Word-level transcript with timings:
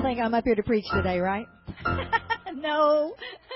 don't 0.00 0.10
think 0.14 0.24
I'm 0.24 0.32
up 0.32 0.44
here 0.44 0.54
to 0.54 0.62
preach 0.62 0.86
today, 0.94 1.18
right? 1.18 1.46
no. 2.54 3.14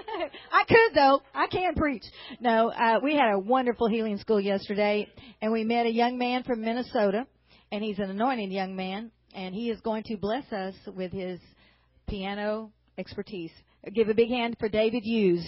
I 0.52 0.64
could 0.68 0.94
though. 0.94 1.22
I 1.34 1.46
can 1.46 1.74
preach. 1.74 2.02
No, 2.38 2.70
uh, 2.70 3.00
we 3.02 3.14
had 3.14 3.32
a 3.32 3.38
wonderful 3.38 3.88
healing 3.88 4.19
school 4.19 4.40
yesterday 4.40 5.09
and 5.41 5.53
we 5.53 5.65
met 5.65 5.87
a 5.87 5.91
young 5.91 6.19
man 6.19 6.43
from 6.43 6.61
Minnesota 6.61 7.27
and 7.72 7.83
he's 7.83 7.99
an 7.99 8.11
anointed 8.11 8.51
young 8.51 8.77
man 8.77 9.11
and 9.35 9.54
he 9.54 9.71
is 9.71 9.80
going 9.80 10.03
to 10.04 10.19
bless 10.19 10.45
us 10.53 10.75
with 10.87 11.12
his 11.12 11.41
piano 12.09 12.71
expertise. 12.99 13.53
Give 13.95 14.11
a 14.11 14.15
big 14.15 14.29
hand 14.29 14.56
for 14.61 14.69
David 14.69 15.03
Hughes. 15.03 15.47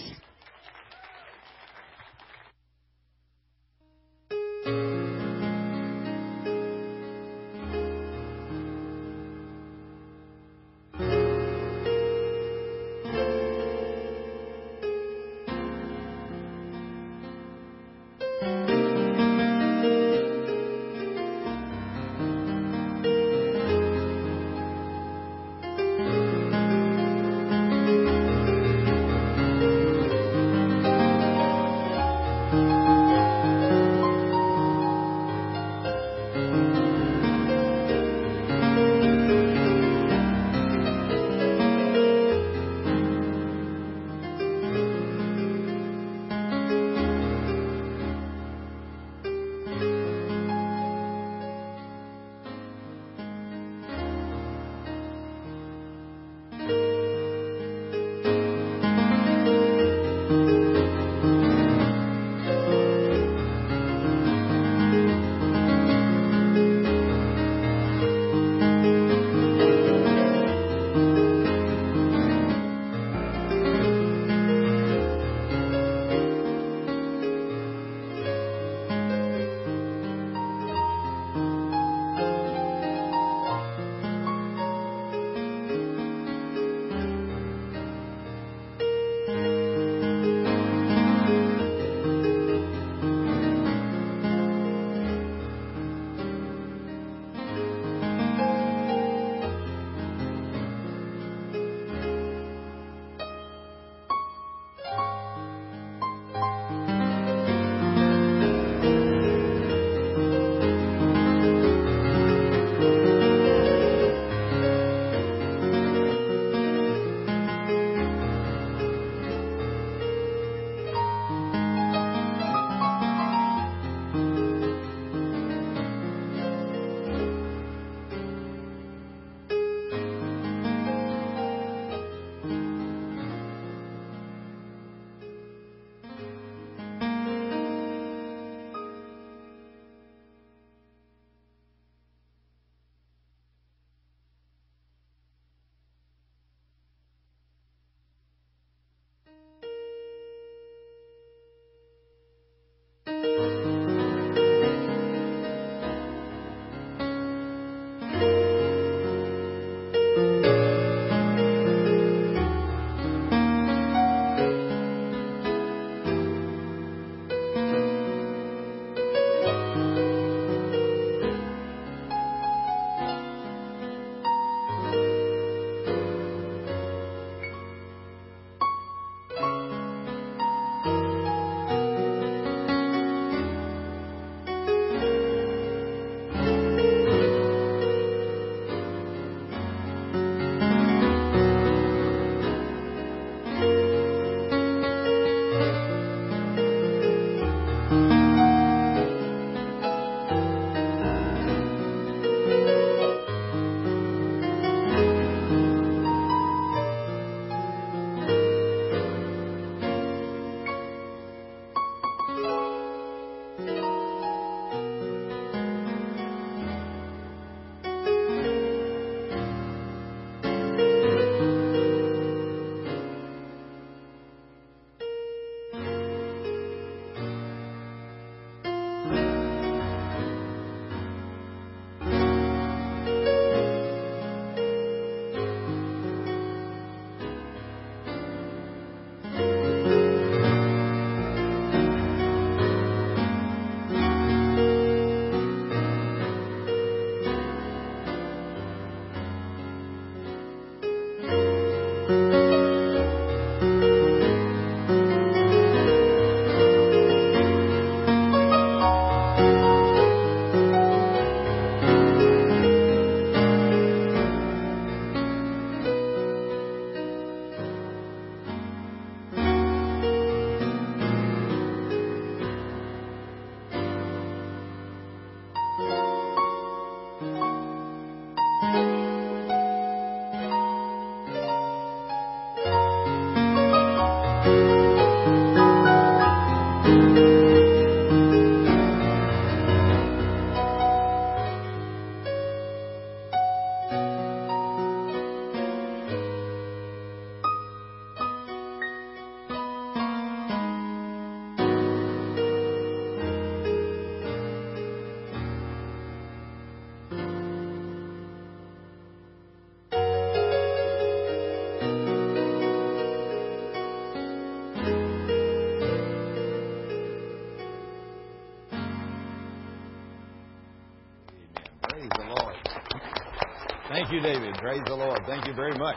Thank 323.89 324.11
you, 324.11 324.19
David. 324.19 324.53
Praise 324.55 324.81
the 324.85 324.95
Lord. 324.95 325.21
Thank 325.25 325.47
you 325.47 325.53
very 325.53 325.77
much. 325.77 325.95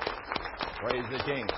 Praise 0.80 1.02
the 1.10 1.18
King. 1.24 1.48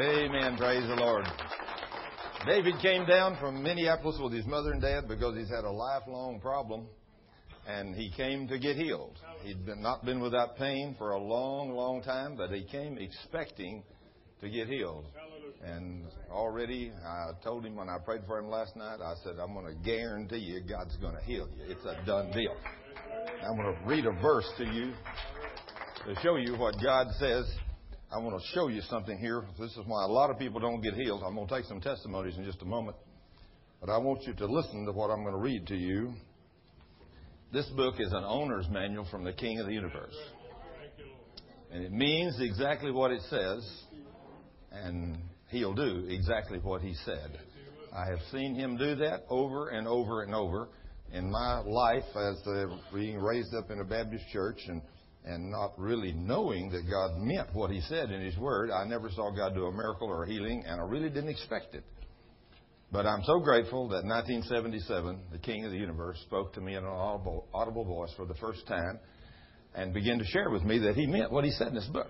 Amen. 0.00 0.56
Praise 0.56 0.88
the 0.88 0.94
Lord. 0.94 1.26
David 2.46 2.76
came 2.80 3.04
down 3.04 3.36
from 3.38 3.62
Minneapolis 3.62 4.18
with 4.22 4.32
his 4.32 4.46
mother 4.46 4.72
and 4.72 4.80
dad 4.80 5.06
because 5.06 5.36
he's 5.36 5.50
had 5.50 5.64
a 5.64 5.70
lifelong 5.70 6.40
problem, 6.40 6.86
and 7.66 7.94
he 7.94 8.10
came 8.16 8.48
to 8.48 8.58
get 8.58 8.76
healed. 8.76 9.18
He'd 9.42 9.66
been, 9.66 9.82
not 9.82 10.02
been 10.02 10.20
without 10.20 10.56
pain 10.56 10.94
for 10.96 11.10
a 11.10 11.22
long, 11.22 11.70
long 11.72 12.02
time, 12.02 12.36
but 12.36 12.50
he 12.50 12.64
came 12.64 12.96
expecting 12.96 13.82
to 14.40 14.48
get 14.48 14.68
healed. 14.68 15.04
And 15.62 16.06
already, 16.30 16.90
I 17.04 17.32
told 17.44 17.66
him 17.66 17.76
when 17.76 17.90
I 17.90 17.98
prayed 17.98 18.22
for 18.26 18.38
him 18.38 18.48
last 18.48 18.76
night, 18.76 19.00
I 19.04 19.12
said, 19.24 19.34
I'm 19.38 19.52
going 19.52 19.66
to 19.66 19.82
guarantee 19.84 20.38
you 20.38 20.62
God's 20.62 20.96
going 20.96 21.16
to 21.16 21.22
heal 21.22 21.48
you. 21.54 21.64
It's 21.66 21.84
a 21.84 22.02
done 22.06 22.30
deal. 22.30 22.56
I'm 23.46 23.56
going 23.56 23.72
to 23.72 23.80
read 23.86 24.04
a 24.04 24.10
verse 24.20 24.48
to 24.58 24.64
you 24.64 24.92
to 26.06 26.20
show 26.22 26.36
you 26.36 26.56
what 26.56 26.74
God 26.82 27.06
says. 27.20 27.48
I 28.10 28.18
want 28.18 28.40
to 28.40 28.46
show 28.52 28.68
you 28.68 28.80
something 28.82 29.16
here. 29.16 29.44
This 29.58 29.70
is 29.72 29.80
why 29.86 30.04
a 30.04 30.08
lot 30.08 30.30
of 30.30 30.38
people 30.38 30.60
don't 30.60 30.80
get 30.80 30.94
healed. 30.94 31.22
I'm 31.24 31.36
going 31.36 31.46
to 31.46 31.54
take 31.54 31.64
some 31.66 31.80
testimonies 31.80 32.36
in 32.36 32.44
just 32.44 32.62
a 32.62 32.64
moment. 32.64 32.96
But 33.80 33.90
I 33.90 33.98
want 33.98 34.24
you 34.24 34.34
to 34.34 34.46
listen 34.46 34.84
to 34.86 34.92
what 34.92 35.10
I'm 35.10 35.22
going 35.22 35.34
to 35.34 35.40
read 35.40 35.68
to 35.68 35.76
you. 35.76 36.14
This 37.52 37.66
book 37.76 37.94
is 38.00 38.12
an 38.12 38.24
owner's 38.24 38.68
manual 38.68 39.06
from 39.08 39.22
the 39.22 39.32
King 39.32 39.60
of 39.60 39.66
the 39.66 39.72
universe. 39.72 40.16
And 41.70 41.84
it 41.84 41.92
means 41.92 42.40
exactly 42.40 42.90
what 42.90 43.12
it 43.12 43.22
says. 43.30 43.82
And 44.72 45.16
he'll 45.48 45.74
do 45.74 46.06
exactly 46.08 46.58
what 46.58 46.82
he 46.82 46.94
said. 47.04 47.38
I 47.94 48.06
have 48.06 48.20
seen 48.32 48.56
him 48.56 48.76
do 48.76 48.96
that 48.96 49.24
over 49.30 49.68
and 49.68 49.86
over 49.86 50.22
and 50.22 50.34
over 50.34 50.68
in 51.12 51.30
my 51.30 51.60
life 51.60 52.04
as 52.14 52.46
uh, 52.46 52.66
being 52.94 53.18
raised 53.18 53.54
up 53.54 53.70
in 53.70 53.80
a 53.80 53.84
Baptist 53.84 54.24
church 54.32 54.60
and 54.68 54.82
and 55.24 55.50
not 55.50 55.78
really 55.78 56.12
knowing 56.12 56.70
that 56.70 56.88
God 56.88 57.18
meant 57.18 57.48
what 57.52 57.70
He 57.70 57.80
said 57.82 58.10
in 58.10 58.22
His 58.22 58.36
Word. 58.38 58.70
I 58.70 58.84
never 58.86 59.10
saw 59.10 59.30
God 59.30 59.54
do 59.54 59.66
a 59.66 59.72
miracle 59.72 60.08
or 60.08 60.24
a 60.24 60.28
healing, 60.28 60.64
and 60.66 60.80
I 60.80 60.84
really 60.84 61.10
didn't 61.10 61.28
expect 61.28 61.74
it. 61.74 61.84
But 62.90 63.04
I'm 63.04 63.22
so 63.24 63.38
grateful 63.38 63.88
that 63.88 64.04
1977, 64.04 65.20
the 65.30 65.38
King 65.38 65.66
of 65.66 65.72
the 65.72 65.76
Universe 65.76 66.18
spoke 66.26 66.54
to 66.54 66.60
me 66.60 66.76
in 66.76 66.84
an 66.84 66.90
audible, 66.90 67.46
audible 67.52 67.84
voice 67.84 68.10
for 68.16 68.24
the 68.24 68.34
first 68.34 68.66
time 68.66 68.98
and 69.74 69.92
began 69.92 70.18
to 70.18 70.24
share 70.24 70.48
with 70.48 70.62
me 70.64 70.78
that 70.78 70.94
He 70.94 71.06
meant 71.06 71.30
what 71.30 71.44
He 71.44 71.50
said 71.50 71.68
in 71.68 71.74
His 71.74 71.86
book. 71.86 72.08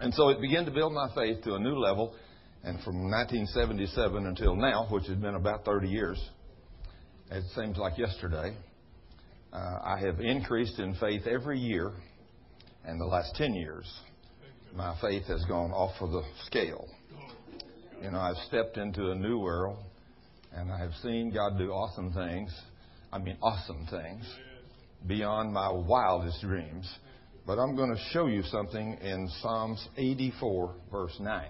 And 0.00 0.12
so 0.12 0.28
it 0.28 0.40
began 0.40 0.66
to 0.66 0.70
build 0.70 0.92
my 0.92 1.08
faith 1.14 1.42
to 1.44 1.54
a 1.54 1.58
new 1.58 1.78
level. 1.78 2.14
And 2.62 2.78
from 2.82 3.10
1977 3.10 4.26
until 4.26 4.54
now, 4.54 4.86
which 4.90 5.06
has 5.06 5.16
been 5.16 5.36
about 5.36 5.64
30 5.64 5.88
years, 5.88 6.22
it 7.30 7.44
seems 7.54 7.76
like 7.76 7.98
yesterday, 7.98 8.56
uh, 9.52 9.78
I 9.84 9.98
have 10.00 10.20
increased 10.20 10.78
in 10.78 10.94
faith 10.94 11.26
every 11.26 11.58
year. 11.58 11.92
And 12.84 12.98
the 12.98 13.04
last 13.04 13.34
10 13.34 13.54
years, 13.54 13.86
my 14.74 14.96
faith 15.00 15.24
has 15.26 15.44
gone 15.44 15.72
off 15.72 16.00
of 16.00 16.10
the 16.10 16.22
scale. 16.46 16.88
You 18.02 18.10
know, 18.12 18.18
I've 18.18 18.36
stepped 18.46 18.78
into 18.78 19.10
a 19.10 19.14
new 19.14 19.38
world, 19.38 19.78
and 20.52 20.72
I 20.72 20.78
have 20.78 20.92
seen 21.02 21.30
God 21.32 21.58
do 21.58 21.70
awesome 21.70 22.12
things. 22.12 22.54
I 23.12 23.18
mean, 23.18 23.36
awesome 23.42 23.86
things 23.90 24.24
beyond 25.06 25.52
my 25.52 25.70
wildest 25.70 26.40
dreams. 26.40 26.90
But 27.46 27.58
I'm 27.58 27.76
going 27.76 27.94
to 27.94 28.00
show 28.12 28.26
you 28.26 28.42
something 28.44 28.98
in 29.02 29.28
Psalms 29.40 29.86
84, 29.96 30.74
verse 30.90 31.16
9. 31.20 31.46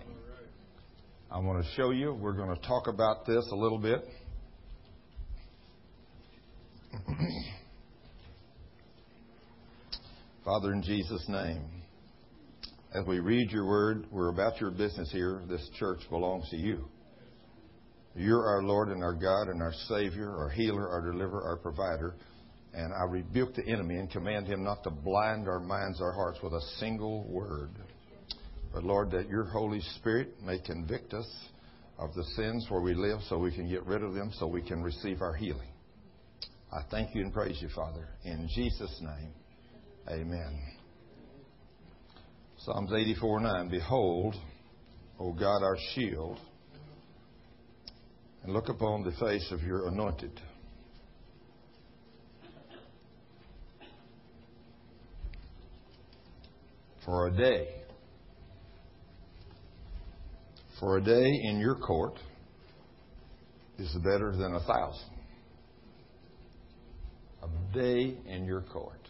I 1.30 1.38
want 1.38 1.64
to 1.64 1.70
show 1.72 1.90
you. 1.90 2.14
We're 2.14 2.32
going 2.32 2.54
to 2.54 2.66
talk 2.66 2.86
about 2.88 3.26
this 3.26 3.46
a 3.52 3.56
little 3.56 3.78
bit. 3.78 4.04
Father, 10.44 10.72
in 10.72 10.82
Jesus' 10.82 11.24
name, 11.28 11.62
as 12.94 13.04
we 13.06 13.20
read 13.20 13.50
your 13.50 13.66
word, 13.66 14.06
we're 14.10 14.30
about 14.30 14.60
your 14.60 14.70
business 14.70 15.10
here. 15.12 15.42
This 15.48 15.68
church 15.78 16.00
belongs 16.08 16.48
to 16.50 16.56
you. 16.56 16.88
You're 18.14 18.46
our 18.46 18.62
Lord 18.62 18.88
and 18.88 19.02
our 19.02 19.14
God 19.14 19.48
and 19.48 19.62
our 19.62 19.74
Savior, 19.88 20.30
our 20.30 20.48
healer, 20.48 20.88
our 20.88 21.02
deliverer, 21.02 21.42
our 21.44 21.56
provider. 21.56 22.14
And 22.74 22.92
I 22.92 23.04
rebuke 23.04 23.54
the 23.54 23.66
enemy 23.66 23.96
and 23.96 24.10
command 24.10 24.46
him 24.46 24.64
not 24.64 24.82
to 24.84 24.90
blind 24.90 25.48
our 25.48 25.60
minds, 25.60 26.00
our 26.00 26.12
hearts 26.12 26.38
with 26.42 26.52
a 26.52 26.60
single 26.78 27.24
word. 27.24 27.70
But 28.72 28.84
Lord, 28.84 29.10
that 29.12 29.28
your 29.28 29.44
Holy 29.44 29.80
Spirit 29.96 30.42
may 30.42 30.58
convict 30.58 31.14
us 31.14 31.28
of 31.98 32.14
the 32.14 32.24
sins 32.36 32.66
where 32.68 32.80
we 32.80 32.94
live 32.94 33.20
so 33.28 33.38
we 33.38 33.54
can 33.54 33.68
get 33.68 33.84
rid 33.86 34.02
of 34.02 34.14
them, 34.14 34.32
so 34.38 34.46
we 34.46 34.62
can 34.62 34.82
receive 34.82 35.20
our 35.20 35.34
healing. 35.34 35.68
I 36.72 36.82
thank 36.90 37.14
you 37.14 37.22
and 37.22 37.32
praise 37.32 37.58
you, 37.60 37.68
Father. 37.74 38.08
In 38.24 38.48
Jesus' 38.54 39.00
name, 39.00 39.32
amen. 40.08 40.60
Psalms 42.58 42.92
84 42.92 43.40
9. 43.40 43.68
Behold, 43.68 44.34
O 45.18 45.32
God, 45.32 45.62
our 45.62 45.76
shield, 45.94 46.38
and 48.42 48.52
look 48.52 48.68
upon 48.68 49.04
the 49.04 49.12
face 49.12 49.50
of 49.50 49.62
your 49.62 49.88
anointed. 49.88 50.40
for 57.08 57.28
a 57.28 57.30
day. 57.30 57.68
For 60.78 60.98
a 60.98 61.00
day 61.00 61.40
in 61.42 61.58
your 61.58 61.74
court 61.74 62.18
is 63.78 63.90
better 64.04 64.36
than 64.36 64.54
a 64.54 64.60
thousand. 64.60 65.17
Day 67.72 68.16
in 68.26 68.44
your 68.44 68.62
court. 68.62 69.00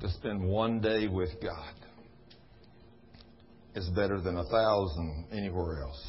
To 0.00 0.10
spend 0.10 0.42
one 0.42 0.80
day 0.80 1.06
with 1.06 1.30
God 1.40 1.74
is 3.74 3.88
better 3.90 4.20
than 4.20 4.36
a 4.36 4.44
thousand 4.44 5.26
anywhere 5.32 5.82
else. 5.82 6.02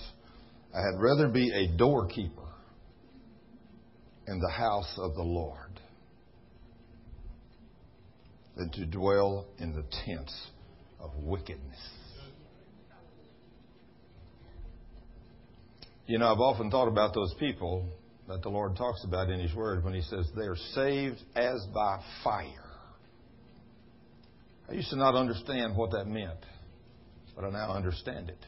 I 0.74 0.80
had 0.80 1.00
rather 1.00 1.28
be 1.28 1.52
a 1.52 1.78
doorkeeper 1.78 2.42
in 4.28 4.40
the 4.40 4.50
house 4.50 4.92
of 4.98 5.14
the 5.16 5.24
Lord 5.24 5.80
than 8.58 8.72
to 8.72 8.86
dwell 8.86 9.46
in 9.60 9.74
the 9.74 9.84
tents 10.06 10.36
of 11.00 11.12
wickedness. 11.18 11.80
You 16.08 16.20
know, 16.20 16.32
I've 16.32 16.40
often 16.40 16.70
thought 16.70 16.88
about 16.88 17.14
those 17.14 17.34
people 17.40 17.88
that 18.28 18.42
the 18.42 18.50
Lord 18.50 18.76
talks 18.76 19.04
about 19.04 19.30
in 19.30 19.40
His 19.40 19.54
Word 19.54 19.84
when 19.84 19.94
He 19.94 20.02
says 20.02 20.28
they 20.36 20.46
are 20.46 20.58
saved 20.74 21.22
as 21.36 21.66
by 21.74 22.00
fire. 22.24 22.50
I 24.70 24.74
used 24.74 24.90
to 24.90 24.96
not 24.96 25.16
understand 25.16 25.76
what 25.76 25.92
that 25.92 26.06
meant, 26.06 26.40
but 27.36 27.46
I 27.46 27.52
now 27.52 27.72
understand 27.72 28.30
it. 28.30 28.46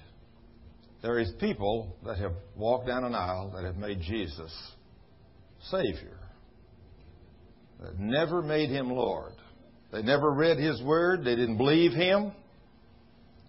There 1.04 1.20
is 1.20 1.32
people 1.40 1.96
that 2.06 2.18
have 2.18 2.34
walked 2.56 2.88
down 2.88 3.04
an 3.04 3.14
aisle 3.14 3.52
that 3.56 3.64
have 3.64 3.78
made 3.78 4.02
Jesus 4.02 4.52
Savior, 5.70 6.18
that 7.82 8.00
never 8.00 8.42
made 8.42 8.70
Him 8.70 8.90
Lord. 8.90 9.34
They 9.92 10.02
never 10.02 10.32
read 10.32 10.58
His 10.58 10.82
Word. 10.82 11.24
They 11.24 11.36
didn't 11.36 11.58
believe 11.58 11.94
Him. 11.94 12.32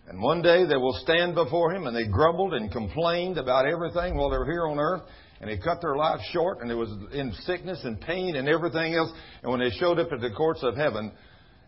And 0.09 0.23
one 0.23 0.43
day 0.43 0.65
they 0.67 0.77
will 0.77 0.99
stand 1.03 1.35
before 1.35 1.75
Him 1.75 1.87
and 1.87 1.97
they 1.97 2.07
grumbled 2.07 2.55
and 2.55 2.71
complained 2.71 3.39
about 3.39 3.67
everything 3.67 4.17
while 4.17 4.31
they 4.31 4.39
were 4.39 4.51
here 4.51 4.67
on 4.67 4.79
earth. 4.79 5.03
And 5.41 5.49
He 5.51 5.59
cut 5.59 5.81
their 5.81 5.97
life 5.97 6.21
short 6.33 6.61
and 6.61 6.71
it 6.71 6.75
was 6.75 6.91
in 7.13 7.33
sickness 7.45 7.81
and 7.85 8.01
pain 8.01 8.37
and 8.37 8.49
everything 8.49 8.95
else. 8.95 9.11
And 9.43 9.51
when 9.51 9.61
they 9.61 9.71
showed 9.71 9.99
up 9.99 10.13
at 10.13 10.21
the 10.21 10.31
courts 10.31 10.61
of 10.63 10.77
heaven, 10.77 11.13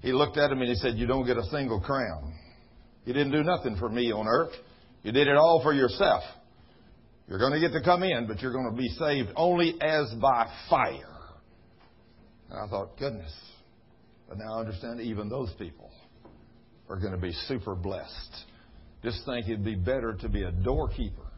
He 0.03 0.13
looked 0.13 0.37
at 0.37 0.51
them 0.51 0.61
and 0.61 0.69
He 0.69 0.75
said, 0.77 0.97
You 0.97 1.07
don't 1.07 1.27
get 1.27 1.37
a 1.37 1.45
single 1.45 1.81
crown. 1.81 2.35
You 3.05 3.13
didn't 3.13 3.33
do 3.33 3.43
nothing 3.43 3.77
for 3.77 3.89
me 3.89 4.13
on 4.13 4.27
earth. 4.27 4.53
You 5.03 5.13
did 5.13 5.29
it 5.29 5.37
all 5.37 5.63
for 5.63 5.73
yourself. 5.73 6.23
You're 7.29 7.39
going 7.39 7.53
to 7.53 7.61
get 7.61 7.73
to 7.73 7.83
come 7.83 8.03
in, 8.03 8.27
but 8.27 8.41
you're 8.41 8.53
going 8.53 8.71
to 8.71 8.77
be 8.77 8.89
saved 8.89 9.31
only 9.37 9.81
as 9.81 10.13
by 10.21 10.47
fire. 10.69 11.17
And 12.51 12.59
I 12.59 12.69
thought, 12.69 12.99
goodness, 12.99 13.33
but 14.29 14.37
now 14.39 14.55
I 14.55 14.61
understand 14.61 15.01
even 15.01 15.29
those 15.29 15.53
people 15.59 15.91
are 16.89 16.99
going 16.99 17.13
to 17.13 17.19
be 17.19 17.33
super 17.47 17.77
blessed. 17.77 18.35
Just 19.03 19.25
think 19.25 19.47
it'd 19.47 19.65
be 19.65 19.77
better 19.77 20.15
to 20.21 20.29
be 20.29 20.43
a 20.43 20.51
doorkeeper. 20.51 21.30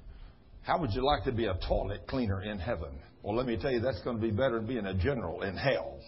How 0.63 0.79
would 0.79 0.93
you 0.93 1.05
like 1.05 1.25
to 1.25 1.33
be 1.33 1.47
a 1.47 1.59
toilet 1.69 2.07
cleaner 2.07 2.43
in 2.43 2.59
heaven? 2.59 2.91
Well, 3.23 3.37
let 3.37 3.47
me 3.47 3.57
tell 3.57 3.71
you, 3.71 3.81
that's 3.81 4.01
going 4.03 4.17
to 4.17 4.23
be 4.23 4.31
better 4.31 4.57
than 4.57 4.67
being 4.67 4.87
a 4.87 4.95
general 4.95 5.43
in 5.43 5.57
hell. 5.57 5.99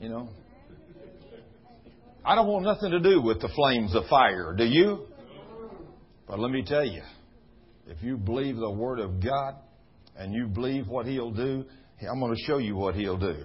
You 0.00 0.08
know? 0.08 0.28
I 2.24 2.34
don't 2.34 2.46
want 2.46 2.64
nothing 2.64 2.90
to 2.90 3.00
do 3.00 3.20
with 3.20 3.40
the 3.40 3.48
flames 3.54 3.94
of 3.94 4.04
fire, 4.08 4.54
do 4.56 4.64
you? 4.64 5.06
But 6.26 6.38
let 6.38 6.50
me 6.50 6.62
tell 6.64 6.84
you, 6.84 7.02
if 7.86 8.02
you 8.02 8.16
believe 8.16 8.56
the 8.56 8.70
Word 8.70 9.00
of 9.00 9.22
God 9.22 9.56
and 10.16 10.32
you 10.32 10.46
believe 10.46 10.86
what 10.86 11.06
He'll 11.06 11.32
do, 11.32 11.64
I'm 12.08 12.20
going 12.20 12.34
to 12.34 12.42
show 12.44 12.58
you 12.58 12.76
what 12.76 12.94
he'll 12.94 13.18
do. 13.18 13.44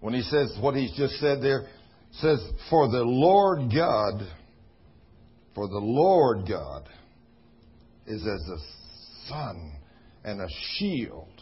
When 0.00 0.14
he 0.14 0.22
says 0.22 0.56
what 0.60 0.74
he's 0.74 0.92
just 0.96 1.14
said 1.14 1.42
there, 1.42 1.66
says, 2.12 2.40
For 2.70 2.88
the 2.88 3.02
Lord 3.02 3.70
God, 3.74 4.26
for 5.58 5.66
the 5.66 5.78
Lord 5.78 6.48
God 6.48 6.88
is 8.06 8.22
as 8.22 8.48
a 8.48 9.28
sun 9.28 9.72
and 10.22 10.40
a 10.40 10.46
shield 10.76 11.32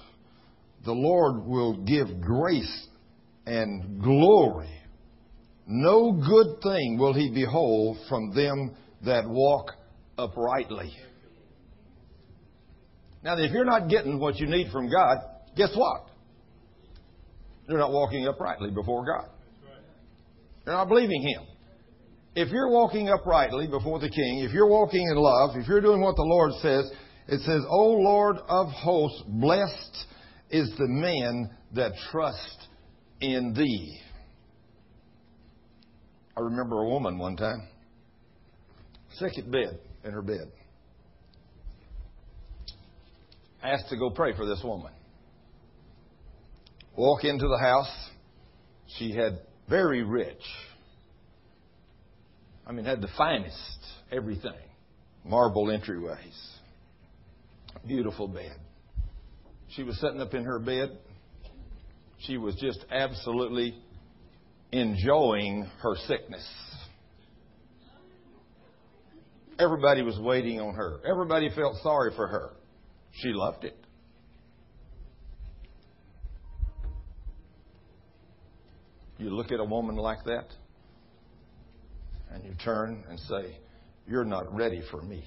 the 0.86 0.92
Lord 0.92 1.44
will 1.44 1.84
give 1.84 2.22
grace 2.22 2.86
and 3.44 4.02
glory. 4.02 4.70
No 5.66 6.12
good 6.12 6.62
thing 6.62 6.96
will 6.98 7.12
he 7.12 7.30
behold 7.30 7.98
from 8.08 8.34
them 8.34 8.74
that 9.04 9.28
walk 9.28 9.72
uprightly. 10.16 10.96
Now, 13.22 13.36
if 13.36 13.52
you're 13.52 13.66
not 13.66 13.90
getting 13.90 14.18
what 14.18 14.36
you 14.36 14.46
need 14.46 14.72
from 14.72 14.90
God, 14.90 15.18
guess 15.58 15.72
what? 15.74 16.06
You're 17.68 17.80
not 17.80 17.92
walking 17.92 18.26
uprightly 18.26 18.70
before 18.70 19.04
God. 19.04 19.28
You're 20.64 20.74
not 20.74 20.88
believing 20.88 21.20
Him. 21.20 21.55
If 22.36 22.50
you're 22.50 22.68
walking 22.68 23.08
uprightly 23.08 23.66
before 23.66 23.98
the 23.98 24.10
King, 24.10 24.40
if 24.44 24.52
you're 24.52 24.68
walking 24.68 25.00
in 25.10 25.16
love, 25.16 25.56
if 25.56 25.66
you're 25.66 25.80
doing 25.80 26.02
what 26.02 26.16
the 26.16 26.22
Lord 26.22 26.52
says, 26.60 26.92
it 27.28 27.40
says, 27.40 27.62
O 27.66 27.92
Lord 27.92 28.36
of 28.46 28.66
hosts, 28.68 29.22
blessed 29.26 30.04
is 30.50 30.70
the 30.76 30.86
man 30.86 31.50
that 31.74 31.92
trusts 32.12 32.68
in 33.22 33.54
thee. 33.54 33.98
I 36.36 36.42
remember 36.42 36.82
a 36.82 36.88
woman 36.90 37.18
one 37.18 37.36
time, 37.36 37.66
sick 39.14 39.32
at 39.38 39.50
bed, 39.50 39.78
in 40.04 40.12
her 40.12 40.20
bed. 40.20 40.52
Asked 43.62 43.88
to 43.88 43.96
go 43.96 44.10
pray 44.10 44.36
for 44.36 44.44
this 44.44 44.60
woman. 44.62 44.92
Walk 46.98 47.24
into 47.24 47.48
the 47.48 47.58
house. 47.58 48.10
She 48.98 49.12
had 49.12 49.40
very 49.70 50.02
rich. 50.02 50.42
I 52.66 52.72
mean, 52.72 52.84
had 52.84 53.00
the 53.00 53.08
finest 53.16 53.78
everything. 54.10 54.52
Marble 55.24 55.66
entryways. 55.66 56.18
Beautiful 57.86 58.28
bed. 58.28 58.56
She 59.68 59.82
was 59.82 59.98
sitting 60.00 60.20
up 60.20 60.34
in 60.34 60.44
her 60.44 60.58
bed. 60.58 60.98
She 62.20 62.36
was 62.36 62.54
just 62.56 62.84
absolutely 62.90 63.76
enjoying 64.72 65.68
her 65.80 65.94
sickness. 66.06 66.46
Everybody 69.58 70.02
was 70.02 70.18
waiting 70.18 70.60
on 70.60 70.74
her. 70.74 71.00
Everybody 71.08 71.50
felt 71.54 71.76
sorry 71.82 72.12
for 72.14 72.26
her. 72.26 72.50
She 73.20 73.28
loved 73.28 73.64
it. 73.64 73.76
You 79.18 79.30
look 79.30 79.50
at 79.50 79.60
a 79.60 79.64
woman 79.64 79.96
like 79.96 80.24
that, 80.24 80.48
and 82.32 82.44
you 82.44 82.52
turn 82.64 83.04
and 83.08 83.18
say, 83.20 83.56
You're 84.06 84.24
not 84.24 84.54
ready 84.54 84.82
for 84.90 85.02
me. 85.02 85.24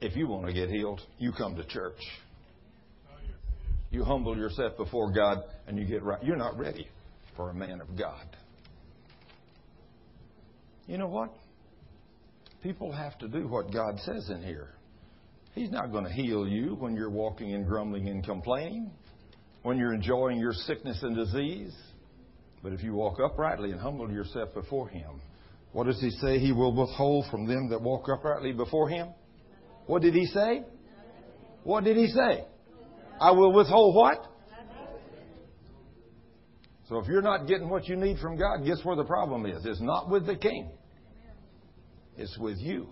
If 0.00 0.16
you 0.16 0.26
want 0.26 0.46
to 0.46 0.52
get 0.52 0.68
healed, 0.68 1.00
you 1.18 1.32
come 1.32 1.54
to 1.56 1.64
church. 1.64 2.00
You 3.90 4.04
humble 4.04 4.36
yourself 4.36 4.76
before 4.76 5.12
God 5.12 5.38
and 5.66 5.78
you 5.78 5.84
get 5.84 6.02
right. 6.02 6.22
You're 6.24 6.36
not 6.36 6.58
ready 6.58 6.88
for 7.36 7.50
a 7.50 7.54
man 7.54 7.80
of 7.80 7.96
God. 7.96 8.26
You 10.86 10.98
know 10.98 11.08
what? 11.08 11.32
People 12.62 12.90
have 12.90 13.18
to 13.18 13.28
do 13.28 13.46
what 13.46 13.72
God 13.72 13.98
says 14.00 14.30
in 14.30 14.42
here. 14.42 14.70
He's 15.54 15.70
not 15.70 15.92
going 15.92 16.04
to 16.04 16.12
heal 16.12 16.48
you 16.48 16.76
when 16.78 16.94
you're 16.94 17.10
walking 17.10 17.54
and 17.54 17.66
grumbling 17.66 18.08
and 18.08 18.24
complaining, 18.24 18.90
when 19.62 19.76
you're 19.76 19.92
enjoying 19.92 20.38
your 20.38 20.52
sickness 20.52 20.98
and 21.02 21.14
disease. 21.14 21.74
But 22.62 22.72
if 22.72 22.82
you 22.82 22.94
walk 22.94 23.18
uprightly 23.18 23.72
and 23.72 23.80
humble 23.80 24.10
yourself 24.10 24.54
before 24.54 24.88
Him, 24.88 25.20
what 25.72 25.86
does 25.86 26.00
He 26.00 26.10
say? 26.10 26.38
He 26.38 26.52
will 26.52 26.74
withhold 26.74 27.26
from 27.30 27.46
them 27.46 27.68
that 27.70 27.80
walk 27.80 28.08
uprightly 28.08 28.52
before 28.52 28.88
Him? 28.88 29.08
What 29.86 30.02
did 30.02 30.14
He 30.14 30.26
say? 30.26 30.62
What 31.64 31.84
did 31.84 31.96
He 31.96 32.06
say? 32.08 32.44
I 33.20 33.30
will 33.32 33.52
withhold 33.52 33.94
what? 33.94 34.28
So 36.88 36.98
if 36.98 37.06
you're 37.06 37.22
not 37.22 37.46
getting 37.46 37.68
what 37.70 37.88
you 37.88 37.96
need 37.96 38.18
from 38.18 38.36
God, 38.36 38.66
guess 38.66 38.84
where 38.84 38.96
the 38.96 39.04
problem 39.04 39.46
is? 39.46 39.64
It's 39.64 39.80
not 39.80 40.10
with 40.10 40.26
the 40.26 40.36
king. 40.36 40.70
It's 42.16 42.36
with 42.38 42.58
you. 42.58 42.88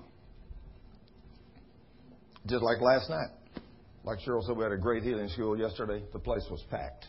Just 2.46 2.62
like 2.62 2.80
last 2.80 3.10
night. 3.10 3.28
Like 4.02 4.18
Cheryl 4.26 4.42
said, 4.46 4.56
we 4.56 4.62
had 4.62 4.72
a 4.72 4.78
great 4.78 5.02
healing 5.02 5.28
school 5.28 5.58
yesterday. 5.58 6.02
The 6.12 6.18
place 6.18 6.46
was 6.50 6.64
packed. 6.70 7.08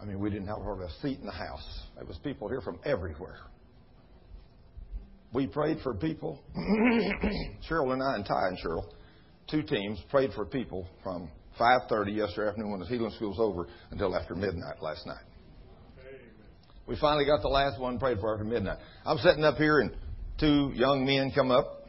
I 0.00 0.04
mean, 0.04 0.18
we 0.18 0.30
didn't 0.30 0.48
have 0.48 0.58
a 0.58 0.90
seat 1.02 1.18
in 1.20 1.26
the 1.26 1.32
house. 1.32 1.66
It 2.00 2.06
was 2.06 2.18
people 2.18 2.48
here 2.48 2.60
from 2.60 2.78
everywhere. 2.84 3.38
We 5.32 5.46
prayed 5.46 5.78
for 5.82 5.94
people. 5.94 6.40
Cheryl 7.68 7.92
and 7.92 8.02
I 8.02 8.16
and 8.16 8.24
Ty 8.24 8.48
and 8.48 8.58
Cheryl, 8.58 8.84
two 9.50 9.62
teams, 9.62 10.00
prayed 10.10 10.32
for 10.34 10.44
people 10.44 10.86
from 11.02 11.30
5.30 11.58 12.16
yesterday 12.16 12.48
afternoon 12.48 12.70
when 12.70 12.80
the 12.80 12.86
healing 12.86 13.10
school 13.12 13.30
was 13.30 13.38
over 13.40 13.68
until 13.90 14.14
after 14.14 14.34
midnight 14.34 14.82
last 14.82 15.06
night. 15.06 15.24
We 16.86 16.96
finally 17.00 17.24
got 17.24 17.42
the 17.42 17.48
last 17.48 17.80
one 17.80 17.98
prayed 17.98 18.20
for 18.20 18.32
after 18.34 18.44
midnight. 18.44 18.78
I'm 19.04 19.18
sitting 19.18 19.44
up 19.44 19.56
here 19.56 19.80
and 19.80 19.90
two 20.38 20.70
young 20.74 21.04
men 21.04 21.32
come 21.34 21.50
up 21.50 21.88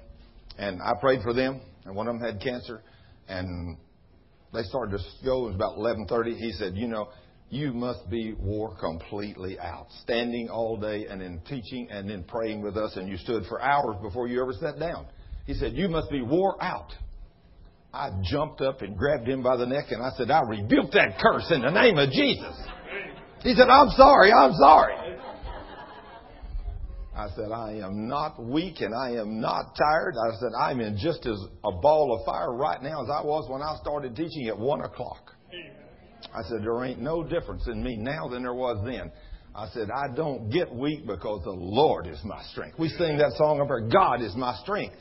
and 0.57 0.81
I 0.81 0.93
prayed 0.99 1.21
for 1.21 1.33
them 1.33 1.61
and 1.85 1.95
one 1.95 2.07
of 2.07 2.17
them 2.17 2.23
had 2.23 2.41
cancer 2.41 2.81
and 3.27 3.77
they 4.53 4.63
started 4.63 4.97
to 4.97 5.03
go. 5.25 5.43
It 5.43 5.47
was 5.47 5.55
about 5.55 5.77
11:30. 5.77 6.37
He 6.37 6.51
said, 6.53 6.75
"You 6.75 6.87
know, 6.87 7.09
you 7.49 7.73
must 7.73 8.09
be 8.09 8.33
wore 8.33 8.75
completely 8.75 9.59
out, 9.59 9.87
standing 10.01 10.49
all 10.49 10.77
day 10.77 11.05
and 11.05 11.21
then 11.21 11.41
teaching 11.47 11.87
and 11.89 12.09
then 12.09 12.23
praying 12.23 12.61
with 12.61 12.77
us, 12.77 12.95
and 12.97 13.07
you 13.07 13.17
stood 13.17 13.45
for 13.45 13.61
hours 13.61 13.95
before 14.01 14.27
you 14.27 14.41
ever 14.41 14.53
sat 14.53 14.79
down." 14.79 15.05
He 15.45 15.53
said, 15.53 15.73
"You 15.73 15.87
must 15.87 16.09
be 16.09 16.21
wore 16.21 16.61
out." 16.61 16.93
I 17.93 18.11
jumped 18.21 18.61
up 18.61 18.81
and 18.81 18.97
grabbed 18.97 19.27
him 19.27 19.41
by 19.41 19.57
the 19.57 19.65
neck 19.65 19.85
and 19.91 20.03
I 20.03 20.11
said, 20.17 20.29
I 20.29 20.41
rebuke 20.41 20.91
that 20.91 21.17
curse 21.19 21.49
in 21.51 21.61
the 21.61 21.71
name 21.71 21.97
of 21.97 22.11
Jesus. 22.11 22.55
He 23.41 23.55
said, 23.55 23.69
I'm 23.69 23.89
sorry, 23.91 24.31
I'm 24.31 24.53
sorry. 24.53 24.93
I 27.15 27.29
said, 27.35 27.51
I 27.51 27.79
am 27.83 28.07
not 28.07 28.43
weak 28.43 28.81
and 28.81 28.93
I 28.93 29.19
am 29.19 29.41
not 29.41 29.75
tired. 29.75 30.13
I 30.15 30.35
said, 30.35 30.49
I'm 30.59 30.79
in 30.79 30.97
just 30.97 31.25
as 31.25 31.39
a 31.63 31.71
ball 31.71 32.15
of 32.19 32.25
fire 32.25 32.53
right 32.53 32.81
now 32.83 33.01
as 33.03 33.09
I 33.09 33.23
was 33.23 33.49
when 33.49 33.63
I 33.63 33.75
started 33.81 34.15
teaching 34.15 34.47
at 34.47 34.59
one 34.59 34.81
o'clock. 34.81 35.33
I 36.33 36.43
said, 36.43 36.61
there 36.61 36.83
ain't 36.83 36.99
no 36.99 37.23
difference 37.23 37.67
in 37.67 37.83
me 37.83 37.95
now 37.97 38.27
than 38.27 38.43
there 38.43 38.53
was 38.53 38.83
then. 38.85 39.11
I 39.55 39.67
said, 39.69 39.89
I 39.89 40.13
don't 40.13 40.49
get 40.49 40.73
weak 40.73 41.07
because 41.07 41.43
the 41.43 41.51
Lord 41.51 42.05
is 42.05 42.19
my 42.23 42.43
strength. 42.51 42.77
We 42.77 42.89
sing 42.89 43.17
that 43.17 43.33
song 43.37 43.59
up 43.59 43.67
there, 43.69 43.81
God 43.81 44.21
is 44.21 44.35
my 44.35 44.55
strength. 44.61 44.97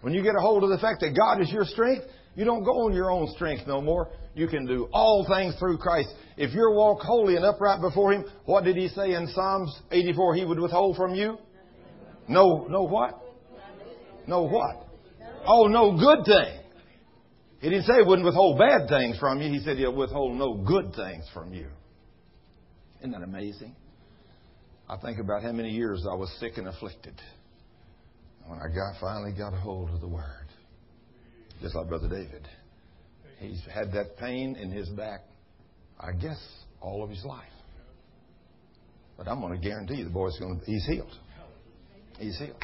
When 0.00 0.12
you 0.12 0.22
get 0.22 0.34
a 0.36 0.40
hold 0.40 0.64
of 0.64 0.70
the 0.70 0.78
fact 0.78 1.00
that 1.00 1.16
God 1.16 1.40
is 1.40 1.50
your 1.50 1.64
strength, 1.64 2.04
you 2.34 2.44
don't 2.44 2.64
go 2.64 2.86
on 2.86 2.92
your 2.92 3.10
own 3.10 3.28
strength 3.34 3.66
no 3.66 3.80
more. 3.80 4.10
You 4.34 4.48
can 4.48 4.66
do 4.66 4.88
all 4.92 5.24
things 5.28 5.54
through 5.58 5.78
Christ. 5.78 6.08
If 6.36 6.52
you 6.52 6.68
walk 6.74 7.00
holy 7.00 7.36
and 7.36 7.44
upright 7.44 7.80
before 7.80 8.12
Him, 8.12 8.24
what 8.44 8.64
did 8.64 8.76
He 8.76 8.88
say 8.88 9.12
in 9.14 9.28
Psalms 9.28 9.72
84 9.92 10.34
He 10.34 10.44
would 10.44 10.58
withhold 10.58 10.96
from 10.96 11.14
you? 11.14 11.38
No, 12.28 12.66
no 12.68 12.82
what? 12.82 13.20
No 14.26 14.42
what? 14.42 14.88
Oh, 15.46 15.66
no 15.66 15.96
good 15.96 16.24
thing. 16.24 16.63
He 17.64 17.70
didn't 17.70 17.86
say 17.86 17.94
He 17.96 18.02
wouldn't 18.02 18.26
withhold 18.26 18.58
bad 18.58 18.90
things 18.90 19.18
from 19.18 19.40
you. 19.40 19.50
He 19.50 19.64
said 19.64 19.78
He'll 19.78 19.94
withhold 19.94 20.36
no 20.36 20.52
good 20.52 20.94
things 20.94 21.24
from 21.32 21.54
you. 21.54 21.66
Isn't 22.98 23.12
that 23.12 23.22
amazing? 23.22 23.74
I 24.86 24.98
think 24.98 25.18
about 25.18 25.42
how 25.42 25.52
many 25.52 25.70
years 25.70 26.04
I 26.06 26.14
was 26.14 26.30
sick 26.38 26.58
and 26.58 26.68
afflicted 26.68 27.18
when 28.46 28.58
I 28.58 28.66
got, 28.68 29.00
finally 29.00 29.32
got 29.32 29.54
a 29.54 29.56
hold 29.56 29.88
of 29.88 30.02
the 30.02 30.06
Word. 30.06 30.46
Just 31.62 31.74
like 31.74 31.88
Brother 31.88 32.06
David. 32.06 32.46
He's 33.38 33.62
had 33.72 33.92
that 33.92 34.18
pain 34.18 34.56
in 34.56 34.70
his 34.70 34.90
back, 34.90 35.20
I 35.98 36.12
guess, 36.12 36.38
all 36.82 37.02
of 37.02 37.08
his 37.08 37.24
life. 37.24 37.48
But 39.16 39.26
I'm 39.26 39.40
going 39.40 39.58
to 39.58 39.66
guarantee 39.66 39.94
you 39.94 40.04
the 40.04 40.10
boy's 40.10 40.38
going 40.38 40.60
to, 40.60 40.66
he's 40.66 40.84
healed. 40.84 41.18
He's 42.18 42.36
healed. 42.38 42.62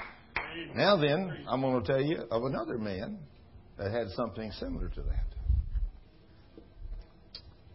Now 0.77 0.99
then, 0.99 1.47
I'm 1.49 1.63
going 1.63 1.83
to 1.83 1.87
tell 1.87 2.03
you 2.03 2.19
of 2.31 2.45
another 2.45 2.77
man 2.77 3.21
that 3.81 3.93
had 3.93 4.11
something 4.11 4.53
similar 4.53 4.89
to 4.91 5.01
that. 5.01 5.25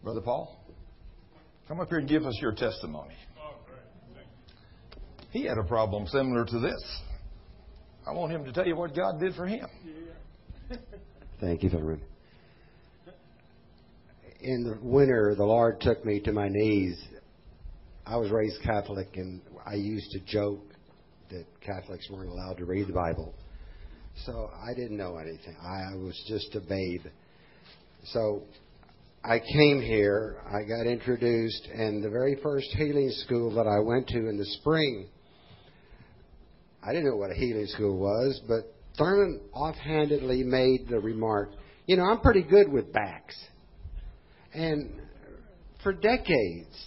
Brother 0.04 0.20
Paul, 0.20 0.56
come 1.66 1.80
up 1.80 1.88
here 1.88 1.98
and 1.98 2.08
give 2.08 2.24
us 2.24 2.38
your 2.40 2.52
testimony. 2.52 3.14
He 5.32 5.44
had 5.44 5.58
a 5.58 5.64
problem 5.64 6.06
similar 6.06 6.44
to 6.44 6.60
this. 6.60 7.00
I 8.06 8.12
want 8.12 8.30
him 8.30 8.44
to 8.44 8.52
tell 8.52 8.66
you 8.66 8.76
what 8.76 8.94
God 8.94 9.18
did 9.18 9.34
for 9.34 9.46
him. 9.46 9.66
Thank 11.40 11.64
you, 11.64 11.70
Thurman. 11.70 12.00
In 14.40 14.62
the 14.62 14.78
winter, 14.80 15.34
the 15.36 15.44
Lord 15.44 15.80
took 15.80 16.04
me 16.04 16.20
to 16.20 16.32
my 16.32 16.48
knees. 16.48 17.02
I 18.06 18.16
was 18.16 18.30
raised 18.30 18.62
Catholic, 18.62 19.16
and 19.16 19.42
I 19.66 19.74
used 19.74 20.12
to 20.12 20.20
joke 20.20 20.62
that 21.30 21.44
Catholics 21.60 22.08
weren't 22.08 22.30
allowed 22.30 22.58
to 22.58 22.64
read 22.64 22.86
the 22.86 22.92
Bible. 22.92 23.34
So 24.24 24.50
I 24.66 24.74
didn't 24.74 24.96
know 24.96 25.16
anything. 25.18 25.56
I 25.62 25.94
was 25.94 26.20
just 26.26 26.54
a 26.54 26.60
babe. 26.60 27.02
So 28.06 28.42
I 29.22 29.40
came 29.40 29.82
here, 29.82 30.36
I 30.46 30.62
got 30.62 30.86
introduced, 30.86 31.66
and 31.74 32.02
the 32.02 32.10
very 32.10 32.38
first 32.42 32.68
healing 32.76 33.10
school 33.24 33.54
that 33.56 33.66
I 33.66 33.80
went 33.80 34.08
to 34.08 34.28
in 34.28 34.38
the 34.38 34.46
spring, 34.60 35.08
I 36.82 36.92
didn't 36.92 37.06
know 37.06 37.16
what 37.16 37.30
a 37.30 37.34
healing 37.34 37.66
school 37.66 37.98
was, 37.98 38.40
but 38.46 38.72
Thurman 38.96 39.40
offhandedly 39.52 40.44
made 40.44 40.88
the 40.88 41.00
remark, 41.00 41.50
you 41.86 41.96
know, 41.96 42.04
I'm 42.04 42.20
pretty 42.20 42.42
good 42.42 42.70
with 42.72 42.92
backs. 42.92 43.36
And 44.54 44.92
for 45.82 45.92
decades, 45.92 46.86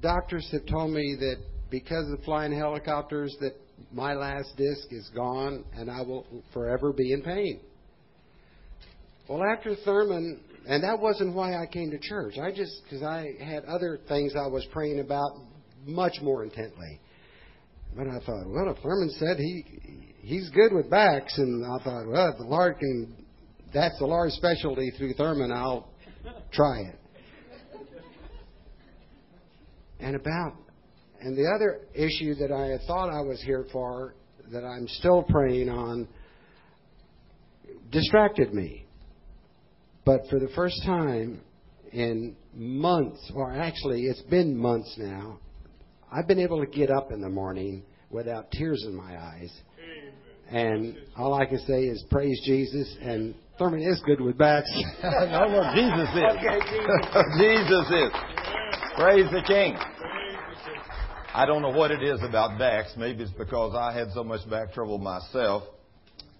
doctors 0.00 0.48
have 0.52 0.66
told 0.66 0.90
me 0.90 1.16
that 1.20 1.36
because 1.70 2.10
of 2.10 2.24
flying 2.24 2.56
helicopters, 2.56 3.36
that 3.40 3.54
my 3.92 4.14
last 4.14 4.56
disc 4.56 4.88
is 4.90 5.10
gone 5.14 5.64
and 5.76 5.90
I 5.90 6.02
will 6.02 6.26
forever 6.52 6.92
be 6.92 7.12
in 7.12 7.22
pain. 7.22 7.60
Well, 9.28 9.42
after 9.42 9.74
Thurman, 9.84 10.40
and 10.66 10.82
that 10.82 10.98
wasn't 10.98 11.34
why 11.34 11.60
I 11.60 11.66
came 11.66 11.90
to 11.90 11.98
church. 11.98 12.34
I 12.38 12.50
just, 12.50 12.82
because 12.84 13.02
I 13.02 13.34
had 13.42 13.64
other 13.64 13.98
things 14.08 14.34
I 14.36 14.46
was 14.46 14.66
praying 14.72 15.00
about 15.00 15.30
much 15.86 16.14
more 16.22 16.42
intently. 16.42 17.00
But 17.96 18.08
I 18.08 18.18
thought, 18.24 18.46
well, 18.48 18.74
if 18.76 18.82
Thurman 18.82 19.10
said 19.18 19.38
he 19.38 19.64
he's 20.24 20.50
good 20.50 20.72
with 20.72 20.90
backs, 20.90 21.36
and 21.38 21.64
I 21.64 21.82
thought, 21.84 22.06
well, 22.08 22.30
if 22.30 22.38
the 22.38 22.44
Lord 22.44 22.78
can, 22.78 23.14
that's 23.72 23.98
the 23.98 24.06
Lord's 24.06 24.34
specialty 24.34 24.90
through 24.96 25.14
Thurman, 25.14 25.52
I'll 25.52 25.88
try 26.52 26.80
it. 26.80 26.98
And 30.00 30.16
about, 30.16 30.54
and 31.24 31.34
the 31.34 31.50
other 31.54 31.80
issue 31.94 32.34
that 32.34 32.52
I 32.52 32.66
had 32.66 32.82
thought 32.86 33.08
I 33.08 33.22
was 33.22 33.42
here 33.42 33.64
for, 33.72 34.14
that 34.52 34.62
I'm 34.62 34.86
still 34.86 35.22
praying 35.22 35.70
on, 35.70 36.06
distracted 37.90 38.52
me. 38.52 38.84
But 40.04 40.26
for 40.28 40.38
the 40.38 40.50
first 40.54 40.82
time 40.84 41.40
in 41.92 42.36
months, 42.52 43.32
or 43.34 43.54
actually 43.54 44.02
it's 44.02 44.20
been 44.22 44.54
months 44.54 44.94
now, 44.98 45.38
I've 46.12 46.28
been 46.28 46.40
able 46.40 46.60
to 46.62 46.70
get 46.70 46.90
up 46.90 47.10
in 47.10 47.22
the 47.22 47.30
morning 47.30 47.84
without 48.10 48.50
tears 48.50 48.84
in 48.86 48.94
my 48.94 49.18
eyes. 49.18 49.50
And 50.50 50.94
all 51.16 51.32
I 51.32 51.46
can 51.46 51.58
say 51.60 51.84
is 51.84 52.04
praise 52.10 52.38
Jesus. 52.44 52.98
And 53.00 53.34
Thurman 53.58 53.80
is 53.80 54.02
good 54.04 54.20
with 54.20 54.36
backs. 54.36 54.70
no, 55.02 55.46
Lord, 55.48 55.74
Jesus 55.74 56.08
is. 56.14 56.22
Jesus 57.40 57.86
is. 57.88 58.12
Praise 58.94 59.26
the 59.32 59.42
King. 59.46 59.74
I 61.36 61.46
don't 61.46 61.62
know 61.62 61.70
what 61.70 61.90
it 61.90 62.00
is 62.00 62.22
about 62.22 62.60
backs. 62.60 62.94
Maybe 62.96 63.24
it's 63.24 63.32
because 63.32 63.74
I 63.74 63.92
had 63.92 64.12
so 64.12 64.22
much 64.22 64.48
back 64.48 64.72
trouble 64.72 64.98
myself, 64.98 65.64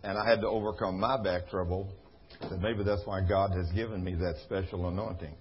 and 0.05 0.17
I 0.17 0.25
had 0.25 0.41
to 0.43 0.47
overcome 0.47 1.01
my 1.01 1.21
back 1.21 1.49
trouble. 1.51 1.93
That 2.41 2.61
maybe 2.61 2.85
that's 2.85 3.03
why 3.05 3.21
God 3.29 3.51
has 3.57 3.69
given 3.73 4.05
me 4.05 4.15
that 4.15 4.37
special 4.45 4.87
anointing. 4.87 5.35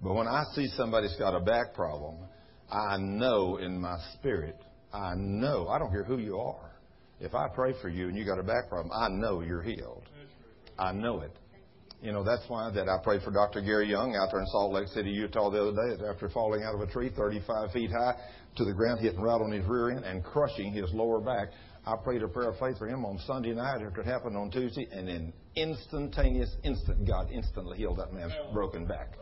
But 0.00 0.14
when 0.14 0.28
I 0.28 0.44
see 0.54 0.68
somebody's 0.76 1.16
got 1.16 1.34
a 1.34 1.40
back 1.40 1.74
problem, 1.74 2.14
I 2.70 2.96
know 2.98 3.56
in 3.56 3.80
my 3.80 3.96
spirit, 4.14 4.56
I 4.92 5.14
know, 5.16 5.66
I 5.66 5.80
don't 5.80 5.90
care 5.90 6.04
who 6.04 6.18
you 6.18 6.38
are. 6.38 6.70
If 7.18 7.34
I 7.34 7.48
pray 7.52 7.74
for 7.82 7.88
you 7.88 8.06
and 8.06 8.16
you 8.16 8.24
got 8.24 8.38
a 8.38 8.44
back 8.44 8.68
problem, 8.68 8.92
I 8.96 9.08
know 9.08 9.40
you're 9.40 9.62
healed. 9.62 10.04
I 10.78 10.92
know 10.92 11.22
it. 11.22 11.32
You 12.02 12.12
know, 12.12 12.22
that's 12.22 12.44
why 12.46 12.70
that 12.70 12.88
I 12.88 13.02
prayed 13.02 13.22
for 13.22 13.32
Dr. 13.32 13.62
Gary 13.62 13.88
Young 13.88 14.14
out 14.14 14.28
there 14.30 14.40
in 14.40 14.46
Salt 14.48 14.72
Lake 14.72 14.86
City, 14.88 15.10
Utah 15.10 15.50
the 15.50 15.60
other 15.60 15.96
day 15.96 16.04
after 16.08 16.28
falling 16.28 16.62
out 16.62 16.74
of 16.74 16.88
a 16.88 16.92
tree 16.92 17.10
35 17.16 17.72
feet 17.72 17.90
high 17.90 18.14
to 18.56 18.64
the 18.64 18.72
ground, 18.72 19.00
hitting 19.00 19.20
right 19.20 19.40
on 19.40 19.52
his 19.52 19.64
rear 19.66 19.90
end 19.90 20.04
and 20.04 20.24
crushing 20.24 20.72
his 20.72 20.92
lower 20.92 21.20
back. 21.20 21.48
I 21.86 21.94
prayed 22.02 22.22
a 22.22 22.28
prayer 22.28 22.50
of 22.50 22.58
faith 22.58 22.78
for 22.78 22.88
him 22.88 23.04
on 23.04 23.18
Sunday 23.26 23.52
night 23.52 23.80
after 23.82 24.00
it 24.00 24.06
happened 24.06 24.36
on 24.36 24.50
Tuesday, 24.50 24.88
and 24.90 25.08
in 25.08 25.32
instantaneous 25.54 26.50
instant, 26.64 27.06
God 27.06 27.28
instantly 27.32 27.78
healed 27.78 27.98
that 27.98 28.12
man's 28.12 28.32
broken 28.52 28.86
back. 28.86 29.12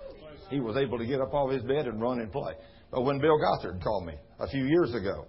He 0.50 0.60
was 0.60 0.76
able 0.76 0.98
to 0.98 1.06
get 1.06 1.20
up 1.20 1.34
off 1.34 1.50
his 1.50 1.62
bed 1.62 1.86
and 1.86 2.00
run 2.00 2.20
and 2.20 2.32
play. 2.32 2.54
But 2.90 3.02
when 3.02 3.18
Bill 3.18 3.38
Gothard 3.38 3.82
called 3.82 4.06
me 4.06 4.14
a 4.38 4.48
few 4.48 4.64
years 4.64 4.94
ago, 4.94 5.26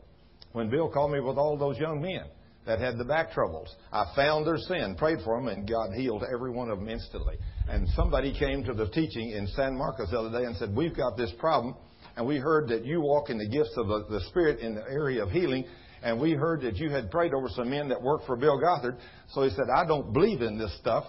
when 0.54 0.70
Bill 0.70 0.90
called 0.90 1.12
me 1.12 1.20
with 1.20 1.38
all 1.38 1.58
those 1.58 1.78
young 1.78 2.02
men 2.02 2.26
that 2.66 2.80
had 2.80 2.98
the 2.98 3.04
back 3.06 3.32
troubles, 3.32 3.74
I 3.92 4.06
found 4.16 4.48
their 4.48 4.58
sin, 4.58 4.96
prayed 4.98 5.20
for 5.24 5.38
them, 5.38 5.50
and 5.50 5.68
God 5.68 5.90
healed 5.94 6.24
every 6.34 6.52
one 6.52 6.70
of 6.70 6.80
them 6.80 6.90
instantly. 6.90 7.38
And 7.68 7.88
somebody 7.96 8.38
came 8.38 8.64
to 8.64 8.74
the 8.74 8.88
teaching 8.88 9.32
in 9.32 9.48
San 9.48 9.78
Marcos 9.78 10.12
the 10.12 10.20
other 10.20 10.32
day 10.32 10.46
and 10.46 10.56
said, 10.56 10.76
We've 10.76 10.96
got 10.96 11.18
this 11.18 11.32
problem, 11.40 11.76
and 12.16 12.26
we 12.26 12.38
heard 12.38 12.70
that 12.70 12.86
you 12.86 13.02
walk 13.02 13.30
in 13.30 13.38
the 13.38 13.48
gifts 13.48 13.74
of 13.78 13.88
the, 13.88 14.06
the 14.10 14.22
Spirit 14.30 14.60
in 14.60 14.76
the 14.76 14.84
area 14.84 15.24
of 15.24 15.32
healing, 15.32 15.66
and 16.02 16.20
we 16.20 16.34
heard 16.34 16.62
that 16.62 16.78
you 16.78 16.90
had 16.90 17.10
prayed 17.10 17.34
over 17.34 17.50
some 17.50 17.70
men 17.70 17.90
that 17.90 18.02
worked 18.02 18.26
for 18.26 18.36
Bill 18.36 18.60
Gothard. 18.60 18.98
So 19.30 19.44
he 19.44 19.50
said, 19.50 19.66
I 19.76 19.86
don't 19.86 20.14
believe 20.14 20.42
in 20.42 20.58
this 20.58 20.76
stuff. 20.78 21.06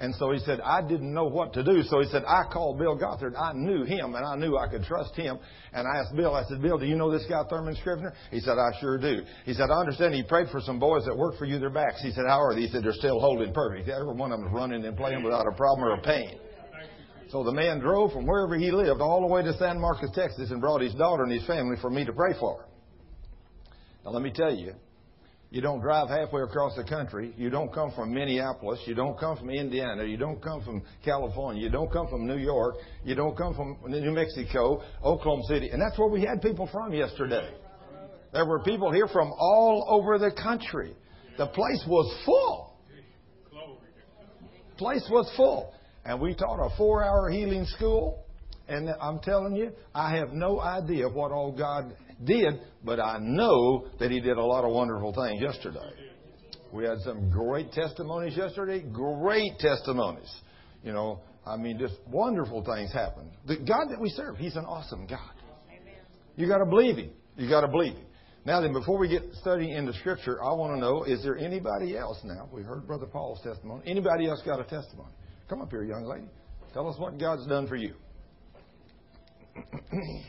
And 0.00 0.14
so 0.14 0.32
he 0.32 0.38
said, 0.40 0.60
I 0.62 0.80
didn't 0.80 1.12
know 1.12 1.26
what 1.26 1.52
to 1.52 1.62
do. 1.62 1.82
So 1.82 2.00
he 2.00 2.08
said, 2.08 2.24
I 2.26 2.44
called 2.50 2.78
Bill 2.78 2.96
Gothard. 2.96 3.34
I 3.36 3.52
knew 3.52 3.84
him 3.84 4.14
and 4.14 4.24
I 4.24 4.34
knew 4.34 4.56
I 4.56 4.66
could 4.66 4.82
trust 4.84 5.14
him. 5.14 5.38
And 5.74 5.86
I 5.86 6.00
asked 6.00 6.16
Bill, 6.16 6.34
I 6.34 6.44
said, 6.44 6.62
Bill, 6.62 6.78
do 6.78 6.86
you 6.86 6.96
know 6.96 7.10
this 7.10 7.26
guy, 7.28 7.42
Thurman 7.50 7.76
Scrivener? 7.76 8.14
He 8.30 8.40
said, 8.40 8.56
I 8.56 8.80
sure 8.80 8.96
do. 8.96 9.20
He 9.44 9.52
said, 9.52 9.68
I 9.70 9.78
understand 9.78 10.14
he 10.14 10.22
prayed 10.22 10.48
for 10.50 10.62
some 10.62 10.78
boys 10.78 11.04
that 11.04 11.14
work 11.14 11.36
for 11.36 11.44
you, 11.44 11.58
their 11.58 11.68
backs. 11.68 12.02
He 12.02 12.12
said, 12.12 12.24
how 12.26 12.40
are 12.40 12.54
they? 12.54 12.62
He 12.62 12.68
said, 12.68 12.82
they're 12.82 12.94
still 12.94 13.20
holding 13.20 13.52
perfect. 13.52 13.90
Every 13.90 14.14
one 14.14 14.32
of 14.32 14.40
them 14.40 14.48
is 14.48 14.54
running 14.54 14.84
and 14.86 14.96
playing 14.96 15.22
without 15.22 15.44
a 15.46 15.54
problem 15.54 15.86
or 15.86 15.92
a 15.92 16.02
pain. 16.02 16.40
So 17.30 17.44
the 17.44 17.52
man 17.52 17.78
drove 17.78 18.12
from 18.12 18.26
wherever 18.26 18.56
he 18.56 18.72
lived 18.72 19.00
all 19.00 19.20
the 19.20 19.32
way 19.32 19.42
to 19.42 19.56
San 19.56 19.80
Marcos, 19.80 20.10
Texas 20.14 20.50
and 20.50 20.60
brought 20.60 20.80
his 20.80 20.94
daughter 20.94 21.22
and 21.22 21.32
his 21.32 21.46
family 21.46 21.76
for 21.80 21.88
me 21.88 22.04
to 22.04 22.12
pray 22.12 22.34
for. 22.38 22.66
Now 24.04 24.10
let 24.10 24.22
me 24.22 24.32
tell 24.34 24.52
you, 24.52 24.74
you 25.50 25.60
don't 25.60 25.80
drive 25.80 26.08
halfway 26.08 26.42
across 26.42 26.76
the 26.76 26.84
country. 26.84 27.32
You 27.36 27.50
don't 27.50 27.72
come 27.72 27.92
from 27.92 28.12
Minneapolis. 28.12 28.80
You 28.86 28.94
don't 28.94 29.18
come 29.18 29.36
from 29.36 29.50
Indiana. 29.50 30.04
You 30.04 30.16
don't 30.16 30.40
come 30.42 30.62
from 30.62 30.82
California. 31.04 31.62
You 31.62 31.70
don't 31.70 31.92
come 31.92 32.08
from 32.08 32.26
New 32.26 32.36
York. 32.38 32.76
You 33.04 33.14
don't 33.16 33.36
come 33.36 33.54
from 33.54 33.76
New 33.86 34.12
Mexico, 34.12 34.82
Oklahoma 35.02 35.42
City. 35.48 35.70
And 35.70 35.82
that's 35.82 35.98
where 35.98 36.08
we 36.08 36.22
had 36.22 36.40
people 36.40 36.68
from 36.72 36.92
yesterday. 36.92 37.52
There 38.32 38.46
were 38.46 38.60
people 38.60 38.92
here 38.92 39.08
from 39.08 39.32
all 39.32 39.86
over 39.88 40.18
the 40.18 40.30
country. 40.30 40.94
The 41.36 41.46
place 41.46 41.84
was 41.86 42.12
full. 42.24 42.76
Place 44.78 45.06
was 45.10 45.30
full. 45.36 45.74
And 46.10 46.20
we 46.20 46.34
taught 46.34 46.58
a 46.58 46.76
four 46.76 47.04
hour 47.04 47.30
healing 47.30 47.64
school. 47.66 48.24
And 48.66 48.90
I'm 49.00 49.20
telling 49.20 49.54
you, 49.54 49.70
I 49.94 50.16
have 50.16 50.32
no 50.32 50.60
idea 50.60 51.08
what 51.08 51.30
all 51.30 51.52
God 51.52 51.94
did, 52.24 52.60
but 52.84 52.98
I 52.98 53.18
know 53.20 53.86
that 54.00 54.10
He 54.10 54.18
did 54.20 54.36
a 54.36 54.44
lot 54.44 54.64
of 54.64 54.72
wonderful 54.72 55.14
things 55.14 55.40
yesterday. 55.40 55.92
We 56.72 56.84
had 56.84 56.98
some 57.04 57.30
great 57.30 57.70
testimonies 57.70 58.36
yesterday, 58.36 58.80
great 58.92 59.58
testimonies. 59.60 60.32
You 60.82 60.92
know, 60.92 61.20
I 61.46 61.56
mean, 61.56 61.78
just 61.78 61.94
wonderful 62.08 62.64
things 62.64 62.92
happened. 62.92 63.30
The 63.46 63.58
God 63.58 63.86
that 63.90 64.00
we 64.00 64.08
serve, 64.10 64.36
He's 64.36 64.56
an 64.56 64.64
awesome 64.64 65.06
God. 65.06 65.30
You 66.34 66.48
got 66.48 66.58
to 66.58 66.66
believe 66.66 66.96
Him. 66.96 67.10
You 67.36 67.48
got 67.48 67.60
to 67.60 67.68
believe 67.68 67.94
Him. 67.94 68.06
Now 68.44 68.60
then, 68.60 68.72
before 68.72 68.98
we 68.98 69.08
get 69.08 69.22
studying 69.34 69.74
into 69.74 69.92
Scripture, 70.00 70.42
I 70.42 70.54
want 70.54 70.74
to 70.74 70.80
know: 70.80 71.04
Is 71.04 71.22
there 71.22 71.38
anybody 71.38 71.96
else 71.96 72.18
now? 72.24 72.48
We 72.52 72.62
heard 72.62 72.84
Brother 72.84 73.06
Paul's 73.06 73.40
testimony. 73.42 73.82
Anybody 73.86 74.26
else 74.26 74.42
got 74.44 74.58
a 74.58 74.64
testimony? 74.64 75.12
Come 75.50 75.60
up 75.62 75.70
here, 75.70 75.82
young 75.82 76.04
lady. 76.04 76.28
Tell 76.72 76.88
us 76.88 76.96
what 76.96 77.18
God's 77.18 77.44
done 77.48 77.66
for 77.66 77.74
you. 77.74 77.94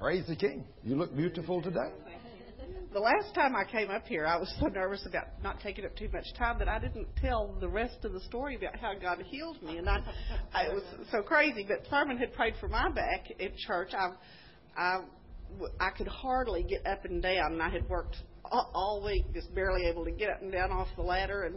Praise 0.00 0.24
the 0.26 0.34
King. 0.34 0.64
You 0.82 0.96
look 0.96 1.14
beautiful 1.16 1.62
today. 1.62 1.92
The 2.92 2.98
last 2.98 3.32
time 3.32 3.54
I 3.54 3.62
came 3.62 3.92
up 3.92 4.08
here, 4.08 4.26
I 4.26 4.36
was 4.36 4.52
so 4.58 4.66
nervous 4.66 5.06
about 5.06 5.26
not 5.40 5.60
taking 5.60 5.84
up 5.84 5.94
too 5.94 6.08
much 6.12 6.24
time 6.36 6.58
that 6.58 6.66
I 6.66 6.80
didn't 6.80 7.06
tell 7.20 7.54
the 7.60 7.68
rest 7.68 7.98
of 8.04 8.12
the 8.12 8.20
story 8.22 8.56
about 8.56 8.76
how 8.76 8.94
God 9.00 9.22
healed 9.24 9.62
me, 9.62 9.78
and 9.78 9.88
I, 9.88 10.00
I 10.52 10.70
was 10.70 10.82
so 11.12 11.22
crazy. 11.22 11.64
But 11.66 11.86
Thurman 11.88 12.16
had 12.18 12.32
prayed 12.32 12.54
for 12.58 12.66
my 12.66 12.90
back 12.90 13.28
at 13.40 13.56
church. 13.56 13.94
I, 13.96 14.14
I, 14.76 15.02
I 15.78 15.90
could 15.90 16.08
hardly 16.08 16.64
get 16.64 16.84
up 16.88 17.04
and 17.04 17.22
down, 17.22 17.52
and 17.52 17.62
I 17.62 17.68
had 17.70 17.88
worked 17.88 18.16
all, 18.52 19.02
week, 19.04 19.32
just 19.32 19.54
barely 19.54 19.86
able 19.86 20.04
to 20.04 20.10
get 20.10 20.30
up 20.30 20.42
and 20.42 20.52
down 20.52 20.70
off 20.70 20.88
the 20.96 21.02
ladder, 21.02 21.44
and 21.44 21.56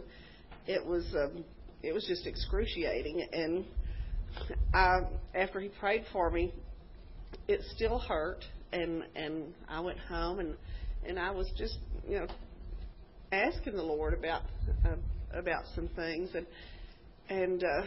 it 0.66 0.84
was, 0.84 1.04
um, 1.14 1.44
it 1.82 1.92
was 1.92 2.04
just 2.06 2.26
excruciating. 2.26 3.26
And 3.32 3.64
I, 4.72 5.00
after 5.34 5.60
he 5.60 5.68
prayed 5.68 6.04
for 6.12 6.30
me, 6.30 6.52
it 7.48 7.60
still 7.74 7.98
hurt, 7.98 8.44
and 8.72 9.04
and 9.14 9.54
I 9.68 9.80
went 9.80 9.98
home 9.98 10.40
and 10.40 10.56
and 11.06 11.18
I 11.18 11.30
was 11.30 11.50
just 11.56 11.78
you 12.08 12.20
know 12.20 12.26
asking 13.32 13.76
the 13.76 13.82
Lord 13.82 14.14
about 14.14 14.42
uh, 14.84 14.96
about 15.32 15.64
some 15.74 15.88
things, 15.88 16.30
and 16.34 16.46
and 17.28 17.62
uh, 17.62 17.86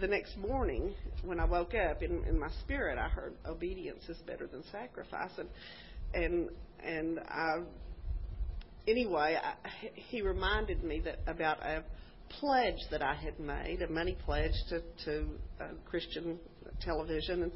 the 0.00 0.06
next 0.06 0.36
morning 0.36 0.94
when 1.24 1.40
I 1.40 1.44
woke 1.44 1.74
up 1.74 2.02
in 2.02 2.24
in 2.24 2.38
my 2.38 2.50
spirit, 2.64 2.98
I 2.98 3.08
heard 3.08 3.34
obedience 3.46 4.04
is 4.08 4.18
better 4.26 4.46
than 4.46 4.62
sacrifice, 4.72 5.32
and 5.38 5.48
and 6.14 6.48
and 6.84 7.18
I 7.20 7.60
anyway 8.86 9.38
I, 9.42 9.54
he 9.94 10.22
reminded 10.22 10.84
me 10.84 11.00
that 11.00 11.18
about 11.26 11.64
a 11.64 11.84
pledge 12.38 12.78
that 12.90 13.02
I 13.02 13.14
had 13.14 13.38
made, 13.40 13.82
a 13.82 13.90
money 13.90 14.16
pledge 14.24 14.52
to 14.68 14.80
to 15.04 15.26
uh, 15.60 15.64
Christian 15.88 16.38
television, 16.80 17.42
and 17.42 17.52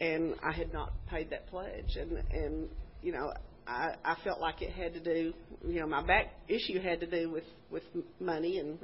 and 0.00 0.34
I 0.42 0.52
had 0.52 0.72
not 0.72 0.92
paid 1.08 1.30
that 1.30 1.48
pledge, 1.48 1.96
and 1.96 2.22
and 2.30 2.68
you 3.02 3.12
know 3.12 3.32
I 3.66 3.94
I 4.04 4.16
felt 4.24 4.40
like 4.40 4.62
it 4.62 4.72
had 4.72 4.94
to 4.94 5.00
do, 5.00 5.32
you 5.66 5.80
know, 5.80 5.86
my 5.86 6.02
back 6.02 6.26
issue 6.48 6.80
had 6.80 7.00
to 7.00 7.06
do 7.06 7.30
with 7.30 7.44
with 7.70 7.82
money 8.20 8.58
and 8.58 8.78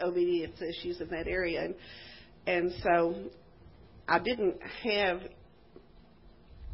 obedience 0.00 0.60
issues 0.60 1.00
in 1.00 1.08
that 1.08 1.26
area, 1.26 1.64
and 1.64 1.74
and 2.46 2.72
so 2.82 3.14
I 4.08 4.18
didn't 4.18 4.56
have 4.84 5.20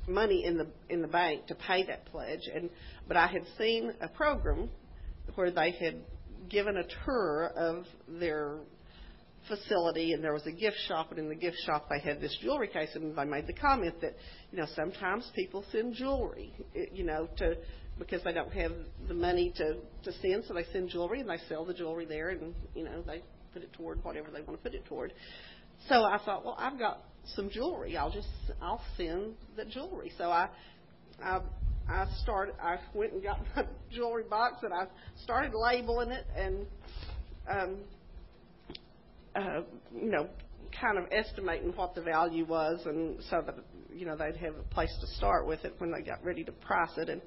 money 0.06 0.44
in 0.44 0.58
the 0.58 0.66
in 0.88 1.02
the 1.02 1.08
bank 1.08 1.46
to 1.46 1.54
pay 1.54 1.84
that 1.86 2.06
pledge, 2.06 2.48
and 2.52 2.70
but 3.08 3.16
I 3.16 3.26
had 3.26 3.42
seen 3.58 3.92
a 4.00 4.08
program 4.08 4.70
where 5.34 5.50
they 5.50 5.70
had 5.70 5.96
given 6.48 6.76
a 6.76 6.84
tour 7.04 7.50
of 7.56 7.84
their 8.08 8.58
facility 9.48 10.12
and 10.12 10.24
there 10.24 10.32
was 10.32 10.46
a 10.46 10.52
gift 10.52 10.76
shop 10.88 11.10
and 11.10 11.18
in 11.18 11.28
the 11.28 11.34
gift 11.34 11.56
shop 11.66 11.86
they 11.90 11.98
had 11.98 12.20
this 12.20 12.36
jewelry 12.40 12.68
case 12.68 12.88
and 12.94 13.18
I 13.18 13.24
made 13.24 13.46
the 13.46 13.52
comment 13.52 14.00
that 14.00 14.16
you 14.50 14.58
know 14.58 14.66
sometimes 14.74 15.30
people 15.34 15.64
send 15.70 15.94
jewelry 15.94 16.54
eh, 16.74 16.86
you 16.92 17.04
know 17.04 17.28
to 17.38 17.56
because 17.98 18.22
they 18.24 18.32
don't 18.32 18.52
have 18.52 18.72
the 19.06 19.14
money 19.14 19.52
to 19.56 19.76
to 20.04 20.12
send. 20.20 20.44
So 20.46 20.54
they 20.54 20.64
send 20.72 20.90
jewelry 20.90 21.20
and 21.20 21.28
they 21.28 21.38
sell 21.48 21.64
the 21.64 21.74
jewelry 21.74 22.06
there 22.06 22.30
and 22.30 22.54
you 22.74 22.84
know 22.84 23.02
they 23.06 23.22
put 23.52 23.62
it 23.62 23.72
toward 23.74 24.02
whatever 24.02 24.30
they 24.30 24.40
want 24.40 24.52
to 24.52 24.62
put 24.62 24.74
it 24.74 24.84
toward. 24.86 25.12
So 25.88 26.04
I 26.04 26.18
thought 26.24 26.44
well 26.44 26.56
I've 26.58 26.78
got 26.78 27.02
some 27.34 27.50
jewelry 27.50 27.96
I'll 27.96 28.10
just 28.10 28.28
I'll 28.60 28.82
send 28.96 29.34
the 29.56 29.64
jewelry 29.64 30.12
so 30.16 30.30
I 30.30 30.48
I 31.22 31.40
I 31.88 32.06
started 32.22 32.54
I 32.62 32.78
went 32.94 33.12
and 33.12 33.22
got 33.22 33.40
my 33.56 33.64
jewelry 33.92 34.24
box 34.28 34.56
and 34.62 34.72
I 34.72 34.86
started 35.22 35.52
labeling 35.54 36.10
it 36.10 36.26
and 36.36 36.66
um 37.48 37.76
uh, 39.34 39.62
you 39.94 40.10
know, 40.10 40.28
kind 40.80 40.98
of 40.98 41.04
estimating 41.10 41.72
what 41.76 41.94
the 41.94 42.02
value 42.02 42.44
was, 42.44 42.80
and 42.86 43.18
so 43.30 43.42
that 43.44 43.56
you 43.92 44.06
know 44.06 44.16
they'd 44.16 44.36
have 44.36 44.54
a 44.56 44.74
place 44.74 44.94
to 45.00 45.06
start 45.16 45.46
with 45.46 45.64
it 45.64 45.74
when 45.78 45.92
they 45.92 46.00
got 46.02 46.24
ready 46.24 46.44
to 46.44 46.52
price 46.52 46.96
it. 46.96 47.08
And 47.08 47.20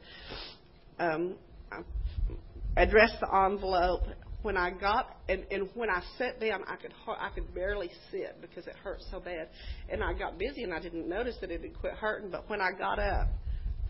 um, 0.99 1.35
I 1.71 2.81
addressed 2.81 3.19
the 3.19 3.33
envelope. 3.33 4.03
When 4.43 4.55
I 4.55 4.69
got 4.71 5.17
and, 5.27 5.45
and 5.51 5.69
when 5.73 5.89
I 5.89 6.01
sat 6.17 6.39
down, 6.39 6.61
I 6.67 6.75
could 6.75 6.93
I 7.07 7.29
could 7.33 7.53
barely 7.53 7.89
sit 8.11 8.39
because 8.39 8.67
it 8.67 8.75
hurt 8.83 9.01
so 9.11 9.19
bad. 9.19 9.49
And 9.89 10.03
I 10.03 10.13
got 10.13 10.37
busy 10.37 10.63
and 10.63 10.73
I 10.73 10.79
didn't 10.79 11.09
notice 11.09 11.35
that 11.41 11.51
it 11.51 11.61
had 11.61 11.79
quit 11.79 11.93
hurting. 11.93 12.29
But 12.29 12.49
when 12.49 12.61
I 12.61 12.71
got 12.77 12.99
up 12.99 13.27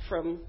from 0.08 0.40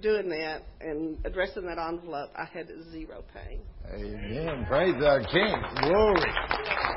doing 0.00 0.28
that 0.30 0.62
and 0.80 1.18
addressing 1.24 1.66
that 1.66 1.78
envelope, 1.78 2.30
I 2.36 2.44
had 2.46 2.68
zero 2.90 3.22
pain. 3.34 3.60
Amen. 3.92 4.64
Praise 4.66 4.94
our 5.04 5.20
King. 5.20 5.54
Glory. 5.82 6.32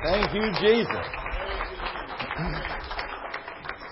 Thank 0.04 0.34
you, 0.34 0.52
Jesus. 0.62 1.06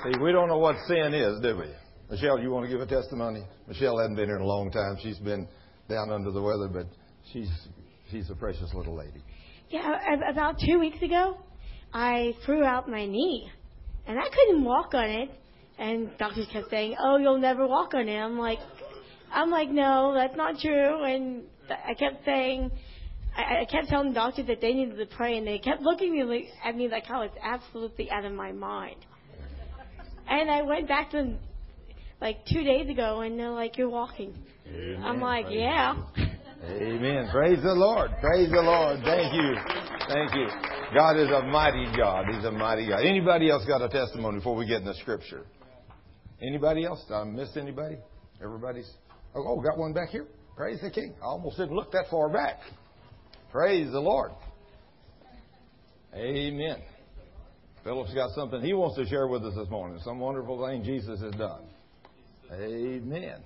See, 0.04 0.20
we 0.22 0.32
don't 0.32 0.48
know 0.48 0.58
what 0.58 0.76
sin 0.88 1.14
is, 1.14 1.40
do 1.42 1.58
we? 1.58 1.68
Michelle, 2.10 2.40
you 2.40 2.52
want 2.52 2.66
to 2.66 2.72
give 2.72 2.82
a 2.82 2.86
testimony? 2.86 3.44
Michelle 3.68 3.98
hasn't 3.98 4.18
been 4.18 4.28
here 4.28 4.36
in 4.36 4.42
a 4.42 4.46
long 4.46 4.70
time. 4.72 4.98
She's 5.02 5.18
been 5.20 5.48
down 5.90 6.12
under 6.12 6.32
the 6.32 6.42
weather, 6.42 6.68
but 6.68 6.88
she's 7.32 7.50
she's 8.14 8.30
a 8.30 8.36
precious 8.36 8.72
little 8.74 8.96
lady. 8.96 9.22
Yeah, 9.70 9.98
about 10.30 10.58
two 10.64 10.80
weeks 10.80 11.02
ago, 11.02 11.38
I 11.94 12.34
threw 12.46 12.64
out 12.64 12.88
my 12.88 13.06
knee, 13.06 13.50
and 14.06 14.20
I 14.20 14.30
couldn't 14.30 14.64
walk 14.64 14.94
on 14.94 15.10
it. 15.10 15.30
And 15.80 16.12
doctors 16.20 16.48
kept 16.54 16.70
saying, 16.70 16.96
"Oh, 17.00 17.18
you'll 17.18 17.40
never 17.40 17.68
walk 17.68 17.96
on 17.96 18.08
it." 18.08 18.16
I'm 18.16 18.38
like, 18.38 18.60
I'm 19.32 19.50
like, 19.50 19.70
no, 19.70 20.14
that's 20.14 20.38
not 20.38 20.60
true. 20.60 21.04
And 21.04 21.44
I 21.70 21.96
kept 21.96 22.24
saying, 22.24 22.72
I, 23.36 23.62
I 23.62 23.66
kept 23.66 23.88
telling 23.88 24.10
the 24.10 24.14
doctor 24.14 24.44
that 24.44 24.62
they 24.62 24.74
needed 24.74 24.98
to 24.98 25.08
pray, 25.18 25.38
and 25.38 25.48
they 25.48 25.58
kept 25.58 25.82
looking 25.82 26.20
at 26.22 26.28
me, 26.28 26.50
at 26.64 26.76
me 26.76 26.88
like 26.88 27.06
I 27.10 27.18
was 27.18 27.32
absolutely 27.42 28.12
out 28.12 28.26
of 28.26 28.34
my 28.34 28.52
mind. 28.52 28.98
And 30.30 30.52
I 30.52 30.62
went 30.62 30.88
back 30.88 31.10
to 31.12 31.18
them 31.18 31.40
like 32.22 32.46
two 32.46 32.64
days 32.64 32.88
ago, 32.88 33.22
and 33.22 33.40
they're 33.40 33.50
like, 33.50 33.76
"You're 33.76 33.90
walking." 33.90 34.38
Amen. 34.68 35.04
I'm 35.04 35.20
like, 35.20 35.48
"Yeah." 35.50 35.96
Amen. 36.64 37.28
Praise 37.32 37.62
the 37.62 37.74
Lord. 37.74 38.12
Praise 38.22 38.50
the 38.50 38.62
Lord. 38.62 39.02
Thank 39.04 39.34
you. 39.34 39.56
Thank 40.08 40.34
you. 40.34 40.48
God 40.94 41.18
is 41.18 41.30
a 41.30 41.42
mighty 41.44 41.86
God. 41.98 42.26
He's 42.34 42.46
a 42.46 42.52
mighty 42.52 42.88
God. 42.88 43.02
Anybody 43.04 43.50
else 43.50 43.66
got 43.66 43.82
a 43.82 43.90
testimony 43.90 44.38
before 44.38 44.56
we 44.56 44.66
get 44.66 44.78
in 44.78 44.86
the 44.86 44.94
scripture? 44.96 45.46
Anybody 46.42 46.86
else? 46.86 47.04
Did 47.08 47.16
I 47.16 47.24
miss 47.26 47.56
anybody? 47.58 47.98
Everybody's 48.42 48.90
Oh, 49.36 49.44
oh, 49.48 49.62
got 49.62 49.78
one 49.78 49.94
back 49.94 50.10
here. 50.10 50.28
Praise 50.56 50.80
the 50.82 50.92
King. 50.92 51.16
I 51.22 51.26
almost 51.26 51.58
didn't 51.58 51.76
look 51.76 51.92
that 51.92 52.06
far 52.12 52.30
back. 52.30 52.60
Praise 53.52 53.92
the 53.92 54.00
Lord. 54.00 54.32
Amen. 56.16 56.78
Philip's 57.84 58.14
got 58.14 58.30
something 58.32 58.62
he 58.62 58.74
wants 58.74 58.96
to 58.98 59.06
share 59.08 59.28
with 59.28 59.44
us 59.44 59.56
this 59.56 59.70
morning. 59.70 60.00
Some 60.04 60.20
wonderful 60.20 60.66
thing 60.66 60.84
Jesus 60.84 61.20
has 61.20 61.34
done. 61.34 61.64
Amen. 62.52 63.42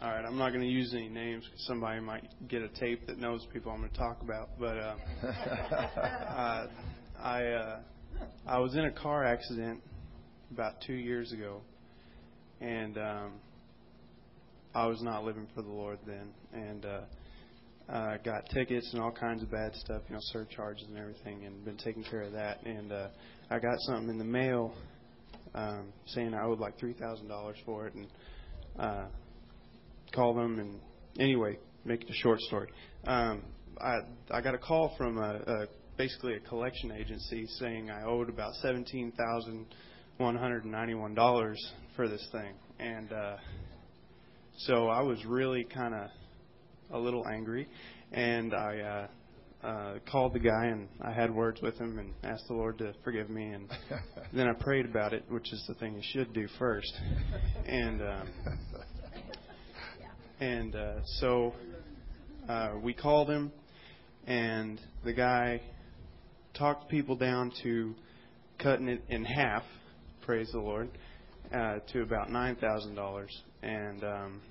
All 0.00 0.08
right, 0.08 0.24
I'm 0.24 0.38
not 0.38 0.50
going 0.50 0.60
to 0.60 0.70
use 0.70 0.94
any 0.94 1.08
names 1.08 1.44
because 1.44 1.66
somebody 1.66 2.00
might 2.00 2.22
get 2.46 2.62
a 2.62 2.68
tape 2.68 3.08
that 3.08 3.18
knows 3.18 3.44
people 3.52 3.72
I'm 3.72 3.80
going 3.80 3.90
to 3.90 3.98
talk 3.98 4.22
about. 4.22 4.50
But 4.56 4.76
uh, 4.76 4.94
uh, 5.26 6.66
I 7.20 7.44
uh, 7.46 7.78
I 8.46 8.58
was 8.60 8.76
in 8.76 8.84
a 8.84 8.92
car 8.92 9.24
accident 9.24 9.80
about 10.52 10.74
two 10.86 10.94
years 10.94 11.32
ago, 11.32 11.62
and 12.60 12.96
um, 12.96 13.32
I 14.72 14.86
was 14.86 15.02
not 15.02 15.24
living 15.24 15.48
for 15.52 15.62
the 15.62 15.68
Lord 15.68 15.98
then, 16.06 16.28
and 16.52 16.86
uh, 16.86 17.00
uh, 17.92 18.18
got 18.18 18.48
tickets 18.50 18.88
and 18.92 19.02
all 19.02 19.10
kinds 19.10 19.42
of 19.42 19.50
bad 19.50 19.74
stuff, 19.74 20.02
you 20.08 20.14
know, 20.14 20.20
surcharges 20.26 20.86
and 20.86 20.96
everything, 20.96 21.44
and 21.44 21.64
been 21.64 21.76
taking 21.76 22.04
care 22.04 22.22
of 22.22 22.30
that. 22.34 22.64
And 22.64 22.92
uh, 22.92 23.08
I 23.50 23.58
got 23.58 23.80
something 23.80 24.10
in 24.10 24.18
the 24.18 24.24
mail 24.24 24.74
um, 25.56 25.92
saying 26.06 26.34
I 26.34 26.44
owed 26.44 26.60
like 26.60 26.78
three 26.78 26.94
thousand 26.94 27.26
dollars 27.26 27.56
for 27.66 27.88
it, 27.88 27.94
and 27.94 28.06
uh, 28.78 29.06
called 30.12 30.36
them. 30.36 30.58
And 30.58 30.80
anyway, 31.18 31.58
make 31.84 32.02
it 32.02 32.10
a 32.10 32.14
short 32.14 32.40
story. 32.40 32.68
Um, 33.06 33.42
I 33.80 33.98
I 34.30 34.40
got 34.40 34.54
a 34.54 34.58
call 34.58 34.94
from 34.96 35.18
a, 35.18 35.40
a 35.46 35.66
basically 35.96 36.34
a 36.34 36.40
collection 36.40 36.92
agency 36.92 37.46
saying 37.58 37.90
I 37.90 38.04
owed 38.04 38.28
about 38.28 38.54
seventeen 38.56 39.12
thousand 39.12 39.66
one 40.18 40.36
hundred 40.36 40.64
and 40.64 40.72
ninety 40.72 40.94
one 40.94 41.14
dollars 41.14 41.58
for 41.96 42.08
this 42.08 42.26
thing, 42.32 42.54
and 42.78 43.12
uh, 43.12 43.36
so 44.58 44.88
I 44.88 45.02
was 45.02 45.24
really 45.24 45.64
kind 45.64 45.94
of 45.94 46.10
a 46.90 46.98
little 46.98 47.26
angry, 47.28 47.68
and 48.12 48.54
I 48.54 48.78
uh, 48.80 49.66
uh, 49.66 49.94
called 50.10 50.34
the 50.34 50.38
guy 50.38 50.66
and 50.66 50.88
I 51.00 51.12
had 51.12 51.34
words 51.34 51.60
with 51.60 51.76
him 51.78 51.98
and 51.98 52.12
asked 52.22 52.46
the 52.48 52.54
Lord 52.54 52.78
to 52.78 52.92
forgive 53.04 53.28
me, 53.28 53.50
and 53.50 53.68
then 54.32 54.48
I 54.48 54.52
prayed 54.52 54.86
about 54.86 55.12
it, 55.12 55.24
which 55.28 55.52
is 55.52 55.64
the 55.68 55.74
thing 55.74 55.94
you 55.94 56.02
should 56.12 56.32
do 56.32 56.46
first, 56.58 56.92
and 57.66 58.00
um, 58.02 58.28
and 60.40 60.74
uh, 60.74 61.04
so 61.20 61.54
uh, 62.48 62.74
we 62.82 62.94
called 62.94 63.28
him, 63.28 63.52
and 64.26 64.80
the 65.04 65.12
guy 65.12 65.60
talked 66.54 66.88
people 66.88 67.16
down 67.16 67.52
to 67.62 67.94
cutting 68.58 68.88
it 68.88 69.02
in 69.08 69.24
half. 69.24 69.62
Praise 70.24 70.50
the 70.52 70.58
Lord. 70.58 70.90
Uh, 71.52 71.78
to 71.92 72.02
about 72.02 72.30
nine 72.30 72.56
thousand 72.56 72.94
dollars, 72.94 73.34
and 73.62 74.04
um, 74.04 74.42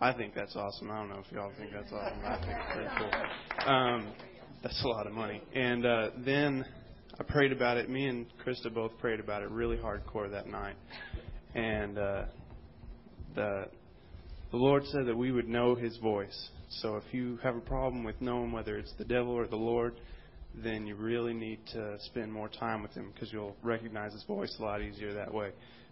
I 0.00 0.12
think 0.12 0.34
that's 0.34 0.56
awesome. 0.56 0.90
I 0.90 0.98
don't 0.98 1.08
know 1.08 1.22
if 1.24 1.32
y'all 1.32 1.52
think 1.56 1.70
that's 1.72 1.92
awesome. 1.92 2.18
I 2.24 2.36
think 2.38 2.50
it's 2.50 2.74
pretty 2.74 2.90
cool. 2.98 3.72
Um, 3.72 4.12
that's 4.62 4.82
a 4.82 4.88
lot 4.88 5.06
of 5.06 5.12
money. 5.12 5.40
And 5.54 5.86
uh, 5.86 6.10
then 6.24 6.64
I 7.20 7.22
prayed 7.22 7.52
about 7.52 7.76
it. 7.76 7.88
Me 7.88 8.06
and 8.06 8.26
Krista 8.44 8.74
both 8.74 8.98
prayed 8.98 9.20
about 9.20 9.42
it 9.42 9.50
really 9.50 9.76
hardcore 9.76 10.28
that 10.28 10.48
night, 10.48 10.74
and 11.54 11.98
uh, 11.98 12.24
the 13.36 13.66
the 14.54 14.60
Lord 14.60 14.86
said 14.86 15.06
that 15.06 15.16
we 15.16 15.32
would 15.32 15.48
know 15.48 15.74
His 15.74 15.96
voice. 15.96 16.48
So 16.68 16.94
if 16.94 17.02
you 17.10 17.40
have 17.42 17.56
a 17.56 17.60
problem 17.60 18.04
with 18.04 18.14
knowing 18.20 18.52
whether 18.52 18.78
it's 18.78 18.94
the 18.98 19.04
devil 19.04 19.32
or 19.32 19.48
the 19.48 19.56
Lord, 19.56 20.00
then 20.54 20.86
you 20.86 20.94
really 20.94 21.34
need 21.34 21.58
to 21.72 21.96
spend 22.02 22.32
more 22.32 22.48
time 22.48 22.80
with 22.80 22.92
Him 22.92 23.10
because 23.12 23.32
you'll 23.32 23.56
recognize 23.64 24.12
His 24.12 24.22
voice 24.22 24.54
a 24.60 24.62
lot 24.62 24.80
easier 24.80 25.12
that 25.12 25.34
way. 25.34 25.50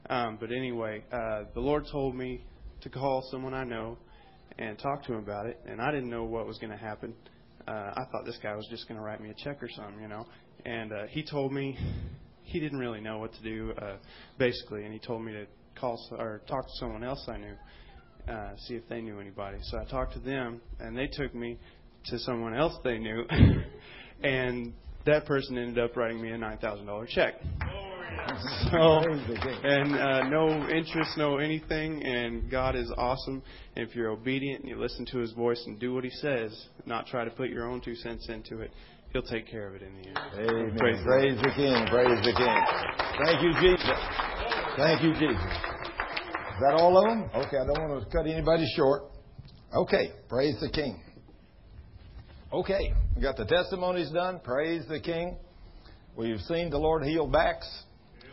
Um, 0.09 0.38
but 0.38 0.53
anyway, 0.53 1.03
uh, 1.11 1.42
the 1.55 1.61
Lord 1.61 1.87
told 1.90 2.14
me 2.14 2.44
to 2.83 2.88
call 2.88 3.27
someone 3.33 3.53
I 3.53 3.64
know 3.64 3.98
and 4.57 4.79
talk 4.79 5.03
to 5.07 5.14
him 5.14 5.18
about 5.18 5.46
it, 5.46 5.59
and 5.66 5.81
I 5.81 5.90
didn't 5.90 6.11
know 6.11 6.22
what 6.22 6.46
was 6.46 6.59
going 6.59 6.70
to 6.70 6.79
happen. 6.79 7.14
Uh, 7.66 7.72
I 7.72 8.05
thought 8.12 8.25
this 8.25 8.38
guy 8.40 8.55
was 8.55 8.68
just 8.70 8.87
going 8.87 8.96
to 8.96 9.05
write 9.05 9.20
me 9.20 9.31
a 9.31 9.35
check 9.42 9.61
or 9.61 9.68
something, 9.70 10.01
you 10.01 10.07
know. 10.07 10.25
And 10.64 10.92
uh, 10.92 11.07
he 11.09 11.25
told 11.25 11.53
me 11.53 11.77
he 12.44 12.61
didn't 12.61 12.79
really 12.79 13.01
know 13.01 13.18
what 13.18 13.35
to 13.35 13.42
do, 13.42 13.72
uh, 13.83 13.96
basically, 14.38 14.85
and 14.85 14.92
he 14.92 15.01
told 15.01 15.25
me 15.25 15.33
to 15.33 15.46
call 15.81 15.98
or 16.16 16.42
talk 16.46 16.64
to 16.64 16.72
someone 16.79 17.03
else 17.03 17.25
I 17.27 17.38
knew, 17.38 17.57
uh, 18.28 18.50
see 18.66 18.74
if 18.74 18.88
they 18.88 19.00
knew 19.00 19.20
anybody. 19.20 19.58
So 19.62 19.78
I 19.78 19.85
talked 19.85 20.14
to 20.14 20.20
them, 20.20 20.61
and 20.80 20.96
they 20.96 21.06
took 21.06 21.35
me 21.35 21.58
to 22.06 22.18
someone 22.18 22.54
else 22.54 22.74
they 22.85 22.98
knew, 22.98 23.24
and 24.22 24.72
that 25.06 25.26
person 25.26 25.58
ended 25.58 25.78
up 25.78 25.96
writing 25.96 26.20
me 26.20 26.30
a 26.30 26.38
nine 26.38 26.58
thousand 26.58 26.87
dollar 26.87 27.06
check. 27.06 27.35
so, 28.70 29.02
and 29.64 29.94
uh, 29.94 30.28
no 30.28 30.68
interest, 30.68 31.16
no 31.16 31.38
anything, 31.38 32.02
and 32.04 32.50
God 32.50 32.76
is 32.76 32.92
awesome. 32.96 33.42
And 33.74 33.88
if 33.88 33.96
you're 33.96 34.11
obedient 34.11 34.61
and 34.61 34.68
you 34.68 34.78
listen 34.78 35.06
to 35.06 35.18
His 35.18 35.32
voice 35.32 35.62
and 35.66 35.78
do 35.78 35.94
what 35.94 36.04
He 36.04 36.11
says, 36.11 36.66
not 36.85 37.06
try 37.06 37.24
to 37.24 37.30
put 37.30 37.48
your 37.48 37.68
own 37.68 37.80
two 37.80 37.94
cents 37.96 38.28
into 38.28 38.61
it, 38.61 38.70
He'll 39.12 39.22
take 39.22 39.50
care 39.50 39.68
of 39.68 39.74
it 39.74 39.82
in 39.82 39.94
the 39.94 40.08
end. 40.08 40.18
Amen. 40.35 40.78
Praise, 40.78 40.98
praise 41.04 41.37
the 41.42 41.52
King. 41.56 41.87
Praise 41.90 42.18
the 42.24 42.32
King. 42.32 42.62
Thank 43.24 43.42
you, 43.42 43.52
Jesus. 43.61 43.98
Thank 44.76 45.02
you, 45.02 45.12
Jesus. 45.14 45.82
Is 46.54 46.60
that 46.60 46.74
all 46.74 46.98
of 46.98 47.04
them? 47.08 47.30
Okay, 47.34 47.56
I 47.56 47.64
don't 47.64 47.88
want 47.88 48.04
to 48.04 48.10
cut 48.14 48.26
anybody 48.26 48.66
short. 48.76 49.04
Okay, 49.74 50.12
praise 50.28 50.54
the 50.60 50.68
King. 50.68 51.02
Okay, 52.52 52.92
we 53.16 53.22
got 53.22 53.38
the 53.38 53.46
testimonies 53.46 54.10
done. 54.10 54.38
Praise 54.44 54.82
the 54.86 55.00
King. 55.00 55.38
We've 56.14 56.40
seen 56.40 56.68
the 56.68 56.76
Lord 56.76 57.04
heal 57.04 57.26
backs. 57.26 57.66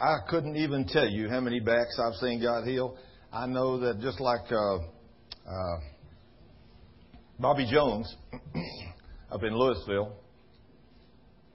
I 0.02 0.18
couldn't 0.30 0.58
even 0.58 0.86
tell 0.86 1.08
you 1.08 1.30
how 1.30 1.40
many 1.40 1.62
backs 1.62 1.98
I've 1.98 2.16
seen 2.16 2.42
God 2.42 2.68
heal. 2.68 2.98
I 3.32 3.48
know 3.48 3.80
that 3.80 4.02
just 4.02 4.20
like 4.20 4.52
uh, 4.52 4.78
uh, 4.80 5.80
Bobby 7.40 7.70
Jones 7.72 8.14
up 9.32 9.44
in 9.44 9.54
Lewisville. 9.54 10.12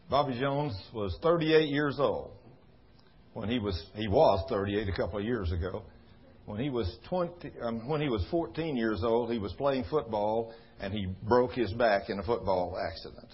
Bobby 0.09 0.41
Jones 0.41 0.75
was 0.95 1.15
38 1.23 1.69
years 1.69 1.97
old 1.99 2.31
when 3.35 3.51
he 3.51 3.59
was 3.59 3.85
he 3.97 4.09
was 4.09 4.47
38 4.49 4.89
a 4.89 4.93
couple 4.93 5.19
of 5.19 5.25
years 5.27 5.53
ago. 5.53 5.83
When 6.47 6.61
he 6.61 6.69
was 6.69 6.95
20, 7.09 7.53
um, 7.63 7.89
when 7.89 8.01
he 8.01 8.09
was 8.09 8.25
14 8.31 8.77
years 8.77 9.03
old, 9.03 9.33
he 9.33 9.39
was 9.39 9.53
playing 9.55 9.85
football 9.91 10.53
and 10.81 10.93
he 10.93 11.07
broke 11.23 11.53
his 11.53 11.73
back 11.73 12.11
in 12.11 12.19
a 12.19 12.23
football 12.23 12.77
accident. 12.79 13.29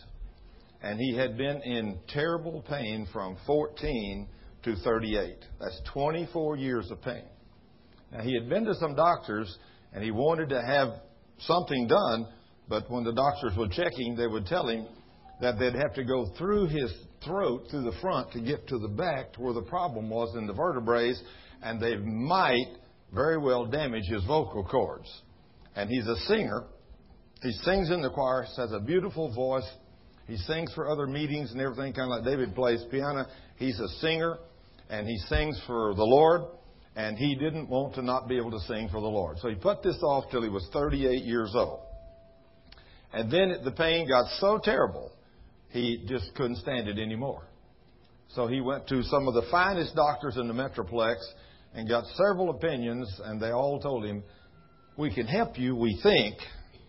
And 0.83 0.99
he 0.99 1.17
had 1.17 1.37
been 1.37 1.61
in 1.63 1.99
terrible 2.09 2.65
pain 2.69 3.07
from 3.13 3.37
14 3.47 4.29
to 4.65 4.77
38. 4.77 5.37
That's 5.59 5.81
24 5.93 6.57
years 6.57 6.91
of 6.91 7.03
pain. 7.03 7.25
Now 8.13 8.21
he 8.21 8.35
had 8.35 8.49
been 8.49 8.65
to 8.65 8.75
some 8.75 8.95
doctors 8.95 9.59
and 9.93 10.05
he 10.05 10.11
wanted 10.11 10.49
to 10.51 10.63
have 10.63 11.01
something 11.41 11.89
done, 11.89 12.29
but 12.69 12.89
when 12.91 13.03
the 13.03 13.13
doctors 13.13 13.57
were 13.57 13.69
checking, 13.69 14.15
they 14.17 14.27
would 14.27 14.47
tell 14.47 14.69
him 14.69 14.87
that 15.41 15.59
they'd 15.59 15.75
have 15.75 15.95
to 15.95 16.05
go 16.05 16.27
through 16.39 16.67
his 16.67 16.93
throat, 17.25 17.65
through 17.71 17.83
the 17.83 17.97
front, 18.01 18.31
to 18.33 18.41
get 18.41 18.69
to 18.69 18.79
the 18.79 18.89
back, 18.89 19.33
to 19.33 19.41
where 19.41 19.55
the 19.55 19.63
problem 19.63 20.09
was 20.09 20.37
in 20.37 20.47
the 20.47 20.53
vertebrae, 20.53 21.13
and 21.63 21.81
they 21.81 21.97
might 21.97 22.77
very 23.13 23.39
well 23.39 23.67
damage 23.67 24.05
his 24.07 24.25
vocal 24.25 24.65
cords. 24.65 25.09
And 25.77 25.89
he's 25.89 26.07
a 26.07 26.17
singer. 26.27 26.65
He 27.43 27.53
sings 27.53 27.91
in 27.91 28.03
the 28.03 28.11
choir, 28.11 28.45
has 28.57 28.73
a 28.73 28.81
beautiful 28.81 29.33
voice. 29.35 29.69
He 30.27 30.37
sings 30.37 30.73
for 30.75 30.89
other 30.89 31.07
meetings 31.07 31.53
and 31.53 31.61
everything, 31.61 31.93
kind 31.93 32.13
of 32.13 32.19
like 32.19 32.25
David 32.25 32.55
plays 32.55 32.85
piano. 32.91 33.27
He's 33.57 33.79
a 33.81 33.89
singer, 34.01 34.39
and 34.89 35.07
he 35.07 35.17
sings 35.29 35.61
for 35.67 35.95
the 35.95 36.05
Lord, 36.05 36.43
and 36.97 37.17
he 37.17 37.35
didn't 37.35 37.69
want 37.69 37.95
to 37.95 38.03
not 38.03 38.29
be 38.29 38.37
able 38.37 38.51
to 38.53 38.61
sing 38.61 38.89
for 38.89 39.01
the 39.01 39.09
Lord. 39.09 39.39
So 39.39 39.49
he 39.49 39.55
put 39.55 39.83
this 39.83 39.99
off 40.03 40.25
till 40.31 40.43
he 40.43 40.49
was 40.49 40.69
38 40.73 41.25
years 41.25 41.53
old. 41.55 41.81
And 43.13 43.31
then 43.31 43.57
the 43.65 43.73
pain 43.73 44.09
got 44.09 44.27
so 44.39 44.61
terrible, 44.63 45.11
he 45.71 46.05
just 46.07 46.35
couldn't 46.35 46.57
stand 46.57 46.89
it 46.89 46.99
anymore. 46.99 47.43
So 48.29 48.47
he 48.47 48.61
went 48.61 48.87
to 48.89 49.03
some 49.05 49.27
of 49.27 49.35
the 49.35 49.43
finest 49.51 49.97
doctors 49.97 50.37
in 50.37 50.47
the 50.47 50.55
Metroplex 50.55 51.17
and 51.75 51.89
got 51.89 52.05
several 52.15 52.51
opinions, 52.51 53.09
and 53.25 53.41
they 53.41 53.51
all 53.51 53.81
told 53.81 54.05
him, 54.05 54.23
We 54.97 55.15
can 55.15 55.27
help 55.27 55.59
you, 55.59 55.77
we 55.77 55.99
think, 56.03 56.37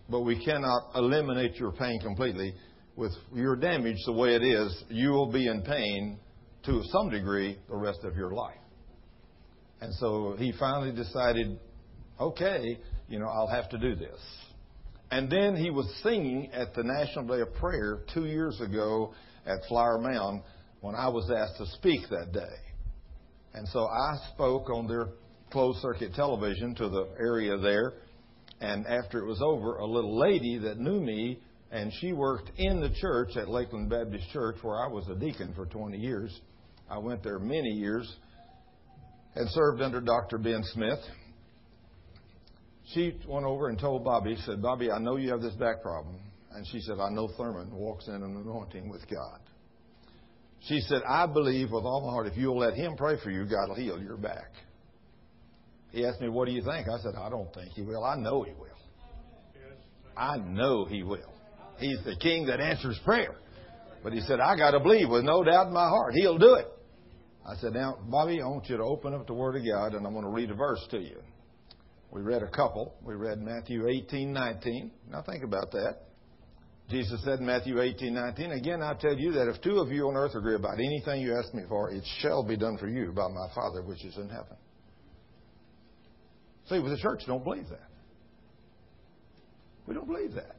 but 0.10 0.22
we 0.22 0.44
cannot 0.44 0.92
eliminate 0.96 1.56
your 1.56 1.72
pain 1.72 2.00
completely. 2.02 2.54
With 2.96 3.14
your 3.34 3.56
damage 3.56 3.98
the 4.06 4.12
way 4.12 4.36
it 4.36 4.44
is, 4.44 4.84
you 4.90 5.12
will 5.12 5.32
be 5.32 5.48
in 5.48 5.62
pain 5.62 6.20
to 6.66 6.84
some 6.92 7.10
degree 7.10 7.58
the 7.70 7.76
rest 7.76 8.00
of 8.04 8.16
your 8.16 8.32
life. 8.32 8.58
And 9.80 9.94
so 9.96 10.36
he 10.38 10.54
finally 10.60 10.92
decided, 10.92 11.60
okay, 12.20 12.78
you 13.08 13.20
know, 13.20 13.28
I'll 13.28 13.48
have 13.48 13.70
to 13.70 13.78
do 13.78 13.96
this. 13.96 14.20
And 15.10 15.30
then 15.30 15.56
he 15.56 15.72
was 15.72 15.92
singing 16.04 16.52
at 16.54 16.74
the 16.74 16.84
National 16.84 17.26
Day 17.28 17.42
of 17.42 17.54
Prayer 17.56 18.02
two 18.14 18.26
years 18.26 18.60
ago 18.62 19.14
at 19.46 19.60
Flower 19.68 19.98
Mound 19.98 20.44
when 20.82 20.96
I 20.96 21.10
was 21.10 21.30
asked 21.32 21.58
to 21.58 21.66
speak 21.78 22.02
that 22.10 22.32
day. 22.32 22.71
And 23.54 23.68
so 23.68 23.88
I 23.88 24.18
spoke 24.34 24.70
on 24.70 24.88
their 24.88 25.10
closed 25.52 25.80
circuit 25.80 26.14
television 26.14 26.74
to 26.76 26.90
the 26.90 27.10
area 27.20 27.58
there. 27.58 27.94
And 28.62 28.86
after 28.88 29.20
it 29.20 29.26
was 29.26 29.42
over, 29.42 29.78
a 29.78 29.86
little 29.86 30.18
lady 30.18 30.58
that 30.60 30.80
knew 30.80 31.02
me, 31.02 31.40
and 31.72 31.92
she 32.00 32.14
worked 32.14 32.52
in 32.58 32.80
the 32.80 32.90
church 32.90 33.36
at 33.36 33.50
Lakeland 33.50 33.90
Baptist 33.90 34.30
Church, 34.32 34.58
where 34.62 34.84
I 34.84 34.88
was 34.88 35.08
a 35.10 35.16
deacon 35.16 35.54
for 35.56 35.66
20 35.66 35.98
years. 35.98 36.40
I 36.90 36.98
went 36.98 37.24
there 37.24 37.40
many 37.40 37.70
years 37.70 38.14
and 39.36 39.50
served 39.50 39.82
under 39.82 40.02
Dr. 40.02 40.38
Ben 40.38 40.62
Smith. 40.74 41.00
She 42.94 43.18
went 43.28 43.46
over 43.46 43.70
and 43.70 43.80
told 43.80 44.04
Bobby, 44.04 44.36
said, 44.46 44.62
Bobby, 44.62 44.92
I 44.92 45.00
know 45.00 45.16
you 45.16 45.30
have 45.32 45.42
this 45.42 45.56
back 45.56 45.82
problem. 45.82 46.20
And 46.54 46.68
she 46.68 46.82
said, 46.82 47.00
I 47.00 47.10
know 47.10 47.30
Thurman 47.38 47.74
walks 47.74 48.08
in 48.08 48.16
an 48.16 48.24
anointing 48.24 48.90
with 48.90 49.08
God. 49.10 49.40
She 50.68 50.80
said, 50.82 51.02
I 51.08 51.26
believe 51.26 51.72
with 51.72 51.84
all 51.84 52.06
my 52.06 52.12
heart, 52.14 52.28
if 52.28 52.38
you'll 52.38 52.60
let 52.60 52.76
him 52.76 52.96
pray 52.96 53.16
for 53.24 53.32
you, 53.32 53.46
God 53.46 53.70
will 53.70 53.76
heal 53.76 54.02
your 54.02 54.18
back. 54.18 54.52
He 55.92 56.06
asked 56.06 56.22
me, 56.22 56.30
What 56.30 56.46
do 56.46 56.52
you 56.52 56.62
think? 56.62 56.88
I 56.88 57.02
said, 57.02 57.16
I 57.18 57.30
don't 57.30 57.52
think 57.54 57.72
he 57.74 57.82
will. 57.82 58.04
I 58.04 58.16
know 58.16 58.44
he 58.44 58.54
will. 58.54 58.68
I 60.16 60.38
know 60.38 60.86
he 60.86 61.04
will. 61.04 61.34
He's 61.78 61.98
the 62.06 62.16
king 62.16 62.46
that 62.46 62.60
answers 62.60 63.00
prayer. 63.04 63.36
But 64.04 64.14
he 64.14 64.22
said, 64.22 64.40
I 64.40 64.56
got 64.56 64.72
to 64.72 64.80
believe 64.80 65.10
with 65.10 65.24
no 65.24 65.44
doubt 65.44 65.68
in 65.68 65.74
my 65.74 65.88
heart. 65.88 66.14
He'll 66.14 66.38
do 66.38 66.56
it. 66.56 66.68
I 67.46 67.56
said, 67.56 67.74
Now, 67.74 67.98
Bobby, 68.08 68.40
I 68.42 68.46
want 68.46 68.70
you 68.70 68.78
to 68.78 68.84
open 68.84 69.14
up 69.14 69.26
the 69.26 69.34
Word 69.34 69.56
of 69.56 69.64
God, 69.66 69.96
and 69.96 70.06
I'm 70.06 70.14
going 70.14 70.26
to 70.26 70.32
read 70.32 70.52
a 70.52 70.56
verse 70.56 70.86
to 70.92 71.00
you. 71.00 71.18
We 72.12 72.22
read 72.22 72.44
a 72.44 72.50
couple. 72.50 72.94
We 73.04 73.16
read 73.16 73.42
Matthew 73.42 73.88
18, 73.88 74.32
19. 74.32 74.92
Now, 75.10 75.24
think 75.24 75.44
about 75.44 75.72
that. 75.72 75.98
Jesus 76.92 77.24
said 77.24 77.40
in 77.40 77.46
Matthew 77.46 77.82
18, 77.82 78.14
19, 78.14 78.52
Again, 78.52 78.82
I 78.84 78.94
tell 78.94 79.18
you 79.18 79.32
that 79.34 79.48
if 79.48 79.62
two 79.62 79.80
of 79.80 79.92
you 79.92 80.10
on 80.10 80.18
earth 80.18 80.36
agree 80.36 80.56
about 80.56 80.76
anything 80.80 81.22
you 81.22 81.36
ask 81.38 81.54
me 81.54 81.64
for, 81.70 81.90
it 81.90 82.04
shall 82.20 82.44
be 82.44 82.58
done 82.58 82.78
for 82.78 82.90
you 82.90 83.14
by 83.14 83.28
my 83.30 83.48
Father 83.56 83.82
which 83.82 84.04
is 84.04 84.18
in 84.18 84.28
heaven. 84.28 84.58
See, 86.68 86.80
with 86.80 86.92
the 86.92 86.98
church 86.98 87.22
don't 87.26 87.44
believe 87.44 87.70
that. 87.70 87.90
We 89.88 89.96
don't 89.96 90.08
believe 90.08 90.34
that. 90.34 90.56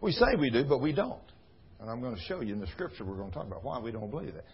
We 0.00 0.12
say 0.12 0.36
we 0.38 0.50
do, 0.50 0.64
but 0.64 0.78
we 0.78 0.92
don't. 0.92 1.20
And 1.80 1.90
I'm 1.90 2.00
going 2.00 2.14
to 2.14 2.22
show 2.22 2.40
you 2.40 2.54
in 2.54 2.60
the 2.60 2.68
scripture 2.68 3.04
we're 3.04 3.16
going 3.16 3.30
to 3.30 3.34
talk 3.34 3.46
about 3.46 3.64
why 3.64 3.80
we 3.80 3.90
don't 3.90 4.10
believe 4.10 4.34
that. 4.34 4.44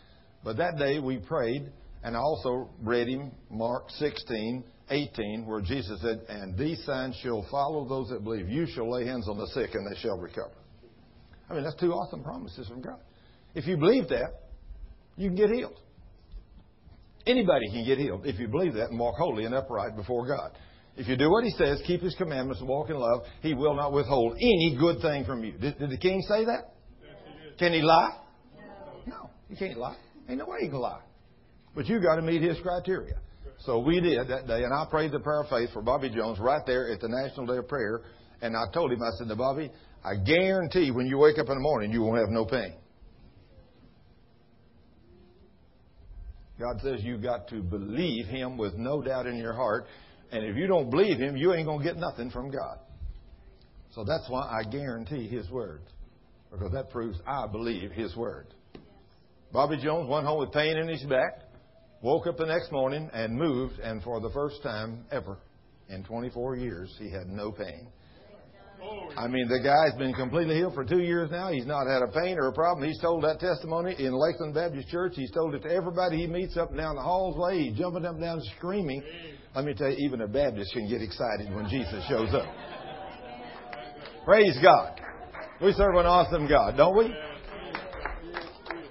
But 0.43 0.57
that 0.57 0.79
day 0.79 0.99
we 0.99 1.19
prayed, 1.19 1.71
and 2.03 2.17
I 2.17 2.21
also 2.21 2.71
read 2.83 3.09
him 3.09 3.33
Mark 3.51 3.91
16, 3.91 4.65
18, 4.91 5.47
where 5.47 5.61
Jesus 5.61 6.01
said, 6.01 6.23
And 6.29 6.57
these 6.57 6.85
signs 6.85 7.17
shall 7.23 7.47
follow 7.51 7.89
those 7.89 8.09
that 8.11 8.25
believe. 8.25 8.49
You 8.49 8.67
shall 8.67 8.91
lay 8.91 9.07
hands 9.07 9.29
on 9.29 9.39
the 9.39 9.47
sick, 9.49 9.71
and 9.75 9.87
they 9.91 9.99
shall 10.01 10.19
recover. 10.19 10.53
I 11.51 11.55
mean, 11.55 11.65
that's 11.65 11.77
two 11.77 11.93
awesome 11.93 12.23
promises 12.23 12.69
from 12.69 12.83
God. 12.83 12.99
If 13.55 13.67
you 13.67 13.77
believe 13.77 14.09
that, 14.09 14.43
you 15.17 15.29
can 15.29 15.37
get 15.37 15.51
healed. 15.51 15.79
Anybody 17.27 17.69
can 17.71 17.85
get 17.85 17.99
healed 17.99 18.27
if 18.27 18.39
you 18.39 18.49
believe 18.49 18.75
that 18.75 18.91
and 18.91 18.99
walk 18.99 19.17
holy 19.17 19.45
and 19.45 19.55
upright 19.55 19.97
before 19.97 20.27
God. 20.27 20.53
If 20.97 21.09
you 21.09 21.17
do 21.17 21.31
what 21.31 21.45
He 21.45 21.51
says, 21.51 21.81
keep 21.87 22.03
His 22.03 22.15
commandments, 22.17 22.61
and 22.61 22.69
walk 22.69 22.91
in 22.91 22.97
love, 22.97 23.23
He 23.41 23.55
will 23.55 23.75
not 23.75 23.93
withhold 23.93 24.35
any 24.37 24.77
good 24.79 25.01
thing 25.01 25.25
from 25.25 25.45
you. 25.45 25.53
Did, 25.53 25.79
did 25.79 25.91
the 25.91 25.99
king 25.99 26.23
say 26.29 26.45
that? 26.45 26.75
Can 27.59 27.73
he 27.73 27.83
lie? 27.83 28.17
No, 29.07 29.31
he 29.49 29.57
can't 29.57 29.79
lie. 29.79 29.97
Ain't 30.29 30.39
no 30.39 30.47
way 30.47 30.59
he 30.63 30.69
can 30.69 30.79
lie. 30.79 31.01
But 31.75 31.87
you 31.87 32.01
got 32.01 32.17
to 32.17 32.23
meet 32.23 32.43
his 32.43 32.59
criteria. 32.61 33.15
So 33.61 33.81
we 33.81 34.01
did 34.01 34.29
that 34.29 34.47
day, 34.47 34.63
and 34.63 34.73
I 34.73 34.87
prayed 34.89 35.13
the 35.13 35.21
prayer 35.21 35.43
of 35.43 35.49
faith 35.49 35.71
for 35.73 35.83
Bobby 35.83 36.11
Jones 36.11 36.39
right 36.39 36.63
there 36.65 36.93
at 36.93 37.01
the 37.01 37.09
National 37.09 37.47
Day 37.47 37.59
of 37.59 37.69
Prayer. 37.69 38.03
And 38.41 38.57
I 38.57 38.65
told 38.73 38.93
him, 38.93 39.03
I 39.03 39.11
said 39.19 39.29
to 39.29 39.37
Bobby, 39.37 39.71
I 40.05 40.15
guarantee 40.15 40.91
when 40.93 41.07
you 41.07 41.19
wake 41.19 41.39
up 41.39 41.49
in 41.49 41.55
the 41.55 41.61
morning, 41.61 41.93
you 41.93 42.03
won't 42.03 42.19
have 42.21 42.29
no 42.29 42.45
pain. 42.45 42.75
God 46.59 46.81
says 46.83 47.01
you've 47.03 47.23
got 47.23 47.49
to 47.49 47.63
believe 47.63 48.27
Him 48.27 48.57
with 48.57 48.75
no 48.75 49.01
doubt 49.03 49.27
in 49.27 49.37
your 49.37 49.55
heart. 49.55 49.87
And 50.31 50.45
if 50.45 50.57
you 50.57 50.67
don't 50.67 50.91
believe 50.91 51.19
Him, 51.19 51.37
you 51.37 51.53
ain't 51.55 51.67
going 51.67 51.79
to 51.79 51.85
get 51.85 51.97
nothing 51.97 52.31
from 52.31 52.51
God. 52.51 52.79
So 53.95 54.05
that's 54.05 54.29
why 54.29 54.43
I 54.43 54.69
guarantee 54.69 55.29
His 55.29 55.49
word. 55.51 55.83
Because 56.51 56.73
that 56.73 56.91
proves 56.91 57.19
I 57.27 57.47
believe 57.47 57.93
His 57.93 58.15
word. 58.17 58.47
Bobby 59.53 59.79
Jones 59.83 60.09
went 60.09 60.27
home 60.27 60.41
with 60.41 60.53
pain 60.53 60.77
in 60.77 60.89
his 60.89 61.03
back, 61.05 61.41
woke 62.03 62.27
up 62.27 62.37
the 62.37 62.47
next 62.47 62.71
morning 62.73 63.11
and 63.13 63.35
moved, 63.35 63.79
and 63.81 64.03
for 64.03 64.21
the 64.21 64.31
first 64.31 64.63
time 64.63 65.05
ever 65.11 65.39
in 65.89 66.05
24 66.05 66.57
years, 66.57 66.95
he 66.99 67.11
had 67.11 67.27
no 67.29 67.51
pain. 67.51 67.89
I 69.17 69.27
mean, 69.27 69.49
the 69.49 69.59
guy's 69.59 69.99
been 69.99 70.15
completely 70.15 70.55
healed 70.55 70.75
for 70.75 70.85
two 70.85 71.01
years 71.01 71.31
now. 71.31 71.51
He's 71.51 71.67
not 71.67 71.87
had 71.89 72.03
a 72.03 72.13
pain 72.13 72.39
or 72.39 72.49
a 72.49 72.53
problem. 72.53 72.87
He's 72.87 73.01
told 73.01 73.25
that 73.25 73.41
testimony 73.41 73.97
in 73.99 74.13
Lakeland 74.13 74.55
Baptist 74.55 74.89
Church. 74.89 75.15
He's 75.17 75.33
told 75.33 75.55
it 75.55 75.63
to 75.63 75.71
everybody 75.71 76.19
he 76.19 76.27
meets 76.27 76.57
up 76.57 76.71
and 76.71 76.79
down 76.79 76.95
the 76.95 77.03
hallway. 77.03 77.65
He's 77.65 77.79
jumping 77.79 78.05
up 78.05 78.15
and 78.15 78.23
down 78.23 78.41
screaming. 78.57 79.03
Let 79.55 79.65
me 79.65 79.75
tell 79.75 79.91
you, 79.91 79.97
even 79.99 80.21
a 80.21 80.29
Baptist 80.29 80.73
can 80.73 80.89
get 80.89 81.03
excited 81.03 81.53
when 81.53 81.69
Jesus 81.69 82.05
shows 82.09 82.33
up. 82.33 82.47
Praise 84.25 84.57
God. 84.63 85.01
We 85.61 85.73
serve 85.73 85.97
an 85.97 86.07
awesome 86.07 86.47
God, 86.47 86.77
don't 86.77 86.97
we? 86.97 87.13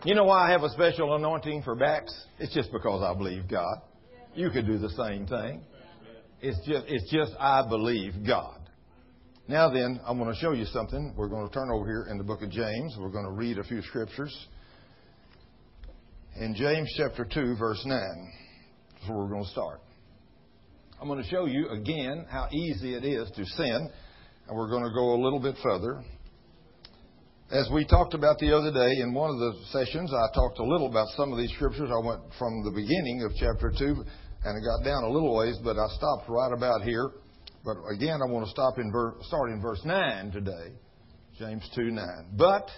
You 0.07 0.15
know 0.15 0.23
why 0.23 0.47
I 0.47 0.51
have 0.51 0.63
a 0.63 0.69
special 0.69 1.17
anointing 1.17 1.63
for 1.63 1.75
backs? 1.75 2.15
It's 2.39 2.53
just 2.53 2.71
because 2.71 3.03
I 3.03 3.13
believe 3.13 3.49
God. 3.49 3.81
You 4.35 4.49
could 4.49 4.65
do 4.65 4.77
the 4.77 4.91
same 4.91 5.27
thing. 5.27 5.61
It's 6.39 6.57
just, 6.65 6.85
it's 6.87 7.11
just 7.11 7.33
I 7.37 7.67
believe 7.67 8.13
God. 8.25 8.57
Now 9.49 9.69
then, 9.69 9.99
I'm 10.05 10.17
going 10.17 10.33
to 10.33 10.39
show 10.39 10.53
you 10.53 10.63
something. 10.63 11.13
We're 11.17 11.27
going 11.27 11.45
to 11.45 11.53
turn 11.53 11.69
over 11.73 11.85
here 11.85 12.07
in 12.09 12.17
the 12.17 12.23
book 12.23 12.41
of 12.41 12.49
James. 12.49 12.95
We're 12.97 13.09
going 13.09 13.25
to 13.25 13.33
read 13.33 13.57
a 13.57 13.65
few 13.65 13.81
scriptures. 13.81 14.33
In 16.39 16.55
James 16.55 16.89
chapter 16.95 17.25
2, 17.25 17.57
verse 17.57 17.83
9, 17.85 17.99
that's 18.93 19.09
where 19.09 19.17
we're 19.17 19.29
going 19.29 19.43
to 19.43 19.51
start. 19.51 19.81
I'm 21.01 21.09
going 21.09 21.21
to 21.21 21.29
show 21.29 21.47
you 21.47 21.67
again 21.67 22.25
how 22.29 22.47
easy 22.53 22.93
it 22.93 23.03
is 23.03 23.29
to 23.31 23.43
sin, 23.43 23.89
and 24.47 24.57
we're 24.57 24.69
going 24.69 24.85
to 24.85 24.93
go 24.95 25.15
a 25.15 25.19
little 25.21 25.41
bit 25.41 25.55
further. 25.61 26.01
As 27.49 27.69
we 27.71 27.85
talked 27.85 28.13
about 28.13 28.39
the 28.39 28.51
other 28.51 28.73
day 28.73 28.99
in 28.99 29.13
one 29.13 29.29
of 29.29 29.39
the 29.39 29.53
sessions, 29.71 30.11
I 30.11 30.35
talked 30.35 30.59
a 30.59 30.63
little 30.63 30.87
about 30.87 31.07
some 31.15 31.31
of 31.31 31.37
these 31.37 31.51
scriptures. 31.51 31.89
I 31.89 32.05
went 32.05 32.19
from 32.37 32.65
the 32.65 32.71
beginning 32.71 33.23
of 33.23 33.31
chapter 33.39 33.71
2 33.71 34.03
and 34.43 34.51
I 34.51 34.59
got 34.59 34.83
down 34.83 35.05
a 35.05 35.09
little 35.09 35.33
ways, 35.33 35.55
but 35.63 35.77
I 35.77 35.87
stopped 35.95 36.27
right 36.27 36.51
about 36.51 36.81
here 36.83 37.09
But 37.63 37.77
again, 37.89 38.19
I 38.21 38.29
want 38.29 38.45
to 38.45 38.51
stop 38.51 38.77
in 38.79 38.91
ver- 38.91 39.15
start 39.21 39.49
in 39.51 39.61
verse 39.61 39.79
9 39.85 40.31
today. 40.31 40.73
James 41.39 41.69
2 41.73 41.89
9. 41.89 42.05
But 42.33 42.69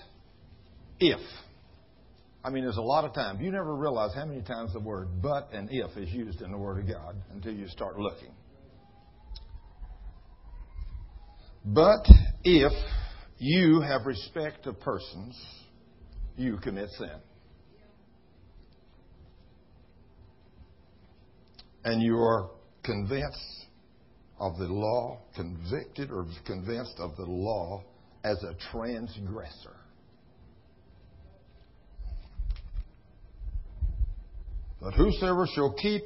if. 0.99 1.19
I 2.43 2.51
mean, 2.51 2.63
there's 2.63 2.77
a 2.77 2.81
lot 2.81 3.05
of 3.05 3.13
times. 3.15 3.39
You 3.41 3.51
never 3.51 3.75
realize 3.75 4.13
how 4.13 4.25
many 4.25 4.43
times 4.43 4.71
the 4.73 4.79
word 4.79 5.07
but 5.21 5.49
and 5.51 5.67
if 5.71 5.97
is 5.97 6.09
used 6.09 6.41
in 6.41 6.51
the 6.51 6.57
Word 6.57 6.79
of 6.79 6.87
God 6.87 7.15
until 7.33 7.53
you 7.53 7.67
start 7.67 7.97
looking. 7.97 8.33
But 11.65 12.05
if 12.43 12.71
you 13.39 13.81
have 13.81 14.05
respect 14.05 14.67
of 14.67 14.79
persons, 14.81 15.35
you 16.35 16.57
commit 16.57 16.89
sin. 16.91 17.09
And 21.85 22.01
you 22.01 22.17
are 22.17 22.51
convinced 22.83 23.65
of 24.39 24.57
the 24.57 24.65
law, 24.65 25.19
convicted 25.35 26.11
or 26.11 26.25
convinced 26.45 26.95
of 26.99 27.15
the 27.15 27.25
law 27.25 27.83
as 28.23 28.43
a 28.43 28.53
transgressor. 28.71 29.75
But 34.81 34.93
whosoever 34.93 35.47
shall 35.53 35.73
keep 35.73 36.03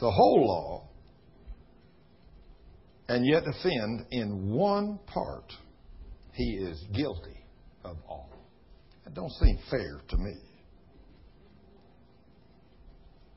the 0.00 0.10
whole 0.10 0.46
law 0.46 0.88
and 3.08 3.26
yet 3.26 3.42
offend 3.46 4.06
in 4.10 4.50
one 4.50 4.98
part, 5.06 5.52
he 6.38 6.52
is 6.52 6.80
guilty 6.94 7.44
of 7.84 7.96
all. 8.08 8.30
That 9.04 9.12
don't 9.12 9.32
seem 9.32 9.58
fair 9.68 10.00
to 10.08 10.16
me. 10.16 10.36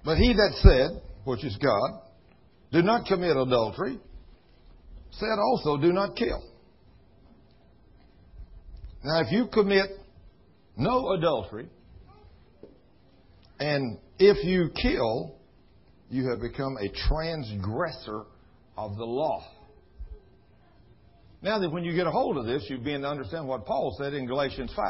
But 0.06 0.18
he 0.18 0.34
that 0.34 0.54
said, 0.62 1.02
which 1.24 1.44
is 1.44 1.58
God, 1.58 2.02
do 2.72 2.84
not 2.84 3.08
commit 3.08 3.36
adultery, 3.36 4.00
said 5.10 5.40
also, 5.44 5.78
do 5.82 5.92
not 5.92 6.16
kill. 6.16 6.44
Now, 9.04 9.22
if 9.22 9.32
you 9.32 9.48
commit 9.52 9.90
no 10.78 11.14
adultery, 11.14 11.70
and 13.60 13.98
if 14.20 14.44
you 14.46 14.70
kill, 14.80 15.36
you 16.10 16.30
have 16.30 16.40
become 16.40 16.78
a 16.78 16.90
transgressor 17.08 18.26
of 18.78 18.96
the 18.96 19.06
law. 19.06 19.44
Now 21.42 21.58
that 21.60 21.72
when 21.72 21.84
you 21.84 21.96
get 21.96 22.06
a 22.06 22.12
hold 22.12 22.38
of 22.38 22.46
this, 22.46 22.66
you 22.70 22.78
begin 22.78 23.02
to 23.02 23.08
understand 23.08 23.48
what 23.48 23.66
Paul 23.66 23.96
said 24.00 24.14
in 24.14 24.28
Galatians 24.28 24.72
5. 24.76 24.86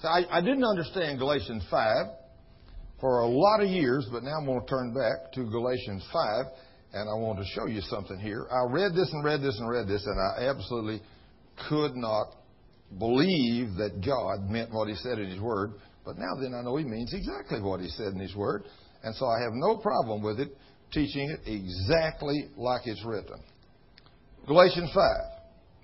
So 0.00 0.08
I, 0.08 0.24
I 0.30 0.40
didn't 0.40 0.64
understand 0.64 1.18
Galatians 1.18 1.64
5 1.70 2.06
for 3.00 3.20
a 3.20 3.26
lot 3.26 3.60
of 3.60 3.68
years, 3.68 4.06
but 4.10 4.22
now 4.22 4.36
I'm 4.38 4.46
going 4.46 4.60
to 4.60 4.66
turn 4.66 4.94
back 4.94 5.32
to 5.32 5.44
Galatians 5.44 6.06
5, 6.12 6.44
and 6.92 7.10
I 7.10 7.14
want 7.14 7.38
to 7.38 7.44
show 7.54 7.66
you 7.66 7.80
something 7.82 8.18
here. 8.18 8.46
I 8.50 8.70
read 8.70 8.92
this 8.94 9.10
and 9.12 9.24
read 9.24 9.42
this 9.42 9.58
and 9.58 9.68
read 9.68 9.88
this, 9.88 10.06
and 10.06 10.18
I 10.20 10.48
absolutely 10.48 11.02
could 11.68 11.96
not 11.96 12.36
believe 12.98 13.74
that 13.76 14.02
God 14.04 14.48
meant 14.48 14.72
what 14.72 14.88
He 14.88 14.94
said 14.94 15.18
in 15.18 15.30
His 15.30 15.40
Word. 15.40 15.72
But 16.04 16.18
now 16.18 16.34
then 16.40 16.54
I 16.54 16.62
know 16.62 16.76
He 16.76 16.84
means 16.84 17.12
exactly 17.12 17.60
what 17.60 17.80
He 17.80 17.88
said 17.88 18.12
in 18.12 18.20
His 18.20 18.36
Word, 18.36 18.64
and 19.02 19.14
so 19.16 19.26
I 19.26 19.42
have 19.42 19.52
no 19.54 19.76
problem 19.76 20.22
with 20.22 20.38
it 20.38 20.56
teaching 20.92 21.30
it 21.30 21.40
exactly 21.50 22.48
like 22.56 22.82
it's 22.84 23.04
written. 23.04 23.42
Galatians 24.46 24.90
5, 24.94 25.02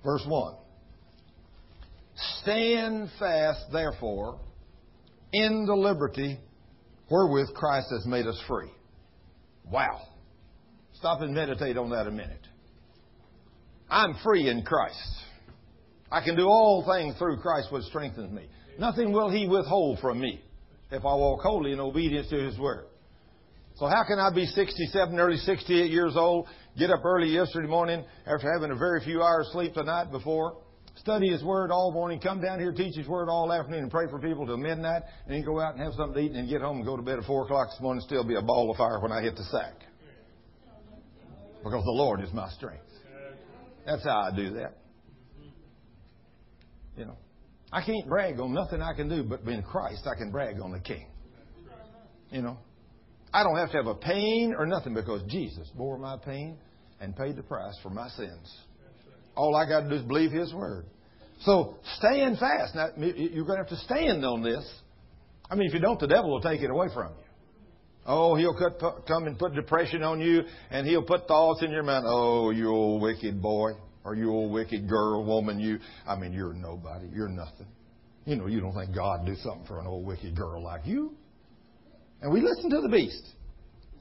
verse 0.03 0.23
1. 0.25 0.55
Stand 2.41 3.09
fast, 3.19 3.65
therefore, 3.71 4.39
in 5.33 5.65
the 5.65 5.73
liberty 5.73 6.39
wherewith 7.09 7.53
Christ 7.53 7.87
has 7.91 8.05
made 8.05 8.27
us 8.27 8.39
free. 8.47 8.71
Wow. 9.69 10.01
Stop 10.93 11.21
and 11.21 11.33
meditate 11.33 11.77
on 11.77 11.89
that 11.89 12.07
a 12.07 12.11
minute. 12.11 12.47
I'm 13.89 14.15
free 14.23 14.49
in 14.49 14.63
Christ. 14.63 14.97
I 16.11 16.23
can 16.23 16.35
do 16.35 16.45
all 16.45 16.85
things 16.85 17.17
through 17.17 17.37
Christ 17.37 17.71
which 17.71 17.83
strengthens 17.85 18.31
me. 18.31 18.47
Nothing 18.79 19.11
will 19.11 19.29
He 19.29 19.47
withhold 19.47 19.99
from 19.99 20.19
me 20.19 20.41
if 20.91 21.01
I 21.01 21.15
walk 21.15 21.41
wholly 21.41 21.73
in 21.73 21.79
obedience 21.79 22.29
to 22.29 22.37
His 22.37 22.57
Word. 22.57 22.85
So 23.75 23.87
how 23.87 24.03
can 24.03 24.19
I 24.19 24.33
be 24.33 24.45
67, 24.45 25.19
early 25.19 25.37
68 25.37 25.91
years 25.91 26.13
old, 26.15 26.47
get 26.77 26.89
up 26.89 27.05
early 27.05 27.27
yesterday 27.27 27.67
morning 27.67 28.03
after 28.25 28.51
having 28.51 28.71
a 28.71 28.75
very 28.75 29.01
few 29.03 29.21
hours 29.21 29.49
sleep 29.51 29.73
the 29.75 29.83
night 29.83 30.11
before, 30.11 30.57
study 30.95 31.29
His 31.29 31.43
Word 31.43 31.71
all 31.71 31.91
morning, 31.91 32.19
come 32.19 32.41
down 32.41 32.59
here, 32.59 32.71
teach 32.71 32.95
His 32.95 33.07
Word 33.07 33.29
all 33.29 33.51
afternoon, 33.51 33.83
and 33.83 33.91
pray 33.91 34.07
for 34.09 34.19
people 34.19 34.45
till 34.45 34.57
midnight, 34.57 35.03
and 35.25 35.35
then 35.35 35.43
go 35.43 35.59
out 35.59 35.75
and 35.75 35.83
have 35.83 35.93
something 35.93 36.15
to 36.15 36.19
eat, 36.19 36.31
and 36.31 36.35
then 36.35 36.49
get 36.49 36.61
home 36.61 36.77
and 36.77 36.85
go 36.85 36.95
to 36.95 37.03
bed 37.03 37.19
at 37.19 37.25
4 37.25 37.43
o'clock 37.43 37.69
this 37.69 37.81
morning, 37.81 38.01
still 38.05 38.23
be 38.23 38.35
a 38.35 38.41
ball 38.41 38.71
of 38.71 38.77
fire 38.77 38.99
when 38.99 39.11
I 39.11 39.21
hit 39.21 39.35
the 39.35 39.43
sack. 39.43 39.75
Because 41.63 41.83
the 41.85 41.91
Lord 41.91 42.21
is 42.21 42.33
my 42.33 42.49
strength. 42.49 42.83
That's 43.85 44.03
how 44.03 44.29
I 44.31 44.35
do 44.35 44.53
that. 44.55 44.77
You 46.97 47.05
know, 47.05 47.17
I 47.71 47.83
can't 47.83 48.07
brag 48.07 48.39
on 48.39 48.53
nothing 48.53 48.81
I 48.81 48.93
can 48.93 49.09
do, 49.09 49.23
but 49.23 49.41
in 49.41 49.63
Christ 49.63 50.05
I 50.05 50.15
can 50.17 50.31
brag 50.31 50.59
on 50.59 50.71
the 50.71 50.79
King. 50.79 51.07
You 52.29 52.41
know, 52.41 52.57
I 53.33 53.43
don't 53.43 53.57
have 53.57 53.71
to 53.71 53.77
have 53.77 53.87
a 53.87 53.95
pain 53.95 54.53
or 54.57 54.65
nothing 54.65 54.93
because 54.93 55.23
Jesus 55.27 55.67
bore 55.75 55.97
my 55.97 56.17
pain 56.17 56.57
and 57.01 57.15
paid 57.15 57.35
the 57.35 57.43
price 57.43 57.77
for 57.81 57.89
my 57.89 58.07
sins. 58.09 58.57
All 59.35 59.55
I 59.55 59.67
got 59.67 59.81
to 59.81 59.89
do 59.89 59.95
is 59.95 60.03
believe 60.03 60.31
His 60.31 60.53
word. 60.53 60.85
So 61.41 61.77
stand 61.97 62.37
fast. 62.37 62.75
Now 62.75 62.89
you're 62.95 63.45
going 63.45 63.57
to 63.57 63.63
have 63.63 63.69
to 63.69 63.77
stand 63.77 64.23
on 64.23 64.43
this. 64.43 64.63
I 65.49 65.55
mean, 65.55 65.67
if 65.67 65.73
you 65.73 65.79
don't, 65.79 65.99
the 65.99 66.07
devil 66.07 66.29
will 66.29 66.41
take 66.41 66.61
it 66.61 66.69
away 66.69 66.87
from 66.93 67.11
you. 67.11 67.23
Oh, 68.05 68.35
he'll 68.35 68.57
cut, 68.57 69.05
come 69.07 69.27
and 69.27 69.37
put 69.39 69.53
depression 69.55 70.03
on 70.03 70.19
you, 70.19 70.41
and 70.69 70.85
he'll 70.85 71.03
put 71.03 71.27
thoughts 71.27 71.63
in 71.63 71.71
your 71.71 71.83
mind. 71.83 72.05
Oh, 72.07 72.51
you 72.51 72.67
old 72.67 73.01
wicked 73.01 73.41
boy, 73.41 73.71
or 74.03 74.13
you 74.13 74.29
old 74.29 74.51
wicked 74.51 74.89
girl, 74.89 75.25
woman. 75.25 75.59
You, 75.59 75.79
I 76.05 76.17
mean, 76.17 76.33
you're 76.33 76.53
nobody. 76.53 77.07
You're 77.13 77.29
nothing. 77.29 77.67
You 78.25 78.35
know, 78.35 78.47
you 78.47 78.59
don't 78.59 78.73
think 78.73 78.93
God 78.93 79.25
do 79.25 79.35
something 79.35 79.65
for 79.67 79.79
an 79.79 79.87
old 79.87 80.05
wicked 80.05 80.35
girl 80.35 80.63
like 80.63 80.85
you. 80.85 81.15
And 82.23 82.31
we 82.31 82.39
listen 82.39 82.69
to 82.69 82.79
the 82.79 82.87
beast. 82.87 83.21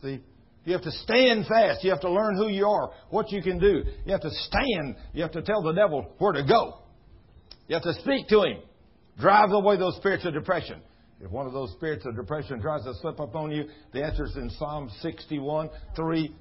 See, 0.01 0.21
you 0.65 0.73
have 0.73 0.83
to 0.83 0.93
stand 0.93 1.47
fast. 1.47 1.83
You 1.83 1.91
have 1.91 2.01
to 2.03 2.11
learn 2.11 2.37
who 2.37 2.47
you 2.47 2.67
are, 2.69 2.93
what 3.11 3.33
you 3.33 3.43
can 3.43 3.59
do. 3.59 3.83
You 4.07 4.13
have 4.13 4.21
to 4.21 4.31
stand. 4.31 4.95
You 5.13 5.23
have 5.23 5.33
to 5.33 5.43
tell 5.43 5.61
the 5.61 5.73
devil 5.73 6.07
where 6.19 6.33
to 6.33 6.45
go. 6.45 6.79
You 7.67 7.75
have 7.75 7.83
to 7.83 7.95
speak 7.95 8.29
to 8.29 8.43
him. 8.45 8.59
Drive 9.19 9.51
away 9.51 9.77
those 9.77 9.97
spirits 9.97 10.25
of 10.25 10.35
depression. 10.35 10.81
If 11.21 11.33
one 11.33 11.47
of 11.47 11.53
those 11.53 11.73
spirits 11.73 12.07
of 12.07 12.15
depression 12.15 12.61
tries 12.61 12.85
to 12.85 12.95
slip 13.01 13.19
up 13.19 13.35
on 13.35 13.51
you, 13.51 13.65
the 13.93 14.05
answer 14.05 14.25
is 14.25 14.37
in 14.37 14.51
Psalm 14.51 14.89
61, 15.01 15.69
3. 15.97 16.35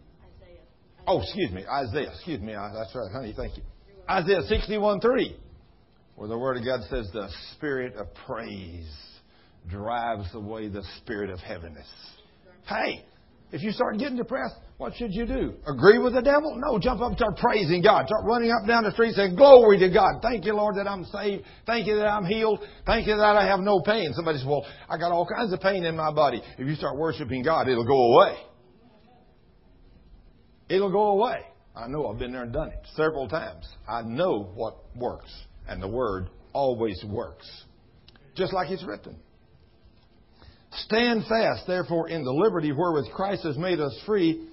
Oh, 1.07 1.21
excuse 1.21 1.51
me, 1.51 1.65
Isaiah. 1.65 2.11
Excuse 2.11 2.41
me. 2.41 2.53
That's 2.53 2.93
right, 2.93 3.11
honey. 3.11 3.33
Thank 3.35 3.57
you. 3.57 3.63
Isaiah 4.07 4.43
61, 4.47 5.01
3, 5.01 5.39
where 6.15 6.29
the 6.29 6.37
Word 6.37 6.57
of 6.57 6.65
God 6.65 6.81
says, 6.91 7.09
The 7.11 7.27
spirit 7.53 7.95
of 7.95 8.07
praise 8.27 9.10
drives 9.69 10.27
away 10.33 10.67
the 10.67 10.83
spirit 10.97 11.29
of 11.29 11.39
heaviness. 11.39 11.87
Hey, 12.67 13.05
if 13.51 13.61
you 13.61 13.71
start 13.71 13.97
getting 13.97 14.17
depressed, 14.17 14.55
what 14.77 14.95
should 14.95 15.13
you 15.13 15.25
do? 15.25 15.53
Agree 15.67 15.99
with 15.99 16.13
the 16.13 16.21
devil? 16.21 16.55
No, 16.57 16.79
jump 16.79 17.01
up 17.01 17.09
and 17.09 17.17
start 17.17 17.37
praising 17.37 17.81
God. 17.81 18.07
Start 18.07 18.23
running 18.23 18.49
up 18.49 18.67
down 18.67 18.83
the 18.83 18.91
street 18.91 19.13
saying, 19.13 19.35
Glory 19.35 19.77
to 19.79 19.89
God. 19.89 20.21
Thank 20.21 20.45
you, 20.45 20.53
Lord, 20.53 20.77
that 20.77 20.87
I'm 20.87 21.05
saved. 21.05 21.43
Thank 21.65 21.85
you 21.85 21.97
that 21.97 22.07
I'm 22.07 22.25
healed. 22.25 22.61
Thank 22.85 23.07
you 23.07 23.15
that 23.15 23.35
I 23.35 23.45
have 23.45 23.59
no 23.59 23.81
pain. 23.81 24.13
Somebody 24.13 24.39
says, 24.39 24.47
Well, 24.47 24.65
I 24.89 24.97
got 24.97 25.11
all 25.11 25.27
kinds 25.27 25.53
of 25.53 25.59
pain 25.59 25.85
in 25.85 25.95
my 25.95 26.11
body. 26.11 26.41
If 26.57 26.67
you 26.67 26.75
start 26.75 26.97
worshiping 26.97 27.43
God, 27.43 27.67
it'll 27.67 27.85
go 27.85 28.13
away. 28.13 28.37
It'll 30.69 30.91
go 30.91 31.09
away. 31.09 31.41
I 31.75 31.87
know 31.87 32.07
I've 32.07 32.17
been 32.17 32.31
there 32.31 32.43
and 32.43 32.53
done 32.53 32.69
it 32.69 32.79
several 32.95 33.27
times. 33.27 33.67
I 33.87 34.01
know 34.01 34.51
what 34.55 34.77
works, 34.95 35.31
and 35.67 35.81
the 35.81 35.87
Word 35.87 36.29
always 36.53 37.03
works. 37.07 37.49
Just 38.35 38.53
like 38.53 38.69
it's 38.71 38.83
written. 38.83 39.17
Stand 40.73 41.25
fast, 41.27 41.67
therefore, 41.67 42.09
in 42.09 42.23
the 42.23 42.31
liberty 42.31 42.71
wherewith 42.71 43.11
Christ 43.13 43.43
has 43.43 43.57
made 43.57 43.79
us 43.79 43.97
free, 44.05 44.47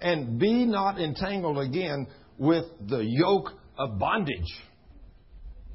and 0.00 0.38
be 0.38 0.64
not 0.64 1.00
entangled 1.00 1.58
again 1.58 2.06
with 2.38 2.64
the 2.88 3.04
yoke 3.04 3.50
of 3.78 3.98
bondage. 3.98 4.62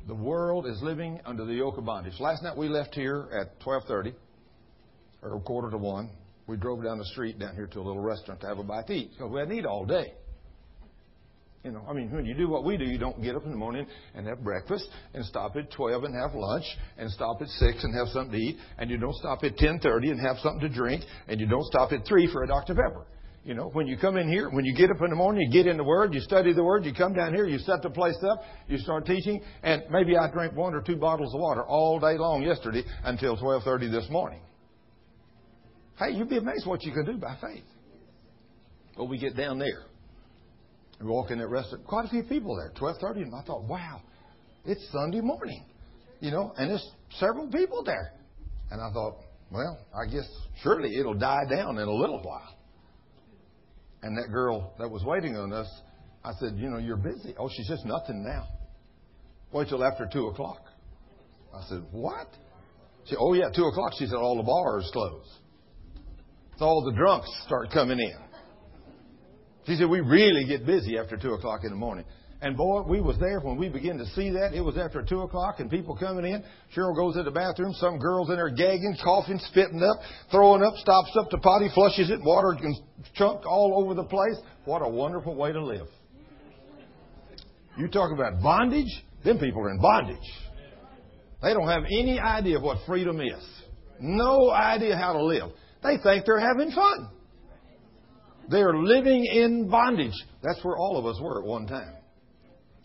The 0.08 0.16
world 0.16 0.66
is 0.66 0.82
living 0.82 1.20
under 1.26 1.46
the 1.46 1.54
yoke 1.54 1.78
of 1.78 1.86
bondage. 1.86 2.20
Last 2.20 2.44
night 2.44 2.58
we 2.58 2.70
left 2.70 2.96
here 2.96 3.28
at 3.32 3.60
12:30 3.60 4.14
or 5.22 5.40
quarter 5.42 5.70
to 5.70 5.78
1. 5.78 6.10
We 6.48 6.58
drove 6.58 6.84
down 6.84 6.98
the 6.98 7.06
street 7.06 7.38
down 7.38 7.56
here 7.56 7.68
to 7.68 7.80
a 7.80 7.84
little 7.84 8.02
restaurant 8.02 8.42
to 8.42 8.48
have 8.48 8.58
a 8.58 8.64
bite 8.64 8.88
to 8.88 8.94
eat 8.94 9.12
because 9.12 9.32
we 9.32 9.40
hadn't 9.40 9.56
eat 9.56 9.66
all 9.66 9.86
day. 9.86 10.14
You 11.64 11.72
know, 11.72 11.84
I 11.90 11.94
mean, 11.94 12.10
when 12.12 12.26
you 12.26 12.34
do 12.36 12.48
what 12.48 12.64
we 12.64 12.78
do, 12.78 12.86
you 12.86 12.98
don't 12.98 13.22
get 13.22 13.36
up 13.36 13.44
in 13.44 13.52
the 13.52 13.58
morning 13.58 13.86
and 14.16 14.26
have 14.28 14.42
breakfast 14.42 14.88
and 15.14 15.26
stop 15.26 15.58
at 15.58 15.70
12 15.72 16.06
and 16.06 16.16
have 16.16 16.34
lunch 16.34 16.64
and 16.98 17.12
stop 17.12 17.42
at 17.42 17.50
6 17.50 17.84
and 17.84 17.94
have 17.94 18.08
something 18.14 18.32
to 18.32 18.38
eat 18.38 18.58
and 18.78 18.90
you 18.90 18.98
don't 18.98 19.16
stop 19.16 19.44
at 19.44 19.58
10:30 19.58 20.12
and 20.12 20.20
have 20.22 20.38
something 20.40 20.62
to 20.62 20.70
drink 20.70 21.04
and 21.28 21.40
you 21.40 21.48
don't 21.48 21.66
stop 21.66 21.92
at 21.92 22.06
3 22.06 22.28
for 22.32 22.44
a 22.44 22.48
Dr. 22.48 22.76
Pepper. 22.76 23.06
You 23.44 23.56
know, 23.56 23.70
when 23.74 23.88
you 23.88 23.98
come 23.98 24.16
in 24.16 24.30
here, 24.30 24.50
when 24.50 24.64
you 24.64 24.74
get 24.74 24.90
up 24.90 25.02
in 25.02 25.10
the 25.10 25.16
morning, 25.18 25.42
you 25.42 25.52
get 25.52 25.70
in 25.70 25.76
the 25.76 25.84
Word, 25.84 26.14
you 26.14 26.22
study 26.22 26.54
the 26.54 26.64
Word, 26.64 26.86
you 26.86 26.94
come 26.94 27.14
down 27.14 27.34
here, 27.34 27.46
you 27.46 27.58
set 27.60 27.82
the 27.82 27.90
place 27.90 28.18
up, 28.24 28.42
you 28.68 28.78
start 28.78 29.06
teaching, 29.06 29.42
and 29.64 29.84
maybe 29.90 30.18
I 30.18 30.30
drank 30.32 30.56
one 30.56 30.74
or 30.74 30.82
two 30.82 30.96
bottles 30.96 31.34
of 31.34 31.42
water 31.42 31.64
all 31.64 32.00
day 32.00 32.18
long 32.18 32.42
yesterday 32.42 32.84
until 33.04 33.36
12:30 33.36 33.92
this 33.92 34.10
morning. 34.10 34.42
Hey, 35.98 36.12
you'd 36.12 36.30
be 36.30 36.38
amazed 36.38 36.66
what 36.66 36.84
you 36.84 36.94
can 36.94 37.06
do 37.06 37.18
by 37.18 37.36
faith. 37.42 37.66
But 38.96 39.06
we 39.06 39.18
get 39.18 39.36
down 39.36 39.60
there 39.60 39.89
We 41.00 41.08
walk 41.08 41.32
in 41.32 41.40
that 41.40 41.48
restaurant, 41.48 41.86
quite 41.86 42.06
a 42.06 42.10
few 42.10 42.24
people 42.24 42.58
there, 42.58 42.72
12:30, 42.72 43.24
and 43.24 43.36
I 43.36 43.42
thought, 43.44 43.64
wow, 43.64 44.02
it's 44.66 44.86
Sunday 44.92 45.22
morning, 45.22 45.64
you 46.20 46.32
know, 46.32 46.54
and 46.58 46.70
there's 46.70 46.92
several 47.20 47.48
people 47.48 47.84
there. 47.84 48.14
And 48.72 48.82
I 48.82 48.92
thought, 48.92 49.18
well, 49.52 49.80
I 49.96 50.12
guess 50.12 50.30
surely 50.62 50.98
it'll 50.98 51.18
die 51.18 51.46
down 51.50 51.78
in 51.78 51.88
a 51.88 51.94
little 51.94 52.22
while. 52.22 52.56
And 54.02 54.18
that 54.18 54.32
girl 54.32 54.74
that 54.80 54.90
was 54.90 55.04
waiting 55.04 55.36
on 55.38 55.52
us, 55.54 55.68
I 56.24 56.34
said, 56.40 56.56
you 56.58 56.70
know, 56.70 56.78
you're 56.78 56.98
busy. 56.98 57.34
Oh, 57.38 57.50
she 57.50 57.64
says 57.64 57.82
nothing 57.86 58.24
now. 58.24 58.48
Wait 59.52 59.70
till 59.70 59.84
after 59.84 60.08
two 60.12 60.28
o'clock. 60.28 60.62
I 61.54 61.64
said, 61.68 61.84
what? 61.92 62.28
She, 63.06 63.16
oh 63.18 63.34
yeah, 63.34 63.50
two 63.56 63.66
o'clock. 63.66 63.94
She 63.98 64.06
said 64.06 64.16
all 64.16 64.38
the 64.38 64.44
bars 64.44 64.90
close. 64.94 65.26
So 66.58 66.66
all 66.66 66.84
the 66.84 66.96
drunks 66.96 67.30
start 67.46 67.72
coming 67.72 68.00
in. 68.00 68.29
She 69.70 69.76
said 69.76 69.88
we 69.88 70.00
really 70.00 70.46
get 70.46 70.66
busy 70.66 70.98
after 70.98 71.16
two 71.16 71.34
o'clock 71.34 71.60
in 71.64 71.70
the 71.70 71.76
morning. 71.76 72.04
And 72.42 72.58
boy, 72.58 72.82
we 72.88 73.02
was 73.02 73.20
there 73.20 73.40
when 73.40 73.56
we 73.56 73.70
began 73.70 74.00
to 74.00 74.06
see 74.16 74.32
that. 74.32 74.52
It 74.56 74.62
was 74.62 74.80
after 74.80 75.04
two 75.04 75.22
o'clock 75.22 75.60
and 75.60 75.70
people 75.70 75.96
coming 75.96 76.26
in. 76.26 76.44
Cheryl 76.76 76.96
goes 76.96 77.14
to 77.14 77.22
the 77.22 77.30
bathroom. 77.30 77.74
Some 77.74 78.00
girls 78.00 78.32
in 78.32 78.38
there 78.38 78.50
gagging, 78.50 78.98
coughing, 79.04 79.38
spitting 79.52 79.84
up, 79.84 79.98
throwing 80.32 80.64
up, 80.64 80.74
stops 80.78 81.16
up 81.20 81.30
the 81.30 81.38
potty, 81.38 81.70
flushes 81.76 82.10
it, 82.10 82.20
water 82.24 82.58
can 82.60 82.76
chunk 83.14 83.46
all 83.46 83.84
over 83.84 83.94
the 83.94 84.06
place. 84.06 84.38
What 84.66 84.82
a 84.82 84.90
wonderful 84.90 85.36
way 85.36 85.52
to 85.52 85.64
live. 85.64 85.86
You 87.78 87.90
talk 87.90 88.12
about 88.12 88.42
bondage, 88.42 88.90
them 89.24 89.38
people 89.38 89.62
are 89.62 89.70
in 89.70 89.80
bondage. 89.80 90.18
They 91.44 91.54
don't 91.54 91.68
have 91.68 91.84
any 91.86 92.20
idea 92.20 92.60
what 92.60 92.80
freedom 92.88 93.22
is. 93.22 93.48
No 94.00 94.50
idea 94.50 94.98
how 94.98 95.14
to 95.14 95.24
live. 95.24 95.52
They 95.84 95.98
think 96.02 96.26
they're 96.26 96.40
having 96.40 96.72
fun. 96.72 97.19
They're 98.50 98.76
living 98.76 99.26
in 99.26 99.70
bondage. 99.70 100.14
That's 100.42 100.64
where 100.64 100.78
all 100.78 100.98
of 100.98 101.06
us 101.06 101.20
were 101.22 101.40
at 101.40 101.46
one 101.46 101.68
time. 101.68 101.94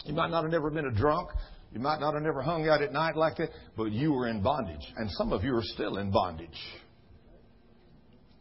You 0.05 0.15
might 0.15 0.31
not 0.31 0.43
have 0.43 0.53
never 0.53 0.71
been 0.71 0.87
a 0.87 0.93
drunk. 0.93 1.31
You 1.73 1.81
might 1.81 2.01
not 2.01 2.15
have 2.15 2.23
never 2.23 2.43
hung 2.43 2.69
out 2.69 2.83
at 2.83 2.93
night 2.93 3.17
like 3.17 3.37
that, 3.37 3.49
but 3.77 3.91
you 3.91 4.13
were 4.13 4.29
in 4.29 4.43
bondage. 4.43 4.87
And 4.97 5.11
some 5.13 5.33
of 5.33 5.43
you 5.43 5.57
are 5.57 5.63
still 5.63 5.97
in 5.97 6.11
bondage. 6.11 6.59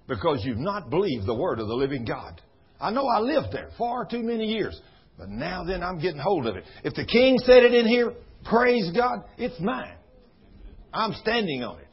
Because 0.08 0.42
you've 0.44 0.58
not 0.58 0.90
believed 0.90 1.26
the 1.26 1.34
word 1.34 1.60
of 1.60 1.68
the 1.68 1.74
living 1.74 2.04
God. 2.04 2.42
I 2.80 2.92
know 2.92 3.08
I 3.08 3.20
lived 3.20 3.54
there 3.54 3.70
far 3.78 4.06
too 4.06 4.22
many 4.22 4.46
years, 4.46 4.80
but 5.18 5.30
now 5.30 5.64
then 5.64 5.82
I'm 5.82 6.00
getting 6.00 6.20
hold 6.20 6.46
of 6.46 6.58
it. 6.58 6.66
If 6.84 6.94
the 6.94 7.06
king 7.06 7.40
said 7.40 7.64
it 7.64 7.74
in 7.74 7.88
here, 7.88 8.14
praise 8.44 8.92
God, 8.96 9.24
it's 9.38 9.60
mine. 9.62 9.96
I'm 10.94 11.14
standing 11.14 11.64
on 11.64 11.80
it. 11.80 11.88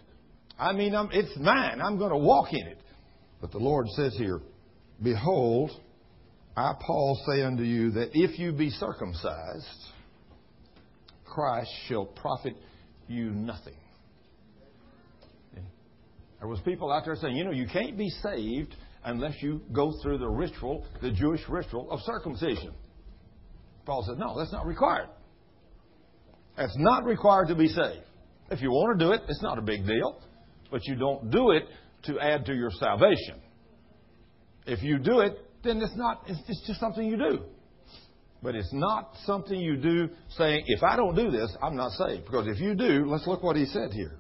I 0.58 0.72
mean, 0.72 0.94
I'm, 0.94 1.08
it's 1.12 1.34
mine. 1.38 1.80
I'm 1.80 1.96
going 1.96 2.10
to 2.10 2.18
walk 2.18 2.52
in 2.52 2.66
it. 2.66 2.80
But 3.40 3.52
the 3.52 3.58
Lord 3.58 3.86
says 3.90 4.14
here, 4.18 4.40
Behold, 5.02 5.70
I, 6.56 6.74
Paul, 6.80 7.20
say 7.26 7.42
unto 7.42 7.62
you 7.62 7.92
that 7.92 8.10
if 8.12 8.38
you 8.38 8.52
be 8.52 8.70
circumcised, 8.70 9.66
Christ 11.24 11.70
shall 11.86 12.06
profit 12.06 12.54
you 13.08 13.30
nothing. 13.30 13.74
There 16.40 16.48
was 16.48 16.60
people 16.60 16.90
out 16.90 17.04
there 17.04 17.16
saying, 17.16 17.36
you 17.36 17.44
know, 17.44 17.50
you 17.50 17.66
can't 17.66 17.98
be 17.98 18.08
saved 18.08 18.74
unless 19.04 19.34
you 19.42 19.60
go 19.72 19.92
through 20.02 20.18
the 20.18 20.28
ritual, 20.28 20.86
the 21.02 21.10
Jewish 21.10 21.42
ritual 21.48 21.90
of 21.90 22.00
circumcision. 22.00 22.72
Paul 23.84 24.04
said, 24.06 24.18
no, 24.18 24.38
that's 24.38 24.52
not 24.52 24.66
required. 24.66 25.08
That's 26.56 26.74
not 26.78 27.04
required 27.04 27.48
to 27.48 27.54
be 27.54 27.68
saved. 27.68 28.04
If 28.50 28.62
you 28.62 28.70
want 28.70 28.98
to 28.98 29.04
do 29.04 29.12
it, 29.12 29.20
it's 29.28 29.42
not 29.42 29.58
a 29.58 29.62
big 29.62 29.86
deal, 29.86 30.20
but 30.70 30.84
you 30.86 30.96
don't 30.96 31.30
do 31.30 31.50
it 31.50 31.64
to 32.04 32.18
add 32.18 32.46
to 32.46 32.54
your 32.54 32.70
salvation. 32.70 33.40
If 34.66 34.82
you 34.82 34.98
do 34.98 35.20
it, 35.20 35.38
then 35.62 35.78
it's 35.78 35.96
not, 35.96 36.24
it's 36.26 36.66
just 36.66 36.80
something 36.80 37.06
you 37.06 37.16
do. 37.16 37.40
But 38.42 38.54
it's 38.54 38.72
not 38.72 39.12
something 39.24 39.58
you 39.58 39.76
do 39.76 40.08
saying, 40.30 40.64
if 40.66 40.82
I 40.82 40.96
don't 40.96 41.14
do 41.14 41.30
this, 41.30 41.54
I'm 41.62 41.76
not 41.76 41.92
saved. 41.92 42.24
Because 42.24 42.46
if 42.46 42.58
you 42.58 42.74
do, 42.74 43.04
let's 43.06 43.26
look 43.26 43.42
what 43.42 43.56
he 43.56 43.66
said 43.66 43.92
here. 43.92 44.18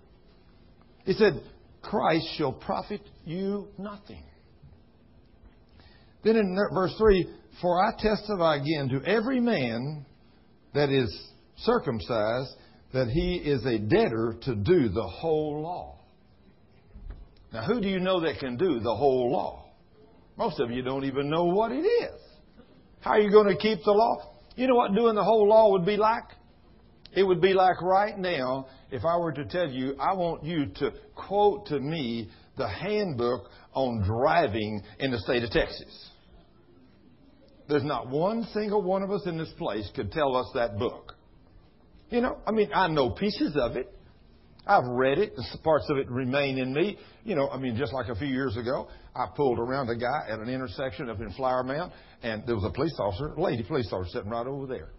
He 1.04 1.14
said, 1.14 1.42
Christ 1.82 2.26
shall 2.36 2.52
profit 2.52 3.00
you 3.24 3.68
nothing. 3.78 4.22
Then 6.22 6.36
in 6.36 6.58
verse 6.74 6.94
3, 6.98 7.26
for 7.62 7.82
I 7.82 7.92
testify 7.98 8.56
again 8.56 8.90
to 8.90 9.02
every 9.08 9.40
man 9.40 10.04
that 10.74 10.90
is 10.90 11.10
circumcised 11.56 12.50
that 12.92 13.08
he 13.08 13.36
is 13.36 13.64
a 13.64 13.78
debtor 13.78 14.36
to 14.42 14.54
do 14.54 14.88
the 14.90 15.08
whole 15.08 15.62
law. 15.62 15.98
Now, 17.52 17.64
who 17.64 17.80
do 17.80 17.88
you 17.88 18.00
know 18.00 18.20
that 18.20 18.38
can 18.38 18.56
do 18.56 18.80
the 18.80 18.94
whole 18.94 19.32
law? 19.32 19.69
Most 20.40 20.58
of 20.58 20.70
you 20.70 20.80
don't 20.80 21.04
even 21.04 21.28
know 21.28 21.44
what 21.44 21.70
it 21.70 21.84
is. 21.84 22.18
How 23.00 23.10
are 23.10 23.20
you 23.20 23.30
going 23.30 23.48
to 23.48 23.56
keep 23.56 23.84
the 23.84 23.90
law? 23.90 24.36
You 24.56 24.68
know 24.68 24.74
what 24.74 24.94
doing 24.94 25.14
the 25.14 25.22
whole 25.22 25.46
law 25.46 25.70
would 25.72 25.84
be 25.84 25.98
like? 25.98 26.24
It 27.12 27.24
would 27.24 27.42
be 27.42 27.52
like 27.52 27.82
right 27.82 28.18
now 28.18 28.66
if 28.90 29.04
I 29.04 29.18
were 29.18 29.32
to 29.32 29.44
tell 29.44 29.68
you, 29.68 29.96
I 30.00 30.14
want 30.14 30.42
you 30.42 30.64
to 30.76 30.92
quote 31.14 31.66
to 31.66 31.78
me 31.78 32.30
the 32.56 32.66
handbook 32.66 33.50
on 33.74 34.02
driving 34.02 34.82
in 34.98 35.10
the 35.10 35.18
state 35.18 35.42
of 35.42 35.50
Texas. 35.50 36.08
There's 37.68 37.84
not 37.84 38.08
one 38.08 38.44
single 38.54 38.80
one 38.80 39.02
of 39.02 39.10
us 39.10 39.26
in 39.26 39.36
this 39.36 39.52
place 39.58 39.90
could 39.94 40.10
tell 40.10 40.34
us 40.36 40.46
that 40.54 40.78
book. 40.78 41.16
You 42.08 42.22
know, 42.22 42.38
I 42.46 42.52
mean, 42.52 42.70
I 42.74 42.88
know 42.88 43.10
pieces 43.10 43.58
of 43.60 43.76
it. 43.76 43.92
I've 44.66 44.86
read 44.86 45.18
it. 45.18 45.34
Parts 45.62 45.84
of 45.90 45.98
it 45.98 46.10
remain 46.10 46.56
in 46.56 46.72
me. 46.72 46.98
You 47.24 47.34
know, 47.34 47.50
I 47.50 47.58
mean, 47.58 47.76
just 47.76 47.92
like 47.92 48.08
a 48.08 48.14
few 48.14 48.28
years 48.28 48.56
ago, 48.56 48.88
I 49.14 49.26
pulled 49.34 49.58
around 49.58 49.88
a 49.88 49.96
guy 49.96 50.28
at 50.28 50.38
an 50.38 50.48
intersection 50.48 51.08
up 51.08 51.20
in 51.20 51.32
Flower 51.32 51.62
Mound, 51.64 51.92
and 52.22 52.42
there 52.46 52.54
was 52.54 52.64
a 52.64 52.70
police 52.70 52.94
officer, 52.98 53.34
a 53.34 53.40
lady 53.40 53.62
police 53.62 53.88
officer, 53.92 54.18
sitting 54.18 54.30
right 54.30 54.46
over 54.46 54.66
there. 54.66 54.90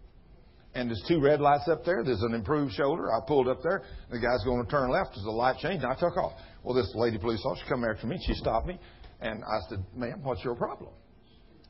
And 0.74 0.90
there's 0.90 1.04
two 1.08 1.20
red 1.20 1.42
lights 1.42 1.68
up 1.68 1.84
there. 1.84 2.04
There's 2.04 2.22
an 2.22 2.34
improved 2.34 2.74
shoulder. 2.74 3.12
I 3.12 3.20
pulled 3.28 3.48
up 3.48 3.62
there. 3.62 3.84
The 4.10 4.20
guy's 4.20 4.44
going 4.46 4.64
to 4.64 4.72
turn 4.72 4.90
left. 4.90 5.12
There's 5.16 5.26
a 5.26 5.32
light 5.32 5.58
change, 5.58 5.84
and 5.84 5.92
I 5.92 5.96
took 5.96 6.16
off. 6.18 6.34
Well, 6.64 6.76
this 6.76 6.92
lady 6.96 7.18
police 7.18 7.42
officer 7.46 7.66
come 7.68 7.84
after 7.84 8.08
me. 8.08 8.18
She 8.26 8.34
stopped 8.36 8.68
me, 8.68 8.80
and 9.20 9.44
I 9.44 9.60
said, 9.70 9.84
"Ma'am, 9.96 10.22
what's 10.24 10.44
your 10.44 10.56
problem?" 10.56 10.92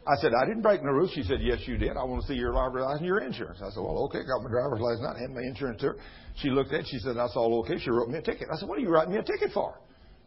I 0.07 0.15
said, 0.19 0.31
I 0.33 0.45
didn't 0.47 0.63
break 0.63 0.83
no 0.83 0.89
rules. 0.89 1.11
She 1.13 1.21
said, 1.21 1.41
Yes, 1.41 1.59
you 1.67 1.77
did. 1.77 1.91
I 1.95 2.03
want 2.03 2.21
to 2.23 2.27
see 2.27 2.33
your 2.33 2.53
driver's 2.53 2.81
license 2.81 2.99
and 3.01 3.07
your 3.07 3.19
insurance. 3.19 3.59
I 3.61 3.69
said, 3.69 3.81
Well, 3.83 4.09
okay, 4.09 4.25
got 4.25 4.41
my 4.41 4.49
driver's 4.49 4.81
license. 4.81 5.05
I 5.05 5.21
had 5.21 5.29
my 5.29 5.41
insurance 5.41 5.79
to 5.81 5.87
her. 5.87 5.97
She 6.37 6.49
looked 6.49 6.73
at 6.73 6.81
it. 6.81 6.87
She 6.89 6.97
said, 6.99 7.15
That's 7.17 7.33
all 7.35 7.59
okay. 7.59 7.77
She 7.77 7.91
wrote 7.91 8.09
me 8.09 8.17
a 8.17 8.21
ticket. 8.21 8.47
I 8.51 8.57
said, 8.57 8.67
What 8.67 8.79
are 8.79 8.81
you 8.81 8.89
writing 8.89 9.13
me 9.13 9.19
a 9.19 9.23
ticket 9.23 9.51
for? 9.53 9.77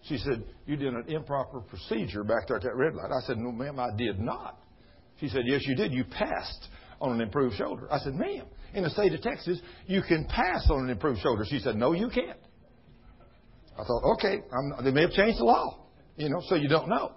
She 0.09 0.19
said, 0.19 0.45
You 0.67 0.77
did 0.77 0.93
an 0.95 1.05
improper 1.09 1.61
procedure 1.61 2.25
back 2.25 2.49
there 2.49 2.57
at 2.57 2.63
that 2.63 2.77
red 2.77 2.95
light. 2.95 3.11
I 3.11 3.27
said, 3.27 3.39
No, 3.39 3.53
ma'am, 3.53 3.79
I 3.79 3.97
did 3.97 4.19
not. 4.19 4.61
She 5.21 5.29
said, 5.29 5.43
Yes, 5.47 5.63
you 5.65 5.75
did. 5.75 5.93
You 5.93 6.05
passed 6.05 6.69
on 7.01 7.13
an 7.13 7.21
improved 7.21 7.57
shoulder. 7.57 7.89
I 7.91 7.99
said, 7.99 8.15
Ma'am, 8.15 8.47
in 8.75 8.85
the 8.85 8.91
state 8.91 9.13
of 9.15 9.23
Texas, 9.23 9.61
you 9.87 10.03
can 10.03 10.27
pass 10.27 10.69
on 10.71 10.85
an 10.85 10.91
improved 10.91 11.21
shoulder. 11.21 11.45
She 11.49 11.59
said, 11.59 11.77
No, 11.77 11.93
you 11.93 12.11
can't. 12.11 12.39
I 13.79 13.85
thought, 13.85 14.15
okay, 14.15 14.41
I'm, 14.53 14.85
they 14.85 14.93
may 14.93 15.03
have 15.03 15.11
changed 15.11 15.41
the 15.41 15.45
law, 15.45 15.87
you 16.17 16.29
know, 16.29 16.41
so 16.49 16.55
you 16.55 16.69
don't 16.69 16.89
know. 16.89 17.13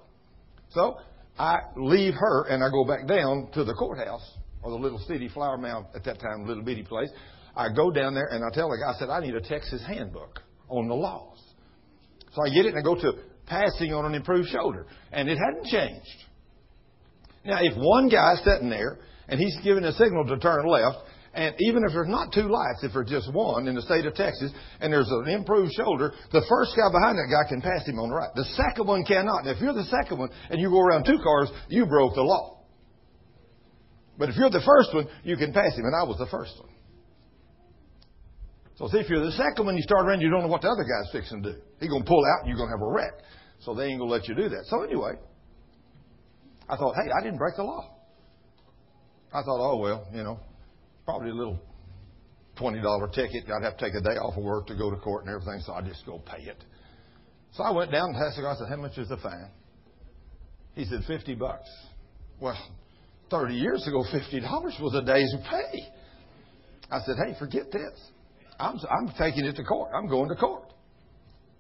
So 0.70 0.98
I 1.38 1.60
leave 1.76 2.14
her 2.16 2.48
and 2.48 2.64
I 2.64 2.70
go 2.70 2.84
back 2.84 3.08
down 3.08 3.50
to 3.54 3.64
the 3.64 3.74
courthouse 3.74 4.28
or 4.64 4.72
the 4.72 4.78
little 4.78 4.98
city 5.00 5.30
flower 5.30 5.58
mound 5.58 5.86
at 5.94 6.04
that 6.06 6.20
time, 6.20 6.48
little 6.48 6.64
bitty 6.64 6.84
place. 6.84 7.10
I 7.56 7.70
go 7.70 7.92
down 7.92 8.16
there 8.16 8.28
and 8.32 8.44
I 8.44 8.50
tell 8.54 8.70
the 8.70 8.78
guy, 8.78 8.92
I 8.92 9.00
said, 9.00 9.10
I 9.10 9.20
need 9.20 9.36
a 9.36 9.42
Texas 9.42 9.84
handbook 9.86 10.40
on 10.68 10.88
the 10.88 10.96
laws. 10.96 11.38
So 12.34 12.42
I 12.46 12.50
get 12.50 12.66
it 12.66 12.74
and 12.76 12.80
I 12.80 12.84
go 12.84 12.96
to 12.96 13.14
passing 13.46 13.94
on 13.94 14.06
an 14.06 14.14
improved 14.14 14.50
shoulder. 14.50 14.86
And 15.12 15.30
it 15.30 15.38
hadn't 15.38 15.66
changed. 15.66 16.24
Now, 17.46 17.60
if 17.62 17.74
one 17.78 18.10
guy's 18.10 18.44
sitting 18.44 18.70
there 18.70 19.00
and 19.28 19.40
he's 19.40 19.58
giving 19.64 19.84
a 19.84 19.94
signal 19.94 20.26
to 20.26 20.38
turn 20.38 20.68
left, 20.68 20.98
and 21.34 21.56
even 21.60 21.84
if 21.86 21.94
there's 21.94 22.10
not 22.10 22.34
two 22.34 22.50
lights, 22.50 22.84
if 22.84 22.94
there's 22.94 23.10
just 23.10 23.32
one 23.32 23.68
in 23.68 23.76
the 23.76 23.82
state 23.82 24.06
of 24.06 24.16
Texas, 24.16 24.52
and 24.82 24.92
there's 24.92 25.10
an 25.10 25.30
improved 25.30 25.72
shoulder, 25.74 26.12
the 26.32 26.44
first 26.50 26.76
guy 26.76 26.92
behind 26.92 27.18
that 27.18 27.30
guy 27.30 27.48
can 27.48 27.62
pass 27.62 27.88
him 27.88 28.00
on 28.00 28.10
the 28.10 28.16
right. 28.16 28.34
The 28.36 28.46
second 28.58 28.88
one 28.88 29.06
cannot. 29.06 29.46
And 29.46 29.50
if 29.56 29.62
you're 29.62 29.74
the 29.74 29.86
second 29.86 30.18
one 30.18 30.30
and 30.50 30.60
you 30.60 30.70
go 30.70 30.82
around 30.82 31.06
two 31.06 31.20
cars, 31.24 31.50
you 31.70 31.86
broke 31.86 32.16
the 32.16 32.24
law. 32.24 32.66
But 34.18 34.30
if 34.30 34.36
you're 34.36 34.50
the 34.50 34.66
first 34.66 34.94
one, 34.96 35.08
you 35.24 35.38
can 35.38 35.54
pass 35.54 35.78
him, 35.78 35.86
and 35.86 35.96
I 35.96 36.04
was 36.04 36.18
the 36.18 36.26
first 36.26 36.54
one. 36.60 36.70
So 38.78 38.88
see, 38.88 39.00
if 39.00 39.10
you're 39.10 39.26
the 39.26 39.32
second 39.32 39.66
one, 39.66 39.76
you 39.76 39.82
start 39.82 40.06
around, 40.06 40.22
you 40.22 40.30
don't 40.30 40.42
know 40.42 40.48
what 40.48 40.62
the 40.62 40.70
other 40.70 40.86
guy's 40.86 41.12
fixing 41.12 41.42
to 41.44 41.54
do. 41.54 41.60
He's 41.80 41.90
going 41.90 42.04
to 42.04 42.08
pull 42.08 42.24
out, 42.26 42.46
and 42.46 42.50
you're 42.50 42.58
going 42.58 42.70
to 42.70 42.78
have 42.78 42.86
a 42.86 42.92
wreck. 42.92 43.14
So 43.60 43.74
they 43.74 43.86
ain't 43.86 44.00
going 44.00 44.10
to 44.10 44.14
let 44.14 44.28
you 44.28 44.36
do 44.36 44.50
that. 44.50 44.66
So 44.66 44.84
anyway, 44.84 45.14
I 46.70 46.76
thought, 46.78 46.94
hey, 46.94 47.10
I 47.10 47.24
didn't 47.24 47.40
break 47.40 47.56
the 47.56 47.64
law. 47.64 47.98
I 49.34 49.42
thought, 49.42 49.60
oh 49.60 49.78
well, 49.78 50.08
you 50.14 50.24
know, 50.24 50.40
probably 51.06 51.32
a 51.32 51.34
little 51.34 51.60
twenty 52.56 52.82
dollar 52.82 53.08
ticket. 53.08 53.44
I'd 53.46 53.64
have 53.64 53.78
to 53.78 53.86
take 53.86 53.94
a 53.94 54.02
day 54.02 54.16
off 54.18 54.38
of 54.38 54.44
work 54.44 54.68
to 54.68 54.76
go 54.76 54.90
to 54.90 54.98
court 54.98 55.26
and 55.26 55.34
everything, 55.34 55.62
so 55.66 55.74
I 55.74 55.82
just 55.82 56.06
go 56.06 56.20
pay 56.20 56.44
it. 56.44 56.64
So 57.54 57.64
I 57.64 57.72
went 57.72 57.92
down 57.92 58.14
the 58.14 58.20
guy, 58.42 58.52
I 58.52 58.56
said, 58.56 58.68
How 58.70 58.78
much 58.78 58.98
is 58.98 59.10
the 59.10 59.18
fine? 59.18 59.50
He 60.76 60.86
said, 60.86 61.04
Fifty 61.08 61.36
bucks. 61.36 61.70
Well, 62.40 62.58
thirty 63.30 63.56
years 63.56 63.86
ago, 63.88 64.04
fifty 64.12 64.40
dollars 64.40 64.76
was 64.80 64.96
a 64.96 65.02
day's 65.02 65.34
pay. 65.50 65.80
I 66.90 67.00
said, 67.06 67.16
Hey, 67.26 67.36
forget 67.38 67.72
this. 67.72 68.00
I'm 68.60 68.80
I'm 68.90 69.14
taking 69.18 69.46
it 69.46 69.56
to 69.56 69.64
court. 69.64 69.92
I'm 69.96 70.08
going 70.08 70.30
to 70.30 70.36
court. 70.36 70.74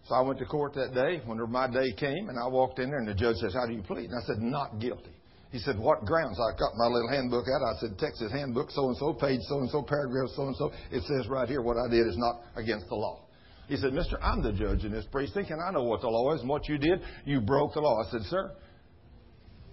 So 0.07 0.15
I 0.15 0.21
went 0.21 0.39
to 0.39 0.45
court 0.45 0.73
that 0.75 0.93
day. 0.93 1.21
When 1.25 1.37
my 1.51 1.67
day 1.67 1.91
came, 1.97 2.29
and 2.29 2.39
I 2.39 2.47
walked 2.47 2.79
in 2.79 2.89
there, 2.89 2.99
and 2.99 3.07
the 3.07 3.13
judge 3.13 3.37
says, 3.37 3.53
"How 3.53 3.65
do 3.65 3.73
you 3.73 3.81
plead?" 3.81 4.09
And 4.09 4.19
I 4.21 4.25
said, 4.25 4.39
"Not 4.39 4.79
guilty." 4.79 5.17
He 5.51 5.59
said, 5.59 5.79
What 5.79 6.05
grounds? 6.05 6.37
I 6.39 6.51
got 6.57 6.75
my 6.75 6.87
little 6.87 7.09
handbook 7.09 7.45
out. 7.47 7.63
I 7.63 7.79
said, 7.79 7.97
Texas 7.97 8.31
handbook, 8.31 8.69
so 8.71 8.87
and 8.87 8.97
so, 8.97 9.13
page 9.13 9.39
so 9.47 9.59
and 9.59 9.69
so, 9.69 9.81
paragraph 9.81 10.29
so 10.35 10.47
and 10.47 10.55
so. 10.55 10.71
It 10.91 11.03
says 11.03 11.27
right 11.29 11.47
here 11.47 11.61
what 11.61 11.77
I 11.77 11.89
did 11.89 12.05
is 12.07 12.17
not 12.17 12.41
against 12.55 12.87
the 12.89 12.95
law. 12.95 13.21
He 13.67 13.77
said, 13.77 13.93
Mister, 13.93 14.21
I'm 14.23 14.41
the 14.41 14.53
judge 14.53 14.85
in 14.85 14.91
this 14.91 15.05
precinct, 15.11 15.51
and 15.51 15.61
I 15.61 15.71
know 15.71 15.83
what 15.83 16.01
the 16.01 16.07
law 16.07 16.33
is, 16.33 16.41
and 16.41 16.49
what 16.49 16.67
you 16.67 16.77
did, 16.77 17.01
you 17.25 17.41
broke 17.41 17.73
the 17.73 17.81
law. 17.81 18.01
I 18.01 18.11
said, 18.11 18.21
Sir, 18.23 18.51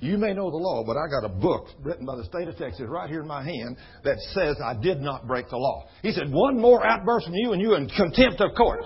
you 0.05 0.19
may 0.19 0.33
know 0.35 0.51
the 0.51 0.57
law, 0.57 0.85
but 0.85 0.97
I 0.97 1.09
got 1.09 1.25
a 1.25 1.29
book 1.29 1.69
written 1.81 2.05
by 2.05 2.17
the 2.17 2.25
state 2.25 2.49
of 2.49 2.57
Texas 2.57 2.87
right 2.89 3.09
here 3.09 3.23
in 3.23 3.27
my 3.27 3.43
hand 3.43 3.77
that 4.05 4.19
says 4.33 4.57
I 4.63 4.75
did 4.75 5.01
not 5.01 5.27
break 5.27 5.49
the 5.49 5.57
law. 5.57 5.87
He 6.03 6.13
said, 6.13 6.31
One 6.31 6.61
more 6.61 6.85
outburst 6.87 7.27
from 7.27 7.35
you, 7.35 7.53
and 7.53 7.61
you 7.61 7.75
in 7.75 7.89
contempt 7.89 8.41
of 8.41 8.55
court. 8.57 8.85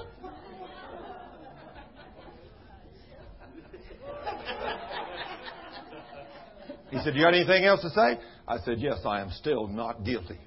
He 6.91 6.99
said, 7.01 7.15
You 7.15 7.25
got 7.25 7.35
anything 7.35 7.65
else 7.65 7.83
to 7.83 7.91
say? 7.91 8.19
I 8.47 8.59
said, 8.65 8.77
Yes, 8.79 9.01
I 9.05 9.21
am 9.21 9.31
still 9.31 9.67
not 9.69 10.05
guilty. 10.05 10.39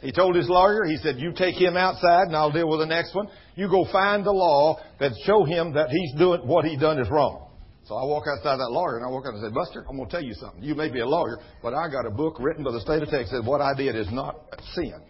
He 0.00 0.12
told 0.12 0.36
his 0.36 0.48
lawyer, 0.48 0.84
he 0.84 0.96
said, 0.98 1.16
You 1.18 1.32
take 1.32 1.54
him 1.60 1.76
outside 1.76 2.28
and 2.28 2.36
I'll 2.36 2.52
deal 2.52 2.68
with 2.68 2.80
the 2.80 2.86
next 2.86 3.14
one. 3.14 3.28
You 3.54 3.68
go 3.68 3.86
find 3.90 4.24
the 4.24 4.32
law 4.32 4.78
that 5.00 5.12
show 5.24 5.44
him 5.44 5.74
that 5.74 5.88
he's 5.90 6.14
doing 6.18 6.46
what 6.46 6.64
he 6.64 6.76
done 6.76 7.00
is 7.00 7.10
wrong. 7.10 7.45
So 7.86 7.94
I 7.94 8.04
walk 8.04 8.24
outside 8.26 8.56
that 8.58 8.70
lawyer 8.70 8.96
and 8.96 9.06
I 9.06 9.08
walk 9.08 9.26
out 9.26 9.34
and 9.34 9.42
say, 9.42 9.54
Buster, 9.54 9.86
I'm 9.88 9.96
going 9.96 10.08
to 10.08 10.12
tell 10.12 10.24
you 10.24 10.34
something. 10.34 10.60
You 10.60 10.74
may 10.74 10.90
be 10.90 11.00
a 11.00 11.06
lawyer, 11.06 11.38
but 11.62 11.72
I 11.72 11.88
got 11.88 12.04
a 12.04 12.10
book 12.10 12.36
written 12.40 12.64
by 12.64 12.72
the 12.72 12.80
state 12.80 13.00
of 13.00 13.08
Texas 13.08 13.42
what 13.44 13.60
I 13.60 13.74
did 13.74 13.94
is 13.94 14.08
not 14.10 14.36
sin. 14.74 15.00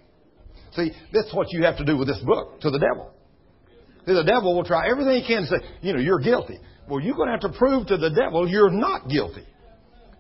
See, 0.73 0.93
that's 1.11 1.33
what 1.33 1.53
you 1.53 1.65
have 1.65 1.79
to 1.79 1.87
do 1.87 1.97
with 1.97 2.07
this 2.07 2.21
book 2.21 2.61
to 2.61 2.71
the 2.71 2.79
devil. 2.79 3.13
See, 4.07 4.13
the 4.13 4.25
devil 4.25 4.55
will 4.55 4.65
try 4.65 4.91
everything 4.91 5.23
he 5.23 5.27
can 5.27 5.43
to 5.43 5.49
say, 5.49 5.57
you 5.81 5.95
know, 5.95 6.01
you're 6.01 6.21
guilty. 6.21 6.59
Well, 6.87 7.01
you're 7.01 7.17
going 7.17 7.29
to 7.29 7.33
have 7.33 7.51
to 7.51 7.59
prove 7.59 7.87
to 7.87 7.97
the 7.97 8.11
devil 8.11 8.47
you're 8.47 8.71
not 8.71 9.09
guilty. 9.09 9.47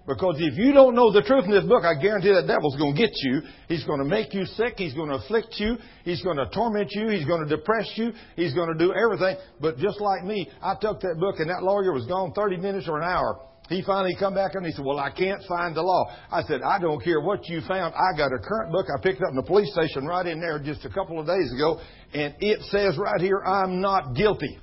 Because 0.07 0.37
if 0.39 0.57
you 0.57 0.73
don't 0.73 0.95
know 0.95 1.11
the 1.11 1.23
truth 1.23 1.47
in 1.47 1.51
this 1.51 1.65
book, 1.65 1.85
I 1.85 2.01
guarantee 2.01 2.31
that 2.31 2.47
devil's 2.47 2.77
going 2.77 2.95
to 2.95 3.01
get 3.01 3.11
you. 3.23 3.43
He's 3.67 3.83
going 3.85 3.99
to 3.99 4.05
make 4.05 4.33
you 4.33 4.47
sick. 4.55 4.75
He's 4.77 4.95
going 4.95 5.11
to 5.11 5.17
afflict 5.17 5.57
you. 5.59 5.77
He's 6.05 6.23
going 6.23 6.37
to 6.37 6.47
torment 6.55 6.93
you. 6.93 7.09
He's 7.09 7.25
going 7.25 7.47
to 7.47 7.57
depress 7.57 7.91
you. 7.97 8.13
He's 8.37 8.55
going 8.55 8.73
to 8.73 8.79
do 8.79 8.95
everything. 8.95 9.37
But 9.61 9.79
just 9.79 10.01
like 10.01 10.25
me, 10.25 10.49
I 10.63 10.75
took 10.81 11.01
that 11.01 11.17
book 11.19 11.41
and 11.41 11.51
that 11.51 11.65
lawyer 11.65 11.93
was 11.93 12.07
gone 12.07 12.33
30 12.35 12.59
minutes 12.59 12.87
or 12.89 12.99
an 13.01 13.05
hour. 13.05 13.41
He 13.69 13.83
finally 13.83 14.15
come 14.17 14.35
back 14.35 14.55
and 14.55 14.65
he 14.65 14.71
said, 14.71 14.85
well, 14.85 15.01
I 15.01 15.11
can't 15.11 15.43
find 15.49 15.75
the 15.75 15.83
law. 15.83 16.07
I 16.31 16.43
said, 16.43 16.63
I 16.63 16.79
don't 16.79 17.03
care 17.03 17.21
what 17.21 17.49
you 17.49 17.61
found. 17.67 17.95
I 17.95 18.17
got 18.17 18.31
a 18.33 18.39
current 18.39 18.71
book 18.71 18.87
I 18.97 19.03
picked 19.03 19.21
up 19.23 19.31
in 19.31 19.37
the 19.37 19.43
police 19.43 19.73
station 19.73 20.07
right 20.07 20.25
in 20.25 20.41
there 20.41 20.61
just 20.61 20.85
a 20.85 20.89
couple 20.89 21.19
of 21.19 21.27
days 21.27 21.53
ago. 21.53 21.81
And 22.15 22.35
it 22.39 22.61
says 22.71 22.97
right 22.97 23.21
here, 23.21 23.43
I'm 23.45 23.81
not 23.81 24.15
guilty. 24.15 24.61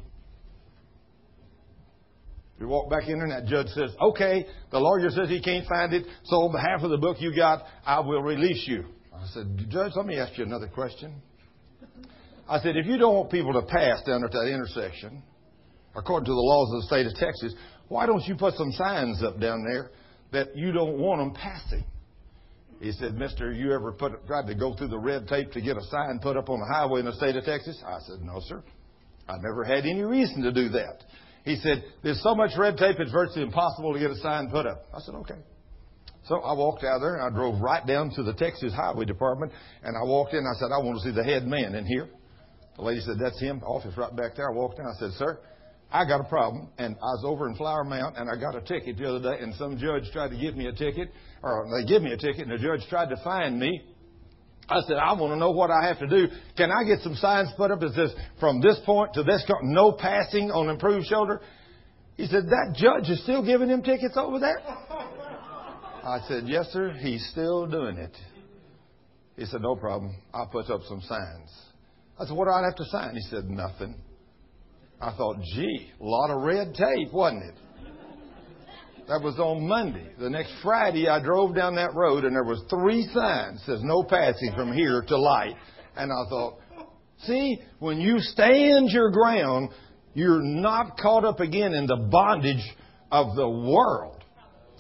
We 2.64 2.70
walk 2.70 2.90
back 2.90 3.10
in 3.10 3.20
there 3.20 3.26
and 3.26 3.32
that 3.34 3.46
judge 3.46 3.68
says, 3.76 3.92
okay, 4.00 4.46
the 4.72 4.80
lawyer 4.80 5.10
says 5.10 5.28
he 5.28 5.42
can't 5.42 5.68
find 5.68 5.94
it, 5.94 6.06
so 6.24 6.44
on 6.44 6.54
behalf 6.54 6.82
of 6.82 6.92
the 6.92 6.98
book 6.98 7.18
you 7.20 7.36
got, 7.36 7.64
I 7.86 8.00
will 8.00 8.22
release 8.22 8.64
you. 8.66 8.86
I 9.14 9.26
said, 9.34 9.66
Judge, 9.68 9.92
let 9.98 10.06
me 10.06 10.18
ask 10.18 10.38
you 10.38 10.46
another 10.46 10.70
question. 10.70 11.14
I 12.48 12.60
said, 12.60 12.78
if 12.78 12.86
you 12.86 12.98
don't 12.98 13.16
want 13.16 13.32
people 13.32 13.52
to 13.52 13.64
pass 13.64 14.02
down 14.04 14.24
at 14.24 14.32
that 14.32 14.50
intersection, 14.50 15.22
according 15.94 16.26
to 16.28 16.32
the 16.32 16.38
laws 16.38 16.74
of 16.74 16.82
the 16.82 16.88
state 16.88 17.06
of 17.06 17.14
Texas, 17.16 17.54
why 17.90 18.06
don't 18.06 18.26
you 18.26 18.36
put 18.36 18.54
some 18.54 18.72
signs 18.72 19.22
up 19.22 19.42
down 19.42 19.66
there 19.70 19.92
that 20.32 20.56
you 20.56 20.72
don't 20.72 20.98
want 20.98 21.20
them 21.20 21.34
passing? 21.34 21.84
He 22.80 22.94
said, 22.94 23.16
Mister, 23.16 23.52
you 23.52 23.74
ever 23.74 23.92
put, 23.92 24.26
tried 24.26 24.48
to 24.48 24.56
go 24.56 24.74
through 24.74 24.88
the 24.88 24.98
red 24.98 25.28
tape 25.28 25.52
to 25.52 25.60
get 25.60 25.76
a 25.76 25.84
sign 25.92 26.18
put 26.22 26.38
up 26.38 26.50
on 26.50 26.60
the 26.62 26.74
highway 26.74 27.02
in 27.02 27.08
the 27.08 27.14
state 27.16 27.36
of 27.36 27.44
Texas? 27.44 27.78
I 27.86 28.00
said, 28.08 28.22
no, 28.22 28.40
sir. 28.48 28.64
I 29.28 29.36
never 29.42 29.66
had 29.66 29.86
any 29.86 30.04
reason 30.04 30.44
to 30.44 30.54
do 30.54 30.70
that. 30.70 31.04
He 31.44 31.58
said, 31.58 31.84
There's 32.04 32.22
so 32.24 32.36
much 32.36 32.52
red 32.58 32.78
tape, 32.78 32.98
it's 33.00 33.12
virtually 33.12 33.44
impossible 33.44 33.94
to 33.94 34.00
get 34.00 34.12
a 34.12 34.18
sign 34.18 34.50
put 34.50 34.66
up. 34.66 34.86
I 34.94 35.00
said, 35.00 35.16
Okay. 35.16 35.40
So 36.26 36.40
I 36.40 36.54
walked 36.54 36.86
out 36.86 37.00
there 37.00 37.16
and 37.18 37.24
I 37.24 37.38
drove 37.38 37.60
right 37.60 37.86
down 37.86 38.10
to 38.12 38.24
the 38.24 38.34
Texas 38.34 38.74
Highway 38.74 39.04
Department 39.04 39.52
and 39.84 39.96
I 39.98 40.08
walked 40.08 40.32
in 40.32 40.40
and 40.40 40.48
I 40.48 40.58
said, 40.58 40.72
I 40.74 40.78
want 40.78 41.02
to 41.02 41.04
see 41.04 41.14
the 41.14 41.24
head 41.24 41.46
man 41.46 41.76
in 41.76 41.86
here. 41.86 42.08
The 42.78 42.82
lady 42.82 43.02
said, 43.02 43.16
That's 43.20 43.40
him, 43.40 43.62
office 43.64 43.96
right 43.98 44.16
back 44.16 44.36
there. 44.36 44.50
I 44.50 44.54
walked 44.54 44.80
in, 44.80 44.86
I 44.86 44.94
said, 45.00 45.12
Sir, 45.18 45.40
I 45.92 46.06
got 46.06 46.22
a 46.22 46.24
problem. 46.24 46.70
And 46.78 46.96
I 46.96 47.12
was 47.20 47.24
over 47.26 47.50
in 47.50 47.56
Flower 47.56 47.84
Mound 47.84 48.16
and 48.18 48.30
I 48.30 48.40
got 48.40 48.56
a 48.56 48.62
ticket 48.62 48.98
the 48.98 49.10
other 49.10 49.36
day 49.36 49.44
and 49.44 49.54
some 49.56 49.78
judge 49.78 50.04
tried 50.14 50.30
to 50.30 50.38
give 50.38 50.56
me 50.56 50.68
a 50.68 50.74
ticket, 50.74 51.12
or 51.42 51.68
they 51.78 51.86
give 51.86 52.02
me 52.02 52.14
a 52.14 52.18
ticket 52.18 52.48
and 52.48 52.52
the 52.52 52.58
judge 52.58 52.88
tried 52.90 53.10
to 53.10 53.18
fine 53.24 53.60
me. 53.60 53.84
I 54.70 54.80
said, 54.88 54.98
I 54.98 55.14
want 55.14 55.34
to 55.34 55.38
know 55.38 55.52
what 55.52 55.70
I 55.72 55.88
have 55.88 56.00
to 56.00 56.08
do. 56.08 56.28
Can 56.56 56.72
I 56.72 56.84
get 56.86 57.00
some 57.02 57.16
signs 57.16 57.50
put 57.58 57.72
up 57.72 57.82
that 57.82 57.94
says, 57.94 58.14
from 58.40 58.62
this 58.62 58.80
point 58.86 59.14
to 59.16 59.24
this, 59.24 59.44
no 59.62 59.92
passing 59.92 60.52
on 60.52 60.70
improved 60.70 61.08
shoulder? 61.08 61.42
He 62.16 62.28
said, 62.28 62.46
that 62.46 62.76
judge 62.76 63.10
is 63.10 63.22
still 63.24 63.46
giving 63.46 63.70
him 63.70 63.82
tickets 63.82 64.16
over 64.16 64.40
there? 64.40 64.60
I 64.60 66.20
said, 66.28 66.44
yes, 66.48 66.68
sir, 66.72 66.92
he's 66.92 67.28
still 67.32 67.66
doing 67.66 67.98
it. 67.98 68.16
He 69.36 69.46
said, 69.46 69.62
no 69.62 69.76
problem. 69.76 70.16
I'll 70.34 70.48
put 70.48 70.70
up 70.70 70.82
some 70.88 71.02
signs. 71.02 71.52
I 72.20 72.26
said, 72.26 72.36
what 72.36 72.46
do 72.46 72.52
I 72.52 72.64
have 72.64 72.76
to 72.76 72.86
sign? 72.86 73.16
He 73.16 73.22
said, 73.22 73.50
nothing. 73.50 73.96
I 75.02 75.16
thought, 75.18 75.38
gee, 75.56 75.92
a 76.00 76.04
lot 76.04 76.30
of 76.30 76.44
red 76.44 76.74
tape, 76.76 77.12
wasn't 77.12 77.44
it? 77.46 77.56
That 79.08 79.22
was 79.22 79.38
on 79.38 79.68
Monday. 79.68 80.12
The 80.18 80.30
next 80.30 80.54
Friday, 80.64 81.10
I 81.10 81.22
drove 81.22 81.54
down 81.54 81.76
that 81.76 81.94
road 81.94 82.24
and 82.24 82.34
there 82.34 82.44
was 82.44 82.64
three 82.70 83.08
signs 83.14 83.62
says 83.66 83.82
no 83.84 84.04
passing 84.04 84.54
from 84.56 84.72
here 84.72 85.04
to 85.08 85.18
light. 85.18 85.56
And 85.98 86.12
I 86.12 86.30
thought, 86.30 86.60
see, 87.24 87.60
when 87.80 88.00
you 88.00 88.20
stand 88.20 88.90
your 88.90 89.12
ground, 89.12 89.70
you're 90.14 90.42
not 90.42 90.98
caught 90.98 91.26
up 91.26 91.42
again 91.42 91.74
in 91.74 91.86
the 91.86 92.08
bondage 92.10 92.64
of 93.12 93.36
the 93.36 93.50
world. 93.50 94.24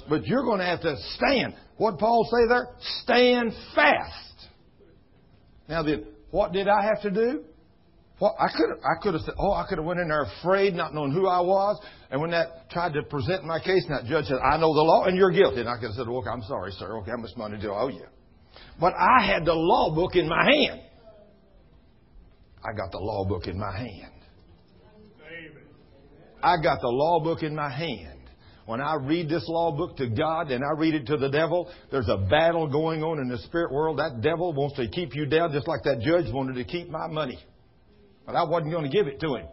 But 0.07 0.25
you're 0.25 0.43
going 0.43 0.59
to 0.59 0.65
have 0.65 0.81
to 0.81 0.95
stand. 1.15 1.55
What 1.77 1.99
Paul 1.99 2.27
say 2.31 2.47
there? 2.47 2.69
Stand 3.03 3.51
fast. 3.75 4.47
Now 5.67 5.83
then, 5.83 6.05
what 6.31 6.53
did 6.53 6.67
I 6.67 6.83
have 6.83 7.01
to 7.01 7.11
do? 7.11 7.43
I 8.21 8.47
could 8.55 8.69
I 8.83 9.01
could 9.01 9.13
have 9.15 9.23
said, 9.23 9.33
oh, 9.37 9.53
I 9.53 9.65
could 9.67 9.79
have 9.79 9.85
went 9.85 9.99
in 9.99 10.07
there 10.07 10.23
afraid, 10.39 10.75
not 10.75 10.93
knowing 10.93 11.11
who 11.11 11.27
I 11.27 11.41
was. 11.41 11.81
And 12.09 12.21
when 12.21 12.31
that 12.31 12.69
tried 12.69 12.93
to 12.93 13.03
present 13.03 13.43
my 13.43 13.59
case, 13.59 13.83
and 13.87 13.97
that 13.97 14.05
judge 14.05 14.25
said, 14.25 14.37
I 14.37 14.57
know 14.57 14.73
the 14.73 14.81
law, 14.81 15.05
and 15.05 15.17
you're 15.17 15.31
guilty. 15.31 15.61
And 15.61 15.69
I 15.69 15.75
could 15.75 15.87
have 15.87 15.95
said, 15.95 16.07
well, 16.07 16.23
I'm 16.31 16.43
sorry, 16.43 16.71
sir. 16.71 16.97
Okay, 16.99 17.11
how 17.11 17.17
much 17.17 17.35
money 17.35 17.57
do 17.59 17.71
I 17.71 17.81
owe 17.81 17.87
you? 17.89 18.05
But 18.79 18.93
I 18.93 19.25
had 19.25 19.45
the 19.45 19.53
law 19.53 19.93
book 19.93 20.15
in 20.15 20.29
my 20.29 20.45
hand. 20.45 20.81
I 22.63 22.71
got 22.77 22.91
the 22.91 22.99
law 22.99 23.25
book 23.25 23.47
in 23.47 23.59
my 23.59 23.75
hand. 23.75 24.13
I 26.41 26.57
got 26.61 26.81
the 26.81 26.89
law 26.89 27.19
book 27.21 27.41
in 27.41 27.55
my 27.55 27.69
hand. 27.69 28.19
When 28.65 28.79
I 28.79 28.95
read 28.95 29.27
this 29.27 29.43
law 29.47 29.75
book 29.75 29.97
to 29.97 30.07
God 30.07 30.49
and 30.51 30.63
I 30.63 30.79
read 30.79 30.93
it 30.93 31.07
to 31.07 31.17
the 31.17 31.29
devil, 31.29 31.69
there's 31.91 32.07
a 32.07 32.17
battle 32.29 32.67
going 32.67 33.03
on 33.03 33.19
in 33.19 33.27
the 33.27 33.37
spirit 33.39 33.73
world. 33.73 33.99
That 33.99 34.21
devil 34.21 34.53
wants 34.53 34.77
to 34.77 34.87
keep 34.87 35.15
you 35.15 35.25
down 35.25 35.51
just 35.51 35.67
like 35.67 35.83
that 35.83 35.99
judge 35.99 36.31
wanted 36.33 36.55
to 36.55 36.63
keep 36.63 36.89
my 36.89 37.07
money. 37.07 37.39
But 38.25 38.35
I 38.35 38.43
wasn't 38.43 38.71
going 38.71 38.89
to 38.89 38.89
give 38.89 39.07
it 39.07 39.19
to 39.19 39.35
him 39.35 39.47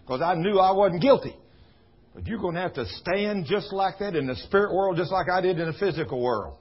because 0.00 0.20
I 0.20 0.34
knew 0.34 0.58
I 0.58 0.72
wasn't 0.72 1.02
guilty. 1.02 1.36
But 2.14 2.26
you're 2.26 2.38
going 2.38 2.54
to 2.54 2.60
have 2.60 2.74
to 2.74 2.86
stand 2.86 3.46
just 3.46 3.72
like 3.72 3.98
that 3.98 4.16
in 4.16 4.26
the 4.26 4.36
spirit 4.36 4.74
world, 4.74 4.96
just 4.96 5.12
like 5.12 5.26
I 5.30 5.40
did 5.40 5.58
in 5.58 5.66
the 5.66 5.78
physical 5.78 6.22
world. 6.22 6.56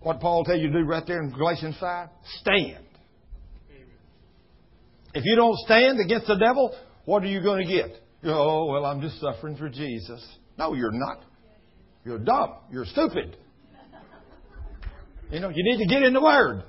What 0.00 0.20
Paul 0.20 0.44
tell 0.44 0.56
you 0.56 0.68
to 0.68 0.78
do 0.78 0.84
right 0.86 1.04
there 1.06 1.20
in 1.22 1.30
Galatians 1.30 1.76
5? 1.78 2.08
Stand. 2.40 2.84
If 5.12 5.24
you 5.24 5.34
don't 5.34 5.56
stand 5.58 5.98
against 6.00 6.28
the 6.28 6.36
devil, 6.36 6.74
what 7.04 7.22
are 7.24 7.26
you 7.26 7.42
going 7.42 7.66
to 7.66 7.72
get? 7.72 8.00
Oh, 8.24 8.66
well, 8.66 8.86
I'm 8.86 9.00
just 9.00 9.20
suffering 9.20 9.56
for 9.56 9.68
Jesus. 9.68 10.24
No, 10.56 10.74
you're 10.74 10.92
not. 10.92 11.24
You're 12.04 12.18
dumb. 12.18 12.54
You're 12.70 12.86
stupid. 12.86 13.36
You 15.30 15.40
know, 15.40 15.48
you 15.48 15.64
need 15.64 15.78
to 15.78 15.86
get 15.86 16.02
in 16.02 16.12
the 16.12 16.20
Word. 16.20 16.62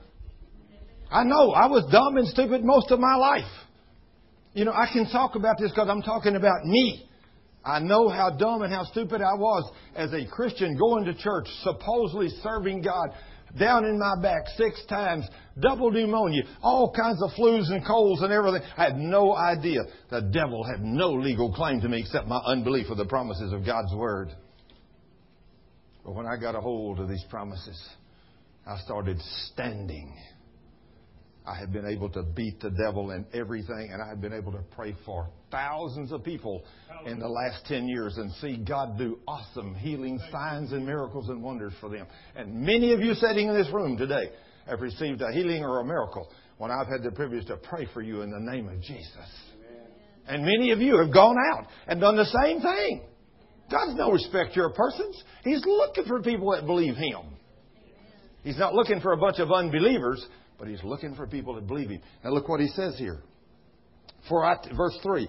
I 1.12 1.24
know 1.24 1.52
I 1.52 1.68
was 1.68 1.86
dumb 1.92 2.18
and 2.18 2.28
stupid 2.28 2.64
most 2.64 2.90
of 2.92 3.00
my 3.00 3.16
life. 3.16 3.52
You 4.54 4.66
know, 4.66 4.72
I 4.72 4.88
can 4.92 5.10
talk 5.10 5.36
about 5.36 5.58
this 5.60 5.72
because 5.72 5.90
I'm 5.90 6.02
talking 6.02 6.36
about 6.36 6.66
me. 6.66 7.06
I 7.64 7.80
know 7.80 8.10
how 8.10 8.32
dumb 8.32 8.64
and 8.64 8.74
how 8.74 8.86
stupid 8.86 9.22
I 9.22 9.36
was 9.36 9.72
as 9.96 10.14
a 10.14 10.26
Christian 10.26 10.78
going 10.78 11.06
to 11.06 11.14
church, 11.14 11.48
supposedly 11.64 12.30
serving 12.42 12.82
God, 12.82 13.10
down 13.60 13.86
in 13.86 14.00
my 14.00 14.14
back 14.22 14.48
six 14.56 14.84
times, 14.88 15.28
double 15.60 15.92
pneumonia, 15.92 16.44
all 16.64 16.94
kinds 16.94 17.22
of 17.22 17.32
flus 17.32 17.70
and 17.70 17.86
colds 17.86 18.22
and 18.22 18.32
everything. 18.32 18.62
I 18.78 18.86
had 18.86 18.98
no 18.98 19.36
idea. 19.36 19.82
The 20.10 20.22
devil 20.22 20.64
had 20.64 20.82
no 20.82 21.12
legal 21.12 21.54
claim 21.54 21.82
to 21.82 21.90
me 21.90 22.00
except 22.00 22.28
my 22.28 22.40
unbelief 22.46 22.88
of 22.90 22.98
the 22.98 23.06
promises 23.06 23.52
of 23.52 23.66
God's 23.66 23.94
Word. 23.94 24.34
But 26.06 26.16
when 26.16 26.26
I 26.26 26.38
got 26.40 26.56
a 26.56 26.62
hold 26.62 27.00
of 27.00 27.10
these 27.10 27.26
promises, 27.30 27.80
I 28.66 28.78
started 28.80 29.20
standing 29.54 30.16
I 31.46 31.56
have 31.56 31.74
been 31.74 31.88
able 31.88 32.10
to 32.10 32.22
beat 32.22 32.60
the 32.60 32.70
devil 32.70 33.12
and 33.12 33.26
everything, 33.34 33.90
and 33.92 34.02
I've 34.02 34.22
been 34.22 34.34
able 34.34 34.52
to 34.52 34.62
pray 34.76 34.96
for 35.06 35.28
thousands 35.50 36.12
of 36.12 36.24
people 36.24 36.64
in 37.06 37.20
the 37.20 37.28
last 37.28 37.66
10 37.66 37.88
years 37.88 38.18
and 38.18 38.32
see 38.34 38.58
God 38.58 38.98
do 38.98 39.20
awesome 39.28 39.74
healing 39.74 40.20
signs 40.32 40.72
and 40.72 40.86
miracles 40.86 41.30
and 41.30 41.42
wonders 41.42 41.74
for 41.82 41.90
them. 41.90 42.06
And 42.36 42.62
many 42.62 42.94
of 42.94 43.00
you 43.00 43.16
sitting 43.16 43.48
in 43.48 43.56
this 43.56 43.72
room 43.74 43.98
today 43.98 44.30
have 44.68 44.82
received 44.82 45.22
a 45.22 45.32
healing 45.32 45.64
or 45.64 45.80
a 45.80 45.84
miracle 45.86 46.30
when 46.60 46.70
I've 46.70 46.88
had 46.88 47.02
the 47.02 47.12
privilege 47.12 47.48
to 47.48 47.58
pray 47.58 47.88
for 47.92 48.04
you 48.04 48.22
in 48.22 48.30
the 48.30 48.52
name 48.52 48.70
of 48.70 48.80
Jesus. 48.82 49.52
And 50.28 50.44
many 50.44 50.72
of 50.72 50.80
you 50.80 51.00
have 51.00 51.12
gone 51.12 51.38
out 51.54 51.66
and 51.88 52.00
done 52.00 52.18
the 52.18 52.26
same 52.44 52.62
thing. 52.62 53.02
God's 53.72 53.98
no 53.98 54.12
respecter 54.12 54.68
of 54.68 54.76
persons. 54.76 55.24
He's 55.44 55.66
looking 55.66 56.06
for 56.06 56.22
people 56.22 56.52
that 56.52 56.68
believe 56.68 56.96
Him. 56.96 57.36
He's 58.44 58.58
not 58.58 58.74
looking 58.74 59.02
for 59.02 59.14
a 59.14 59.18
bunch 59.18 59.40
of 59.40 59.52
unbelievers, 59.52 60.26
but 60.62 60.70
He's 60.70 60.84
looking 60.84 61.16
for 61.16 61.26
people 61.26 61.56
that 61.56 61.66
believe 61.66 61.90
Him. 61.90 62.02
Now 62.24 62.30
look 62.30 62.48
what 62.48 62.60
He 62.60 62.68
says 62.68 62.94
here. 63.00 63.24
For 64.30 64.46
I, 64.46 64.58
verse 64.78 64.96
3, 65.02 65.28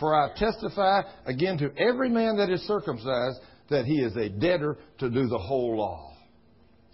For 0.00 0.12
I 0.12 0.36
testify 0.36 1.02
again 1.26 1.58
to 1.58 1.70
every 1.78 2.08
man 2.08 2.38
that 2.38 2.50
is 2.50 2.60
circumcised 2.62 3.38
that 3.70 3.84
he 3.84 4.00
is 4.00 4.16
a 4.16 4.28
debtor 4.28 4.76
to 4.98 5.08
do 5.08 5.28
the 5.28 5.38
whole 5.38 5.78
law. 5.78 6.16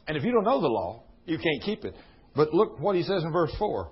And 0.06 0.14
if 0.14 0.24
you 0.24 0.30
don't 0.30 0.44
know 0.44 0.60
the 0.60 0.68
law, 0.68 1.04
you 1.24 1.38
can't 1.38 1.62
keep 1.62 1.86
it. 1.86 1.94
But 2.36 2.52
look 2.52 2.78
what 2.78 2.96
he 2.96 3.02
says 3.02 3.24
in 3.24 3.32
verse 3.32 3.54
4 3.58 3.90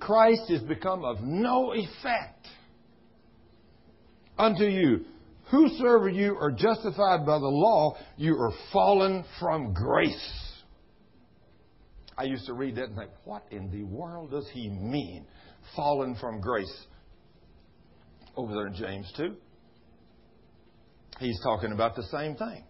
Christ 0.00 0.50
is 0.50 0.60
become 0.60 1.02
of 1.02 1.22
no 1.22 1.72
effect 1.72 2.46
unto 4.36 4.64
you. 4.64 5.06
Whosoever 5.50 6.10
you 6.10 6.36
are 6.36 6.50
justified 6.50 7.24
by 7.24 7.38
the 7.38 7.46
law, 7.46 7.96
you 8.18 8.34
are 8.34 8.52
fallen 8.70 9.24
from 9.40 9.72
grace. 9.72 10.49
I 12.20 12.24
used 12.24 12.44
to 12.46 12.52
read 12.52 12.76
that 12.76 12.84
and 12.84 12.96
think, 12.96 13.10
what 13.24 13.46
in 13.50 13.70
the 13.70 13.82
world 13.84 14.30
does 14.32 14.46
he 14.52 14.68
mean? 14.68 15.24
Fallen 15.74 16.14
from 16.20 16.42
grace. 16.42 16.86
Over 18.36 18.52
there 18.52 18.66
in 18.66 18.74
James 18.74 19.10
2. 19.16 19.34
He's 21.18 21.40
talking 21.42 21.72
about 21.72 21.96
the 21.96 22.02
same 22.12 22.36
thing. 22.36 22.62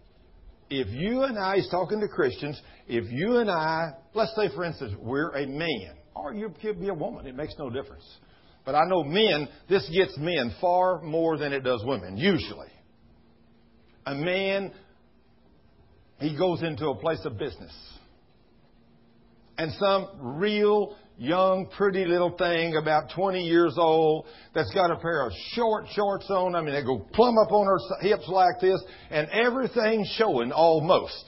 If 0.69 0.87
you 0.87 1.23
and 1.23 1.37
I, 1.37 1.57
he's 1.57 1.69
talking 1.69 1.99
to 1.99 2.07
Christians, 2.07 2.61
if 2.87 3.11
you 3.11 3.39
and 3.39 3.51
I, 3.51 3.89
let's 4.13 4.33
say 4.37 4.47
for 4.55 4.63
instance, 4.63 4.93
we're 4.97 5.31
a 5.31 5.45
man, 5.45 5.95
or 6.15 6.33
you 6.33 6.53
could 6.61 6.79
be 6.79 6.87
a 6.87 6.93
woman, 6.93 7.27
it 7.27 7.35
makes 7.35 7.53
no 7.59 7.69
difference. 7.69 8.05
But 8.65 8.75
I 8.75 8.87
know 8.87 9.03
men, 9.03 9.49
this 9.67 9.85
gets 9.93 10.17
men 10.17 10.55
far 10.61 11.01
more 11.01 11.37
than 11.37 11.51
it 11.51 11.65
does 11.65 11.83
women, 11.83 12.15
usually. 12.15 12.69
A 14.05 14.15
man, 14.15 14.71
he 16.19 16.37
goes 16.37 16.63
into 16.63 16.87
a 16.87 16.95
place 16.95 17.25
of 17.25 17.37
business. 17.37 17.73
And 19.57 19.71
some 19.73 20.07
real 20.39 20.95
young, 21.17 21.67
pretty 21.77 22.05
little 22.05 22.35
thing, 22.35 22.75
about 22.77 23.11
20 23.15 23.41
years 23.43 23.75
old, 23.77 24.25
that's 24.55 24.73
got 24.73 24.89
a 24.91 24.95
pair 24.95 25.27
of 25.27 25.31
short 25.53 25.85
shorts 25.93 26.25
on. 26.29 26.55
I 26.55 26.61
mean, 26.61 26.73
they 26.73 26.83
go 26.83 27.05
plumb 27.13 27.37
up 27.37 27.51
on 27.51 27.67
her 27.67 27.77
hips 28.01 28.27
like 28.27 28.59
this, 28.59 28.81
and 29.11 29.29
everything 29.29 30.05
showing 30.15 30.51
almost. 30.51 31.23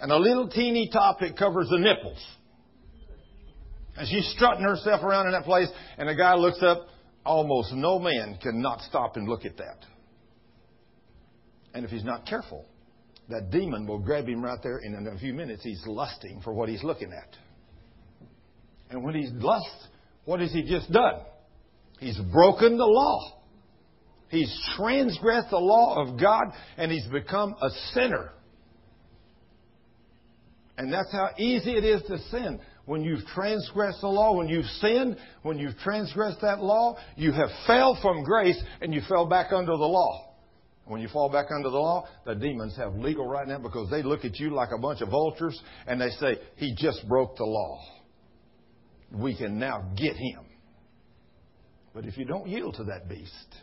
And 0.00 0.12
a 0.12 0.18
little 0.18 0.48
teeny 0.48 0.90
top 0.92 1.20
that 1.20 1.38
covers 1.38 1.68
the 1.70 1.78
nipples. 1.78 2.22
And 3.96 4.08
she's 4.08 4.28
strutting 4.36 4.64
herself 4.64 5.02
around 5.02 5.26
in 5.26 5.32
that 5.32 5.44
place, 5.44 5.68
and 5.96 6.08
the 6.08 6.14
guy 6.14 6.34
looks 6.34 6.62
up. 6.62 6.88
Almost 7.24 7.72
no 7.72 7.98
man 7.98 8.36
can 8.42 8.60
not 8.60 8.82
stop 8.82 9.16
and 9.16 9.26
look 9.26 9.46
at 9.46 9.56
that. 9.56 9.86
And 11.72 11.84
if 11.84 11.90
he's 11.90 12.04
not 12.04 12.26
careful, 12.26 12.66
that 13.30 13.50
demon 13.50 13.86
will 13.86 14.00
grab 14.00 14.28
him 14.28 14.44
right 14.44 14.58
there, 14.62 14.76
and 14.82 14.94
in 14.94 15.14
a 15.14 15.18
few 15.18 15.32
minutes 15.32 15.62
he's 15.62 15.82
lusting 15.86 16.42
for 16.42 16.52
what 16.52 16.68
he's 16.68 16.84
looking 16.84 17.10
at. 17.12 17.36
And 18.90 19.02
when 19.02 19.14
he's 19.14 19.30
lust, 19.32 19.88
what 20.24 20.40
has 20.40 20.52
he 20.52 20.62
just 20.62 20.90
done? 20.90 21.20
He's 21.98 22.18
broken 22.32 22.76
the 22.76 22.84
law. 22.84 23.32
He's 24.28 24.52
transgressed 24.76 25.50
the 25.50 25.58
law 25.58 26.02
of 26.02 26.18
God, 26.20 26.46
and 26.76 26.90
he's 26.90 27.06
become 27.06 27.54
a 27.60 27.70
sinner. 27.92 28.30
And 30.76 30.92
that's 30.92 31.12
how 31.12 31.30
easy 31.38 31.72
it 31.72 31.84
is 31.84 32.02
to 32.08 32.18
sin. 32.30 32.60
When 32.84 33.02
you've 33.02 33.24
transgressed 33.26 34.00
the 34.00 34.08
law, 34.08 34.36
when 34.36 34.48
you've 34.48 34.66
sinned, 34.66 35.16
when 35.42 35.58
you've 35.58 35.78
transgressed 35.78 36.40
that 36.42 36.62
law, 36.62 36.98
you 37.16 37.32
have 37.32 37.48
fell 37.66 37.96
from 38.02 38.24
grace 38.24 38.60
and 38.80 38.92
you 38.92 39.00
fell 39.08 39.26
back 39.26 39.52
under 39.52 39.72
the 39.72 39.86
law. 39.86 40.34
When 40.86 41.00
you 41.00 41.08
fall 41.08 41.30
back 41.30 41.46
under 41.54 41.70
the 41.70 41.78
law, 41.78 42.06
the 42.26 42.34
demons 42.34 42.76
have 42.76 42.94
legal 42.96 43.26
right 43.26 43.48
now 43.48 43.58
because 43.58 43.88
they 43.88 44.02
look 44.02 44.24
at 44.26 44.38
you 44.38 44.50
like 44.50 44.68
a 44.76 44.78
bunch 44.78 45.00
of 45.00 45.08
vultures 45.08 45.58
and 45.86 45.98
they 45.98 46.10
say, 46.10 46.38
He 46.56 46.74
just 46.76 47.08
broke 47.08 47.36
the 47.36 47.44
law 47.44 47.80
we 49.12 49.36
can 49.36 49.58
now 49.58 49.84
get 49.96 50.16
him. 50.16 50.44
But 51.94 52.06
if 52.06 52.16
you 52.18 52.24
don't 52.24 52.48
yield 52.48 52.74
to 52.76 52.84
that 52.84 53.08
beast, 53.08 53.54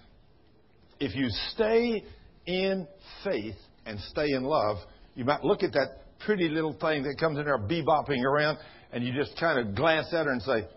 if 0.99 1.15
you 1.15 1.27
stay 1.53 2.03
in 2.45 2.87
faith 3.23 3.55
and 3.85 3.99
stay 4.11 4.31
in 4.31 4.43
love, 4.43 4.77
you 5.15 5.25
might 5.25 5.43
look 5.43 5.63
at 5.63 5.73
that 5.73 6.19
pretty 6.25 6.47
little 6.47 6.73
thing 6.73 7.03
that 7.03 7.17
comes 7.19 7.37
in 7.37 7.45
there 7.45 7.57
bebopping 7.57 8.23
around, 8.23 8.57
and 8.91 9.03
you 9.03 9.13
just 9.13 9.37
kind 9.39 9.59
of 9.59 9.75
glance 9.75 10.07
at 10.13 10.25
her 10.25 10.31
and 10.31 10.41
say, 10.41 10.67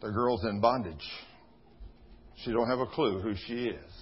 "The 0.00 0.10
girl's 0.10 0.44
in 0.44 0.60
bondage. 0.60 1.04
She 2.36 2.52
don't 2.52 2.68
have 2.68 2.80
a 2.80 2.86
clue 2.86 3.20
who 3.20 3.34
she 3.34 3.68
is." 3.68 3.92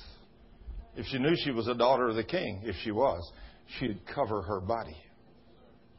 If 0.94 1.06
she 1.06 1.18
knew 1.18 1.34
she 1.36 1.50
was 1.50 1.68
a 1.68 1.74
daughter 1.74 2.08
of 2.08 2.16
the 2.16 2.24
king, 2.24 2.60
if 2.64 2.76
she 2.84 2.90
was, 2.90 3.32
she'd 3.78 4.04
cover 4.06 4.42
her 4.42 4.60
body. 4.60 4.96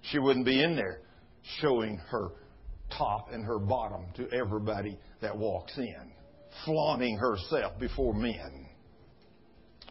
She 0.01 0.19
wouldn't 0.19 0.45
be 0.45 0.61
in 0.61 0.75
there 0.75 1.01
showing 1.59 1.97
her 1.97 2.29
top 2.97 3.31
and 3.31 3.45
her 3.45 3.59
bottom 3.59 4.05
to 4.15 4.29
everybody 4.31 4.97
that 5.21 5.37
walks 5.37 5.77
in, 5.77 6.11
flaunting 6.65 7.17
herself 7.17 7.79
before 7.79 8.13
men. 8.13 8.67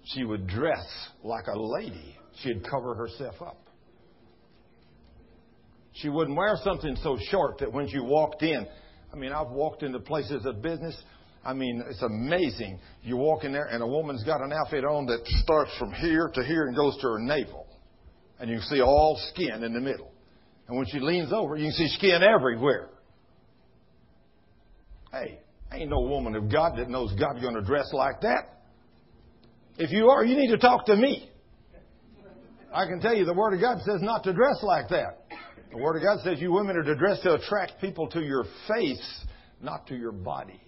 She 0.05 0.25
would 0.25 0.47
dress 0.47 0.87
like 1.23 1.47
a 1.47 1.59
lady. 1.59 2.17
She'd 2.43 2.65
cover 2.69 2.95
herself 2.95 3.41
up. 3.41 3.59
She 5.95 6.09
wouldn't 6.09 6.37
wear 6.37 6.57
something 6.65 6.97
so 7.03 7.19
short 7.31 7.59
that 7.59 7.73
when 7.73 7.89
she 7.89 8.01
walked 8.01 8.43
in, 8.43 8.67
I 9.13 9.17
mean, 9.17 9.33
I've 9.33 9.51
walked 9.51 9.83
into 9.83 10.01
places 10.01 10.47
of 10.47 10.63
business. 10.63 10.97
I 11.45 11.53
mean, 11.53 11.83
it's 11.89 12.03
amazing. 12.03 12.81
You 13.03 13.17
walk 13.17 13.45
in 13.45 13.53
there 13.53 13.67
and 13.67 13.83
a 13.83 13.87
woman's 13.87 14.25
got 14.25 14.41
an 14.41 14.53
outfit 14.53 14.85
on 14.85 15.07
that 15.07 15.21
starts 15.45 15.71
from 15.79 15.93
here 15.93 16.31
to 16.35 16.45
here 16.45 16.67
and 16.67 16.77
goes 16.77 16.97
to 16.97 17.09
her 17.09 17.19
navel. 17.19 17.67
And 18.41 18.49
you 18.49 18.57
can 18.57 18.67
see 18.67 18.81
all 18.81 19.21
skin 19.33 19.63
in 19.63 19.73
the 19.73 19.81
middle. 19.81 20.11
And 20.67 20.77
when 20.77 20.87
she 20.87 20.99
leans 20.99 21.33
over, 21.33 21.57
you 21.57 21.67
can 21.67 21.73
see 21.73 21.89
skin 21.89 22.23
everywhere. 22.23 22.89
Hey, 25.13 25.41
ain't 25.73 25.91
no 25.91 26.01
woman 26.01 26.35
of 26.35 26.51
God 26.51 26.79
that 26.79 26.89
knows 26.89 27.13
God's 27.21 27.41
going 27.41 27.55
to 27.55 27.63
dress 27.63 27.91
like 27.93 28.23
that. 28.23 28.63
If 29.77 29.91
you 29.91 30.09
are, 30.09 30.25
you 30.25 30.37
need 30.37 30.51
to 30.51 30.59
talk 30.59 30.87
to 30.87 30.97
me. 30.97 31.31
I 32.75 32.87
can 32.87 33.01
tell 33.01 33.15
you 33.15 33.27
the 33.27 33.35
Word 33.35 33.55
of 33.55 33.61
God 33.61 33.79
says 33.85 34.01
not 34.01 34.25
to 34.25 34.33
dress 34.33 34.63
like 34.63 34.89
that. 34.89 35.27
The 35.71 35.79
Word 35.79 35.97
of 35.97 36.03
God 36.03 36.25
says 36.25 36.41
you 36.41 36.53
women 36.53 36.77
are 36.77 36.83
to 36.83 36.95
dress 36.95 37.21
to 37.21 37.35
attract 37.35 37.81
people 37.81 38.09
to 38.09 38.21
your 38.21 38.45
face, 38.69 39.25
not 39.61 39.87
to 39.89 39.95
your 39.95 40.13
body. 40.13 40.61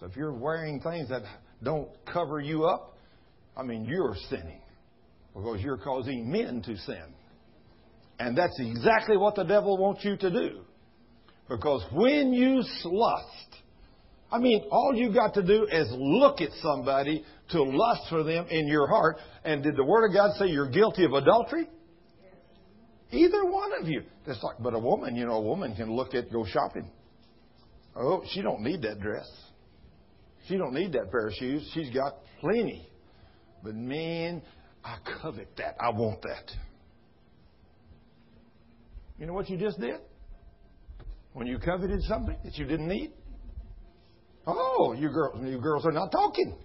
So 0.00 0.06
if 0.06 0.16
you're 0.16 0.32
wearing 0.32 0.80
things 0.80 1.08
that 1.08 1.22
don't 1.62 1.88
cover 2.12 2.40
you 2.40 2.64
up, 2.64 2.96
I 3.56 3.62
mean, 3.62 3.84
you're 3.84 4.16
sinning 4.28 4.62
because 5.34 5.60
you're 5.60 5.78
causing 5.78 6.30
men 6.30 6.62
to 6.62 6.76
sin. 6.76 7.14
And 8.18 8.36
that's 8.36 8.58
exactly 8.58 9.16
what 9.16 9.36
the 9.36 9.44
devil 9.44 9.76
wants 9.76 10.04
you 10.04 10.16
to 10.16 10.30
do. 10.30 10.60
Because 11.48 11.84
when 11.92 12.32
you 12.32 12.62
lust, 12.84 13.47
I 14.30 14.38
mean, 14.38 14.64
all 14.70 14.94
you 14.94 15.12
got 15.12 15.34
to 15.34 15.42
do 15.42 15.66
is 15.70 15.88
look 15.90 16.40
at 16.40 16.50
somebody 16.60 17.24
to 17.50 17.62
lust 17.62 18.02
for 18.10 18.22
them 18.22 18.46
in 18.50 18.66
your 18.68 18.86
heart. 18.86 19.16
And 19.44 19.62
did 19.62 19.76
the 19.76 19.84
Word 19.84 20.08
of 20.08 20.14
God 20.14 20.36
say 20.38 20.46
you're 20.46 20.68
guilty 20.68 21.04
of 21.04 21.12
adultery? 21.12 21.68
Either 23.10 23.46
one 23.46 23.70
of 23.80 23.88
you. 23.88 24.02
That's 24.26 24.42
like, 24.42 24.56
but 24.60 24.74
a 24.74 24.78
woman, 24.78 25.16
you 25.16 25.24
know, 25.24 25.36
a 25.36 25.40
woman 25.40 25.74
can 25.74 25.90
look 25.90 26.14
at, 26.14 26.30
go 26.30 26.44
shopping. 26.44 26.90
Oh, 27.96 28.22
she 28.32 28.42
don't 28.42 28.60
need 28.60 28.82
that 28.82 29.00
dress. 29.00 29.26
She 30.46 30.58
don't 30.58 30.74
need 30.74 30.92
that 30.92 31.10
pair 31.10 31.28
of 31.28 31.32
shoes. 31.34 31.68
She's 31.72 31.90
got 31.90 32.16
plenty. 32.40 32.88
But 33.62 33.74
man, 33.74 34.42
I 34.84 34.98
covet 35.20 35.56
that. 35.56 35.76
I 35.80 35.90
want 35.90 36.20
that. 36.22 36.52
You 39.18 39.26
know 39.26 39.32
what 39.32 39.48
you 39.48 39.56
just 39.56 39.80
did? 39.80 40.00
When 41.32 41.46
you 41.46 41.58
coveted 41.58 42.02
something 42.02 42.36
that 42.44 42.56
you 42.56 42.66
didn't 42.66 42.88
need? 42.88 43.12
Oh, 44.50 44.94
you 44.94 45.10
girls, 45.10 45.38
you 45.44 45.58
girls 45.58 45.84
are 45.84 45.92
not 45.92 46.10
talking. 46.10 46.56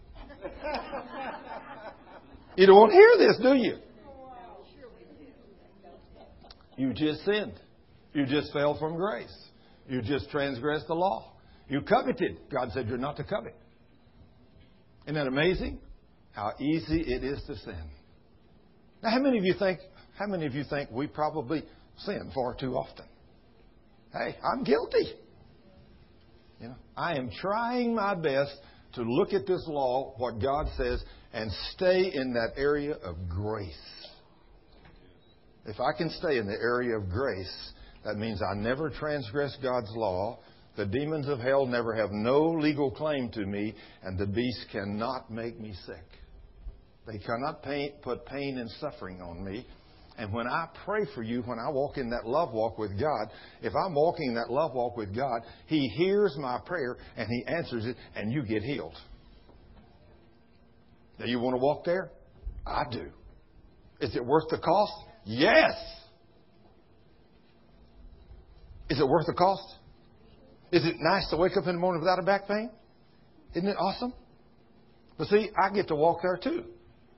you 2.55 2.65
don't 2.65 2.91
hear 2.91 3.09
this, 3.17 3.37
do 3.41 3.55
you? 3.55 3.77
You 6.77 6.93
just 6.93 7.25
sinned. 7.25 7.59
You 8.13 8.25
just 8.25 8.53
fell 8.53 8.77
from 8.79 8.95
grace. 8.95 9.35
You 9.89 10.01
just 10.01 10.29
transgressed 10.29 10.87
the 10.87 10.95
law. 10.95 11.33
You 11.67 11.81
coveted. 11.81 12.37
God 12.49 12.71
said 12.73 12.87
you're 12.87 12.97
not 12.97 13.17
to 13.17 13.25
covet. 13.25 13.55
Isn't 15.03 15.15
that 15.15 15.27
amazing? 15.27 15.79
How 16.31 16.53
easy 16.59 17.01
it 17.01 17.23
is 17.23 17.43
to 17.47 17.57
sin. 17.57 17.83
Now, 19.03 19.09
how 19.09 19.19
many 19.19 19.37
of 19.37 19.43
you 19.43 19.55
think? 19.59 19.79
How 20.17 20.27
many 20.27 20.45
of 20.45 20.55
you 20.55 20.63
think 20.63 20.89
we 20.89 21.07
probably 21.07 21.63
sin 21.97 22.31
far 22.33 22.55
too 22.55 22.77
often? 22.77 23.05
Hey, 24.13 24.37
I'm 24.41 24.63
guilty. 24.63 25.13
You 26.63 26.69
know, 26.69 26.75
I 26.95 27.17
am 27.17 27.29
trying 27.29 27.93
my 27.93 28.15
best 28.15 28.55
to 28.93 29.01
look 29.01 29.33
at 29.33 29.45
this 29.45 29.65
law, 29.67 30.13
what 30.15 30.41
God 30.41 30.67
says, 30.77 31.03
and 31.33 31.51
stay 31.73 32.13
in 32.13 32.31
that 32.35 32.53
area 32.55 32.93
of 33.03 33.17
grace. 33.27 33.75
If 35.65 35.81
I 35.81 35.91
can 35.97 36.09
stay 36.09 36.37
in 36.37 36.45
the 36.45 36.53
area 36.53 36.95
of 36.95 37.09
grace, 37.09 37.73
that 38.05 38.15
means 38.15 38.41
I 38.41 38.55
never 38.55 38.89
transgress 38.89 39.57
God's 39.61 39.91
law. 39.93 40.39
The 40.77 40.85
demons 40.85 41.27
of 41.27 41.39
hell 41.39 41.65
never 41.65 41.93
have 41.95 42.11
no 42.11 42.51
legal 42.51 42.91
claim 42.91 43.29
to 43.31 43.45
me, 43.45 43.75
and 44.01 44.17
the 44.17 44.25
beast 44.25 44.67
cannot 44.71 45.29
make 45.29 45.59
me 45.59 45.73
sick. 45.85 46.07
They 47.05 47.17
cannot 47.17 47.61
put 48.01 48.25
pain 48.25 48.57
and 48.57 48.69
suffering 48.79 49.19
on 49.19 49.43
me. 49.43 49.67
And 50.17 50.31
when 50.31 50.47
I 50.47 50.67
pray 50.85 51.05
for 51.15 51.23
you, 51.23 51.41
when 51.41 51.57
I 51.57 51.69
walk 51.69 51.97
in 51.97 52.09
that 52.11 52.27
love 52.27 52.53
walk 52.53 52.77
with 52.77 52.99
God, 52.99 53.29
if 53.61 53.73
I'm 53.75 53.95
walking 53.95 54.29
in 54.29 54.35
that 54.35 54.51
love 54.51 54.73
walk 54.73 54.95
with 54.95 55.15
God, 55.15 55.41
He 55.65 55.87
hears 55.87 56.35
my 56.37 56.59
prayer 56.65 56.97
and 57.17 57.27
He 57.27 57.43
answers 57.47 57.85
it, 57.85 57.95
and 58.15 58.31
you 58.31 58.43
get 58.43 58.61
healed. 58.61 58.95
Now, 61.19 61.25
you 61.25 61.39
want 61.39 61.55
to 61.55 61.59
walk 61.59 61.85
there? 61.85 62.11
I 62.65 62.83
do. 62.91 63.09
Is 64.01 64.15
it 64.15 64.25
worth 64.25 64.49
the 64.49 64.57
cost? 64.57 64.93
Yes. 65.25 65.73
Is 68.89 68.99
it 68.99 69.07
worth 69.07 69.25
the 69.25 69.33
cost? 69.33 69.75
Is 70.71 70.85
it 70.85 70.95
nice 70.99 71.29
to 71.29 71.37
wake 71.37 71.57
up 71.57 71.65
in 71.67 71.75
the 71.75 71.79
morning 71.79 72.01
without 72.01 72.19
a 72.19 72.23
back 72.23 72.47
pain? 72.47 72.69
Isn't 73.55 73.69
it 73.69 73.77
awesome? 73.79 74.13
But 75.17 75.27
see, 75.27 75.49
I 75.57 75.73
get 75.73 75.87
to 75.87 75.95
walk 75.95 76.19
there 76.21 76.39
too. 76.43 76.65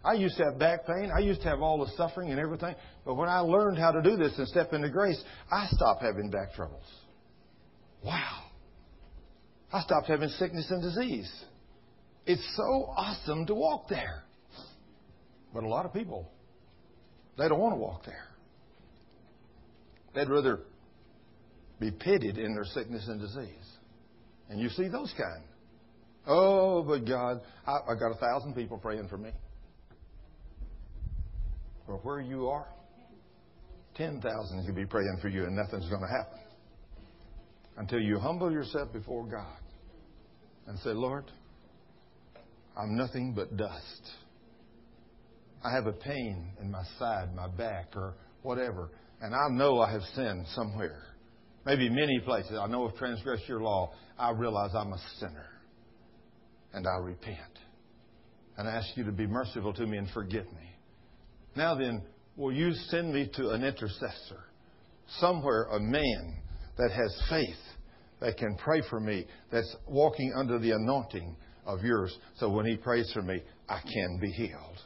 I 0.06 0.14
used 0.14 0.38
to 0.38 0.46
have 0.46 0.60
back 0.60 0.86
pain. 0.86 1.12
I 1.16 1.20
used 1.20 1.42
to 1.42 1.48
have 1.48 1.62
all 1.62 1.84
the 1.84 1.92
suffering 1.98 2.30
and 2.30 2.40
everything. 2.40 2.76
But 3.06 3.16
when 3.16 3.28
I 3.28 3.40
learned 3.40 3.80
how 3.80 3.92
to 3.92 4.02
do 4.02 4.16
this 4.16 4.38
and 4.38 4.48
step 4.48 4.72
into 4.72 4.90
grace, 4.90 5.22
I 5.52 5.68
stopped 5.72 6.04
having 6.04 6.30
back 6.30 6.54
troubles. 6.54 6.86
Wow. 8.04 8.44
I 9.74 9.82
stopped 9.82 10.08
having 10.08 10.30
sickness 10.30 10.70
and 10.70 10.82
disease. 10.82 11.32
It's 12.28 12.56
so 12.56 12.94
awesome 12.96 13.48
to 13.48 13.56
walk 13.56 13.88
there. 13.90 14.24
But 15.54 15.64
a 15.64 15.68
lot 15.68 15.86
of 15.86 15.94
people, 15.94 16.30
they 17.38 17.48
don't 17.48 17.60
want 17.60 17.74
to 17.74 17.80
walk 17.80 18.06
there. 18.06 18.28
They'd 20.14 20.30
rather 20.30 20.60
be 21.80 21.92
pitied 21.92 22.38
in 22.38 22.54
their 22.54 22.66
sickness 22.66 23.08
and 23.08 23.20
disease. 23.20 23.70
And 24.50 24.60
you 24.60 24.70
see 24.70 24.88
those 24.88 25.14
kind. 25.18 25.44
Oh, 26.28 26.84
but 26.84 27.08
God, 27.08 27.42
I, 27.66 27.92
I 27.92 27.96
got 28.00 28.12
a 28.12 28.20
thousand 28.20 28.54
people 28.54 28.78
praying 28.78 29.08
for 29.08 29.18
me. 29.18 29.32
Or 31.88 31.98
where 31.98 32.20
you 32.20 32.48
are, 32.50 32.68
10,000 33.96 34.66
could 34.66 34.76
be 34.76 34.86
praying 34.86 35.18
for 35.22 35.30
you 35.30 35.46
and 35.46 35.56
nothing's 35.56 35.90
going 35.90 36.02
to 36.02 36.08
happen. 36.08 36.40
Until 37.78 38.00
you 38.00 38.20
humble 38.20 38.52
yourself 38.52 38.92
before 38.92 39.26
God 39.26 39.60
and 40.68 40.80
say, 40.80 40.92
Lord, 40.92 41.26
I'm 42.78 42.96
nothing 42.96 43.34
but 43.34 43.56
dust. 43.56 44.02
I 45.64 45.74
have 45.74 45.88
a 45.88 45.94
pain 45.94 46.52
in 46.62 46.72
my 46.72 46.84
side, 47.00 47.36
my 47.36 47.48
back, 47.48 47.96
or 47.96 48.16
whatever, 48.44 48.90
and 49.22 49.34
I 49.34 49.48
know 49.50 49.80
I 49.80 49.92
have 49.92 50.04
sinned 50.14 50.46
somewhere. 50.54 51.02
Maybe 51.66 51.90
many 51.90 52.20
places. 52.20 52.58
I 52.60 52.68
know 52.68 52.88
I've 52.88 52.96
transgressed 52.98 53.48
your 53.48 53.62
law. 53.62 53.92
I 54.20 54.32
realize 54.32 54.72
I'm 54.76 54.94
a 54.94 55.02
sinner. 55.20 55.48
And 56.74 56.86
I 56.86 56.98
repent. 56.98 57.40
And 58.58 58.68
I 58.68 58.74
ask 58.74 58.96
you 58.96 59.04
to 59.06 59.12
be 59.12 59.26
merciful 59.26 59.74
to 59.74 59.86
me 59.88 59.98
and 59.98 60.08
forgive 60.14 60.46
me. 60.46 60.75
Now 61.56 61.76
then, 61.76 62.04
will 62.36 62.52
you 62.52 62.74
send 62.90 63.14
me 63.14 63.30
to 63.36 63.52
an 63.52 63.64
intercessor? 63.64 64.44
Somewhere, 65.20 65.64
a 65.72 65.80
man 65.80 66.38
that 66.78 66.92
has 66.92 67.22
faith, 67.30 67.56
that 68.20 68.38
can 68.38 68.56
pray 68.58 68.82
for 68.90 69.00
me, 69.00 69.26
that's 69.52 69.76
walking 69.88 70.34
under 70.36 70.60
the 70.60 70.72
anointing 70.72 71.36
of 71.66 71.84
yours, 71.84 72.18
so 72.38 72.50
when 72.50 72.66
he 72.66 72.76
prays 72.76 73.12
for 73.14 73.22
me, 73.22 73.42
I 73.70 73.82
can 73.82 74.20
be 74.20 74.32
healed. 74.32 74.80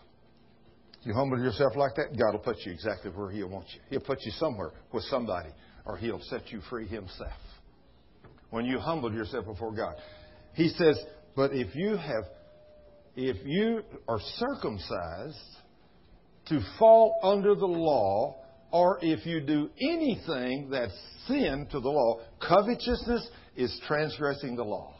You 1.03 1.13
humble 1.13 1.39
yourself 1.39 1.75
like 1.75 1.95
that, 1.95 2.17
God 2.17 2.33
will 2.33 2.39
put 2.39 2.57
you 2.65 2.71
exactly 2.71 3.11
where 3.11 3.31
He'll 3.31 3.47
want 3.47 3.67
you. 3.73 3.79
He'll 3.89 4.01
put 4.01 4.21
you 4.23 4.31
somewhere 4.31 4.71
with 4.91 5.03
somebody, 5.05 5.49
or 5.85 5.97
He'll 5.97 6.21
set 6.23 6.51
you 6.51 6.61
free 6.69 6.87
Himself. 6.87 7.31
When 8.49 8.65
you 8.65 8.79
humble 8.79 9.13
yourself 9.13 9.45
before 9.45 9.71
God, 9.71 9.95
He 10.53 10.67
says, 10.69 11.01
"But 11.35 11.53
if 11.53 11.73
you 11.73 11.95
have, 11.95 12.25
if 13.15 13.37
you 13.45 13.83
are 14.09 14.19
circumcised 14.19 15.37
to 16.49 16.59
fall 16.77 17.19
under 17.23 17.55
the 17.55 17.65
law, 17.65 18.35
or 18.71 18.99
if 19.01 19.25
you 19.25 19.39
do 19.39 19.69
anything 19.79 20.69
that's 20.69 20.97
sin 21.27 21.67
to 21.71 21.79
the 21.79 21.89
law, 21.89 22.19
covetousness 22.39 23.29
is 23.55 23.81
transgressing 23.87 24.55
the 24.55 24.63
law. 24.63 24.93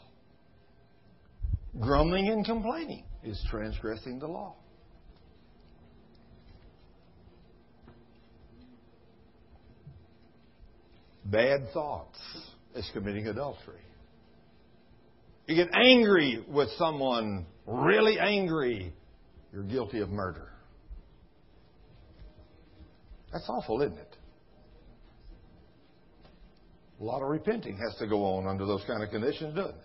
Grumbling 1.78 2.28
and 2.28 2.44
complaining 2.44 3.04
is 3.22 3.40
transgressing 3.50 4.18
the 4.18 4.26
law." 4.26 4.54
Bad 11.24 11.68
thoughts 11.72 12.18
is 12.74 12.88
committing 12.92 13.28
adultery. 13.28 13.82
You 15.46 15.54
get 15.54 15.68
angry 15.74 16.44
with 16.48 16.70
someone, 16.72 17.46
really 17.66 18.18
angry, 18.18 18.92
you're 19.52 19.62
guilty 19.62 20.00
of 20.00 20.10
murder. 20.10 20.52
That's 23.32 23.48
awful, 23.48 23.80
isn't 23.82 23.98
it? 23.98 24.16
A 27.00 27.04
lot 27.04 27.22
of 27.22 27.28
repenting 27.28 27.78
has 27.78 27.98
to 27.98 28.06
go 28.06 28.24
on 28.24 28.46
under 28.46 28.66
those 28.66 28.82
kind 28.86 29.02
of 29.02 29.10
conditions, 29.10 29.54
doesn't 29.54 29.74
it? 29.74 29.80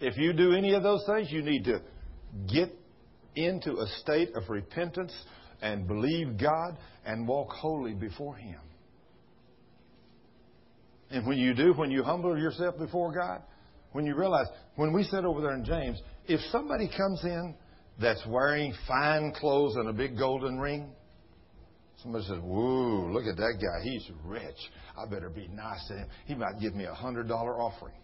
If 0.00 0.16
you 0.18 0.32
do 0.32 0.52
any 0.52 0.74
of 0.74 0.82
those 0.82 1.04
things, 1.06 1.30
you 1.30 1.42
need 1.42 1.64
to 1.64 1.80
get 2.52 2.74
into 3.36 3.78
a 3.78 3.86
state 4.00 4.30
of 4.34 4.48
repentance 4.48 5.12
and 5.62 5.86
believe 5.86 6.36
God 6.38 6.76
and 7.06 7.26
walk 7.26 7.50
holy 7.50 7.94
before 7.94 8.34
Him. 8.34 8.58
And 11.10 11.26
when 11.26 11.38
you 11.38 11.54
do, 11.54 11.72
when 11.74 11.90
you 11.90 12.02
humble 12.02 12.36
yourself 12.36 12.76
before 12.78 13.12
God, 13.12 13.42
when 13.92 14.06
you 14.06 14.14
realize, 14.16 14.46
when 14.76 14.92
we 14.92 15.04
sit 15.04 15.24
over 15.24 15.40
there 15.40 15.54
in 15.54 15.64
James, 15.64 16.00
if 16.26 16.40
somebody 16.50 16.88
comes 16.88 17.22
in 17.22 17.54
that's 18.00 18.24
wearing 18.26 18.74
fine 18.88 19.32
clothes 19.38 19.76
and 19.76 19.88
a 19.88 19.92
big 19.92 20.18
golden 20.18 20.58
ring, 20.58 20.90
somebody 22.02 22.24
says, 22.24 22.38
Whoa, 22.42 23.10
look 23.12 23.24
at 23.26 23.36
that 23.36 23.58
guy. 23.60 23.84
He's 23.84 24.10
rich. 24.24 24.56
I 24.96 25.08
better 25.08 25.30
be 25.30 25.48
nice 25.48 25.86
to 25.88 25.94
him. 25.94 26.08
He 26.26 26.34
might 26.34 26.60
give 26.60 26.74
me 26.74 26.84
a 26.84 26.92
$100 26.92 27.30
offering. 27.30 27.94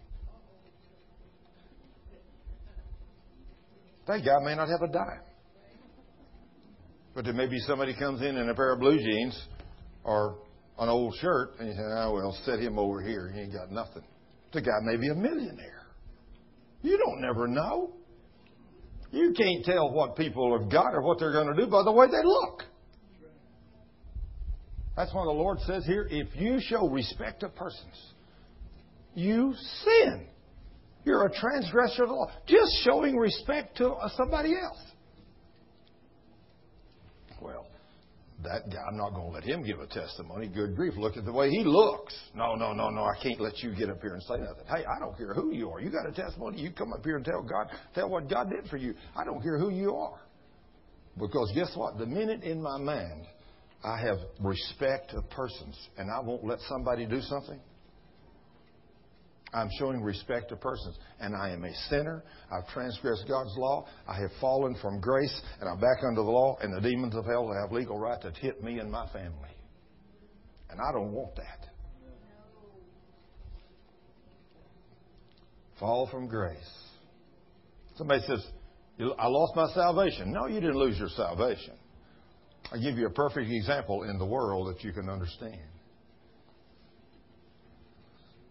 That 4.06 4.24
guy 4.24 4.42
may 4.42 4.54
not 4.54 4.68
have 4.68 4.82
a 4.82 4.92
dime. 4.92 5.20
But 7.14 7.24
there 7.24 7.34
may 7.34 7.46
be 7.46 7.58
somebody 7.60 7.94
comes 7.94 8.22
in 8.22 8.36
in 8.36 8.48
a 8.48 8.54
pair 8.54 8.72
of 8.72 8.80
blue 8.80 8.98
jeans 8.98 9.38
or 10.04 10.38
an 10.78 10.88
old 10.88 11.14
shirt, 11.20 11.58
and 11.58 11.68
you 11.68 11.74
say, 11.74 11.82
oh, 11.82 12.14
well, 12.14 12.38
set 12.44 12.60
him 12.60 12.78
over 12.78 13.02
here. 13.02 13.30
He 13.34 13.40
ain't 13.40 13.52
got 13.52 13.70
nothing. 13.70 14.04
The 14.52 14.62
guy 14.62 14.78
may 14.82 14.96
be 14.96 15.08
a 15.08 15.14
millionaire. 15.14 15.86
You 16.82 16.96
don't 16.96 17.20
never 17.20 17.48
know. 17.48 17.92
You 19.10 19.34
can't 19.36 19.64
tell 19.64 19.90
what 19.90 20.16
people 20.16 20.58
have 20.58 20.70
got 20.70 20.94
or 20.94 21.02
what 21.02 21.18
they're 21.18 21.32
going 21.32 21.54
to 21.54 21.64
do 21.64 21.70
by 21.70 21.82
the 21.82 21.92
way 21.92 22.06
they 22.06 22.22
look. 22.22 22.62
That's 24.98 25.14
why 25.14 25.22
the 25.22 25.30
Lord 25.30 25.60
says 25.60 25.86
here 25.86 26.08
if 26.10 26.26
you 26.34 26.58
show 26.60 26.88
respect 26.88 27.40
to 27.40 27.48
persons, 27.50 28.12
you 29.14 29.54
sin. 29.84 30.26
You're 31.04 31.24
a 31.24 31.32
transgressor 31.32 32.02
of 32.02 32.08
the 32.08 32.14
law. 32.16 32.32
Just 32.48 32.72
showing 32.82 33.16
respect 33.16 33.76
to 33.76 33.90
uh, 33.90 34.08
somebody 34.16 34.54
else. 34.60 34.82
Well, 37.40 37.68
that 38.42 38.68
guy, 38.68 38.78
I'm 38.90 38.96
not 38.96 39.10
going 39.14 39.28
to 39.28 39.32
let 39.34 39.44
him 39.44 39.62
give 39.62 39.78
a 39.78 39.86
testimony. 39.86 40.48
Good 40.48 40.74
grief, 40.74 40.94
look 40.96 41.16
at 41.16 41.24
the 41.24 41.32
way 41.32 41.48
he 41.48 41.62
looks. 41.62 42.18
No, 42.34 42.56
no, 42.56 42.72
no, 42.72 42.90
no, 42.90 43.04
I 43.04 43.22
can't 43.22 43.40
let 43.40 43.58
you 43.62 43.76
get 43.76 43.90
up 43.90 44.00
here 44.00 44.14
and 44.14 44.22
say 44.24 44.34
nothing. 44.38 44.64
Hey, 44.66 44.84
I 44.84 44.98
don't 44.98 45.16
care 45.16 45.32
who 45.32 45.54
you 45.54 45.70
are. 45.70 45.80
You 45.80 45.90
got 45.90 46.08
a 46.08 46.12
testimony, 46.12 46.60
you 46.60 46.72
come 46.72 46.92
up 46.92 47.04
here 47.04 47.14
and 47.14 47.24
tell 47.24 47.42
God, 47.42 47.68
tell 47.94 48.08
what 48.08 48.28
God 48.28 48.50
did 48.50 48.68
for 48.68 48.78
you. 48.78 48.94
I 49.16 49.24
don't 49.24 49.44
care 49.44 49.60
who 49.60 49.70
you 49.70 49.94
are. 49.94 50.18
Because 51.16 51.52
guess 51.54 51.70
what? 51.76 51.98
The 51.98 52.06
minute 52.06 52.42
in 52.42 52.60
my 52.60 52.78
mind 52.78 53.26
I 53.84 54.00
have 54.00 54.18
respect 54.40 55.12
of 55.14 55.28
persons 55.30 55.76
and 55.96 56.10
I 56.10 56.20
won't 56.20 56.44
let 56.44 56.58
somebody 56.68 57.06
do 57.06 57.20
something, 57.20 57.60
I'm 59.52 59.70
showing 59.78 60.02
respect 60.02 60.50
to 60.50 60.56
persons. 60.56 60.96
And 61.20 61.34
I 61.34 61.50
am 61.50 61.64
a 61.64 61.74
sinner. 61.88 62.22
I've 62.50 62.68
transgressed 62.72 63.24
God's 63.28 63.54
law. 63.56 63.86
I 64.06 64.20
have 64.20 64.30
fallen 64.40 64.76
from 64.80 65.00
grace, 65.00 65.40
and 65.60 65.68
I'm 65.68 65.80
back 65.80 66.04
under 66.06 66.22
the 66.22 66.30
law, 66.30 66.58
and 66.60 66.74
the 66.74 66.80
demons 66.80 67.14
of 67.14 67.24
hell 67.24 67.50
have 67.62 67.72
legal 67.72 67.98
right 67.98 68.20
to 68.20 68.30
hit 68.30 68.62
me 68.62 68.78
and 68.78 68.90
my 68.90 69.06
family. 69.08 69.50
And 70.70 70.80
I 70.80 70.92
don't 70.92 71.12
want 71.12 71.34
that. 71.36 71.66
Fall 75.80 76.08
from 76.10 76.26
grace. 76.26 76.58
Somebody 77.96 78.22
says, 78.26 78.44
I 79.18 79.28
lost 79.28 79.56
my 79.56 79.68
salvation. 79.74 80.32
No, 80.32 80.46
you 80.46 80.60
didn't 80.60 80.76
lose 80.76 80.98
your 80.98 81.08
salvation. 81.08 81.74
I'll 82.70 82.82
give 82.82 82.98
you 82.98 83.06
a 83.06 83.10
perfect 83.10 83.50
example 83.50 84.02
in 84.02 84.18
the 84.18 84.26
world 84.26 84.68
that 84.68 84.84
you 84.84 84.92
can 84.92 85.08
understand. 85.08 85.60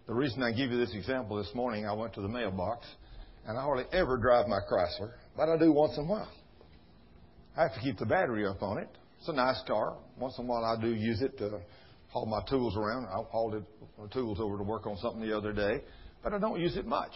The 0.07 0.13
reason 0.13 0.41
I 0.41 0.51
give 0.51 0.71
you 0.71 0.77
this 0.77 0.95
example 0.95 1.37
this 1.37 1.53
morning, 1.53 1.85
I 1.85 1.93
went 1.93 2.13
to 2.15 2.21
the 2.21 2.27
mailbox, 2.27 2.87
and 3.45 3.57
I 3.57 3.61
hardly 3.61 3.85
ever 3.91 4.17
drive 4.17 4.47
my 4.47 4.59
Chrysler, 4.71 5.11
but 5.35 5.49
I 5.49 5.57
do 5.57 5.71
once 5.71 5.97
in 5.97 6.05
a 6.05 6.07
while. 6.07 6.31
I 7.55 7.63
have 7.63 7.73
to 7.75 7.79
keep 7.81 7.99
the 7.99 8.05
battery 8.05 8.47
up 8.47 8.63
on 8.63 8.79
it. 8.79 8.89
It's 9.19 9.27
a 9.27 9.33
nice 9.33 9.61
car. 9.67 9.97
Once 10.17 10.35
in 10.39 10.45
a 10.45 10.47
while, 10.47 10.63
I 10.63 10.81
do 10.81 10.93
use 10.93 11.21
it 11.21 11.37
to 11.39 11.59
haul 12.09 12.25
my 12.25 12.41
tools 12.49 12.75
around. 12.75 13.05
I 13.05 13.21
hauled 13.29 13.55
it, 13.55 13.63
my 13.99 14.07
tools 14.07 14.39
over 14.39 14.57
to 14.57 14.63
work 14.63 14.87
on 14.87 14.97
something 14.97 15.21
the 15.21 15.37
other 15.37 15.53
day, 15.53 15.83
but 16.23 16.33
I 16.33 16.39
don't 16.39 16.59
use 16.59 16.75
it 16.75 16.87
much. 16.87 17.11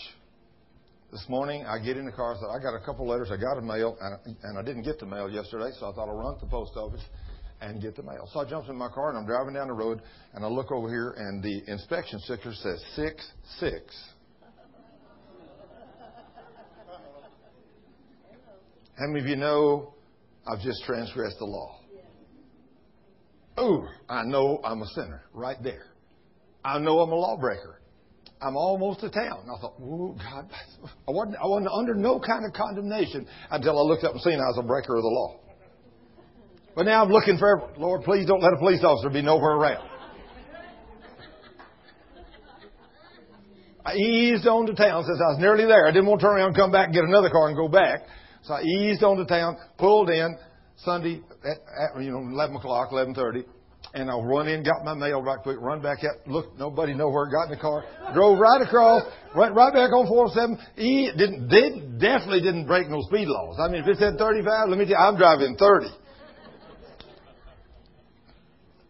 This 1.11 1.25
morning, 1.27 1.65
I 1.65 1.77
get 1.77 1.97
in 1.97 2.05
the 2.05 2.11
car. 2.13 2.35
I 2.35 2.39
said, 2.39 2.47
I 2.49 2.63
got 2.63 2.73
a 2.73 2.79
couple 2.85 3.05
letters. 3.05 3.31
I 3.33 3.35
got 3.35 3.57
a 3.57 3.61
mail, 3.61 3.97
and, 3.99 4.37
and 4.43 4.57
I 4.57 4.61
didn't 4.61 4.83
get 4.83 4.97
the 4.97 5.05
mail 5.05 5.29
yesterday, 5.29 5.71
so 5.77 5.91
I 5.91 5.93
thought 5.93 6.07
I'll 6.07 6.15
run 6.15 6.35
to 6.35 6.45
the 6.45 6.49
post 6.49 6.71
office 6.77 7.03
and 7.59 7.81
get 7.81 7.97
the 7.97 8.03
mail. 8.03 8.29
So 8.31 8.39
I 8.39 8.49
jump 8.49 8.69
in 8.69 8.77
my 8.77 8.87
car, 8.87 9.09
and 9.09 9.17
I'm 9.17 9.25
driving 9.25 9.53
down 9.53 9.67
the 9.67 9.73
road, 9.73 10.01
and 10.33 10.45
I 10.45 10.47
look 10.47 10.71
over 10.71 10.87
here, 10.87 11.13
and 11.17 11.43
the 11.43 11.63
inspection 11.69 12.17
sticker 12.19 12.53
says 12.53 12.81
6 12.95 13.31
6. 13.59 14.03
How 18.97 19.07
many 19.07 19.19
of 19.19 19.25
you 19.25 19.35
know 19.35 19.93
I've 20.47 20.61
just 20.61 20.81
transgressed 20.85 21.39
the 21.39 21.45
law? 21.45 21.79
Ooh, 23.59 23.85
I 24.07 24.23
know 24.23 24.61
I'm 24.63 24.81
a 24.81 24.87
sinner 24.95 25.23
right 25.33 25.61
there. 25.61 25.87
I 26.63 26.79
know 26.79 26.99
I'm 26.99 27.11
a 27.11 27.15
lawbreaker. 27.15 27.80
I'm 28.41 28.57
almost 28.57 29.01
to 29.01 29.09
town. 29.09 29.45
I 29.45 29.61
thought, 29.61 29.75
oh 29.79 30.17
God, 30.17 30.49
I 31.07 31.11
wasn't, 31.11 31.37
I 31.37 31.45
wasn't 31.45 31.69
under 31.71 31.93
no 31.93 32.19
kind 32.19 32.43
of 32.45 32.53
condemnation 32.53 33.27
until 33.51 33.77
I 33.77 33.81
looked 33.83 34.03
up 34.03 34.13
and 34.13 34.21
seen 34.21 34.33
I 34.33 34.49
was 34.49 34.57
a 34.57 34.63
breaker 34.63 34.95
of 34.95 35.03
the 35.03 35.09
law. 35.09 35.39
But 36.75 36.85
now 36.85 37.03
I'm 37.03 37.11
looking 37.11 37.37
for, 37.37 37.69
Lord, 37.77 38.01
please 38.01 38.25
don't 38.25 38.41
let 38.41 38.53
a 38.53 38.57
police 38.57 38.83
officer 38.83 39.09
be 39.09 39.21
nowhere 39.21 39.51
around. 39.51 39.87
I 43.85 43.95
eased 43.95 44.47
on 44.47 44.65
to 44.67 44.73
town 44.73 45.03
since 45.05 45.19
I 45.19 45.33
was 45.33 45.37
nearly 45.39 45.65
there. 45.65 45.87
I 45.87 45.91
didn't 45.91 46.05
want 46.05 46.21
to 46.21 46.27
turn 46.27 46.37
around 46.37 46.47
and 46.47 46.55
come 46.55 46.71
back 46.71 46.85
and 46.87 46.95
get 46.95 47.03
another 47.03 47.29
car 47.29 47.47
and 47.47 47.57
go 47.57 47.67
back. 47.67 48.01
So 48.43 48.53
I 48.53 48.61
eased 48.61 49.03
on 49.03 49.17
to 49.17 49.25
town, 49.25 49.57
pulled 49.77 50.09
in 50.09 50.37
Sunday 50.77 51.21
at, 51.43 51.57
at 51.97 52.03
you 52.03 52.11
know 52.11 52.19
11 52.19 52.55
o'clock, 52.55 52.91
11:30 52.91 53.45
and 53.93 54.09
I'll 54.09 54.23
run 54.23 54.47
in, 54.47 54.63
got 54.63 54.85
my 54.85 54.93
mail 54.93 55.21
right 55.21 55.39
quick, 55.41 55.57
run 55.59 55.81
back 55.81 55.99
out, 56.03 56.27
look, 56.27 56.57
nobody 56.57 56.93
nowhere, 56.93 57.29
got 57.29 57.45
in 57.45 57.51
the 57.51 57.57
car, 57.57 57.83
drove 58.13 58.39
right 58.39 58.61
across, 58.61 59.03
went 59.35 59.53
right 59.53 59.73
back 59.73 59.91
on 59.91 60.07
407. 60.07 60.57
He 60.75 61.11
didn't, 61.17 61.49
did, 61.49 61.99
definitely 61.99 62.41
didn't 62.41 62.67
break 62.67 62.89
no 62.89 63.01
speed 63.01 63.27
laws. 63.27 63.57
I 63.59 63.69
mean, 63.69 63.83
if 63.83 63.87
it 63.87 63.97
said 63.97 64.17
35, 64.17 64.69
let 64.69 64.77
me 64.77 64.85
tell 64.85 64.91
you, 64.91 64.95
I'm 64.95 65.17
driving 65.17 65.57
30. 65.57 65.87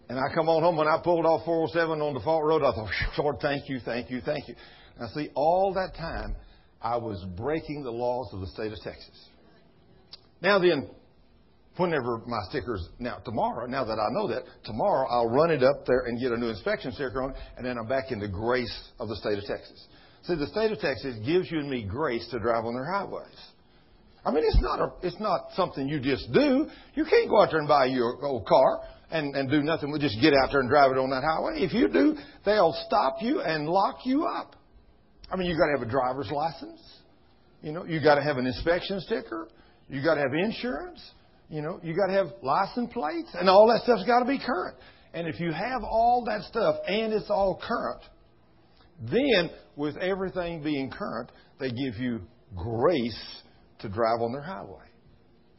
And 0.10 0.20
I 0.20 0.34
come 0.36 0.50
on 0.50 0.62
home 0.62 0.76
when 0.76 0.88
I 0.88 1.00
pulled 1.02 1.26
off 1.26 1.46
407 1.46 2.02
on 2.02 2.14
the 2.14 2.20
fault 2.20 2.44
road, 2.44 2.64
I 2.64 2.72
thought, 2.76 2.92
Lord, 3.18 3.38
thank 3.42 3.70
you, 3.70 3.80
thank 3.84 4.12
you, 4.12 4.22
thank 4.22 4.48
you. 4.48 4.56
Now 5.00 5.08
see, 5.08 5.30
all 5.36 5.74
that 5.74 5.96
time, 5.98 6.36
I 6.82 6.98
was 6.98 7.26
breaking 7.38 7.84
the 7.84 7.92
laws 7.92 8.30
of 8.34 8.42
the 8.42 8.48
state 8.48 8.72
of 8.72 8.80
Texas. 8.84 9.28
Now 10.42 10.60
then, 10.60 10.90
whenever 11.82 12.20
my 12.28 12.40
stickers 12.50 12.88
now 13.00 13.18
tomorrow, 13.26 13.66
now 13.66 13.84
that 13.84 14.00
I 14.00 14.08
know 14.12 14.28
that, 14.28 14.44
tomorrow 14.64 15.08
I'll 15.10 15.30
run 15.30 15.52
it 15.52 15.64
up 15.64 15.86
there 15.86 16.02
and 16.06 16.20
get 16.20 16.32
a 16.32 16.38
new 16.38 16.50
inspection 16.50 16.92
sticker 16.92 17.22
on 17.22 17.32
it, 17.32 17.38
and 17.58 17.66
then 17.66 17.78
I'm 17.78 17.88
back 17.88 18.12
in 18.12 18.20
the 18.20 18.28
grace 18.28 18.90
of 19.00 19.10
the 19.10 19.16
state 19.16 19.38
of 19.38 19.46
Texas. 19.46 19.88
See, 20.24 20.36
the 20.36 20.48
state 20.48 20.72
of 20.72 20.80
Texas 20.80 21.16
gives 21.26 21.52
you 21.52 21.60
and 21.60 21.70
me 21.70 21.84
grace 21.84 22.28
to 22.30 22.40
drive 22.40 22.66
on 22.66 22.76
their 22.76 22.86
highways. 22.86 23.26
I 24.24 24.32
mean, 24.32 24.44
it's 24.46 24.62
not 24.62 24.80
a, 24.80 24.92
it's 25.02 25.20
not 25.20 25.48
something 25.56 25.88
you 25.88 26.00
just 26.00 26.32
do. 26.32 26.68
You 26.94 27.06
can't 27.06 27.28
go 27.28 27.42
out 27.42 27.50
there 27.50 27.60
and 27.60 27.68
buy 27.68 27.86
your 27.86 28.24
old 28.24 28.46
car 28.46 28.82
and, 29.10 29.36
and 29.36 29.50
do 29.50 29.64
nothing. 29.64 29.90
We'll 29.90 30.00
just 30.00 30.22
get 30.22 30.34
out 30.36 30.52
there 30.52 30.60
and 30.60 30.70
drive 30.70 30.92
it 30.92 31.00
on 31.00 31.10
that 31.10 31.24
highway. 31.24 31.64
If 31.64 31.74
you 31.74 31.88
do, 31.88 32.16
they'll 32.46 32.76
stop 32.86 33.18
you 33.22 33.42
and 33.42 33.68
lock 33.68 34.06
you 34.06 34.26
up. 34.26 34.56
I 35.32 35.38
mean, 35.38 35.50
you 35.50 35.58
got 35.58 35.66
to 35.68 35.80
have 35.80 35.88
a 35.88 35.90
driver's 35.90 36.30
license. 36.30 36.80
You 37.64 37.72
know, 37.72 37.86
you 37.86 38.02
got 38.02 38.16
to 38.16 38.22
have 38.22 38.38
an 38.38 38.46
inspection 38.46 39.00
sticker. 39.02 39.48
You 39.90 40.04
got 40.04 40.16
to 40.16 40.22
have 40.22 40.34
insurance. 40.34 41.02
You 41.52 41.62
know, 41.62 41.82
you 41.84 41.94
got 41.94 42.08
to 42.08 42.14
have 42.14 42.28
license 42.42 42.92
plates, 42.94 43.30
and 43.34 43.50
all 43.50 43.68
that 43.68 43.84
stuff's 43.84 44.06
got 44.06 44.20
to 44.20 44.26
be 44.26 44.40
current. 44.40 44.78
And 45.14 45.28
if 45.28 45.38
you 45.38 45.52
have 45.52 45.84
all 45.84 46.24
that 46.26 46.44
stuff 46.44 46.78
and 46.88 47.12
it's 47.12 47.30
all 47.30 47.62
current, 47.62 48.02
then 49.12 49.50
with 49.76 49.98
everything 49.98 50.64
being 50.64 50.90
current, 50.90 51.30
they 51.60 51.70
give 51.70 52.00
you 52.00 52.22
grace 52.56 53.42
to 53.80 53.90
drive 53.90 54.22
on 54.22 54.32
their 54.32 54.42
highway. 54.42 54.86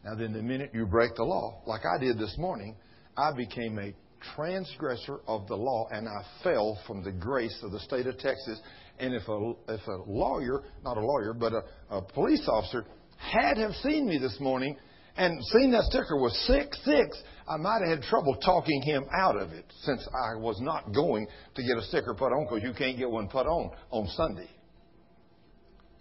Now, 0.02 0.14
then, 0.14 0.32
the 0.32 0.42
minute 0.42 0.70
you 0.72 0.86
break 0.86 1.14
the 1.14 1.24
law, 1.24 1.62
like 1.66 1.82
I 1.84 1.98
did 2.02 2.18
this 2.18 2.34
morning, 2.38 2.74
I 3.16 3.32
became 3.36 3.78
a 3.78 3.92
transgressor 4.34 5.20
of 5.28 5.46
the 5.46 5.56
law 5.56 5.88
and 5.90 6.08
I 6.08 6.24
fell 6.42 6.78
from 6.86 7.04
the 7.04 7.12
grace 7.12 7.56
of 7.62 7.70
the 7.70 7.80
state 7.80 8.06
of 8.06 8.16
Texas. 8.18 8.58
And 8.98 9.14
if 9.14 9.28
a, 9.28 9.52
if 9.68 9.86
a 9.86 10.10
lawyer, 10.10 10.62
not 10.84 10.96
a 10.96 11.00
lawyer, 11.00 11.34
but 11.34 11.52
a, 11.52 11.62
a 11.90 12.02
police 12.02 12.48
officer 12.48 12.86
had 13.18 13.58
have 13.58 13.72
seen 13.82 14.08
me 14.08 14.18
this 14.18 14.38
morning, 14.40 14.76
and 15.16 15.38
seeing 15.46 15.70
that 15.72 15.84
sticker 15.84 16.16
was 16.16 16.36
6 16.46 16.78
6, 16.84 17.22
I 17.48 17.56
might 17.56 17.80
have 17.80 17.98
had 17.98 18.02
trouble 18.02 18.36
talking 18.36 18.82
him 18.82 19.04
out 19.14 19.36
of 19.36 19.52
it 19.52 19.64
since 19.82 20.06
I 20.08 20.36
was 20.36 20.60
not 20.60 20.92
going 20.94 21.26
to 21.54 21.62
get 21.62 21.76
a 21.76 21.82
sticker 21.82 22.14
put 22.14 22.32
on 22.32 22.44
because 22.44 22.62
you 22.62 22.72
can't 22.72 22.96
get 22.96 23.10
one 23.10 23.28
put 23.28 23.46
on 23.46 23.70
on 23.90 24.06
Sunday. 24.08 24.48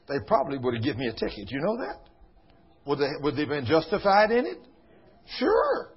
They 0.08 0.16
probably 0.28 0.58
would 0.58 0.76
have 0.76 0.84
given 0.84 1.00
me 1.00 1.08
a 1.08 1.14
ticket. 1.14 1.50
You 1.50 1.62
know 1.62 1.78
that? 1.78 2.00
Would 2.86 3.00
they, 3.00 3.10
would 3.22 3.36
they 3.36 3.42
have 3.42 3.50
been 3.50 3.66
justified 3.66 4.32
in 4.32 4.46
it? 4.46 4.58
Sure. 5.38 5.92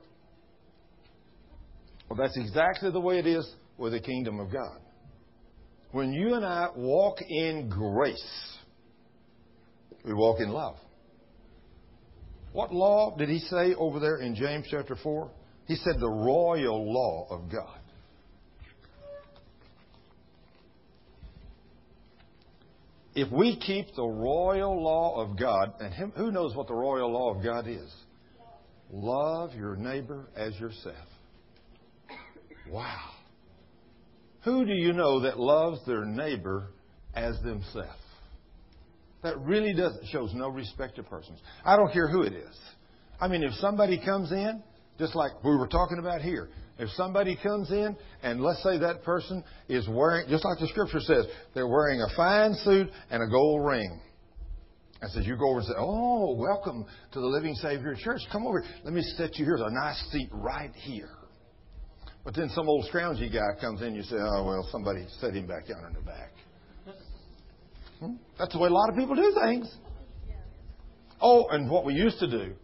Well, 2.08 2.18
that's 2.18 2.36
exactly 2.36 2.90
the 2.90 3.00
way 3.00 3.18
it 3.18 3.26
is 3.26 3.48
with 3.78 3.92
the 3.92 4.00
kingdom 4.00 4.38
of 4.38 4.52
God. 4.52 4.78
When 5.92 6.12
you 6.12 6.34
and 6.34 6.44
I 6.44 6.68
walk 6.76 7.18
in 7.22 7.68
grace, 7.68 8.56
we 10.04 10.12
walk 10.12 10.40
in 10.40 10.50
love. 10.50 10.76
What 12.54 12.72
law 12.72 13.16
did 13.16 13.28
he 13.28 13.40
say 13.40 13.74
over 13.74 13.98
there 13.98 14.18
in 14.18 14.36
James 14.36 14.68
chapter 14.70 14.94
4? 14.94 15.28
He 15.66 15.74
said 15.74 15.96
the 15.98 16.08
royal 16.08 16.92
law 16.92 17.26
of 17.28 17.50
God. 17.50 17.80
If 23.16 23.28
we 23.32 23.56
keep 23.56 23.96
the 23.96 24.06
royal 24.06 24.80
law 24.80 25.20
of 25.20 25.36
God, 25.36 25.74
and 25.80 26.12
who 26.14 26.30
knows 26.30 26.54
what 26.54 26.68
the 26.68 26.74
royal 26.74 27.10
law 27.10 27.34
of 27.34 27.42
God 27.42 27.66
is? 27.66 27.92
Love 28.88 29.52
your 29.54 29.74
neighbor 29.74 30.28
as 30.36 30.54
yourself. 30.60 31.08
Wow. 32.70 33.10
Who 34.44 34.64
do 34.64 34.72
you 34.72 34.92
know 34.92 35.22
that 35.22 35.40
loves 35.40 35.84
their 35.86 36.04
neighbor 36.04 36.70
as 37.16 37.34
themselves? 37.42 38.03
That 39.24 39.40
really 39.40 39.72
does 39.72 39.98
shows 40.12 40.32
no 40.34 40.48
respect 40.50 40.96
to 40.96 41.02
persons. 41.02 41.40
I 41.64 41.76
don't 41.76 41.90
care 41.92 42.08
who 42.08 42.22
it 42.22 42.34
is. 42.34 42.60
I 43.18 43.26
mean, 43.26 43.42
if 43.42 43.54
somebody 43.54 43.98
comes 43.98 44.30
in, 44.30 44.62
just 44.98 45.14
like 45.14 45.42
we 45.42 45.56
were 45.56 45.66
talking 45.66 45.98
about 45.98 46.20
here, 46.20 46.50
if 46.78 46.90
somebody 46.90 47.36
comes 47.42 47.70
in 47.70 47.96
and 48.22 48.42
let's 48.42 48.62
say 48.62 48.76
that 48.78 49.02
person 49.02 49.42
is 49.66 49.88
wearing, 49.88 50.28
just 50.28 50.44
like 50.44 50.58
the 50.58 50.68
scripture 50.68 51.00
says, 51.00 51.24
they're 51.54 51.66
wearing 51.66 52.02
a 52.02 52.14
fine 52.14 52.52
suit 52.64 52.90
and 53.10 53.22
a 53.22 53.26
gold 53.26 53.64
ring. 53.64 53.98
I 55.02 55.08
says, 55.08 55.26
you 55.26 55.36
go 55.36 55.48
over 55.48 55.60
and 55.60 55.68
say, 55.68 55.74
oh, 55.78 56.34
welcome 56.36 56.84
to 57.12 57.20
the 57.20 57.26
Living 57.26 57.54
Savior 57.54 57.96
Church. 57.98 58.20
Come 58.30 58.46
over. 58.46 58.62
Let 58.84 58.92
me 58.92 59.02
set 59.16 59.38
you 59.38 59.46
here. 59.46 59.56
There's 59.56 59.70
a 59.70 59.74
nice 59.74 60.04
seat 60.12 60.28
right 60.32 60.72
here. 60.74 61.10
But 62.24 62.34
then 62.34 62.50
some 62.50 62.68
old 62.68 62.86
scroungy 62.92 63.32
guy 63.32 63.58
comes 63.58 63.80
in, 63.80 63.94
you 63.94 64.02
say, 64.02 64.16
oh, 64.18 64.44
well, 64.44 64.68
somebody 64.70 65.06
set 65.20 65.34
him 65.34 65.46
back 65.46 65.66
down 65.66 65.86
in 65.88 65.94
the 65.94 66.00
back. 66.00 66.32
Hmm? 68.04 68.16
That's 68.38 68.52
the 68.52 68.58
way 68.58 68.68
a 68.68 68.72
lot 68.72 68.90
of 68.90 68.96
people 68.96 69.14
do 69.14 69.34
things. 69.44 69.74
Oh, 71.20 71.46
and 71.50 71.70
what 71.70 71.84
we 71.84 71.94
used 71.94 72.18
to 72.18 72.26
do, 72.26 72.54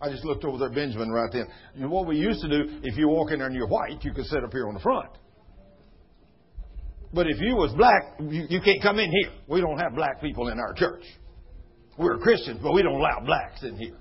I 0.00 0.08
just 0.08 0.24
looked 0.24 0.44
over 0.44 0.56
there, 0.56 0.70
Benjamin, 0.70 1.10
right 1.10 1.30
then. 1.30 1.46
You 1.74 1.82
know, 1.82 1.88
what 1.88 2.06
we 2.06 2.16
used 2.16 2.40
to 2.40 2.48
do, 2.48 2.80
if 2.82 2.96
you 2.96 3.08
walk 3.08 3.30
in 3.32 3.38
there 3.38 3.48
and 3.48 3.56
you're 3.56 3.66
white, 3.66 4.02
you 4.02 4.12
could 4.12 4.24
sit 4.26 4.42
up 4.42 4.52
here 4.52 4.66
on 4.68 4.74
the 4.74 4.80
front. 4.80 5.10
But 7.12 7.26
if 7.26 7.40
you 7.40 7.56
was 7.56 7.72
black, 7.74 8.14
you, 8.20 8.46
you 8.48 8.60
can't 8.60 8.80
come 8.80 8.98
in 8.98 9.10
here. 9.10 9.32
We 9.48 9.60
don't 9.60 9.78
have 9.78 9.94
black 9.94 10.20
people 10.20 10.48
in 10.48 10.58
our 10.58 10.72
church. 10.74 11.02
We're 11.98 12.18
Christians, 12.18 12.60
but 12.62 12.72
we 12.72 12.82
don't 12.82 12.94
allow 12.94 13.20
blacks 13.24 13.62
in 13.62 13.76
here. 13.76 13.96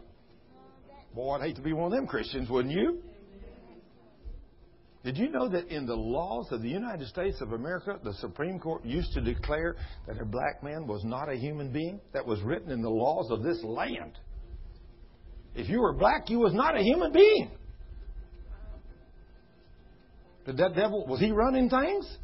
Boy, 1.13 1.33
I'd 1.33 1.41
hate 1.41 1.55
to 1.55 1.61
be 1.61 1.73
one 1.73 1.87
of 1.87 1.91
them 1.91 2.07
Christians, 2.07 2.49
wouldn't 2.49 2.73
you? 2.73 3.01
Did 5.03 5.17
you 5.17 5.29
know 5.29 5.47
that 5.47 5.67
in 5.69 5.85
the 5.85 5.95
laws 5.95 6.51
of 6.51 6.61
the 6.61 6.67
United 6.67 7.07
States 7.07 7.39
of 7.39 7.53
America, 7.53 7.97
the 8.03 8.13
Supreme 8.15 8.59
Court 8.59 8.83
used 8.83 9.13
to 9.13 9.21
declare 9.21 9.77
that 10.07 10.19
a 10.19 10.25
black 10.25 10.61
man 10.61 10.87
was 10.87 11.05
not 11.05 11.29
a 11.29 11.35
human 11.35 11.71
being? 11.71 12.01
That 12.13 12.25
was 12.25 12.41
written 12.41 12.69
in 12.69 12.81
the 12.81 12.89
laws 12.89 13.31
of 13.31 13.41
this 13.41 13.63
land. 13.63 14.17
If 15.55 15.69
you 15.69 15.79
were 15.79 15.93
black, 15.93 16.29
you 16.29 16.39
was 16.39 16.53
not 16.53 16.77
a 16.77 16.81
human 16.81 17.13
being. 17.13 17.51
Did 20.45 20.57
that 20.57 20.75
devil, 20.75 21.05
was 21.07 21.19
he 21.19 21.31
running 21.31 21.69
things? 21.69 22.17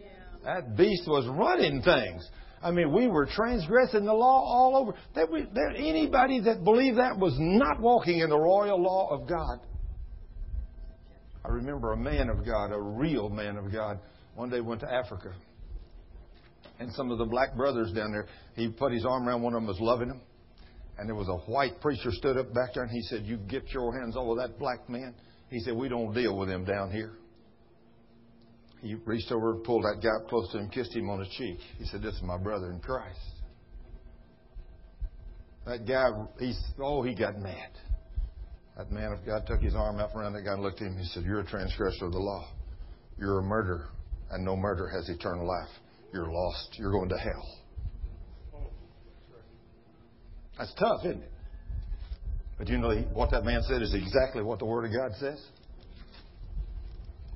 Yeah. 0.00 0.08
That 0.44 0.76
beast 0.76 1.06
was 1.06 1.26
running 1.28 1.82
things. 1.82 2.28
I 2.62 2.72
mean, 2.72 2.92
we 2.92 3.06
were 3.06 3.26
transgressing 3.26 4.04
the 4.04 4.12
law 4.12 4.42
all 4.42 4.76
over. 4.76 4.94
There, 5.14 5.26
there, 5.54 5.70
anybody 5.70 6.40
that 6.40 6.64
believed 6.64 6.98
that 6.98 7.16
was 7.16 7.34
not 7.38 7.80
walking 7.80 8.18
in 8.18 8.30
the 8.30 8.38
royal 8.38 8.82
law 8.82 9.08
of 9.10 9.28
God. 9.28 9.60
I 11.48 11.52
remember 11.52 11.92
a 11.92 11.96
man 11.96 12.28
of 12.28 12.44
God, 12.44 12.72
a 12.72 12.80
real 12.80 13.30
man 13.30 13.56
of 13.56 13.72
God, 13.72 13.98
one 14.34 14.50
day 14.50 14.60
went 14.60 14.82
to 14.82 14.92
Africa. 14.92 15.32
And 16.78 16.92
some 16.92 17.10
of 17.10 17.18
the 17.18 17.24
black 17.24 17.56
brothers 17.56 17.90
down 17.92 18.12
there, 18.12 18.26
he 18.54 18.68
put 18.68 18.92
his 18.92 19.06
arm 19.06 19.26
around 19.26 19.42
one 19.42 19.54
of 19.54 19.62
them, 19.62 19.66
was 19.66 19.80
loving 19.80 20.10
him. 20.10 20.20
And 20.98 21.08
there 21.08 21.14
was 21.14 21.28
a 21.28 21.50
white 21.50 21.80
preacher 21.80 22.10
stood 22.10 22.36
up 22.36 22.52
back 22.52 22.74
there 22.74 22.82
and 22.82 22.92
he 22.92 23.00
said, 23.02 23.24
You 23.24 23.38
get 23.38 23.70
your 23.72 23.98
hands 23.98 24.14
over 24.16 24.34
that 24.40 24.58
black 24.58 24.88
man. 24.90 25.14
He 25.48 25.60
said, 25.60 25.74
We 25.74 25.88
don't 25.88 26.12
deal 26.12 26.36
with 26.36 26.50
him 26.50 26.64
down 26.64 26.90
here. 26.90 27.12
He 28.82 28.94
reached 28.94 29.32
over, 29.32 29.54
pulled 29.56 29.84
that 29.84 30.02
guy 30.02 30.28
close 30.28 30.50
to 30.52 30.58
him, 30.58 30.68
kissed 30.68 30.94
him 30.94 31.08
on 31.08 31.20
the 31.20 31.26
cheek. 31.38 31.58
He 31.78 31.86
said, 31.86 32.02
This 32.02 32.14
is 32.14 32.22
my 32.22 32.36
brother 32.36 32.70
in 32.72 32.80
Christ. 32.80 33.18
That 35.66 35.86
guy, 35.86 36.08
he's, 36.38 36.60
oh, 36.80 37.02
he 37.02 37.14
got 37.14 37.38
mad. 37.38 37.70
That 38.78 38.92
man 38.92 39.10
of 39.10 39.26
God 39.26 39.44
took 39.46 39.60
his 39.60 39.74
arm 39.74 39.98
up 39.98 40.14
around 40.14 40.34
that 40.34 40.42
guy 40.42 40.52
and 40.52 40.62
looked 40.62 40.80
at 40.80 40.86
him. 40.86 40.96
He 40.96 41.04
said, 41.06 41.24
You're 41.24 41.40
a 41.40 41.46
transgressor 41.46 42.06
of 42.06 42.12
the 42.12 42.18
law. 42.18 42.48
You're 43.18 43.40
a 43.40 43.42
murderer, 43.42 43.88
and 44.30 44.44
no 44.44 44.56
murder 44.56 44.88
has 44.88 45.08
eternal 45.08 45.46
life. 45.46 45.68
You're 46.14 46.30
lost. 46.30 46.76
You're 46.78 46.92
going 46.92 47.08
to 47.08 47.18
hell. 47.18 47.58
That's 50.56 50.72
tough, 50.74 51.00
isn't 51.04 51.22
it? 51.22 51.32
But 52.56 52.68
you 52.68 52.78
know 52.78 52.94
what 53.12 53.32
that 53.32 53.44
man 53.44 53.62
said 53.62 53.82
is 53.82 53.94
exactly 53.94 54.42
what 54.42 54.60
the 54.60 54.64
Word 54.64 54.84
of 54.84 54.92
God 54.92 55.12
says. 55.18 55.44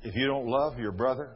If 0.01 0.15
you 0.15 0.27
don't 0.27 0.47
love 0.47 0.79
your 0.79 0.91
brother, 0.93 1.31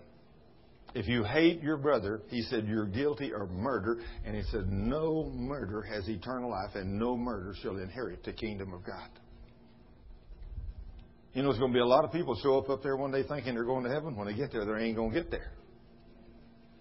if 0.96 1.08
you 1.08 1.24
hate 1.26 1.62
your 1.62 1.78
brother, 1.78 2.22
he 2.30 2.42
said 2.44 2.66
you're 2.66 2.86
guilty 2.86 3.34
of 3.34 3.50
murder, 3.52 4.00
and 4.26 4.36
he 4.36 4.44
said 4.52 4.72
no 4.72 5.30
murder 5.36 5.82
has 5.82 6.08
eternal 6.08 6.50
life, 6.50 6.76
and 6.76 6.98
no 6.98 7.18
murder 7.18 7.54
shall 7.62 7.78
inherit 7.78 8.24
the 8.24 8.34
kingdom 8.34 8.74
of 8.74 8.86
God. 8.86 9.10
You 11.38 11.44
know, 11.44 11.50
there's 11.50 11.60
going 11.60 11.72
to 11.72 11.76
be 11.76 11.82
a 11.82 11.86
lot 11.86 12.04
of 12.04 12.12
people 12.12 12.36
show 12.42 12.58
up 12.58 12.68
up 12.68 12.82
there 12.82 12.98
one 12.98 13.12
day 13.12 13.22
thinking 13.22 13.54
they're 13.54 13.64
going 13.64 13.84
to 13.84 13.92
heaven. 13.92 14.16
When 14.16 14.26
they 14.26 14.34
get 14.34 14.52
there, 14.52 14.66
they 14.66 14.84
ain't 14.84 14.96
going 14.96 15.12
to 15.12 15.22
get 15.22 15.30
there. 15.30 15.52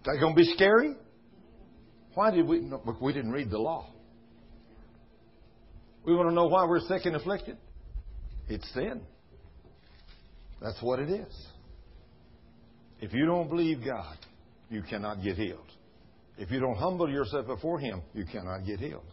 Is 0.01 0.07
that 0.07 0.17
going 0.19 0.35
to 0.35 0.41
be 0.41 0.51
scary? 0.55 0.95
Why 2.15 2.31
did 2.31 2.49
we? 2.49 2.61
No, 2.61 2.81
we 3.03 3.13
didn't 3.13 3.33
read 3.33 3.51
the 3.51 3.59
law. 3.59 3.91
We 6.07 6.15
want 6.15 6.31
to 6.31 6.35
know 6.35 6.47
why 6.47 6.65
we're 6.65 6.81
sick 6.81 7.05
and 7.05 7.17
afflicted. 7.17 7.59
It's 8.49 8.67
sin. 8.73 9.03
That's 10.63 10.81
what 10.81 11.01
it 11.01 11.11
is. 11.11 11.47
If 13.03 13.13
you 13.13 13.27
don't 13.27 13.51
believe 13.51 13.85
God, 13.85 14.17
you 14.71 14.83
cannot 14.89 15.23
get 15.23 15.37
healed. 15.37 15.71
If 16.39 16.51
you 16.51 16.61
don't 16.61 16.77
humble 16.77 17.11
yourself 17.11 17.47
before 17.47 17.79
Him, 17.79 18.01
you 18.15 18.25
cannot 18.25 18.65
get 18.65 18.81
healed. 18.81 19.05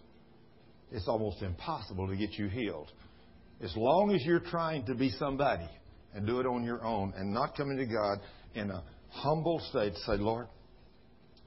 It's 0.89 1.09
almost 1.09 1.41
impossible 1.41 2.07
to 2.07 2.15
get 2.15 2.31
you 2.35 2.47
healed 2.47 2.89
as 3.61 3.73
long 3.75 4.13
as 4.13 4.23
you're 4.25 4.39
trying 4.39 4.85
to 4.85 4.95
be 4.95 5.09
somebody 5.11 5.67
and 6.13 6.25
do 6.27 6.39
it 6.39 6.45
on 6.45 6.63
your 6.63 6.83
own 6.83 7.13
and 7.15 7.33
not 7.33 7.55
coming 7.55 7.77
to 7.77 7.85
God 7.85 8.19
in 8.55 8.71
a 8.71 8.83
humble 9.09 9.59
state, 9.69 9.93
say, 10.05 10.17
Lord, 10.17 10.47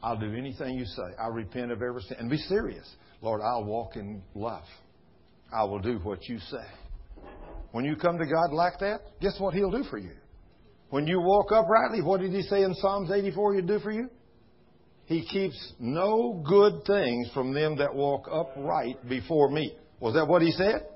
I'll 0.02 0.18
do 0.18 0.32
anything 0.34 0.78
you 0.78 0.84
say. 0.84 1.14
I 1.20 1.28
repent 1.28 1.72
of 1.72 1.82
every 1.82 2.02
sin. 2.02 2.16
And 2.20 2.30
be 2.30 2.36
serious. 2.36 2.88
Lord, 3.22 3.40
I'll 3.42 3.64
walk 3.64 3.96
in 3.96 4.22
love. 4.34 4.64
I 5.52 5.64
will 5.64 5.80
do 5.80 5.98
what 6.02 6.28
you 6.28 6.38
say. 6.38 6.66
When 7.72 7.84
you 7.84 7.96
come 7.96 8.18
to 8.18 8.26
God 8.26 8.52
like 8.52 8.78
that, 8.80 9.00
guess 9.20 9.36
what 9.38 9.54
He'll 9.54 9.70
do 9.70 9.84
for 9.90 9.98
you? 9.98 10.12
When 10.90 11.06
you 11.06 11.20
walk 11.20 11.50
uprightly, 11.52 12.02
what 12.02 12.20
did 12.20 12.32
He 12.32 12.42
say 12.42 12.62
in 12.62 12.74
Psalms 12.74 13.10
84 13.10 13.54
He'd 13.54 13.66
do 13.66 13.78
for 13.80 13.90
you? 13.90 14.08
He 15.06 15.26
keeps 15.26 15.72
no 15.78 16.42
good 16.46 16.84
things 16.86 17.30
from 17.32 17.52
them 17.52 17.76
that 17.78 17.94
walk 17.94 18.28
upright 18.30 19.08
before 19.08 19.50
me. 19.50 19.74
Was 20.00 20.14
that 20.14 20.26
what 20.26 20.42
He 20.42 20.50
said? 20.52 20.86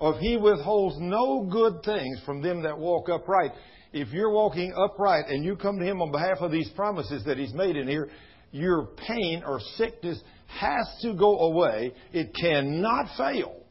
If 0.00 0.20
he 0.20 0.36
withholds 0.36 0.96
no 0.98 1.48
good 1.50 1.82
things 1.84 2.20
from 2.24 2.42
them 2.42 2.62
that 2.62 2.78
walk 2.78 3.08
upright. 3.08 3.52
If 3.92 4.12
you're 4.12 4.30
walking 4.30 4.74
upright 4.76 5.26
and 5.28 5.44
you 5.44 5.56
come 5.56 5.78
to 5.78 5.84
him 5.84 6.02
on 6.02 6.12
behalf 6.12 6.38
of 6.40 6.50
these 6.50 6.68
promises 6.70 7.24
that 7.24 7.38
he's 7.38 7.54
made 7.54 7.76
in 7.76 7.88
here, 7.88 8.10
your 8.52 8.88
pain 9.06 9.42
or 9.46 9.58
sickness 9.76 10.20
has 10.46 10.86
to 11.02 11.14
go 11.14 11.38
away. 11.38 11.92
It 12.12 12.34
cannot 12.34 13.16
fail. 13.16 13.62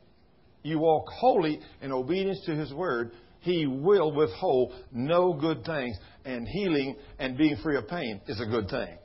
You 0.64 0.80
walk 0.80 1.10
holy 1.10 1.60
in 1.82 1.92
obedience 1.92 2.42
to 2.48 2.56
his 2.56 2.74
word, 2.74 3.12
he 3.42 3.68
will 3.68 4.12
withhold 4.12 4.74
no 4.92 5.34
good 5.34 5.64
things. 5.64 5.96
And 6.26 6.48
healing 6.48 6.96
and 7.20 7.38
being 7.38 7.58
free 7.62 7.78
of 7.78 7.88
pain 7.88 8.20
is 8.28 8.42
a 8.42 8.46
good 8.46 8.68
thing. 8.68 8.98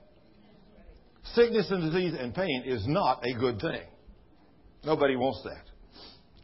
Sickness 1.35 1.71
and 1.71 1.83
disease 1.83 2.14
and 2.18 2.35
pain 2.35 2.62
is 2.64 2.83
not 2.87 3.23
a 3.23 3.39
good 3.39 3.61
thing. 3.61 3.83
Nobody 4.87 5.16
wants 5.16 5.43
that. 5.45 5.70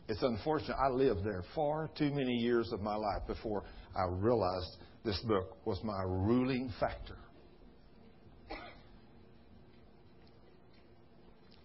It's 0.08 0.22
unfortunate. 0.22 0.76
I 0.76 0.88
lived 0.88 1.24
there 1.24 1.42
far 1.54 1.90
too 1.98 2.10
many 2.10 2.34
years 2.34 2.72
of 2.72 2.80
my 2.80 2.94
life 2.94 3.22
before 3.26 3.64
I 3.96 4.04
realized 4.08 4.76
this 5.04 5.18
book 5.20 5.56
was 5.64 5.80
my 5.82 6.02
ruling 6.02 6.72
factor. 6.78 7.16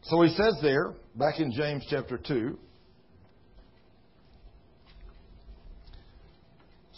So 0.04 0.22
he 0.24 0.30
says 0.30 0.56
there, 0.62 0.94
back 1.16 1.40
in 1.40 1.52
James 1.52 1.86
chapter 1.90 2.18
2, 2.18 2.58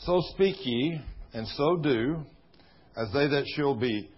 So 0.05 0.21
speak 0.33 0.57
ye, 0.65 0.99
and 1.33 1.47
so 1.47 1.77
do, 1.77 2.25
as 2.97 3.07
they 3.13 3.27
that 3.27 3.45
shall 3.55 3.73
be 3.73 4.09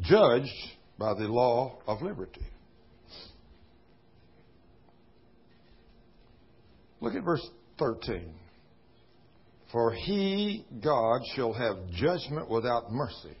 judged 0.00 0.50
by 0.98 1.14
the 1.14 1.26
law 1.26 1.78
of 1.86 2.02
liberty. 2.02 2.44
Look 7.04 7.14
at 7.16 7.22
verse 7.22 7.46
13. 7.78 8.34
For 9.70 9.92
he, 9.92 10.64
God, 10.82 11.20
shall 11.36 11.52
have 11.52 11.76
judgment 11.92 12.48
without 12.48 12.90
mercy. 12.90 13.36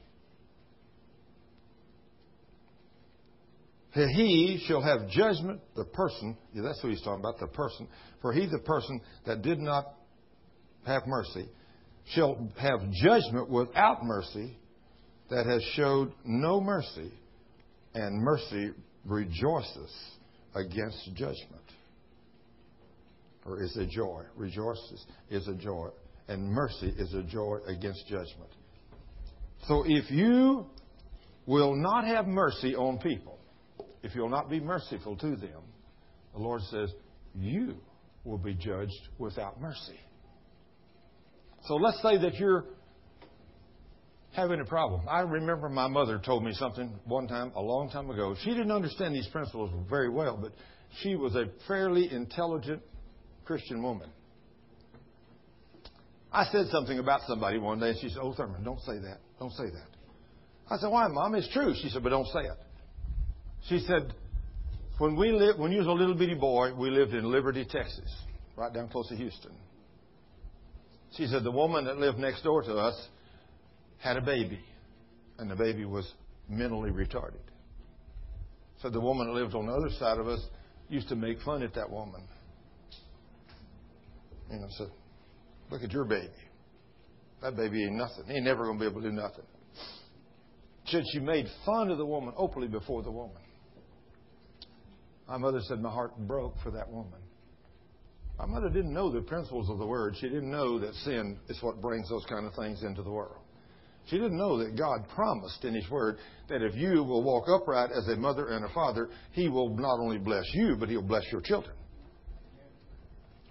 He 3.94 4.62
shall 4.66 4.82
have 4.82 5.08
judgment, 5.08 5.62
the 5.76 5.84
person, 5.84 6.36
yeah, 6.52 6.60
that's 6.62 6.82
who 6.82 6.88
he's 6.88 7.00
talking 7.00 7.20
about, 7.20 7.38
the 7.38 7.46
person. 7.46 7.88
For 8.20 8.34
he, 8.34 8.46
the 8.46 8.58
person 8.58 9.00
that 9.24 9.40
did 9.40 9.60
not 9.60 9.94
have 10.84 11.06
mercy, 11.06 11.48
shall 12.10 12.50
have 12.58 12.80
judgment 13.02 13.48
without 13.48 14.04
mercy 14.04 14.58
that 15.30 15.46
has 15.46 15.62
showed 15.72 16.12
no 16.22 16.60
mercy, 16.60 17.14
and 17.94 18.20
mercy 18.20 18.72
rejoices 19.06 19.90
against 20.54 21.14
judgment 21.14 21.64
or 23.44 23.62
is 23.62 23.76
a 23.76 23.86
joy. 23.86 24.22
Rejoices 24.36 25.04
is 25.30 25.46
a 25.48 25.54
joy. 25.54 25.88
And 26.28 26.48
mercy 26.50 26.92
is 26.98 27.12
a 27.14 27.22
joy 27.22 27.58
against 27.66 28.06
judgment. 28.06 28.50
So 29.68 29.84
if 29.86 30.10
you 30.10 30.66
will 31.46 31.74
not 31.74 32.06
have 32.06 32.26
mercy 32.26 32.74
on 32.74 32.98
people, 32.98 33.38
if 34.02 34.14
you'll 34.14 34.30
not 34.30 34.48
be 34.48 34.60
merciful 34.60 35.16
to 35.16 35.36
them, 35.36 35.62
the 36.32 36.40
Lord 36.40 36.62
says, 36.70 36.90
you 37.34 37.76
will 38.24 38.38
be 38.38 38.54
judged 38.54 39.08
without 39.18 39.60
mercy. 39.60 39.98
So 41.66 41.76
let's 41.76 42.00
say 42.02 42.18
that 42.18 42.34
you're 42.34 42.64
having 44.32 44.60
a 44.60 44.64
problem. 44.64 45.08
I 45.08 45.20
remember 45.20 45.68
my 45.68 45.86
mother 45.86 46.20
told 46.24 46.44
me 46.44 46.52
something 46.54 46.92
one 47.04 47.28
time, 47.28 47.52
a 47.54 47.62
long 47.62 47.90
time 47.90 48.10
ago. 48.10 48.34
She 48.42 48.50
didn't 48.50 48.72
understand 48.72 49.14
these 49.14 49.28
principles 49.28 49.70
very 49.88 50.10
well, 50.10 50.38
but 50.40 50.52
she 51.02 51.14
was 51.14 51.34
a 51.34 51.46
fairly 51.68 52.12
intelligent 52.12 52.82
Christian 53.44 53.82
woman. 53.82 54.08
I 56.32 56.44
said 56.46 56.66
something 56.70 56.98
about 56.98 57.20
somebody 57.28 57.58
one 57.58 57.78
day, 57.78 57.90
and 57.90 57.98
she 58.00 58.08
said, 58.08 58.18
Oh, 58.20 58.34
Thurman, 58.34 58.64
don't 58.64 58.80
say 58.80 58.98
that. 58.98 59.18
Don't 59.38 59.52
say 59.52 59.64
that. 59.64 59.86
I 60.68 60.78
said, 60.78 60.88
Why, 60.88 61.06
Mom? 61.08 61.34
It's 61.34 61.48
true. 61.52 61.74
She 61.80 61.88
said, 61.90 62.02
But 62.02 62.10
don't 62.10 62.26
say 62.26 62.40
it. 62.40 62.58
She 63.68 63.78
said, 63.86 64.12
When 64.98 65.16
we 65.16 65.30
lived, 65.30 65.58
when 65.58 65.70
you 65.70 65.78
was 65.78 65.86
a 65.86 65.92
little 65.92 66.14
bitty 66.14 66.34
boy, 66.34 66.74
we 66.74 66.90
lived 66.90 67.14
in 67.14 67.30
Liberty, 67.30 67.64
Texas, 67.64 68.12
right 68.56 68.72
down 68.72 68.88
close 68.88 69.08
to 69.08 69.16
Houston. 69.16 69.52
She 71.16 71.26
said, 71.26 71.44
The 71.44 71.52
woman 71.52 71.84
that 71.84 71.98
lived 71.98 72.18
next 72.18 72.42
door 72.42 72.62
to 72.62 72.74
us 72.74 73.08
had 73.98 74.16
a 74.16 74.22
baby, 74.22 74.60
and 75.38 75.48
the 75.50 75.56
baby 75.56 75.84
was 75.84 76.10
mentally 76.48 76.90
retarded. 76.90 77.38
So 78.82 78.90
the 78.90 79.00
woman 79.00 79.28
that 79.28 79.34
lived 79.34 79.54
on 79.54 79.66
the 79.66 79.72
other 79.72 79.90
side 79.98 80.18
of 80.18 80.26
us 80.26 80.40
used 80.88 81.08
to 81.08 81.16
make 81.16 81.40
fun 81.42 81.62
at 81.62 81.74
that 81.74 81.90
woman. 81.90 82.22
You 84.50 84.58
know, 84.58 84.66
said, 84.70 84.90
look 85.70 85.82
at 85.82 85.92
your 85.92 86.04
baby. 86.04 86.28
That 87.42 87.56
baby 87.56 87.84
ain't 87.84 87.96
nothing. 87.96 88.24
He 88.26 88.34
ain't 88.34 88.44
never 88.44 88.64
going 88.64 88.78
to 88.78 88.84
be 88.84 88.90
able 88.90 89.02
to 89.02 89.08
do 89.10 89.14
nothing. 89.14 89.44
Said 90.86 91.02
she 91.12 91.18
made 91.18 91.46
fun 91.64 91.90
of 91.90 91.98
the 91.98 92.06
woman 92.06 92.34
openly 92.36 92.68
before 92.68 93.02
the 93.02 93.10
woman. 93.10 93.36
My 95.28 95.38
mother 95.38 95.60
said 95.62 95.80
my 95.80 95.90
heart 95.90 96.16
broke 96.26 96.54
for 96.62 96.70
that 96.72 96.90
woman. 96.90 97.20
My 98.38 98.46
mother 98.46 98.68
didn't 98.68 98.92
know 98.92 99.10
the 99.10 99.22
principles 99.22 99.70
of 99.70 99.78
the 99.78 99.86
word. 99.86 100.16
She 100.20 100.28
didn't 100.28 100.50
know 100.50 100.78
that 100.78 100.94
sin 100.96 101.38
is 101.48 101.62
what 101.62 101.80
brings 101.80 102.08
those 102.08 102.24
kind 102.28 102.46
of 102.46 102.54
things 102.54 102.82
into 102.82 103.02
the 103.02 103.10
world. 103.10 103.38
She 104.06 104.16
didn't 104.16 104.36
know 104.36 104.58
that 104.58 104.76
God 104.76 105.08
promised 105.14 105.64
in 105.64 105.74
His 105.74 105.88
Word 105.88 106.18
that 106.48 106.62
if 106.62 106.74
you 106.74 107.02
will 107.04 107.22
walk 107.22 107.48
upright 107.48 107.90
as 107.90 108.06
a 108.08 108.16
mother 108.16 108.48
and 108.48 108.64
a 108.64 108.68
father, 108.74 109.08
He 109.32 109.48
will 109.48 109.74
not 109.76 109.98
only 109.98 110.18
bless 110.18 110.44
you, 110.52 110.76
but 110.78 110.90
He'll 110.90 111.00
bless 111.00 111.24
your 111.32 111.40
children. 111.40 111.74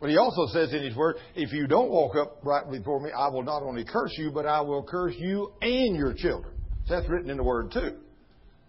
But 0.04 0.10
he 0.10 0.18
also 0.18 0.48
says 0.48 0.74
in 0.74 0.84
his 0.84 0.98
word, 0.98 1.16
if 1.34 1.54
you 1.54 1.66
don't 1.66 1.90
walk 1.90 2.18
up 2.18 2.40
right 2.44 2.70
before 2.70 3.00
me, 3.00 3.10
I 3.18 3.30
will 3.30 3.42
not 3.42 3.64
only 3.64 3.86
curse 3.86 4.12
you, 4.18 4.32
but 4.32 4.46
I 4.46 4.60
will 4.60 4.84
curse 4.84 5.14
you 5.18 5.54
and 5.62 5.96
your 5.96 6.14
children. 6.14 6.54
So 6.88 6.96
that's 6.96 7.10
written 7.10 7.30
in 7.30 7.38
the 7.38 7.44
word 7.44 7.72
too. 7.72 7.96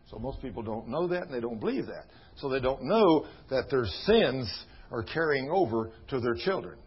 So 0.09 0.21
most 0.21 0.41
people 0.41 0.63
don't 0.63 0.87
know 0.87 1.09
that 1.09 1.25
and 1.25 1.35
they 1.35 1.41
don't 1.41 1.59
believe 1.59 1.87
that. 1.87 2.05
So 2.37 2.49
they 2.49 2.61
don't 2.61 2.85
know 2.85 3.27
that 3.51 3.65
their 3.69 3.85
sins 4.05 4.49
are 4.93 5.03
carrying 5.03 5.51
over 5.51 5.91
to 6.11 6.21
their 6.21 6.37
children. 6.37 6.79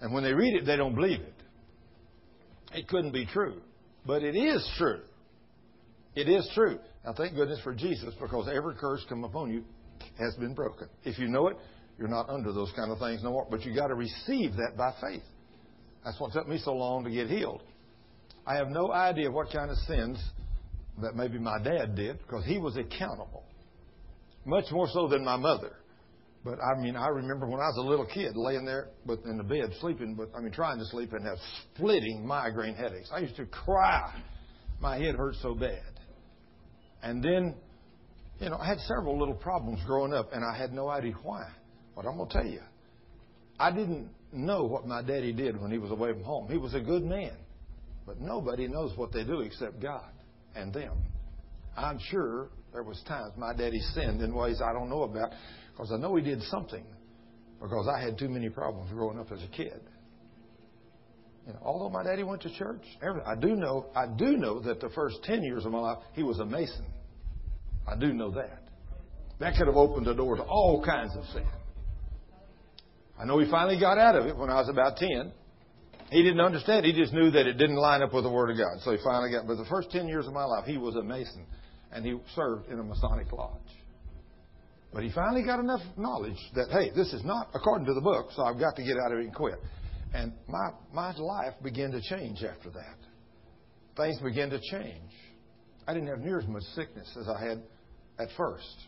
And 0.00 0.14
when 0.14 0.24
they 0.24 0.32
read 0.32 0.54
it, 0.54 0.64
they 0.64 0.76
don't 0.76 0.94
believe 0.94 1.20
it. 1.20 1.34
It 2.72 2.88
couldn't 2.88 3.12
be 3.12 3.26
true. 3.26 3.60
But 4.06 4.22
it 4.22 4.36
is 4.36 4.66
true. 4.78 5.02
It 6.14 6.30
is 6.30 6.50
true. 6.54 6.78
Now 7.04 7.12
thank 7.12 7.34
goodness 7.34 7.60
for 7.62 7.74
Jesus 7.74 8.14
because 8.18 8.48
every 8.48 8.76
curse 8.76 9.04
come 9.06 9.22
upon 9.24 9.52
you 9.52 9.64
has 10.18 10.34
been 10.36 10.54
broken. 10.54 10.88
If 11.04 11.18
you 11.18 11.28
know 11.28 11.48
it, 11.48 11.58
you're 11.98 12.08
not 12.08 12.28
under 12.28 12.52
those 12.52 12.72
kind 12.76 12.90
of 12.90 12.98
things 12.98 13.22
no 13.22 13.30
more. 13.30 13.46
But 13.50 13.64
you 13.64 13.74
got 13.74 13.88
to 13.88 13.94
receive 13.94 14.56
that 14.56 14.76
by 14.76 14.94
faith. 15.00 15.22
That's 16.04 16.20
what 16.20 16.32
took 16.32 16.48
me 16.48 16.58
so 16.58 16.72
long 16.72 17.04
to 17.04 17.10
get 17.10 17.28
healed. 17.28 17.62
I 18.46 18.56
have 18.56 18.68
no 18.68 18.92
idea 18.92 19.30
what 19.30 19.50
kind 19.52 19.70
of 19.70 19.76
sins 19.78 20.22
that 21.02 21.16
maybe 21.16 21.38
my 21.38 21.58
dad 21.62 21.96
did 21.96 22.18
because 22.18 22.44
he 22.44 22.58
was 22.58 22.76
accountable, 22.76 23.44
much 24.44 24.66
more 24.70 24.88
so 24.92 25.08
than 25.08 25.24
my 25.24 25.36
mother. 25.36 25.72
But 26.44 26.58
I 26.62 26.80
mean, 26.80 26.94
I 26.94 27.08
remember 27.08 27.46
when 27.46 27.58
I 27.58 27.66
was 27.66 27.76
a 27.78 27.88
little 27.88 28.06
kid 28.06 28.36
laying 28.36 28.64
there 28.64 28.90
but 29.04 29.18
in 29.24 29.36
the 29.36 29.42
bed 29.42 29.72
sleeping, 29.80 30.14
but 30.14 30.30
I 30.36 30.40
mean 30.40 30.52
trying 30.52 30.78
to 30.78 30.84
sleep 30.86 31.12
and 31.12 31.26
have 31.26 31.38
splitting 31.74 32.24
migraine 32.24 32.76
headaches. 32.76 33.10
I 33.12 33.18
used 33.18 33.36
to 33.36 33.46
cry. 33.46 34.14
My 34.80 34.96
head 34.96 35.16
hurt 35.16 35.34
so 35.42 35.54
bad. 35.54 35.82
And 37.02 37.22
then, 37.22 37.56
you 38.38 38.48
know, 38.48 38.58
I 38.58 38.66
had 38.66 38.78
several 38.80 39.18
little 39.18 39.34
problems 39.34 39.80
growing 39.86 40.12
up 40.12 40.32
and 40.32 40.44
I 40.44 40.56
had 40.56 40.72
no 40.72 40.88
idea 40.88 41.14
why. 41.22 41.48
But 41.96 42.06
I'm 42.06 42.18
going 42.18 42.28
to 42.28 42.34
tell 42.34 42.46
you, 42.46 42.60
I 43.58 43.72
didn't 43.72 44.10
know 44.32 44.64
what 44.64 44.86
my 44.86 45.02
daddy 45.02 45.32
did 45.32 45.60
when 45.60 45.70
he 45.70 45.78
was 45.78 45.90
away 45.90 46.12
from 46.12 46.22
home. 46.22 46.48
He 46.50 46.58
was 46.58 46.74
a 46.74 46.80
good 46.80 47.02
man. 47.02 47.32
But 48.06 48.20
nobody 48.20 48.68
knows 48.68 48.96
what 48.96 49.12
they 49.12 49.24
do 49.24 49.40
except 49.40 49.80
God 49.80 50.12
and 50.54 50.72
them. 50.72 50.92
I'm 51.76 51.98
sure 52.10 52.48
there 52.72 52.82
was 52.82 53.02
times 53.08 53.32
my 53.36 53.54
daddy 53.54 53.80
sinned 53.94 54.20
in 54.20 54.34
ways 54.34 54.60
I 54.62 54.72
don't 54.72 54.88
know 54.88 55.02
about 55.02 55.30
because 55.72 55.90
I 55.90 55.96
know 55.96 56.14
he 56.16 56.22
did 56.22 56.42
something 56.42 56.84
because 57.60 57.88
I 57.88 58.00
had 58.00 58.18
too 58.18 58.28
many 58.28 58.50
problems 58.50 58.90
growing 58.92 59.18
up 59.18 59.32
as 59.32 59.42
a 59.42 59.48
kid. 59.48 59.80
You 61.46 61.52
know, 61.52 61.58
although 61.62 61.90
my 61.90 62.04
daddy 62.04 62.22
went 62.22 62.42
to 62.42 62.54
church, 62.56 62.82
I 63.26 63.34
do 63.34 63.56
know 63.56 63.86
I 63.94 64.06
do 64.06 64.36
know 64.36 64.60
that 64.60 64.80
the 64.80 64.90
first 64.90 65.22
ten 65.24 65.42
years 65.42 65.64
of 65.64 65.72
my 65.72 65.80
life 65.80 65.98
he 66.12 66.22
was 66.22 66.38
a 66.38 66.46
mason. 66.46 66.86
I 67.86 67.96
do 67.96 68.12
know 68.12 68.30
that. 68.32 68.62
That 69.38 69.54
could 69.56 69.66
have 69.66 69.76
opened 69.76 70.06
the 70.06 70.14
door 70.14 70.36
to 70.36 70.42
all 70.42 70.84
kinds 70.84 71.14
of 71.16 71.24
sin. 71.32 71.46
I 73.18 73.24
know 73.24 73.38
he 73.38 73.50
finally 73.50 73.80
got 73.80 73.98
out 73.98 74.16
of 74.16 74.26
it 74.26 74.36
when 74.36 74.50
I 74.50 74.56
was 74.56 74.68
about 74.68 74.96
10. 74.96 75.32
He 76.10 76.22
didn't 76.22 76.40
understand. 76.40 76.86
He 76.86 76.92
just 76.92 77.12
knew 77.12 77.30
that 77.30 77.46
it 77.46 77.54
didn't 77.54 77.76
line 77.76 78.02
up 78.02 78.14
with 78.14 78.24
the 78.24 78.30
Word 78.30 78.50
of 78.50 78.56
God. 78.56 78.80
So 78.82 78.92
he 78.92 78.98
finally 79.02 79.30
got, 79.32 79.46
but 79.46 79.56
the 79.56 79.64
first 79.68 79.90
10 79.90 80.06
years 80.06 80.26
of 80.26 80.32
my 80.32 80.44
life, 80.44 80.64
he 80.64 80.78
was 80.78 80.94
a 80.94 81.02
Mason 81.02 81.46
and 81.92 82.04
he 82.04 82.16
served 82.34 82.68
in 82.68 82.78
a 82.78 82.82
Masonic 82.82 83.32
lodge. 83.32 83.60
But 84.92 85.02
he 85.02 85.10
finally 85.10 85.42
got 85.44 85.60
enough 85.60 85.80
knowledge 85.96 86.38
that, 86.54 86.68
hey, 86.70 86.90
this 86.94 87.12
is 87.12 87.24
not 87.24 87.48
according 87.54 87.86
to 87.86 87.94
the 87.94 88.00
book, 88.00 88.28
so 88.34 88.44
I've 88.44 88.58
got 88.58 88.76
to 88.76 88.82
get 88.82 88.96
out 89.04 89.12
of 89.12 89.18
it 89.18 89.24
and 89.24 89.34
quit. 89.34 89.58
And 90.14 90.32
my, 90.48 90.70
my 90.92 91.16
life 91.16 91.54
began 91.62 91.90
to 91.90 92.00
change 92.00 92.42
after 92.42 92.70
that. 92.70 92.96
Things 93.96 94.20
began 94.20 94.50
to 94.50 94.60
change. 94.70 95.10
I 95.86 95.92
didn't 95.92 96.08
have 96.08 96.20
near 96.20 96.38
as 96.38 96.46
much 96.46 96.62
sickness 96.74 97.08
as 97.20 97.28
I 97.28 97.40
had 97.40 97.62
at 98.18 98.28
first. 98.36 98.86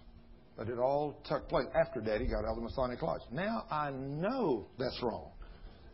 But 0.58 0.68
it 0.68 0.78
all 0.80 1.16
took 1.24 1.48
place 1.48 1.66
after 1.80 2.00
Daddy 2.00 2.26
got 2.26 2.44
out 2.44 2.50
of 2.50 2.56
the 2.56 2.62
Masonic 2.62 3.00
Lodge. 3.00 3.20
Now 3.30 3.64
I 3.70 3.92
know 3.92 4.66
that's 4.76 5.00
wrong. 5.00 5.30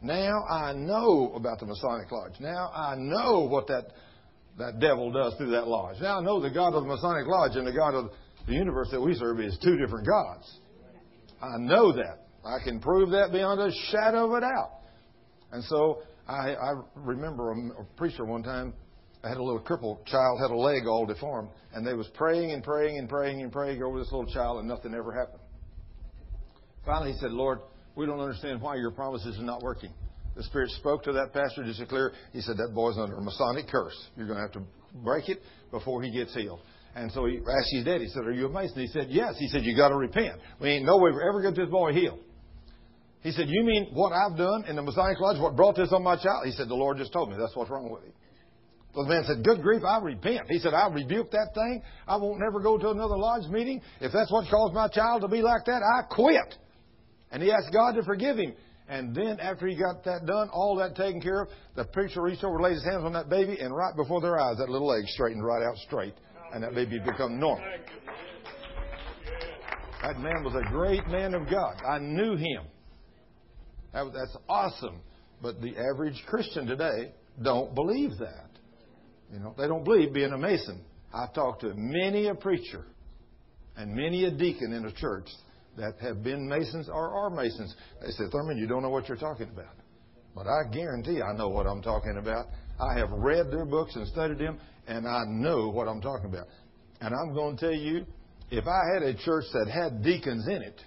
Now 0.01 0.43
I 0.51 0.73
know 0.73 1.33
about 1.37 1.61
the 1.61 1.67
Masonic 1.67 2.11
Lodge. 2.11 2.41
Now 2.41 2.71
I 2.75 2.95
know 2.97 3.41
what 3.41 3.67
that 3.67 3.89
that 4.57 4.81
devil 4.81 5.12
does 5.12 5.35
through 5.35 5.51
that 5.51 5.67
lodge. 5.67 5.97
Now 6.01 6.19
I 6.19 6.23
know 6.23 6.41
the 6.41 6.51
God 6.51 6.75
of 6.75 6.85
the 6.85 6.89
Masonic 6.89 7.27
Lodge 7.27 7.57
and 7.57 7.67
the 7.67 7.73
God 7.73 7.95
of 7.95 8.11
the 8.47 8.55
universe 8.55 8.89
that 8.93 9.01
we 9.01 9.15
serve 9.15 9.41
is 9.41 9.59
two 9.62 9.77
different 9.77 10.07
gods. 10.07 10.61
I 11.43 11.59
know 11.59 11.93
that. 11.93 12.27
I 12.45 12.62
can 12.62 12.81
prove 12.81 13.11
that 13.11 13.33
beyond 13.33 13.61
a 13.61 13.71
shadow 13.91 14.27
of 14.27 14.33
a 14.33 14.41
doubt. 14.41 14.71
And 15.53 15.65
so 15.65 16.03
I, 16.29 16.55
I 16.55 16.73
remember 16.95 17.53
a, 17.53 17.57
a 17.81 17.85
preacher 17.97 18.25
one 18.25 18.43
time 18.43 18.75
I 19.25 19.29
had 19.29 19.39
a 19.39 19.43
little 19.43 19.61
crippled 19.61 20.05
child, 20.07 20.39
had 20.41 20.51
a 20.51 20.57
leg 20.57 20.87
all 20.87 21.07
deformed, 21.07 21.49
and 21.72 21.87
they 21.87 21.95
was 21.95 22.07
praying 22.14 22.53
and 22.53 22.62
praying 22.62 22.99
and 22.99 23.09
praying 23.09 23.41
and 23.41 23.51
praying 23.51 23.83
over 23.83 23.99
this 23.99 24.12
little 24.12 24.31
child, 24.31 24.59
and 24.59 24.68
nothing 24.68 24.95
ever 24.95 25.12
happened. 25.12 25.41
Finally, 26.85 27.12
he 27.12 27.18
said, 27.18 27.31
Lord, 27.31 27.61
we 27.97 28.05
don't 28.05 28.20
understand 28.20 28.61
why 28.61 28.77
your 28.77 28.91
promises 28.91 29.39
are 29.39 29.45
not 29.45 29.62
working. 29.62 29.93
The 30.37 30.43
Spirit 30.43 30.70
spoke 30.72 31.05
to 31.05 31.12
that 31.12 31.33
pastor 31.33 31.64
just 31.64 31.79
to 31.79 31.87
clear. 31.87 32.12
He 32.33 32.43
said, 32.43 32.57
that 32.59 32.75
boy's 32.75 32.99
under 32.99 33.16
a 33.16 33.22
Masonic 33.22 33.68
curse. 33.68 33.97
You're 34.16 34.27
going 34.27 34.39
to 34.39 34.43
have 34.43 34.53
to 34.53 34.62
break 35.03 35.29
it 35.29 35.41
before 35.70 36.03
he 36.03 36.11
gets 36.11 36.35
healed. 36.35 36.61
And 36.95 37.11
so 37.12 37.25
he 37.27 37.39
asked 37.39 37.72
his 37.72 37.85
dad, 37.85 38.01
he 38.01 38.09
said, 38.09 38.25
Are 38.25 38.33
you 38.33 38.47
a 38.47 38.51
Mason? 38.51 38.79
He 38.79 38.87
said, 38.89 39.07
Yes. 39.09 39.35
He 39.39 39.49
said, 39.49 39.62
You 39.62 39.77
got 39.77 39.89
to 39.89 39.97
repent. 39.97 40.39
We 40.61 40.70
ain't 40.70 40.85
no 40.85 40.97
way 40.97 41.11
we're 41.11 41.29
ever 41.29 41.43
get 41.43 41.57
this 41.57 41.68
boy 41.68 41.93
healed. 41.93 42.20
He 43.22 43.33
said, 43.33 43.49
You 43.49 43.64
mean 43.64 43.89
what 43.93 44.12
I've 44.12 44.37
done 44.37 44.64
in 44.68 44.77
the 44.77 44.83
Masonic 44.83 45.18
Lodge, 45.18 45.41
what 45.41 45.57
brought 45.57 45.75
this 45.75 45.93
on 45.93 46.05
my 46.05 46.14
child? 46.14 46.47
He 46.47 46.53
said, 46.53 46.68
The 46.68 46.75
Lord 46.75 46.99
just 46.99 47.12
told 47.12 47.31
me 47.31 47.37
that's 47.37 47.57
what's 47.57 47.70
wrong 47.70 47.91
with 47.91 48.05
him. 48.05 48.12
The 48.95 49.05
man 49.05 49.25
said, 49.27 49.45
Good 49.45 49.63
grief, 49.63 49.83
I 49.85 49.99
repent. 49.99 50.43
He 50.49 50.59
said, 50.59 50.73
I 50.73 50.89
rebuke 50.89 51.31
that 51.33 51.51
thing. 51.55 51.83
I 52.07 52.17
won't 52.17 52.41
never 52.41 52.61
go 52.61 52.79
to 52.79 52.91
another 52.91 53.17
lodge 53.17 53.49
meeting. 53.51 53.81
If 54.01 54.13
that's 54.13 54.31
what 54.31 54.49
caused 54.51 54.75
my 54.75 54.89
child 54.89 55.23
to 55.23 55.29
be 55.29 55.43
like 55.43 55.65
that, 55.67 55.83
I 55.83 56.03
quit. 56.15 56.55
And 57.31 57.43
he 57.43 57.51
asked 57.51 57.73
God 57.73 57.95
to 57.97 58.05
forgive 58.05 58.37
him. 58.37 58.55
And 58.89 59.15
then 59.15 59.41
after 59.41 59.67
he 59.67 59.77
got 59.77 60.05
that 60.05 60.27
done, 60.27 60.51
all 60.53 60.77
that 60.77 60.95
taken 60.95 61.21
care 61.21 61.43
of, 61.43 61.49
the 61.75 61.85
preacher 61.85 62.23
reached 62.23 62.45
over, 62.45 62.61
laid 62.61 62.75
his 62.75 62.85
hands 62.85 63.03
on 63.03 63.15
that 63.15 63.29
baby, 63.29 63.59
and 63.59 63.75
right 63.75 63.97
before 63.97 64.21
their 64.21 64.39
eyes, 64.39 64.59
that 64.59 64.69
little 64.69 64.89
leg 64.89 65.07
straightened 65.07 65.45
right 65.45 65.63
out 65.63 65.77
straight. 65.79 66.15
And 66.53 66.63
that 66.63 66.75
baby 66.75 66.99
had 66.99 67.07
become 67.07 67.41
normal. 67.41 67.67
That 70.03 70.19
man 70.19 70.45
was 70.45 70.55
a 70.55 70.71
great 70.71 71.07
man 71.09 71.35
of 71.35 71.49
God. 71.49 71.83
I 71.85 71.99
knew 71.99 72.37
him. 72.37 72.63
That 73.95 74.05
was, 74.05 74.12
that's 74.15 74.37
awesome. 74.49 75.01
But 75.41 75.61
the 75.62 75.75
average 75.79 76.23
Christian 76.27 76.66
today 76.66 77.15
don't 77.43 77.75
believe 77.75 78.11
that. 78.19 78.51
You 79.35 79.40
know, 79.40 79.52
they 79.59 79.66
don't 79.66 79.82
believe 79.82 80.15
being 80.15 80.32
a 80.32 80.39
mason. 80.39 80.81
I've 81.12 81.35
talked 81.35 81.62
to 81.62 81.74
many 81.74 82.28
a 82.28 82.36
preacher 82.36 82.85
and 83.77 83.93
many 83.93 84.27
a 84.27 84.31
deacon 84.31 84.73
in 84.73 84.85
a 84.85 84.93
church 84.93 85.27
that 85.77 85.94
have 86.01 86.23
been 86.23 86.48
masons 86.48 86.89
or 86.89 87.11
are 87.12 87.31
masons. 87.31 87.74
They 88.01 88.12
said, 88.12 88.31
Thurman, 88.31 88.59
you 88.59 88.69
don't 88.69 88.82
know 88.82 88.90
what 88.90 89.09
you're 89.09 89.16
talking 89.16 89.48
about. 89.48 89.74
But 90.36 90.47
I 90.47 90.73
guarantee 90.73 91.20
I 91.20 91.36
know 91.36 91.48
what 91.48 91.66
I'm 91.66 91.82
talking 91.82 92.16
about. 92.16 92.47
I 92.78 92.97
have 92.97 93.11
read 93.11 93.51
their 93.51 93.65
books 93.65 93.97
and 93.97 94.06
studied 94.06 94.39
them, 94.39 94.61
and 94.86 95.06
I 95.06 95.24
know 95.27 95.69
what 95.69 95.89
I'm 95.89 96.01
talking 96.01 96.27
about. 96.27 96.47
And 97.01 97.12
I'm 97.12 97.35
going 97.35 97.56
to 97.56 97.61
tell 97.61 97.74
you, 97.74 98.06
if 98.52 98.65
I 98.69 98.94
had 98.94 99.02
a 99.02 99.15
church 99.15 99.47
that 99.52 99.69
had 99.69 100.05
deacons 100.05 100.47
in 100.47 100.62
it, 100.62 100.81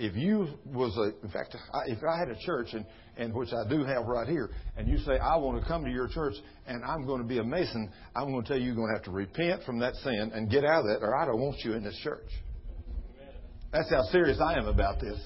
if 0.00 0.16
you 0.16 0.48
was 0.64 0.96
a, 0.96 1.24
in 1.24 1.30
fact, 1.30 1.54
if 1.86 1.98
I 2.02 2.18
had 2.18 2.30
a 2.30 2.38
church 2.40 2.68
and 2.72 2.86
and 3.16 3.34
which 3.34 3.50
I 3.52 3.68
do 3.68 3.84
have 3.84 4.06
right 4.06 4.26
here, 4.26 4.50
and 4.78 4.88
you 4.88 4.96
say, 4.98 5.18
I 5.18 5.36
want 5.36 5.60
to 5.60 5.68
come 5.68 5.84
to 5.84 5.90
your 5.90 6.08
church 6.08 6.32
and 6.66 6.82
I'm 6.82 7.04
going 7.04 7.20
to 7.20 7.28
be 7.28 7.38
a 7.38 7.44
Mason, 7.44 7.92
I'm 8.16 8.32
going 8.32 8.42
to 8.42 8.48
tell 8.48 8.56
you 8.56 8.66
you're 8.66 8.74
going 8.74 8.88
to 8.88 8.96
have 8.96 9.04
to 9.04 9.10
repent 9.10 9.62
from 9.64 9.78
that 9.80 9.94
sin 9.96 10.32
and 10.34 10.50
get 10.50 10.64
out 10.64 10.80
of 10.80 10.86
that, 10.86 11.04
or 11.04 11.14
I 11.14 11.26
don't 11.26 11.38
want 11.38 11.58
you 11.62 11.74
in 11.74 11.84
this 11.84 11.98
church. 12.02 12.28
That's 13.72 13.90
how 13.90 14.02
serious 14.04 14.40
I 14.40 14.54
am 14.54 14.66
about 14.68 15.00
this. 15.00 15.20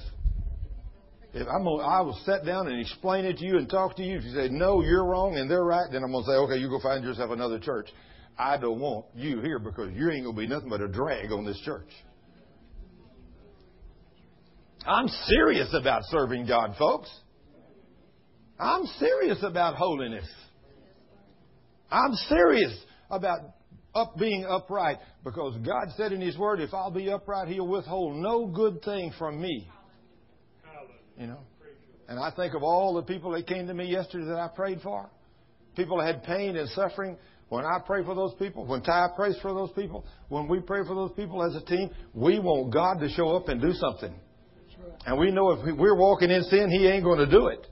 If 1.34 1.46
I'm 1.46 1.66
I 1.66 2.00
will 2.00 2.18
sit 2.26 2.44
down 2.44 2.66
and 2.66 2.80
explain 2.80 3.26
it 3.26 3.38
to 3.38 3.44
you 3.44 3.58
and 3.58 3.70
talk 3.70 3.96
to 3.96 4.02
you. 4.02 4.18
If 4.18 4.24
you 4.24 4.34
say, 4.34 4.48
no, 4.48 4.82
you're 4.82 5.04
wrong 5.04 5.36
and 5.36 5.48
they're 5.48 5.64
right, 5.64 5.86
then 5.90 6.02
I'm 6.02 6.10
going 6.10 6.24
to 6.24 6.30
say, 6.30 6.36
okay, 6.36 6.56
you 6.56 6.68
go 6.68 6.80
find 6.80 7.04
yourself 7.04 7.30
another 7.30 7.60
church. 7.60 7.88
I 8.36 8.56
don't 8.56 8.80
want 8.80 9.06
you 9.14 9.40
here 9.40 9.60
because 9.60 9.92
you 9.94 10.10
ain't 10.10 10.24
going 10.24 10.34
to 10.34 10.40
be 10.40 10.48
nothing 10.48 10.68
but 10.68 10.80
a 10.80 10.88
drag 10.88 11.30
on 11.30 11.44
this 11.44 11.60
church. 11.64 11.88
I'm 14.86 15.08
serious 15.08 15.74
about 15.74 16.02
serving 16.04 16.46
God, 16.46 16.74
folks. 16.78 17.10
I'm 18.58 18.84
serious 18.98 19.38
about 19.42 19.76
holiness. 19.76 20.28
I'm 21.90 22.12
serious 22.28 22.72
about 23.10 23.38
up 23.94 24.16
being 24.18 24.44
upright 24.44 24.98
because 25.22 25.56
God 25.64 25.94
said 25.96 26.12
in 26.12 26.20
His 26.20 26.36
Word, 26.36 26.60
if 26.60 26.74
I'll 26.74 26.90
be 26.90 27.10
upright, 27.10 27.48
He'll 27.48 27.66
withhold 27.66 28.16
no 28.16 28.46
good 28.46 28.82
thing 28.82 29.12
from 29.18 29.40
me. 29.40 29.68
You 31.18 31.28
know? 31.28 31.40
And 32.08 32.18
I 32.18 32.30
think 32.32 32.54
of 32.54 32.62
all 32.62 32.94
the 32.94 33.02
people 33.02 33.30
that 33.32 33.46
came 33.46 33.66
to 33.66 33.74
me 33.74 33.86
yesterday 33.86 34.26
that 34.26 34.38
I 34.38 34.48
prayed 34.48 34.80
for. 34.82 35.08
People 35.76 35.98
that 35.98 36.06
had 36.06 36.24
pain 36.24 36.56
and 36.56 36.68
suffering. 36.70 37.16
When 37.48 37.64
I 37.64 37.78
pray 37.86 38.04
for 38.04 38.14
those 38.14 38.34
people, 38.38 38.66
when 38.66 38.82
Ty 38.82 39.08
prays 39.16 39.36
for 39.40 39.52
those 39.54 39.70
people, 39.72 40.04
when 40.28 40.48
we 40.48 40.60
pray 40.60 40.80
for 40.86 40.94
those 40.94 41.12
people 41.12 41.42
as 41.42 41.54
a 41.54 41.64
team, 41.64 41.90
we 42.12 42.38
want 42.38 42.72
God 42.72 42.98
to 43.00 43.08
show 43.10 43.36
up 43.36 43.48
and 43.48 43.60
do 43.60 43.72
something. 43.72 44.14
And 45.06 45.18
we 45.18 45.30
know 45.30 45.50
if 45.50 45.76
we're 45.76 45.96
walking 45.96 46.30
in 46.30 46.42
sin, 46.44 46.70
He 46.70 46.86
ain't 46.86 47.04
going 47.04 47.18
to 47.18 47.30
do 47.30 47.48
it. 47.48 47.66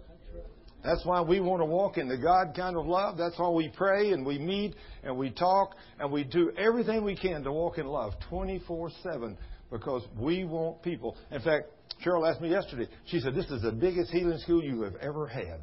That's 0.84 1.04
why 1.04 1.20
we 1.20 1.40
want 1.40 1.60
to 1.60 1.64
walk 1.64 1.96
in 1.96 2.08
the 2.08 2.16
God 2.18 2.54
kind 2.56 2.76
of 2.76 2.86
love. 2.86 3.16
That's 3.16 3.38
why 3.38 3.50
we 3.50 3.68
pray 3.68 4.10
and 4.10 4.26
we 4.26 4.38
meet 4.38 4.74
and 5.04 5.16
we 5.16 5.30
talk 5.30 5.76
and 6.00 6.10
we 6.10 6.24
do 6.24 6.50
everything 6.58 7.04
we 7.04 7.16
can 7.16 7.44
to 7.44 7.52
walk 7.52 7.78
in 7.78 7.86
love 7.86 8.14
24 8.28 8.90
7 9.02 9.38
because 9.70 10.02
we 10.18 10.44
want 10.44 10.82
people. 10.82 11.16
In 11.30 11.40
fact, 11.40 11.66
Cheryl 12.04 12.28
asked 12.28 12.40
me 12.40 12.50
yesterday, 12.50 12.88
she 13.06 13.20
said, 13.20 13.34
This 13.34 13.46
is 13.46 13.62
the 13.62 13.70
biggest 13.70 14.10
healing 14.10 14.38
school 14.38 14.62
you 14.62 14.82
have 14.82 14.96
ever 14.96 15.26
had. 15.28 15.60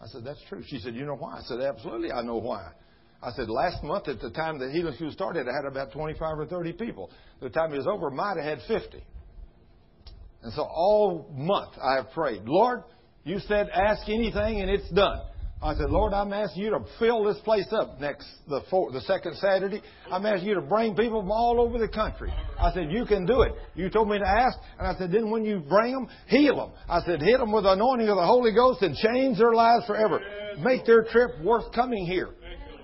I 0.00 0.06
said, 0.06 0.24
That's 0.24 0.42
true. 0.48 0.62
She 0.66 0.78
said, 0.78 0.94
You 0.94 1.04
know 1.04 1.16
why? 1.16 1.38
I 1.38 1.42
said, 1.42 1.60
Absolutely, 1.60 2.12
I 2.12 2.22
know 2.22 2.36
why. 2.36 2.70
I 3.22 3.32
said, 3.32 3.48
Last 3.48 3.82
month 3.82 4.06
at 4.06 4.20
the 4.20 4.30
time 4.30 4.58
the 4.60 4.70
healing 4.70 4.94
school 4.94 5.10
started, 5.10 5.48
I 5.48 5.52
had 5.52 5.64
about 5.70 5.92
25 5.92 6.38
or 6.38 6.46
30 6.46 6.74
people. 6.74 7.10
The 7.40 7.50
time 7.50 7.72
it 7.72 7.78
was 7.78 7.88
over, 7.88 8.10
I 8.10 8.14
might 8.14 8.36
have 8.36 8.60
had 8.60 8.68
50. 8.68 9.04
And 10.42 10.52
so 10.52 10.62
all 10.62 11.30
month 11.34 11.72
I 11.82 11.96
have 11.96 12.12
prayed, 12.12 12.42
Lord, 12.44 12.84
you 13.24 13.38
said, 13.40 13.68
ask 13.70 14.08
anything 14.08 14.60
and 14.60 14.70
it's 14.70 14.88
done. 14.90 15.20
I 15.62 15.74
said, 15.74 15.88
Lord, 15.88 16.12
I'm 16.12 16.32
asking 16.34 16.64
you 16.64 16.70
to 16.70 16.84
fill 16.98 17.24
this 17.24 17.38
place 17.42 17.66
up 17.72 17.98
next 17.98 18.28
the 18.46 18.60
fourth, 18.70 18.92
the 18.92 19.00
second 19.00 19.36
Saturday. 19.36 19.82
I'm 20.12 20.26
asking 20.26 20.48
you 20.48 20.54
to 20.56 20.60
bring 20.60 20.94
people 20.94 21.22
from 21.22 21.30
all 21.30 21.60
over 21.60 21.78
the 21.78 21.88
country. 21.88 22.30
I 22.58 22.72
said, 22.72 22.92
you 22.92 23.06
can 23.06 23.24
do 23.24 23.40
it. 23.40 23.54
You 23.74 23.88
told 23.88 24.10
me 24.10 24.18
to 24.18 24.28
ask, 24.28 24.58
and 24.78 24.86
I 24.86 24.94
said, 24.98 25.10
then 25.10 25.30
when 25.30 25.44
you 25.44 25.60
bring 25.60 25.92
them, 25.92 26.08
heal 26.28 26.56
them. 26.56 26.72
I 26.88 27.00
said, 27.00 27.22
hit 27.22 27.38
them 27.38 27.52
with 27.52 27.64
the 27.64 27.72
anointing 27.72 28.08
of 28.08 28.16
the 28.16 28.24
Holy 28.24 28.52
Ghost 28.52 28.82
and 28.82 28.94
change 28.96 29.38
their 29.38 29.54
lives 29.54 29.86
forever. 29.86 30.20
Make 30.58 30.84
their 30.84 31.04
trip 31.04 31.30
worth 31.42 31.72
coming 31.74 32.04
here. 32.04 32.28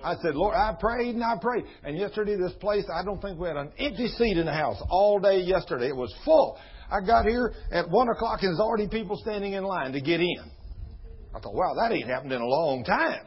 I 0.03 0.15
said, 0.15 0.35
Lord, 0.35 0.55
I 0.55 0.73
prayed 0.77 1.15
and 1.15 1.23
I 1.23 1.35
prayed. 1.39 1.63
And 1.83 1.97
yesterday, 1.97 2.35
this 2.35 2.53
place, 2.59 2.85
I 2.93 3.05
don't 3.05 3.21
think 3.21 3.39
we 3.39 3.47
had 3.47 3.55
an 3.55 3.71
empty 3.77 4.07
seat 4.07 4.37
in 4.37 4.45
the 4.45 4.53
house 4.53 4.81
all 4.89 5.19
day 5.19 5.41
yesterday. 5.41 5.87
It 5.87 5.95
was 5.95 6.13
full. 6.25 6.57
I 6.93 7.05
got 7.05 7.25
here 7.25 7.53
at 7.71 7.89
1 7.89 8.09
o'clock 8.09 8.39
and 8.43 8.49
there's 8.49 8.59
already 8.59 8.87
people 8.87 9.17
standing 9.17 9.53
in 9.53 9.63
line 9.63 9.93
to 9.93 10.01
get 10.01 10.19
in. 10.19 10.51
I 11.35 11.39
thought, 11.39 11.55
wow, 11.55 11.73
that 11.81 11.91
ain't 11.91 12.07
happened 12.07 12.31
in 12.31 12.41
a 12.41 12.45
long 12.45 12.83
time. 12.83 13.25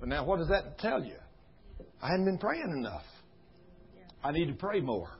But 0.00 0.08
now, 0.08 0.24
what 0.24 0.38
does 0.38 0.48
that 0.48 0.78
tell 0.78 1.04
you? 1.04 1.16
I 2.02 2.08
hadn't 2.08 2.24
been 2.24 2.38
praying 2.38 2.74
enough. 2.78 3.04
I 4.24 4.32
need 4.32 4.46
to 4.46 4.54
pray 4.54 4.80
more. 4.80 5.10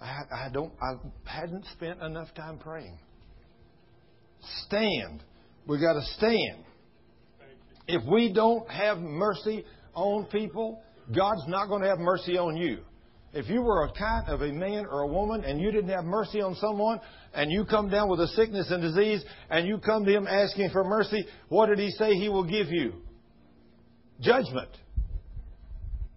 I, 0.00 0.46
I 0.46 0.48
don't. 0.50 0.72
I 0.80 0.94
hadn't 1.24 1.66
spent 1.72 2.00
enough 2.00 2.28
time 2.34 2.58
praying. 2.58 2.98
Stand. 4.66 5.22
We 5.66 5.78
got 5.80 5.94
to 5.94 6.02
stand. 6.16 6.64
If 7.86 8.02
we 8.10 8.32
don't 8.32 8.70
have 8.70 8.98
mercy 8.98 9.64
on 9.94 10.26
people, 10.26 10.82
God's 11.14 11.46
not 11.48 11.68
going 11.68 11.82
to 11.82 11.88
have 11.88 11.98
mercy 11.98 12.38
on 12.38 12.56
you. 12.56 12.78
If 13.34 13.48
you 13.48 13.62
were 13.62 13.84
a 13.84 13.92
kind 13.92 14.28
of 14.28 14.42
a 14.42 14.52
man 14.52 14.86
or 14.86 15.00
a 15.00 15.08
woman 15.08 15.42
and 15.42 15.60
you 15.60 15.72
didn't 15.72 15.90
have 15.90 16.04
mercy 16.04 16.40
on 16.40 16.54
someone 16.54 17.00
and 17.34 17.50
you 17.50 17.64
come 17.64 17.90
down 17.90 18.08
with 18.08 18.20
a 18.20 18.28
sickness 18.28 18.70
and 18.70 18.80
disease 18.80 19.24
and 19.50 19.66
you 19.66 19.78
come 19.78 20.04
to 20.04 20.12
him 20.12 20.28
asking 20.28 20.70
for 20.70 20.84
mercy, 20.84 21.26
what 21.48 21.66
did 21.66 21.80
he 21.80 21.90
say 21.90 22.14
he 22.14 22.28
will 22.28 22.48
give 22.48 22.68
you? 22.68 22.92
Judgment. 24.20 24.68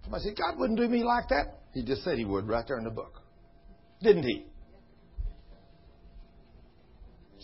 Somebody 0.03 0.25
said, 0.25 0.37
God 0.37 0.59
wouldn't 0.59 0.77
do 0.77 0.87
me 0.87 1.03
like 1.03 1.27
that. 1.29 1.61
He 1.73 1.83
just 1.83 2.03
said 2.03 2.19
he 2.19 2.25
would 2.25 2.47
right 2.47 2.63
there 2.67 2.77
in 2.77 2.83
the 2.83 2.91
book. 2.91 3.19
Didn't 4.03 4.23
he? 4.23 4.45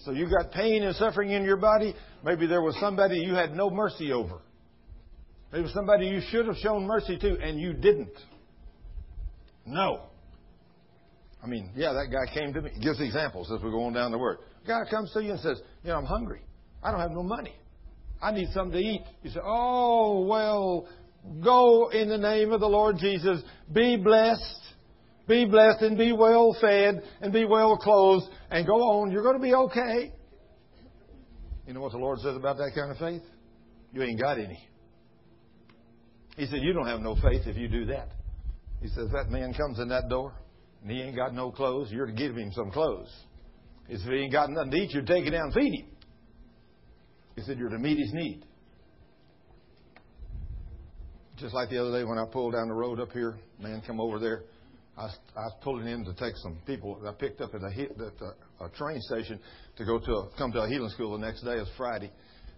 So 0.06 0.12
you 0.12 0.30
got 0.30 0.52
pain 0.52 0.84
and 0.84 0.96
suffering 0.98 1.32
in 1.32 1.44
your 1.44 1.58
body. 1.58 1.96
Maybe 2.24 2.46
there 2.46 2.62
was 2.62 2.78
somebody 2.80 3.18
you 3.18 3.34
had 3.34 3.56
no 3.56 3.72
mercy 3.72 4.12
over. 4.12 4.40
Maybe 5.52 5.68
somebody 5.74 6.08
you 6.08 6.22
should 6.30 6.46
have 6.46 6.58
shown 6.58 6.86
mercy 6.86 7.18
to 7.18 7.40
and 7.40 7.60
you 7.60 7.74
didn't. 7.74 8.14
No. 9.66 10.08
I 11.44 11.48
mean, 11.48 11.72
yeah, 11.76 11.94
that 11.94 12.08
guy 12.12 12.34
came 12.34 12.54
to 12.54 12.62
me. 12.62 12.72
Gives 12.82 13.02
examples 13.02 13.52
as 13.52 13.62
we're 13.62 13.72
going 13.72 13.94
down 13.94 14.12
the 14.12 14.18
word. 14.18 14.40
Guy 14.66 14.82
comes 14.90 15.12
to 15.14 15.22
you 15.22 15.32
and 15.32 15.40
says, 15.42 15.62
you 15.84 15.90
know, 15.90 15.98
I'm 15.98 16.06
hungry. 16.06 16.42
I 16.82 16.92
don't 16.92 17.02
have 17.02 17.12
no 17.12 17.24
money. 17.24 17.54
I 18.22 18.32
need 18.32 18.48
something 18.54 18.72
to 18.72 18.78
eat. 18.78 19.02
You 19.24 19.30
say, 19.32 19.42
oh, 19.44 20.26
well, 20.26 20.88
go 21.44 21.90
in 21.90 22.08
the 22.08 22.18
name 22.18 22.52
of 22.54 22.62
the 22.62 22.68
Lord 22.68 22.98
Jesus. 22.98 23.42
Be 23.72 23.98
blessed. 23.98 24.60
Be 25.28 25.46
blessed 25.46 25.82
and 25.82 25.98
be 25.98 26.14
well 26.14 26.56
fed 26.60 27.04
and 27.22 27.32
be 27.34 27.46
well 27.46 27.78
clothed 27.78 28.26
and 28.50 28.66
go 28.66 28.76
on. 28.76 29.12
You're 29.12 29.24
going 29.24 29.38
to 29.38 29.42
be 29.42 29.54
okay. 29.54 30.14
You 31.68 31.74
know 31.74 31.82
what 31.82 31.94
the 31.94 31.98
Lord 31.98 32.20
says 32.20 32.36
about 32.36 32.58
that 32.58 32.72
kind 32.76 32.92
of 32.92 32.98
faith? 32.98 33.22
You 33.94 34.04
ain't 34.04 34.20
got 34.20 34.38
any. 34.38 34.60
He 36.36 36.46
said, 36.48 36.60
You 36.62 36.74
don't 36.74 36.88
have 36.88 37.00
no 37.00 37.16
faith 37.16 37.44
if 37.46 37.56
you 37.56 37.68
do 37.68 37.86
that. 37.86 38.10
He 38.84 38.90
says, 38.90 39.08
That 39.14 39.32
man 39.32 39.54
comes 39.54 39.80
in 39.80 39.88
that 39.88 40.10
door 40.10 40.34
and 40.82 40.92
he 40.92 41.02
ain't 41.02 41.16
got 41.16 41.34
no 41.34 41.50
clothes. 41.50 41.90
You're 41.90 42.06
to 42.06 42.12
give 42.12 42.36
him 42.36 42.52
some 42.52 42.70
clothes. 42.70 43.10
He 43.88 43.96
said, 43.96 44.08
If 44.08 44.12
he 44.12 44.20
ain't 44.20 44.34
got 44.34 44.50
nothing 44.50 44.72
to 44.72 44.78
eat, 44.78 44.92
you're 44.92 45.04
taking 45.04 45.32
down 45.32 45.46
and 45.46 45.54
feed 45.54 45.74
him. 45.80 45.88
He 47.38 47.42
said, 47.44 47.58
You're 47.58 47.70
to 47.70 47.80
meet 47.80 47.98
his 47.98 48.12
need. 48.14 48.44
Just 51.38 51.56
like 51.56 51.70
the 51.70 51.80
other 51.80 51.98
day 51.98 52.04
when 52.04 52.18
I 52.18 52.26
pulled 52.30 52.54
down 52.54 52.68
the 52.68 52.74
road 52.74 53.00
up 53.00 53.12
here, 53.14 53.38
man 53.58 53.82
come 53.88 54.02
over 54.02 54.20
there. 54.20 54.44
I, 54.98 55.06
I 55.06 55.46
was 55.48 55.56
pulling 55.62 55.88
in 55.88 56.04
to 56.06 56.14
take 56.14 56.36
some 56.36 56.60
people 56.68 57.00
that 57.02 57.10
I 57.10 57.14
picked 57.14 57.42
up 57.42 57.56
at 57.56 57.62
a, 57.62 57.82
at 57.82 58.00
a, 58.62 58.66
a 58.66 58.70
train 58.78 59.00
station 59.02 59.40
to 59.78 59.86
go 59.86 59.98
to 59.98 60.12
a, 60.12 60.30
come 60.38 60.52
to 60.52 60.62
a 60.62 60.68
healing 60.68 60.90
school 60.90 61.18
the 61.18 61.26
next 61.26 61.42
day. 61.42 61.54
It 61.54 61.60
was 61.60 61.72
Friday, 61.78 62.12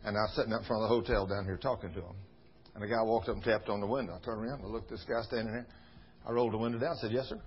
and 0.04 0.18
I 0.18 0.22
was 0.22 0.34
sitting 0.36 0.52
up 0.52 0.62
in 0.62 0.68
front 0.68 0.84
of 0.84 0.90
the 0.90 0.96
hotel 0.96 1.28
down 1.28 1.46
here 1.46 1.58
talking 1.58 1.94
to 1.94 2.00
him. 2.00 2.16
And 2.74 2.84
a 2.84 2.88
guy 2.88 3.02
walked 3.04 3.30
up 3.30 3.36
and 3.36 3.44
tapped 3.44 3.70
on 3.70 3.80
the 3.80 3.88
window. 3.88 4.20
I 4.20 4.26
turned 4.26 4.44
around 4.44 4.62
and 4.62 4.72
looked 4.72 4.92
at 4.92 4.98
this 4.98 5.06
guy 5.08 5.22
standing 5.22 5.54
there. 5.54 5.68
I 6.28 6.32
rolled 6.32 6.54
the 6.54 6.58
window 6.58 6.80
down. 6.80 6.96
I 6.98 7.02
said, 7.02 7.12
"Yes, 7.12 7.28
sir." 7.28 7.40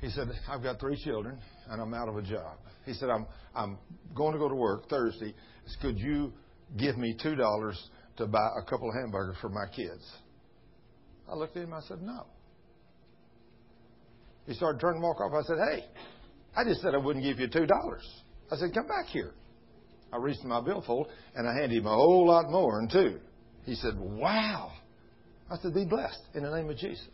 He 0.00 0.10
said, 0.10 0.28
"I've 0.48 0.62
got 0.62 0.78
three 0.80 1.02
children, 1.02 1.38
and 1.68 1.80
I'm 1.80 1.92
out 1.94 2.08
of 2.08 2.16
a 2.16 2.22
job." 2.22 2.58
He 2.86 2.94
said, 2.94 3.10
"I'm 3.10 3.26
I'm 3.54 3.78
going 4.14 4.32
to 4.32 4.38
go 4.38 4.48
to 4.48 4.54
work 4.54 4.88
Thursday. 4.88 5.34
Could 5.82 5.98
you 5.98 6.32
give 6.76 6.96
me 6.96 7.16
two 7.20 7.34
dollars 7.34 7.90
to 8.16 8.26
buy 8.26 8.50
a 8.58 8.62
couple 8.68 8.88
of 8.88 8.94
hamburgers 8.94 9.36
for 9.40 9.48
my 9.48 9.66
kids?" 9.74 10.04
I 11.30 11.34
looked 11.34 11.56
at 11.56 11.64
him. 11.64 11.74
I 11.74 11.80
said, 11.82 12.00
"No." 12.00 12.26
He 14.48 14.54
started 14.54 14.80
turning 14.80 15.02
to 15.02 15.06
walk 15.06 15.20
off. 15.20 15.32
I 15.34 15.46
said, 15.46 15.58
Hey, 15.58 15.84
I 16.56 16.64
just 16.64 16.80
said 16.80 16.94
I 16.94 16.96
wouldn't 16.96 17.22
give 17.22 17.38
you 17.38 17.48
$2. 17.48 17.68
I 18.50 18.56
said, 18.56 18.72
Come 18.72 18.88
back 18.88 19.04
here. 19.08 19.32
I 20.10 20.16
reached 20.16 20.42
in 20.42 20.48
my 20.48 20.62
billfold 20.62 21.08
and 21.36 21.46
I 21.46 21.52
handed 21.52 21.76
him 21.76 21.86
a 21.86 21.94
whole 21.94 22.26
lot 22.26 22.50
more 22.50 22.80
than 22.80 22.88
two. 22.88 23.20
He 23.64 23.74
said, 23.74 23.92
Wow. 23.98 24.72
I 25.50 25.56
said, 25.58 25.74
Be 25.74 25.84
blessed 25.84 26.20
in 26.34 26.42
the 26.42 26.54
name 26.54 26.68
of 26.68 26.76
Jesus. 26.76 27.08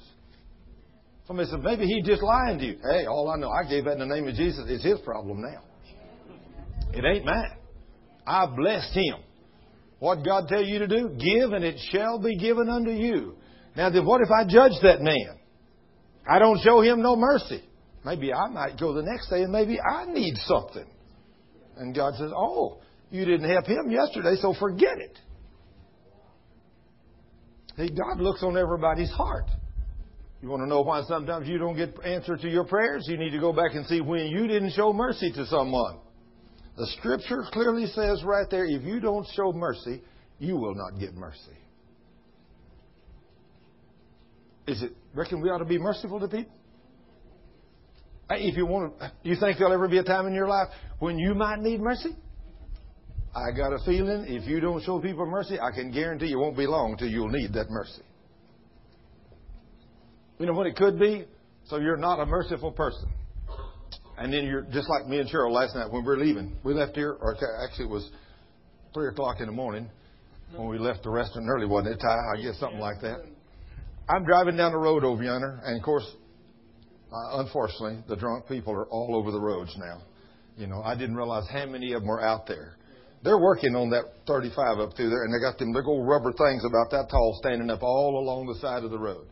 Somebody 1.27 1.49
said, 1.51 1.61
Maybe 1.61 1.87
he 1.87 2.03
just 2.03 2.23
lying 2.23 2.59
to 2.59 2.65
you. 2.65 2.79
Hey, 2.91 3.07
all 3.07 3.31
I 3.31 3.37
know, 3.37 3.51
I 3.51 3.69
gave 3.69 3.85
that 3.85 3.93
in 3.93 4.01
the 4.01 4.15
name 4.15 4.29
of 4.29 4.35
Jesus. 4.35 4.65
It's 4.69 4.85
his 4.85 4.99
problem 5.01 5.43
now. 5.43 5.63
It 6.93 7.05
ain't 7.05 7.25
mine. 7.25 7.57
I 8.27 8.47
blessed 8.47 8.95
him. 8.95 9.17
What 9.99 10.25
God 10.25 10.49
tell 10.49 10.63
you 10.63 10.81
to 10.81 10.87
do? 10.87 11.11
Give 11.11 11.53
and 11.53 11.65
it 11.65 11.79
shall 11.91 12.19
be 12.19 12.37
given 12.37 12.69
unto 12.69 12.91
you. 12.91 13.37
Now 13.77 13.91
then 13.91 14.05
what 14.05 14.21
if 14.21 14.29
I 14.31 14.45
judge 14.45 14.73
that 14.83 15.01
man? 15.01 15.39
I 16.29 16.39
don't 16.39 16.61
show 16.61 16.81
him 16.81 17.03
no 17.03 17.17
mercy. 17.17 17.63
Maybe 18.05 18.33
I 18.33 18.49
might 18.49 18.79
go 18.79 18.93
the 18.93 19.03
next 19.03 19.31
day 19.31 19.43
and 19.43 19.53
maybe 19.53 19.79
I 19.81 20.07
need 20.07 20.37
something. 20.45 20.87
And 21.77 21.95
God 21.95 22.15
says, 22.19 22.31
Oh, 22.37 22.79
you 23.11 23.25
didn't 23.25 23.49
help 23.49 23.67
him 23.67 23.91
yesterday, 23.91 24.37
so 24.41 24.55
forget 24.59 24.99
it. 24.99 25.19
See, 27.77 27.89
God 27.89 28.21
looks 28.21 28.43
on 28.43 28.57
everybody's 28.57 29.11
heart. 29.11 29.51
You 30.41 30.49
want 30.49 30.63
to 30.63 30.69
know 30.69 30.83
why 30.83 31.03
sometimes 31.09 31.49
you 31.49 31.59
don't 31.59 31.77
get 31.77 31.95
answer 32.05 32.37
to 32.37 32.49
your 32.49 32.65
prayers? 32.65 33.07
You 33.09 33.17
need 33.17 33.31
to 33.31 33.41
go 33.41 33.53
back 33.53 33.75
and 33.75 33.87
see 33.87 34.01
when 34.01 34.27
you 34.27 34.47
didn't 34.47 34.73
show 34.73 34.93
mercy 34.93 35.33
to 35.33 35.47
someone. 35.47 35.99
The 36.77 36.87
scripture 36.99 37.45
clearly 37.53 37.87
says 37.87 38.23
right 38.25 38.47
there, 38.51 38.65
if 38.67 38.83
you 38.83 39.01
don't 39.01 39.27
show 39.35 39.53
mercy, 39.53 40.03
you 40.39 40.57
will 40.57 40.75
not 40.75 41.01
get 41.01 41.15
mercy. 41.15 41.57
Is 44.67 44.83
it 44.83 44.93
reckon 45.15 45.41
we 45.41 45.49
ought 45.51 45.59
to 45.59 45.65
be 45.65 45.79
merciful 45.79 46.21
to 46.21 46.29
people? 46.29 46.53
If 48.31 48.57
you 48.57 48.67
want 48.67 48.99
to, 48.99 49.13
you 49.23 49.37
think 49.37 49.59
there'll 49.59 49.73
ever 49.73 49.89
be 49.89 49.99
a 49.99 50.03
time 50.03 50.27
in 50.27 50.35
your 50.35 50.49
life 50.49 50.69
when 50.99 51.19
you 51.19 51.35
might 51.35 51.61
need 51.61 51.81
mercy? 51.81 52.17
I 53.35 53.51
got 53.57 53.73
a 53.73 53.79
feeling 53.85 54.27
if 54.29 54.47
you 54.47 54.61
don't 54.61 54.83
show 54.85 55.01
people 55.01 55.27
mercy, 55.27 55.59
I 55.59 55.73
can 55.73 55.91
guarantee 55.91 56.27
you 56.27 56.39
won't 56.39 56.57
be 56.57 56.67
long 56.67 56.97
till 56.97 57.09
you'll 57.09 57.31
need 57.31 57.53
that 57.55 57.69
mercy. 57.69 58.03
You 60.39 60.47
know 60.47 60.53
what 60.53 60.67
it 60.67 60.77
could 60.77 60.99
be? 60.99 61.25
So 61.67 61.79
you're 61.79 61.97
not 61.97 62.21
a 62.21 62.27
merciful 62.27 62.71
person. 62.71 63.09
And 64.19 64.33
then 64.33 64.45
you're 64.45 64.63
just 64.63 64.89
like 64.89 65.09
me 65.09 65.19
and 65.19 65.29
Cheryl 65.29 65.51
last 65.51 65.75
night 65.75 65.91
when 65.91 66.03
we 66.03 66.07
were 66.07 66.19
leaving. 66.19 66.57
We 66.63 66.75
left 66.75 66.95
here, 66.95 67.17
or 67.21 67.37
actually 67.65 67.87
it 67.87 67.91
was 67.91 68.09
3 68.95 69.09
o'clock 69.09 69.41
in 69.41 69.47
the 69.47 69.53
morning 69.53 69.91
when 70.55 70.69
we 70.69 70.79
left 70.79 71.03
the 71.03 71.11
restaurant 71.11 71.49
early, 71.49 71.67
wasn't 71.67 71.97
it, 71.97 72.01
Ty? 72.01 72.17
I 72.37 72.41
guess 72.41 72.59
something 72.61 72.79
like 72.79 73.01
that. 73.01 73.25
I'm 74.09 74.25
driving 74.25 74.57
down 74.57 74.73
the 74.73 74.79
road 74.79 75.03
over 75.03 75.23
yonder, 75.23 75.61
and 75.65 75.77
of 75.77 75.83
course, 75.83 76.07
uh, 77.13 77.41
unfortunately, 77.41 78.05
the 78.09 78.17
drunk 78.17 78.47
people 78.47 78.73
are 78.75 78.87
all 78.87 79.17
over 79.17 79.33
the 79.33 79.41
roads 79.41 79.75
now. 79.77 80.03
You 80.57 80.69
know, 80.69 80.83
I 80.83 80.95
didn't 80.95 81.17
realize 81.17 81.45
how 81.51 81.67
many 81.67 81.93
of 81.95 82.03
them 82.03 82.09
were 82.09 82.23
out 82.23 82.47
there. 82.47 82.77
They're 83.25 83.39
working 83.39 83.75
on 83.75 83.89
that 83.91 84.05
35 84.27 84.79
up 84.81 84.97
through 84.97 85.09
there, 85.09 85.25
and 85.25 85.33
they 85.33 85.41
got 85.41 85.59
them 85.59 85.73
big 85.73 85.87
old 85.87 86.07
rubber 86.07 86.31
things 86.31 86.63
about 86.63 86.91
that 86.91 87.09
tall 87.11 87.35
standing 87.41 87.71
up 87.71 87.83
all 87.83 88.21
along 88.21 88.47
the 88.47 88.61
side 88.61 88.85
of 88.85 88.91
the 88.91 88.99
road. 88.99 89.27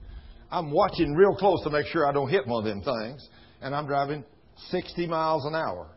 I'm 0.50 0.70
watching 0.70 1.12
real 1.12 1.36
close 1.36 1.62
to 1.64 1.70
make 1.70 1.86
sure 1.86 2.08
I 2.08 2.12
don't 2.12 2.30
hit 2.30 2.46
one 2.46 2.66
of 2.66 2.68
them 2.68 2.82
things, 2.82 3.28
and 3.60 3.74
I'm 3.74 3.86
driving 3.86 4.24
60 4.70 5.06
miles 5.06 5.44
an 5.44 5.54
hour. 5.54 5.88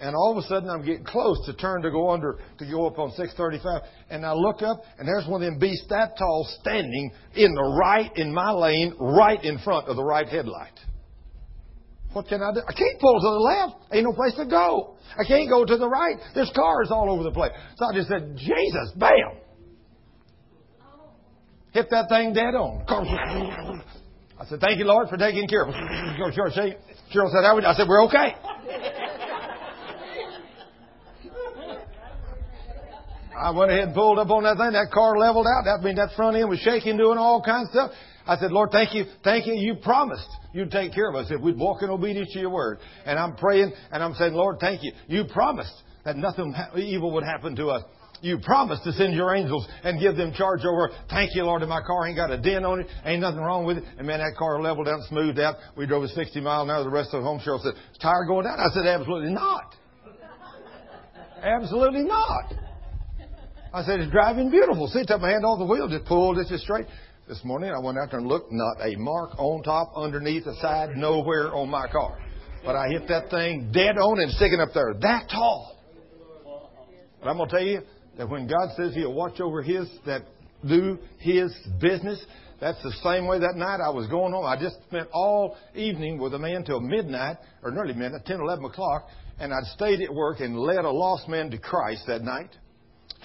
And 0.00 0.14
all 0.14 0.32
of 0.32 0.44
a 0.44 0.46
sudden, 0.48 0.68
I'm 0.68 0.84
getting 0.84 1.04
close 1.04 1.38
to 1.46 1.54
turn 1.54 1.82
to 1.82 1.90
go 1.90 2.10
under, 2.10 2.38
to 2.58 2.70
go 2.70 2.86
up 2.86 2.98
on 2.98 3.12
635. 3.12 3.80
And 4.10 4.26
I 4.26 4.32
look 4.32 4.60
up, 4.62 4.82
and 4.98 5.06
there's 5.06 5.26
one 5.26 5.40
of 5.42 5.48
them 5.48 5.58
beasts 5.60 5.86
that 5.88 6.18
tall 6.18 6.46
standing 6.60 7.12
in 7.36 7.54
the 7.54 7.76
right, 7.80 8.10
in 8.16 8.34
my 8.34 8.50
lane, 8.50 8.92
right 8.98 9.42
in 9.42 9.58
front 9.58 9.86
of 9.88 9.94
the 9.96 10.04
right 10.04 10.28
headlight. 10.28 10.78
What 12.16 12.28
can 12.28 12.40
I 12.40 12.50
do? 12.50 12.62
I 12.66 12.72
can't 12.72 12.98
pull 12.98 13.20
to 13.20 13.28
the 13.28 13.44
left. 13.44 13.92
Ain't 13.92 14.04
no 14.04 14.14
place 14.14 14.32
to 14.36 14.46
go. 14.46 14.96
I 15.18 15.24
can't 15.28 15.50
go 15.50 15.66
to 15.66 15.76
the 15.76 15.86
right. 15.86 16.16
There's 16.34 16.50
cars 16.56 16.88
all 16.90 17.10
over 17.10 17.22
the 17.22 17.30
place. 17.30 17.52
So 17.76 17.84
I 17.84 17.92
just 17.92 18.08
said, 18.08 18.38
Jesus, 18.38 18.92
bam! 18.96 19.36
Hit 21.72 21.90
that 21.90 22.08
thing 22.08 22.32
dead 22.32 22.54
on. 22.54 22.86
I 24.40 24.46
said, 24.46 24.60
thank 24.60 24.78
you, 24.78 24.86
Lord, 24.86 25.10
for 25.10 25.18
taking 25.18 25.46
care 25.46 25.64
of 25.64 25.68
us. 25.68 25.74
Cheryl 25.76 27.30
said, 27.30 27.44
I 27.44 27.74
said, 27.74 27.86
we're 27.86 28.04
okay. 28.04 28.34
I 33.38 33.50
went 33.50 33.70
ahead 33.72 33.88
and 33.88 33.94
pulled 33.94 34.18
up 34.18 34.30
on 34.30 34.44
that 34.44 34.56
thing. 34.56 34.72
That 34.72 34.88
car 34.90 35.18
leveled 35.18 35.46
out. 35.46 35.64
That 35.66 35.84
means 35.84 35.98
that 35.98 36.16
front 36.16 36.38
end 36.38 36.48
was 36.48 36.60
shaking, 36.60 36.96
doing 36.96 37.18
all 37.18 37.42
kinds 37.42 37.68
of 37.68 37.72
stuff. 37.72 37.90
I 38.26 38.36
said, 38.36 38.50
Lord, 38.50 38.70
thank 38.72 38.94
you, 38.94 39.04
thank 39.22 39.46
you. 39.46 39.54
You 39.54 39.76
promised 39.76 40.28
you'd 40.52 40.70
take 40.70 40.92
care 40.92 41.08
of 41.08 41.14
us 41.14 41.28
if 41.30 41.40
we'd 41.40 41.56
walk 41.56 41.82
in 41.82 41.90
obedience 41.90 42.32
to 42.32 42.40
your 42.40 42.50
word. 42.50 42.78
And 43.04 43.18
I'm 43.18 43.36
praying 43.36 43.72
and 43.92 44.02
I'm 44.02 44.14
saying, 44.14 44.34
Lord, 44.34 44.58
thank 44.60 44.82
you. 44.82 44.92
You 45.06 45.24
promised 45.32 45.74
that 46.04 46.16
nothing 46.16 46.54
evil 46.76 47.12
would 47.12 47.24
happen 47.24 47.54
to 47.56 47.68
us. 47.68 47.82
You 48.22 48.38
promised 48.38 48.82
to 48.84 48.92
send 48.92 49.14
your 49.14 49.34
angels 49.34 49.68
and 49.84 50.00
give 50.00 50.16
them 50.16 50.32
charge 50.32 50.64
over. 50.64 50.90
Thank 51.10 51.34
you, 51.34 51.44
Lord, 51.44 51.62
and 51.62 51.68
my 51.68 51.82
car 51.86 52.06
ain't 52.06 52.16
got 52.16 52.30
a 52.30 52.38
dent 52.38 52.64
on 52.64 52.80
it. 52.80 52.86
Ain't 53.04 53.20
nothing 53.20 53.40
wrong 53.40 53.66
with 53.66 53.78
it. 53.78 53.84
And 53.98 54.06
man, 54.06 54.20
that 54.20 54.34
car 54.38 54.60
leveled 54.60 54.88
out, 54.88 55.02
smoothed 55.08 55.38
out. 55.38 55.56
We 55.76 55.86
drove 55.86 56.04
at 56.04 56.10
60 56.10 56.40
miles 56.40 56.68
an 56.68 56.74
hour. 56.74 56.82
The 56.82 56.90
rest 56.90 57.10
of 57.12 57.20
the 57.20 57.26
home 57.26 57.40
show 57.44 57.58
said, 57.62 57.74
tire 58.00 58.24
going 58.26 58.46
down? 58.46 58.58
I 58.58 58.68
said, 58.72 58.86
absolutely 58.86 59.32
not. 59.32 59.74
absolutely 61.42 62.04
not. 62.04 62.54
I 63.74 63.84
said, 63.84 64.00
it's 64.00 64.10
driving 64.10 64.50
beautiful. 64.50 64.88
See, 64.88 65.04
took 65.04 65.20
my 65.20 65.28
hand 65.28 65.44
off 65.44 65.58
the 65.58 65.66
wheel, 65.66 65.86
just 65.88 66.06
pulled 66.06 66.38
it 66.38 66.46
just 66.48 66.64
straight. 66.64 66.86
This 67.28 67.42
morning 67.42 67.72
I 67.76 67.80
went 67.80 67.98
out 67.98 68.12
there 68.12 68.20
and 68.20 68.28
looked, 68.28 68.52
not 68.52 68.76
a 68.80 68.94
mark 68.94 69.30
on 69.36 69.64
top, 69.64 69.90
underneath, 69.96 70.44
the 70.44 70.54
side, 70.62 70.90
nowhere 70.96 71.52
on 71.52 71.68
my 71.68 71.88
car. 71.88 72.20
But 72.64 72.76
I 72.76 72.86
hit 72.88 73.08
that 73.08 73.30
thing 73.30 73.70
dead 73.72 73.98
on 73.98 74.20
and 74.20 74.30
sticking 74.30 74.60
up 74.60 74.68
there, 74.72 74.94
that 75.00 75.28
tall. 75.28 75.76
But 77.18 77.28
I'm 77.28 77.36
going 77.36 77.48
to 77.48 77.56
tell 77.56 77.66
you 77.66 77.80
that 78.16 78.28
when 78.30 78.46
God 78.46 78.68
says 78.76 78.94
He'll 78.94 79.12
watch 79.12 79.40
over 79.40 79.60
His, 79.60 79.90
that 80.06 80.22
do 80.68 81.00
His 81.18 81.52
business, 81.80 82.24
that's 82.60 82.80
the 82.84 82.92
same 83.02 83.26
way 83.26 83.40
that 83.40 83.56
night 83.56 83.80
I 83.84 83.90
was 83.90 84.06
going 84.06 84.32
home. 84.32 84.46
I 84.46 84.56
just 84.56 84.76
spent 84.86 85.08
all 85.12 85.56
evening 85.74 86.18
with 86.18 86.32
a 86.34 86.38
man 86.38 86.62
till 86.62 86.80
midnight, 86.80 87.38
or 87.64 87.72
nearly 87.72 87.94
midnight, 87.94 88.24
10, 88.24 88.38
11 88.38 88.64
o'clock, 88.66 89.08
and 89.40 89.52
I'd 89.52 89.66
stayed 89.74 90.00
at 90.00 90.14
work 90.14 90.38
and 90.38 90.56
led 90.56 90.84
a 90.84 90.90
lost 90.90 91.28
man 91.28 91.50
to 91.50 91.58
Christ 91.58 92.04
that 92.06 92.22
night 92.22 92.50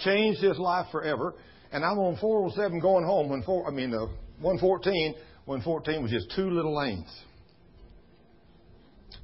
changed 0.03 0.41
his 0.41 0.57
life 0.57 0.87
forever. 0.91 1.35
And 1.72 1.85
I'm 1.85 1.98
on 1.99 2.18
407 2.19 2.80
going 2.80 3.06
home 3.06 3.30
when 3.30 3.43
four, 3.43 3.68
I 3.68 3.72
mean, 3.72 3.93
uh, 3.93 4.07
114 4.39 5.15
when 5.45 5.61
14 5.61 6.02
was 6.02 6.11
just 6.11 6.31
two 6.35 6.49
little 6.49 6.76
lanes. 6.76 7.10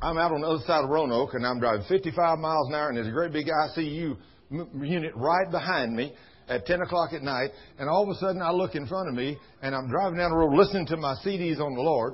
I'm 0.02 0.18
out 0.18 0.32
on 0.32 0.41
the 0.41 0.48
other 0.48 0.64
side 0.65 0.84
of 0.84 0.90
Roanoke 0.90 1.34
and 1.34 1.45
I'm 1.45 1.60
driving 1.60 1.86
55 1.88 2.40
miles 2.40 2.69
an 2.69 2.76
hour 2.76 2.90
and 2.90 2.98
there's 2.98 3.07
a 3.07 3.11
great 3.11 3.34
big 3.34 3.48
ICU 3.48 4.15
unit 4.49 5.11
right 5.15 5.49
behind 5.52 5.95
me 5.95 6.14
at 6.48 6.65
10 6.65 6.82
o'clock 6.82 7.14
at 7.14 7.24
night. 7.24 7.49
And 7.80 7.90
all 7.90 8.03
of 8.03 8.10
a 8.10 8.19
sudden 8.19 8.41
I 8.41 8.52
look 8.52 8.76
in 8.76 8.86
front 8.88 9.10
of 9.10 9.15
me 9.15 9.38
and 9.61 9.76
I'm 9.76 9.90
driving 9.90 10.18
down 10.18 10.32
the 10.32 10.38
road 10.38 10.53
listening 10.53 10.86
to 10.88 10.98
my 10.98 11.15
CDs 11.26 11.60
on 11.60 11.74
the 11.74 11.82
Lord, 11.82 12.14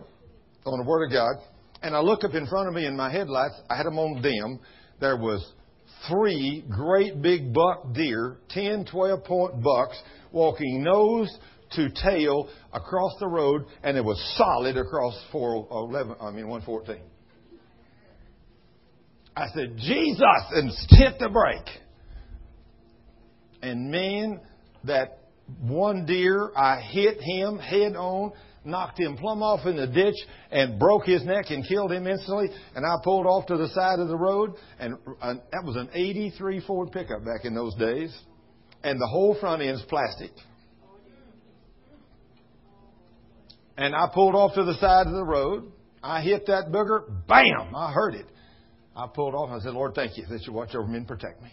on 0.65 0.79
the 0.79 0.85
Word 0.89 1.05
of 1.07 1.11
God. 1.11 1.35
And 1.81 1.95
I 1.95 1.99
look 1.99 2.23
up 2.23 2.33
in 2.33 2.47
front 2.47 2.69
of 2.69 2.73
me 2.73 2.85
in 2.85 2.95
my 2.95 3.11
headlights. 3.11 3.55
I 3.69 3.75
had 3.75 3.85
them 3.85 3.99
on 3.99 4.21
dim. 4.21 4.59
There 5.01 5.17
was 5.17 5.45
three 6.07 6.63
great 6.69 7.21
big 7.21 7.53
buck 7.53 7.93
deer, 7.93 8.37
10, 8.49 8.85
12 8.91 9.23
point 9.23 9.63
bucks, 9.63 10.01
walking 10.31 10.83
nose 10.83 11.35
to 11.75 11.89
tail 11.89 12.49
across 12.71 13.13
the 13.19 13.27
road, 13.27 13.65
and 13.83 13.97
it 13.97 14.03
was 14.03 14.21
solid 14.37 14.77
across 14.77 15.19
411, 15.31 16.15
I 16.21 16.31
mean 16.31 16.47
114. 16.47 17.01
I 19.35 19.47
said, 19.55 19.77
Jesus, 19.77 20.21
and 20.51 20.71
hit 20.89 21.17
the 21.19 21.29
brake. 21.29 21.81
And 23.63 23.89
man, 23.89 24.41
that 24.83 25.19
one 25.59 26.05
deer, 26.05 26.51
I 26.55 26.81
hit 26.81 27.19
him 27.21 27.57
head 27.57 27.95
on 27.95 28.33
knocked 28.65 28.99
him 28.99 29.17
plumb 29.17 29.43
off 29.43 29.65
in 29.65 29.75
the 29.75 29.87
ditch 29.87 30.15
and 30.51 30.79
broke 30.79 31.05
his 31.05 31.23
neck 31.23 31.45
and 31.49 31.67
killed 31.67 31.91
him 31.91 32.07
instantly. 32.07 32.49
And 32.75 32.85
I 32.85 32.95
pulled 33.03 33.25
off 33.25 33.45
to 33.47 33.57
the 33.57 33.69
side 33.69 33.99
of 33.99 34.07
the 34.07 34.17
road, 34.17 34.53
and 34.79 34.97
that 35.21 35.63
was 35.63 35.75
an 35.75 35.89
83 35.93 36.61
Ford 36.65 36.91
pickup 36.91 37.25
back 37.25 37.45
in 37.45 37.53
those 37.53 37.75
days. 37.75 38.15
And 38.83 38.99
the 38.99 39.07
whole 39.07 39.37
front 39.39 39.61
end's 39.61 39.83
plastic. 39.83 40.31
And 43.77 43.95
I 43.95 44.07
pulled 44.13 44.35
off 44.35 44.53
to 44.55 44.63
the 44.63 44.75
side 44.75 45.07
of 45.07 45.13
the 45.13 45.23
road. 45.23 45.71
I 46.03 46.21
hit 46.21 46.47
that 46.47 46.65
booger. 46.71 47.07
Bam! 47.27 47.75
I 47.75 47.91
heard 47.91 48.15
it. 48.15 48.25
I 48.95 49.07
pulled 49.07 49.33
off. 49.33 49.49
I 49.49 49.59
said, 49.63 49.73
Lord, 49.73 49.95
thank 49.95 50.17
you 50.17 50.25
that 50.29 50.45
you 50.45 50.53
watch 50.53 50.75
over 50.75 50.87
me 50.87 50.97
and 50.97 51.07
protect 51.07 51.41
me. 51.41 51.49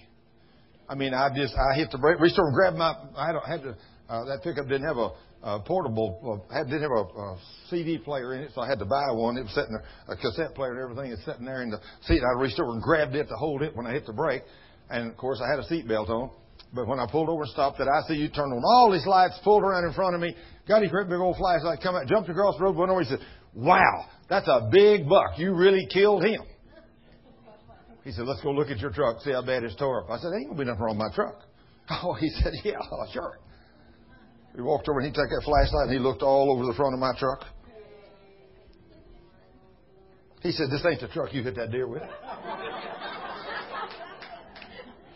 I 0.89 0.97
mean, 0.97 1.15
I 1.15 1.29
just, 1.35 1.55
I 1.55 1.77
hit 1.77 1.93
the 1.93 1.99
brake, 1.99 2.19
reached 2.19 2.37
over 2.37 2.49
and 2.49 2.55
grabbed 2.55 2.77
my, 2.77 2.97
I 3.17 3.49
had 3.49 3.63
to, 3.63 3.77
uh, 4.11 4.25
that 4.25 4.43
pickup 4.43 4.67
didn't 4.67 4.89
have 4.89 4.97
a, 4.97 5.11
uh, 5.43 5.59
portable, 5.61 6.19
uh, 6.51 6.53
had, 6.53 6.67
didn't 6.67 6.83
have 6.83 6.91
a, 6.91 7.07
a 7.07 7.39
CD 7.71 7.97
player 7.97 8.35
in 8.35 8.43
it, 8.43 8.51
so 8.55 8.61
I 8.61 8.69
had 8.69 8.81
to 8.81 8.85
buy 8.85 9.13
one. 9.13 9.37
It 9.39 9.43
was 9.43 9.55
sitting 9.55 9.71
there, 9.71 9.85
a 10.09 10.17
cassette 10.17 10.55
player 10.55 10.73
and 10.73 10.81
everything 10.83 11.13
is 11.13 11.25
sitting 11.25 11.45
there 11.45 11.63
in 11.63 11.71
the 11.71 11.81
seat. 12.03 12.21
I 12.21 12.41
reached 12.41 12.59
over 12.59 12.73
and 12.73 12.83
grabbed 12.83 13.15
it 13.15 13.29
to 13.29 13.37
hold 13.37 13.63
it 13.63 13.75
when 13.77 13.87
I 13.87 13.93
hit 13.93 14.07
the 14.07 14.13
brake. 14.13 14.43
And 14.91 15.11
of 15.11 15.17
course, 15.17 15.41
I 15.41 15.49
had 15.49 15.61
a 15.61 15.63
seatbelt 15.63 16.11
on. 16.11 16.31
But 16.75 16.87
when 16.87 16.99
I 17.01 17.07
pulled 17.11 17.29
over 17.29 17.43
and 17.43 17.51
stopped, 17.51 17.79
that 17.79 17.87
ICU 17.87 18.35
turned 18.35 18.53
on 18.53 18.63
all 18.65 18.91
these 18.93 19.07
lights, 19.07 19.39
pulled 19.43 19.63
around 19.63 19.85
in 19.85 19.93
front 19.93 20.15
of 20.15 20.21
me, 20.21 20.35
got 20.69 20.83
his 20.83 20.91
great 20.91 21.09
big 21.09 21.19
old 21.19 21.37
flashlight, 21.37 21.81
come 21.83 21.95
out, 21.95 22.07
jumped 22.07 22.29
across 22.29 22.57
the 22.59 22.65
road, 22.65 22.77
went 22.77 22.91
over. 22.91 23.03
He 23.03 23.09
said, 23.09 23.21
"Wow, 23.55 24.07
that's 24.29 24.47
a 24.47 24.69
big 24.71 25.09
buck. 25.09 25.39
You 25.39 25.55
really 25.55 25.87
killed 25.93 26.25
him." 26.25 26.43
He 28.05 28.13
said, 28.13 28.25
"Let's 28.27 28.41
go 28.41 28.51
look 28.51 28.71
at 28.71 28.79
your 28.79 28.91
truck, 28.91 29.21
see 29.21 29.33
how 29.33 29.43
bad 29.43 29.65
it's 29.65 29.75
tore 29.77 30.05
up." 30.05 30.11
I 30.11 30.19
said, 30.19 30.33
"Ain't 30.33 30.49
gonna 30.49 30.59
be 30.59 30.65
nothing 30.65 30.83
wrong 30.83 30.99
with 30.99 31.09
my 31.09 31.15
truck." 31.15 31.43
Oh, 32.05 32.15
he 32.15 32.29
said, 32.29 32.53
"Yeah, 32.63 32.79
sure." 33.13 33.39
We 34.57 34.63
walked 34.63 34.89
over 34.89 35.01
and 35.01 35.07
he 35.07 35.13
took 35.13 35.29
that 35.31 35.43
flashlight 35.45 35.89
and 35.89 35.93
he 35.93 35.99
looked 35.99 36.23
all 36.23 36.51
over 36.51 36.67
the 36.67 36.75
front 36.75 36.95
of 36.95 37.01
my 37.01 37.13
truck. 37.19 37.45
He 40.43 40.53
said, 40.53 40.69
This 40.71 40.85
ain't 40.91 41.01
the 41.01 41.09
truck 41.09 41.33
you 41.33 41.43
hit 41.43 41.57
that 41.57 41.71
deer 41.71 41.87
with. 41.87 42.03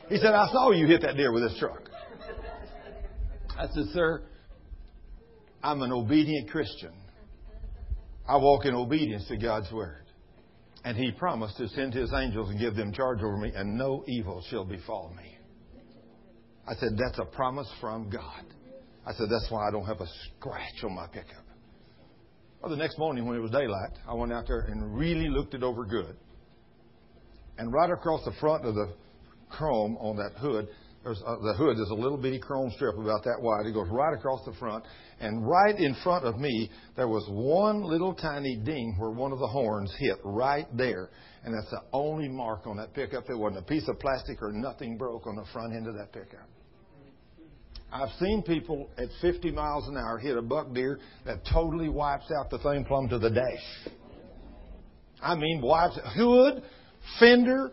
He 0.09 0.19
said, 0.19 0.35
I 0.35 0.49
saw 0.53 0.71
you 0.71 0.87
hit 0.87 1.03
that 1.03 1.17
deer 1.17 1.33
with 1.33 1.43
this 1.43 1.59
truck. 1.59 1.81
I 3.59 3.67
said, 3.69 3.87
Sir, 3.93 4.23
I'm 5.63 5.81
an 5.83 5.93
obedient 5.93 6.51
Christian. 6.51 6.93
I 8.29 8.37
walk 8.37 8.67
in 8.67 8.75
obedience 8.75 9.27
to 9.29 9.37
God's 9.37 9.73
word. 9.73 10.05
And 10.85 10.97
he 10.97 11.13
promised 11.13 11.57
to 11.57 11.69
send 11.69 11.95
his 11.95 12.13
angels 12.13 12.51
and 12.51 12.61
give 12.61 12.77
them 12.77 12.93
charge 12.93 13.21
over 13.21 13.39
me, 13.39 13.53
and 13.55 13.79
no 13.79 14.05
evil 14.07 14.45
shall 14.51 14.65
befall 14.65 15.15
me. 15.17 15.39
I 16.67 16.75
said, 16.75 16.91
That's 16.99 17.19
a 17.19 17.25
promise 17.25 17.71
from 17.81 18.11
God. 18.11 18.45
I 19.07 19.13
said, 19.13 19.27
that's 19.31 19.47
why 19.51 19.69
I 19.69 19.71
don't 19.71 19.87
have 19.87 20.01
a 20.01 20.07
scratch 20.37 20.83
on 20.85 20.95
my 20.95 21.07
pickup. 21.07 21.45
Well, 22.61 22.71
the 22.71 22.77
next 22.77 22.99
morning 22.99 23.27
when 23.27 23.37
it 23.37 23.41
was 23.41 23.51
daylight, 23.51 23.93
I 24.09 24.15
went 24.15 24.33
out 24.33 24.47
there 24.47 24.61
and 24.61 24.97
really 24.97 25.29
looked 25.29 25.53
it 25.53 25.63
over 25.63 25.85
good. 25.85 26.17
And 27.59 27.73
right 27.73 27.91
across 27.91 28.25
the 28.25 28.33
front 28.41 28.65
of 28.65 28.75
the 28.75 28.95
chrome 29.51 29.97
on 29.99 30.17
that 30.17 30.33
hood, 30.39 30.69
there's 31.05 31.21
the 31.21 31.55
hood 31.59 31.79
is 31.79 31.91
a 31.91 31.95
little 31.95 32.17
bitty 32.17 32.39
chrome 32.39 32.71
strip 32.75 32.97
about 32.97 33.23
that 33.25 33.37
wide. 33.39 33.67
It 33.67 33.75
goes 33.75 33.89
right 33.91 34.15
across 34.15 34.43
the 34.47 34.55
front. 34.55 34.85
And 35.21 35.47
right 35.47 35.79
in 35.79 35.95
front 36.03 36.25
of 36.25 36.39
me, 36.39 36.71
there 36.97 37.09
was 37.09 37.27
one 37.31 37.83
little 37.83 38.15
tiny 38.15 38.57
ding 38.57 38.95
where 38.99 39.11
one 39.11 39.31
of 39.31 39.39
the 39.39 39.47
horns 39.47 39.95
hit 39.99 40.17
right 40.25 40.67
there. 40.75 41.11
And 41.45 41.55
that's 41.55 41.71
the 41.71 41.83
only 41.93 42.29
mark 42.29 42.67
on 42.67 42.79
that 42.79 42.95
pickup. 42.95 43.27
There 43.27 43.37
wasn't 43.37 43.63
a 43.63 43.67
piece 43.67 43.87
of 43.87 44.01
plastic 44.01 44.41
or 44.41 44.51
nothing 44.53 44.97
broke 44.97 45.27
on 45.27 45.37
the 45.37 45.45
front 45.53 45.75
end 45.75 45.87
of 45.87 45.95
that 45.97 46.11
pickup. 46.11 46.49
I've 47.95 48.11
seen 48.19 48.43
people 48.43 48.91
at 48.99 49.09
50 49.23 49.53
miles 49.53 49.87
an 49.87 49.97
hour 49.97 50.19
hit 50.19 50.37
a 50.37 50.43
buck 50.43 50.75
deer 50.75 50.99
that 51.27 51.47
totally 51.51 51.89
wipes 51.89 52.29
out 52.37 52.51
the 52.51 52.59
thing 52.59 52.85
plumb 52.85 53.09
to 53.11 53.21
the 53.21 53.31
dash. 53.31 53.95
I 55.23 55.37
mean, 55.37 55.63
wipes 55.63 55.97
hood, 56.17 56.65
fender, 57.21 57.71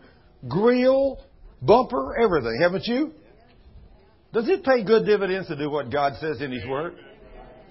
grill, 0.48 1.18
bumper, 1.60 2.16
everything. 2.22 2.56
Haven't 2.62 2.86
you? 2.86 3.10
Does 4.32 4.48
it 4.48 4.62
pay 4.62 4.84
good 4.84 5.06
dividends 5.06 5.48
to 5.48 5.56
do 5.56 5.68
what 5.68 5.90
God 5.90 6.12
says 6.20 6.40
in 6.40 6.52
His 6.52 6.64
Word? 6.66 6.94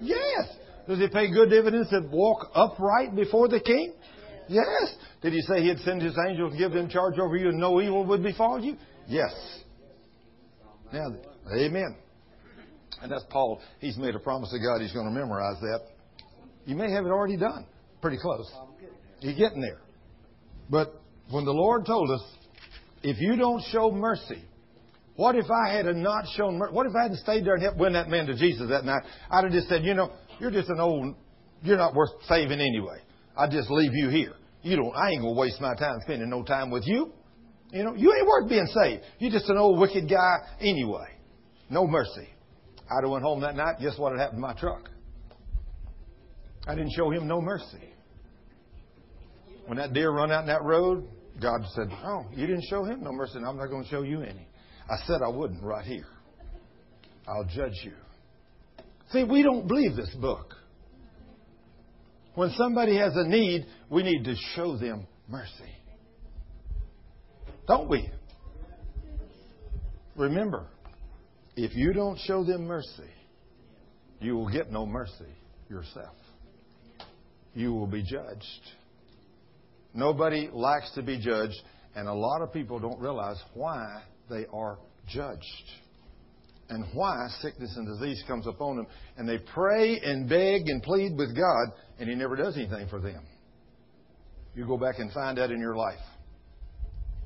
Yes. 0.02 0.54
Does 0.86 1.00
it 1.00 1.10
pay 1.10 1.32
good 1.32 1.48
dividends 1.48 1.88
to 1.88 2.00
walk 2.12 2.50
upright 2.54 3.16
before 3.16 3.48
the 3.48 3.60
King? 3.60 3.94
Yes. 4.48 4.94
Did 5.22 5.32
He 5.32 5.40
say 5.40 5.62
He'd 5.62 5.78
send 5.78 6.02
His 6.02 6.16
angels 6.28 6.50
and 6.50 6.58
give 6.58 6.72
them 6.72 6.90
charge 6.90 7.18
over 7.18 7.34
you 7.34 7.48
and 7.48 7.58
no 7.58 7.80
evil 7.80 8.04
would 8.04 8.22
befall 8.22 8.60
you? 8.60 8.76
Yes. 9.08 9.32
Now, 10.92 11.16
amen. 11.56 11.96
And 13.02 13.10
that's 13.10 13.24
Paul. 13.30 13.60
He's 13.80 13.96
made 13.96 14.14
a 14.14 14.20
promise 14.20 14.50
to 14.50 14.58
God 14.58 14.80
he's 14.80 14.92
going 14.92 15.06
to 15.06 15.12
memorize 15.12 15.60
that. 15.60 15.80
You 16.64 16.76
may 16.76 16.90
have 16.92 17.04
it 17.04 17.08
already 17.08 17.36
done. 17.36 17.66
Pretty 18.00 18.18
close. 18.18 18.50
You're 19.20 19.34
getting 19.34 19.60
there. 19.60 19.80
But 20.70 20.94
when 21.30 21.44
the 21.44 21.52
Lord 21.52 21.84
told 21.84 22.10
us, 22.10 22.22
if 23.02 23.20
you 23.20 23.36
don't 23.36 23.62
show 23.70 23.90
mercy, 23.90 24.42
what 25.16 25.34
if 25.34 25.46
I 25.50 25.72
had 25.72 25.86
not 25.86 26.24
shown 26.36 26.58
mercy? 26.58 26.72
What 26.72 26.86
if 26.86 26.92
I 26.94 27.02
hadn't 27.02 27.18
stayed 27.18 27.44
there 27.44 27.54
and 27.54 27.62
helped 27.62 27.78
win 27.78 27.92
that 27.94 28.08
man 28.08 28.26
to 28.26 28.36
Jesus 28.36 28.68
that 28.70 28.84
night? 28.84 29.02
I'd 29.30 29.44
have 29.44 29.52
just 29.52 29.68
said, 29.68 29.84
you 29.84 29.94
know, 29.94 30.12
you're 30.38 30.52
just 30.52 30.68
an 30.70 30.80
old, 30.80 31.14
you're 31.62 31.76
not 31.76 31.94
worth 31.94 32.10
saving 32.28 32.60
anyway. 32.60 33.00
I'll 33.36 33.50
just 33.50 33.70
leave 33.70 33.92
you 33.92 34.08
here. 34.08 34.34
You 34.62 34.76
don't, 34.76 34.94
I 34.94 35.10
ain't 35.10 35.22
going 35.22 35.34
to 35.34 35.40
waste 35.40 35.60
my 35.60 35.74
time 35.74 35.96
spending 36.02 36.30
no 36.30 36.44
time 36.44 36.70
with 36.70 36.84
you. 36.86 37.12
You 37.72 37.84
know, 37.84 37.94
you 37.94 38.14
ain't 38.16 38.26
worth 38.26 38.48
being 38.48 38.66
saved. 38.66 39.02
You're 39.18 39.32
just 39.32 39.48
an 39.48 39.56
old 39.56 39.80
wicked 39.80 40.08
guy 40.08 40.36
anyway. 40.60 41.08
No 41.68 41.86
mercy. 41.86 42.28
I'd 42.96 43.04
have 43.04 43.10
went 43.10 43.24
home 43.24 43.40
that 43.40 43.56
night. 43.56 43.76
Guess 43.80 43.98
what 43.98 44.12
had 44.12 44.20
happened 44.20 44.38
to 44.38 44.40
my 44.40 44.54
truck? 44.54 44.90
I 46.66 46.74
didn't 46.74 46.92
show 46.92 47.10
him 47.10 47.26
no 47.26 47.40
mercy. 47.40 47.92
When 49.66 49.78
that 49.78 49.92
deer 49.92 50.10
run 50.10 50.30
out 50.30 50.42
in 50.42 50.46
that 50.48 50.62
road, 50.62 51.08
God 51.40 51.64
said, 51.74 51.88
"Oh, 52.04 52.26
you 52.32 52.46
didn't 52.46 52.64
show 52.68 52.84
him 52.84 53.02
no 53.02 53.12
mercy. 53.12 53.36
and 53.36 53.46
I'm 53.46 53.56
not 53.56 53.68
going 53.68 53.84
to 53.84 53.88
show 53.88 54.02
you 54.02 54.20
any." 54.22 54.46
I 54.90 54.96
said 55.06 55.20
I 55.24 55.28
wouldn't 55.28 55.62
right 55.62 55.84
here. 55.84 56.06
I'll 57.26 57.44
judge 57.44 57.80
you. 57.84 57.92
See, 59.10 59.24
we 59.24 59.42
don't 59.42 59.66
believe 59.66 59.96
this 59.96 60.14
book. 60.16 60.54
When 62.34 62.50
somebody 62.50 62.96
has 62.96 63.14
a 63.14 63.26
need, 63.26 63.66
we 63.90 64.02
need 64.02 64.24
to 64.24 64.34
show 64.54 64.76
them 64.76 65.06
mercy. 65.28 65.70
Don't 67.66 67.88
we? 67.88 68.10
Remember, 70.16 70.66
if 71.56 71.74
you 71.74 71.92
don't 71.92 72.18
show 72.20 72.44
them 72.44 72.64
mercy, 72.66 73.10
you 74.20 74.34
will 74.34 74.50
get 74.50 74.70
no 74.70 74.86
mercy 74.86 75.32
yourself. 75.68 76.16
You 77.54 77.72
will 77.72 77.86
be 77.86 78.02
judged. 78.02 78.70
Nobody 79.94 80.48
likes 80.52 80.90
to 80.94 81.02
be 81.02 81.18
judged, 81.18 81.60
and 81.94 82.08
a 82.08 82.14
lot 82.14 82.40
of 82.40 82.52
people 82.52 82.78
don't 82.78 82.98
realize 83.00 83.36
why 83.54 84.02
they 84.30 84.46
are 84.52 84.78
judged 85.08 85.42
and 86.70 86.86
why 86.94 87.26
sickness 87.40 87.74
and 87.76 87.86
disease 87.86 88.22
comes 88.26 88.46
upon 88.46 88.76
them. 88.76 88.86
And 89.18 89.28
they 89.28 89.38
pray 89.38 90.00
and 90.02 90.28
beg 90.28 90.68
and 90.68 90.82
plead 90.82 91.16
with 91.16 91.36
God, 91.36 91.74
and 91.98 92.08
He 92.08 92.14
never 92.14 92.34
does 92.34 92.56
anything 92.56 92.88
for 92.88 93.00
them. 93.00 93.22
You 94.54 94.66
go 94.66 94.78
back 94.78 94.98
and 94.98 95.12
find 95.12 95.38
out 95.38 95.50
in 95.50 95.60
your 95.60 95.76
life 95.76 95.98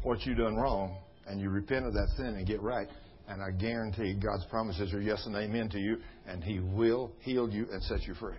what 0.03 0.25
you've 0.27 0.39
done 0.39 0.57
wrong, 0.57 0.97
and 1.29 1.41
you 1.41 1.51
repent 1.51 1.87
of 1.87 1.93
that 1.93 2.09
sin 2.17 2.27
and 2.27 2.47
get 2.47 2.61
right. 2.61 2.89
And 3.29 3.43
I 3.43 3.51
guarantee 3.51 4.15
God's 4.15 4.45
promises 4.47 4.93
are 4.93 5.01
yes 5.01 5.25
and 5.27 5.35
amen 5.35 5.69
to 5.71 5.79
you, 5.79 5.99
and 6.27 6.45
He 6.45 6.61
will 6.61 7.13
heal 7.21 7.49
you 7.49 7.67
and 7.73 7.83
set 7.83 8.03
you 8.03 8.15
free. 8.15 8.37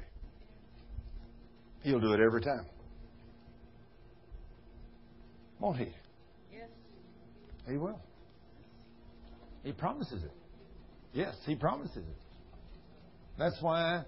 He'll 1.81 1.99
do 1.99 2.13
it 2.13 2.19
every 2.19 2.41
time. 2.41 2.65
Won't 5.59 5.77
He? 5.77 5.89
Yes. 6.53 6.69
He 7.67 7.77
will. 7.77 7.99
He 9.63 9.73
promises 9.73 10.23
it. 10.23 10.31
Yes, 11.13 11.35
He 11.45 11.55
promises 11.55 11.97
it. 11.97 12.17
That's 13.37 13.57
why 13.61 14.03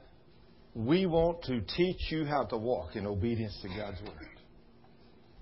we 0.76 1.06
want 1.06 1.44
to 1.44 1.62
teach 1.62 2.12
you 2.12 2.26
how 2.26 2.46
to 2.46 2.58
walk 2.58 2.96
in 2.96 3.06
obedience 3.06 3.58
to 3.64 3.68
God's 3.68 4.02
Word. 4.02 4.28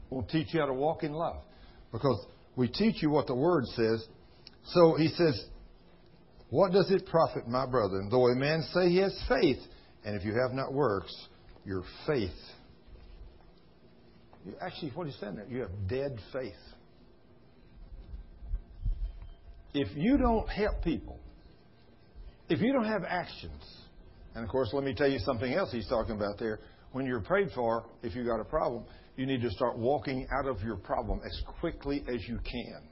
We'll 0.10 0.24
teach 0.24 0.54
you 0.54 0.62
how 0.62 0.66
to 0.68 0.74
walk 0.74 1.04
in 1.04 1.14
love. 1.14 1.42
Because 1.92 2.26
we 2.56 2.68
teach 2.68 3.02
you 3.02 3.10
what 3.10 3.28
the 3.28 3.36
Word 3.36 3.66
says. 3.76 4.08
So 4.68 4.96
he 4.96 5.08
says, 5.10 5.46
What 6.50 6.72
does 6.72 6.92
it 6.92 7.06
profit, 7.06 7.48
my 7.48 7.66
brethren, 7.66 8.10
though 8.12 8.28
a 8.28 8.36
man 8.36 8.64
say 8.74 8.90
he 8.90 8.98
has 8.98 9.18
faith, 9.28 9.60
and 10.04 10.16
if 10.16 10.26
you 10.26 10.34
have 10.34 10.52
not 10.52 10.74
works, 10.74 11.14
your 11.66 11.84
faith. 12.06 12.32
You, 14.46 14.54
actually, 14.62 14.92
what 14.92 15.08
he's 15.08 15.18
saying 15.20 15.36
there, 15.36 15.46
you 15.50 15.62
have 15.62 15.88
dead 15.90 16.18
faith. 16.32 16.54
If 19.74 19.90
you 19.96 20.18
don't 20.18 20.48
help 20.48 20.82
people, 20.84 21.20
if 22.50 22.62
you 22.62 22.72
don't 22.72 22.86
have 22.86 23.04
actions, 23.04 23.62
and 24.34 24.44
of 24.44 24.50
course, 24.50 24.70
let 24.72 24.84
me 24.84 24.94
tell 24.94 25.10
you 25.10 25.20
something 25.20 25.54
else 25.54 25.72
he's 25.72 25.90
talking 25.90 26.16
about 26.16 26.40
there. 26.40 26.60
When 26.94 27.06
you're 27.06 27.22
prayed 27.22 27.50
for, 27.54 27.86
if 28.02 28.16
you've 28.16 28.26
got 28.26 28.40
a 28.40 28.46
problem, 28.46 28.86
you 29.18 29.26
need 29.26 29.42
to 29.42 29.52
start 29.52 29.78
walking 29.78 30.26
out 30.32 30.48
of 30.48 30.62
your 30.62 30.78
problem 30.78 31.20
as 31.26 31.42
quickly 31.60 32.04
as 32.08 32.26
you 32.28 32.40
can. 32.50 32.88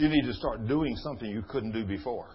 You 0.00 0.08
need 0.08 0.24
to 0.24 0.32
start 0.32 0.66
doing 0.66 0.96
something 0.96 1.28
you 1.28 1.42
couldn't 1.42 1.72
do 1.72 1.84
before. 1.84 2.30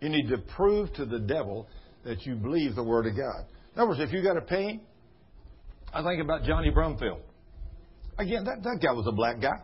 You 0.00 0.08
need 0.08 0.30
to 0.30 0.38
prove 0.38 0.90
to 0.94 1.04
the 1.04 1.18
devil 1.18 1.68
that 2.04 2.24
you 2.24 2.36
believe 2.36 2.74
the 2.74 2.82
Word 2.82 3.06
of 3.06 3.14
God. 3.14 3.44
In 3.74 3.82
other 3.82 3.90
words, 3.90 4.00
if 4.00 4.12
you 4.14 4.22
got 4.22 4.38
a 4.38 4.40
pain, 4.40 4.80
I 5.92 6.02
think 6.02 6.22
about 6.22 6.44
Johnny 6.44 6.70
Brumfield. 6.70 7.20
Again, 8.16 8.44
that, 8.44 8.62
that 8.62 8.78
guy 8.82 8.92
was 8.92 9.06
a 9.06 9.12
black 9.12 9.42
guy. 9.42 9.60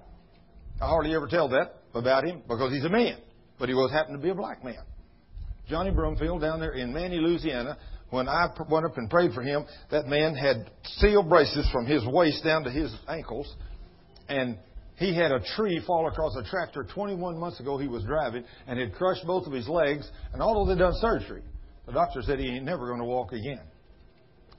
I 0.78 0.88
hardly 0.88 1.14
ever 1.14 1.26
tell 1.26 1.48
that 1.48 1.76
about 1.94 2.24
him 2.26 2.42
because 2.46 2.70
he's 2.70 2.84
a 2.84 2.90
man, 2.90 3.16
but 3.58 3.70
he 3.70 3.74
was 3.74 3.90
happened 3.90 4.18
to 4.18 4.22
be 4.22 4.28
a 4.28 4.34
black 4.34 4.62
man. 4.62 4.84
Johnny 5.70 5.90
Brumfield 5.90 6.42
down 6.42 6.60
there 6.60 6.72
in 6.72 6.92
Many, 6.92 7.16
Louisiana, 7.16 7.78
when 8.10 8.28
I 8.28 8.48
went 8.68 8.84
up 8.84 8.98
and 8.98 9.08
prayed 9.08 9.32
for 9.32 9.40
him, 9.40 9.64
that 9.90 10.06
man 10.06 10.34
had 10.34 10.70
steel 10.84 11.22
braces 11.22 11.66
from 11.72 11.86
his 11.86 12.04
waist 12.04 12.44
down 12.44 12.64
to 12.64 12.70
his 12.70 12.94
ankles, 13.08 13.50
and 14.28 14.58
he 14.96 15.14
had 15.14 15.32
a 15.32 15.40
tree 15.56 15.82
fall 15.86 16.06
across 16.08 16.36
a 16.36 16.44
tractor 16.44 16.84
21 16.84 17.38
months 17.38 17.60
ago 17.60 17.78
he 17.78 17.88
was 17.88 18.04
driving 18.04 18.44
and 18.66 18.78
had 18.78 18.94
crushed 18.94 19.26
both 19.26 19.46
of 19.46 19.52
his 19.52 19.68
legs, 19.68 20.08
and 20.32 20.42
although 20.42 20.70
they'd 20.70 20.80
done 20.80 20.94
surgery, 21.00 21.42
the 21.86 21.92
doctor 21.92 22.22
said 22.22 22.38
he 22.38 22.48
ain't 22.48 22.64
never 22.64 22.86
going 22.86 23.00
to 23.00 23.04
walk 23.04 23.32
again. 23.32 23.60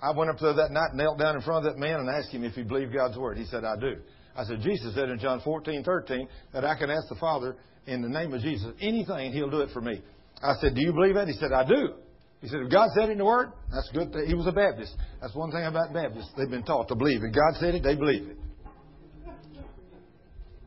I 0.01 0.11
went 0.11 0.30
up 0.30 0.38
there 0.39 0.53
that 0.53 0.72
night, 0.72 0.93
knelt 0.95 1.18
down 1.18 1.35
in 1.35 1.41
front 1.41 1.65
of 1.65 1.73
that 1.73 1.80
man, 1.80 2.01
and 2.01 2.10
asked 2.10 2.31
him 2.31 2.43
if 2.43 2.53
he 2.53 2.64
believed 2.64 2.93
God's 2.93 3.18
word. 3.18 3.38
He 3.38 3.45
said, 3.45 3.64
I 3.64 3.80
do. 3.80 3.95
I 4.35 4.43
said, 4.43 4.60
Jesus 4.61 4.93
said 4.95 5.10
in 5.10 5.19
John 5.19 5.39
14, 5.41 5.84
13, 5.84 6.27
that 6.53 6.65
I 6.65 6.77
can 6.77 6.89
ask 6.89 7.07
the 7.07 7.15
Father 7.15 7.55
in 7.85 8.01
the 8.01 8.10
name 8.10 8.34
of 8.34 8.41
Jesus 8.41 8.68
anything, 8.81 9.27
and 9.27 9.34
he'll 9.34 9.49
do 9.49 9.61
it 9.61 9.69
for 9.72 9.81
me. 9.81 10.01
I 10.41 10.55
said, 10.60 10.76
Do 10.76 10.81
you 10.81 10.91
believe 10.91 11.15
that? 11.15 11.27
He 11.27 11.34
said, 11.34 11.53
I 11.53 11.65
do. 11.65 11.93
He 12.41 12.49
said, 12.49 12.60
If 12.60 12.72
God 12.72 12.89
said 12.93 13.10
it 13.10 13.14
in 13.14 13.19
the 13.19 13.26
Word, 13.26 13.53
that's 13.72 13.89
good. 13.93 14.14
He 14.27 14.34
was 14.34 14.47
a 14.47 14.51
Baptist. 14.51 14.93
That's 15.22 15.34
one 15.34 15.51
thing 15.51 15.64
about 15.64 15.93
Baptists. 15.93 16.31
They've 16.35 16.49
been 16.49 16.64
taught 16.64 16.89
to 16.89 16.95
believe. 16.95 17.22
If 17.23 17.34
God 17.34 17.60
said 17.60 17.76
it, 17.76 17.84
they 17.84 17.95
believe 17.95 18.27
it. 18.27 18.38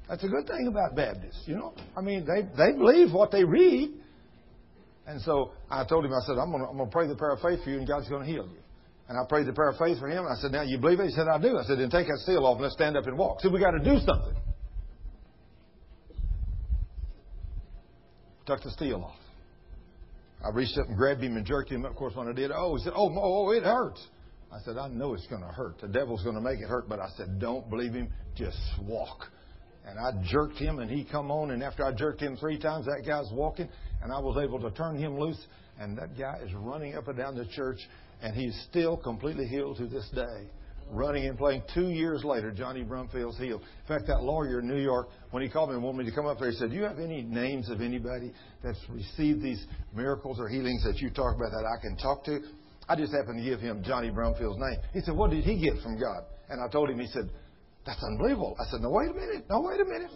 That's 0.09 0.23
a 0.23 0.29
good 0.29 0.47
thing 0.47 0.69
about 0.69 0.95
Baptists, 0.95 1.43
you 1.47 1.57
know. 1.57 1.75
I 1.97 2.01
mean, 2.01 2.25
they, 2.25 2.43
they 2.57 2.73
believe 2.77 3.13
what 3.13 3.31
they 3.33 3.45
read. 3.45 3.91
And 5.07 5.21
so 5.23 5.53
I 5.71 5.85
told 5.85 6.05
him, 6.05 6.13
I 6.13 6.25
said, 6.27 6.37
I'm 6.39 6.51
going 6.51 6.63
to 6.63 6.69
I'm 6.69 6.79
gonna 6.79 6.91
pray 6.91 7.07
the 7.07 7.17
prayer 7.17 7.33
of 7.33 7.41
faith 7.41 7.63
for 7.65 7.71
you, 7.71 7.79
and 7.79 7.87
God's 7.87 8.09
going 8.09 8.25
to 8.25 8.31
heal 8.31 8.47
you. 8.47 8.59
And 9.09 9.17
I 9.17 9.29
prayed 9.29 9.47
the 9.47 9.53
prayer 9.53 9.71
of 9.71 9.79
faith 9.79 9.99
for 10.01 10.09
him. 10.09 10.25
And 10.25 10.37
I 10.37 10.41
said, 10.41 10.51
Now 10.51 10.63
you 10.63 10.79
believe 10.79 10.99
it? 10.99 11.07
He 11.07 11.13
said, 11.13 11.29
I 11.29 11.39
do. 11.41 11.57
I 11.59 11.63
said, 11.63 11.79
Then 11.79 11.91
take 11.91 12.09
that 12.09 12.19
seal 12.27 12.45
off 12.45 12.55
and 12.55 12.63
let's 12.63 12.75
stand 12.75 12.97
up 12.97 13.07
and 13.07 13.17
walk. 13.17 13.41
See, 13.41 13.49
we 13.49 13.61
got 13.61 13.71
to 13.73 13.79
do 13.79 13.99
something. 14.05 14.35
Took 18.47 18.63
the 18.63 18.71
steel 18.71 19.03
off. 19.05 19.17
I 20.45 20.51
reached 20.51 20.79
up 20.79 20.89
and 20.89 20.97
grabbed 20.97 21.23
him 21.23 21.37
and 21.37 21.47
jerked 21.47 21.71
him 21.71 21.85
up. 21.85 21.93
Of 21.93 21.97
course, 21.97 22.15
when 22.15 22.29
I 22.29 22.33
did, 22.33 22.51
oh, 22.53 22.77
he 22.77 22.83
said, 22.83 22.93
oh, 22.95 23.11
oh, 23.11 23.47
oh, 23.47 23.51
it 23.51 23.63
hurts. 23.63 24.05
I 24.53 24.61
said, 24.65 24.77
I 24.77 24.89
know 24.89 25.15
it's 25.15 25.27
going 25.27 25.43
to 25.43 25.49
hurt. 25.49 25.81
The 25.81 25.89
devil's 25.89 26.23
going 26.23 26.37
to 26.37 26.41
make 26.41 26.61
it 26.61 26.69
hurt. 26.69 26.89
But 26.89 27.01
I 27.01 27.09
said, 27.17 27.41
don't 27.41 27.69
believe 27.69 27.95
him. 27.95 28.09
Just 28.37 28.59
walk. 28.83 29.27
And 29.87 29.99
I 29.99 30.11
jerked 30.25 30.59
him, 30.59 30.81
and 30.81 30.91
he 30.91 31.05
come 31.05 31.31
on. 31.31 31.53
And 31.53 31.63
after 31.63 31.85
I 31.85 31.93
jerked 31.93 32.21
him 32.21 32.37
three 32.37 32.59
times, 32.59 32.87
that 32.87 33.05
guy's 33.07 33.31
walking, 33.33 33.69
and 34.03 34.13
I 34.13 34.19
was 34.19 34.37
able 34.43 34.61
to 34.61 34.71
turn 34.77 34.99
him 34.99 35.19
loose. 35.19 35.41
And 35.79 35.97
that 35.99 36.19
guy 36.19 36.39
is 36.45 36.53
running 36.55 36.97
up 36.97 37.09
and 37.09 37.17
down 37.17 37.37
the 37.37 37.47
church, 37.47 37.79
and 38.23 38.35
he's 38.35 38.59
still 38.69 38.97
completely 38.97 39.47
healed 39.47 39.77
to 39.79 39.87
this 39.87 40.09
day 40.15 40.49
running 40.91 41.27
and 41.27 41.37
playing. 41.37 41.63
Two 41.75 41.89
years 41.89 42.25
later, 42.25 42.51
Johnny 42.53 42.83
Brumfield's 42.83 43.39
healed. 43.39 43.61
In 43.61 43.89
fact, 43.89 44.07
that 44.07 44.23
lawyer 44.23 44.61
in 44.61 44.69
New 44.69 44.81
York, 44.81 45.09
when 45.31 45.43
he 45.43 45.49
called 45.49 45.71
me 45.71 45.75
and 45.75 45.85
wanted 45.85 45.99
me 45.99 46.05
to 46.11 46.15
come 46.15 46.27
up 46.27 46.39
there, 46.39 46.51
he 46.51 46.57
said, 46.57 46.71
Do 46.71 46.77
you 46.77 46.85
have 46.85 46.99
any 46.99 47.23
names 47.23 47.71
of 47.71 47.81
anybody 47.81 48.33
that's 48.63 48.79
received 48.89 49.43
these 49.43 49.65
miracles 49.95 50.39
or 50.39 50.49
healings 50.49 50.85
that 50.85 50.99
you 50.99 51.11
talk 51.11 51.35
about 51.35 51.51
that 51.51 51.65
I 51.67 51.81
can 51.81 51.97
talk 51.97 52.25
to? 52.25 52.41
I 52.89 52.95
just 52.95 53.13
happened 53.13 53.39
to 53.39 53.45
give 53.45 53.61
him 53.61 53.83
Johnny 53.85 54.11
Brumfield's 54.11 54.59
name. 54.61 54.79
He 54.93 55.01
said, 55.01 55.17
What 55.17 55.31
did 55.31 55.45
he 55.45 55.59
get 55.59 55.83
from 55.83 55.99
God? 55.99 56.25
And 56.49 56.61
I 56.63 56.71
told 56.71 56.91
him, 56.91 57.01
he 57.01 57.09
said, 57.09 57.29
That's 57.87 58.03
unbelievable. 58.03 58.57
I 58.59 58.65
said, 58.71 58.81
No, 58.81 58.91
wait 58.91 59.11
a 59.11 59.15
minute. 59.15 59.45
No, 59.49 59.61
wait 59.61 59.81
a 59.81 59.85
minute. 59.85 60.11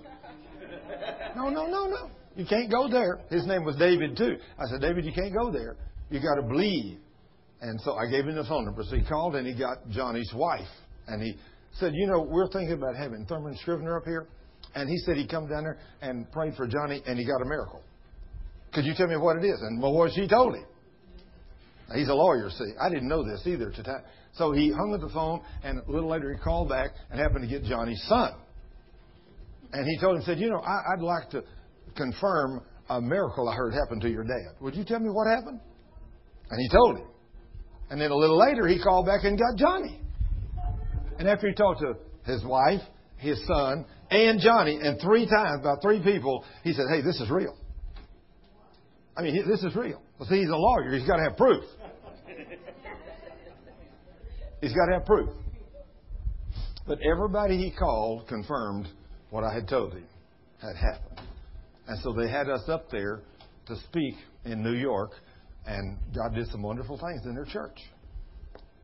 No, 1.37 1.49
no, 1.49 1.67
no, 1.67 1.87
no. 1.87 2.11
You 2.37 2.45
can't 2.45 2.71
go 2.71 2.89
there. 2.89 3.21
His 3.31 3.47
name 3.47 3.65
was 3.65 3.77
David, 3.77 4.17
too. 4.17 4.37
I 4.59 4.67
said, 4.67 4.81
David, 4.81 5.05
you 5.05 5.13
can't 5.13 5.35
go 5.35 5.51
there. 5.51 5.77
You 6.11 6.21
got 6.21 6.41
to 6.41 6.43
believe. 6.43 6.99
And 7.61 7.81
so 7.83 7.95
I 7.95 8.07
gave 8.11 8.27
him 8.27 8.35
the 8.35 8.45
phone 8.45 8.65
number. 8.65 8.83
So 8.83 8.97
he 8.97 9.05
called 9.05 9.37
and 9.37 9.47
he 9.47 9.55
got 9.55 9.89
Johnny's 9.91 10.33
wife. 10.35 10.69
And 11.07 11.23
he 11.23 11.37
said, 11.75 11.93
You 11.95 12.07
know, 12.07 12.21
we're 12.21 12.49
thinking 12.49 12.73
about 12.73 12.97
having 12.97 13.25
Thurman 13.27 13.57
Scrivner 13.65 13.97
up 13.97 14.05
here. 14.05 14.27
And 14.75 14.89
he 14.89 14.97
said 14.99 15.17
he'd 15.17 15.31
come 15.31 15.49
down 15.49 15.65
there 15.65 15.79
and 16.01 16.31
prayed 16.33 16.55
for 16.55 16.67
Johnny 16.67 17.03
and 17.07 17.19
he 17.19 17.25
got 17.25 17.43
a 17.43 17.45
miracle. 17.45 17.83
Could 18.73 18.85
you 18.85 18.95
tell 18.97 19.09
me 19.09 19.17
what 19.17 19.37
it 19.37 19.45
is? 19.45 19.61
And 19.61 19.83
well, 19.83 19.93
what 19.93 20.13
she 20.13 20.29
told 20.29 20.55
him. 20.55 20.65
He's 21.95 22.09
a 22.09 22.15
lawyer, 22.15 22.49
see. 22.51 22.73
I 22.81 22.89
didn't 22.89 23.09
know 23.09 23.25
this 23.25 23.43
either. 23.47 23.71
To 23.71 23.83
time. 23.83 24.03
So 24.35 24.53
he 24.53 24.71
hung 24.71 24.95
up 24.95 25.01
the 25.01 25.13
phone, 25.13 25.43
and 25.63 25.81
a 25.81 25.91
little 25.91 26.09
later 26.09 26.33
he 26.33 26.39
called 26.39 26.69
back 26.69 26.91
and 27.11 27.21
happened 27.21 27.43
to 27.43 27.49
get 27.49 27.65
Johnny's 27.65 28.03
son. 28.09 28.33
And 29.73 29.87
he 29.87 29.99
told 30.01 30.17
him, 30.17 30.23
said, 30.23 30.39
You 30.39 30.51
know, 30.51 30.61
I, 30.61 30.95
I'd 30.95 31.03
like 31.03 31.31
to 31.31 31.45
confirm 31.97 32.63
a 32.89 33.01
miracle 33.01 33.49
I 33.49 33.55
heard 33.55 33.73
happened 33.75 34.03
to 34.03 34.11
your 34.11 34.25
dad. 34.25 34.57
Would 34.61 34.75
you 34.75 34.85
tell 34.85 34.99
me 34.99 35.11
what 35.11 35.27
happened? 35.27 35.61
And 36.51 36.61
he 36.61 36.69
told 36.69 36.99
him. 36.99 37.07
And 37.91 38.01
then 38.01 38.11
a 38.11 38.17
little 38.17 38.39
later, 38.39 38.67
he 38.67 38.81
called 38.81 39.07
back 39.07 39.25
and 39.25 39.39
got 39.39 39.57
Johnny. 39.57 40.01
And 41.19 41.29
after 41.29 41.49
he 41.49 41.55
talked 41.55 41.81
to 41.81 41.95
his 42.25 42.45
wife, 42.45 42.81
his 43.17 43.45
son, 43.47 43.85
and 44.11 44.41
Johnny, 44.41 44.79
and 44.81 45.01
three 45.01 45.27
times, 45.27 45.61
about 45.61 45.83
three 45.83 46.03
people, 46.03 46.45
he 46.65 46.73
said, 46.73 46.85
Hey, 46.91 47.03
this 47.03 47.21
is 47.21 47.31
real. 47.31 47.57
I 49.17 49.23
mean, 49.23 49.45
this 49.49 49.63
is 49.63 49.75
real. 49.77 50.01
Well, 50.19 50.29
see, 50.29 50.39
he's 50.39 50.49
a 50.49 50.57
lawyer. 50.57 50.95
He's 50.97 51.07
got 51.07 51.17
to 51.17 51.23
have 51.23 51.37
proof. 51.37 51.65
He's 54.61 54.75
got 54.75 54.87
to 54.87 54.93
have 54.95 55.07
proof. 55.07 55.31
But 56.87 56.99
everybody 57.03 57.57
he 57.57 57.71
called 57.71 58.27
confirmed 58.29 58.89
what 59.31 59.45
I 59.45 59.55
had 59.55 59.69
told 59.69 59.93
him 59.93 60.05
had 60.61 60.77
happened. 60.77 61.21
And 61.87 61.99
so 62.03 62.13
they 62.13 62.29
had 62.29 62.49
us 62.49 62.69
up 62.69 62.91
there 62.91 63.21
to 63.67 63.77
speak 63.89 64.15
in 64.45 64.63
New 64.63 64.75
York 64.75 65.13
and 65.67 65.97
God 66.15 66.35
did 66.35 66.49
some 66.49 66.63
wonderful 66.63 66.99
things 66.99 67.25
in 67.27 67.35
their 67.35 67.45
church. 67.45 67.79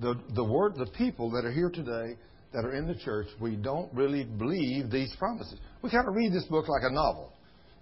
The, 0.00 0.14
the 0.34 0.44
word, 0.44 0.74
the 0.76 0.86
people 0.86 1.30
that 1.30 1.44
are 1.44 1.52
here 1.52 1.70
today 1.70 2.18
that 2.52 2.64
are 2.64 2.74
in 2.74 2.86
the 2.86 2.94
church, 2.94 3.26
we 3.40 3.56
don't 3.56 3.92
really 3.94 4.24
believe 4.24 4.90
these 4.90 5.14
promises. 5.18 5.58
We 5.82 5.90
kind 5.90 6.06
of 6.06 6.14
read 6.14 6.32
this 6.32 6.44
book 6.44 6.68
like 6.68 6.82
a 6.84 6.92
novel. 6.92 7.32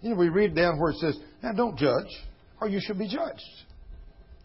You 0.01 0.11
know, 0.11 0.17
we 0.17 0.29
read 0.29 0.55
down 0.55 0.79
where 0.79 0.93
it 0.93 0.99
says, 0.99 1.19
now 1.43 1.53
don't 1.53 1.77
judge. 1.77 2.09
or 2.61 2.69
you 2.69 2.81
should 2.81 2.99
be 2.99 3.09
judged. 3.09 3.43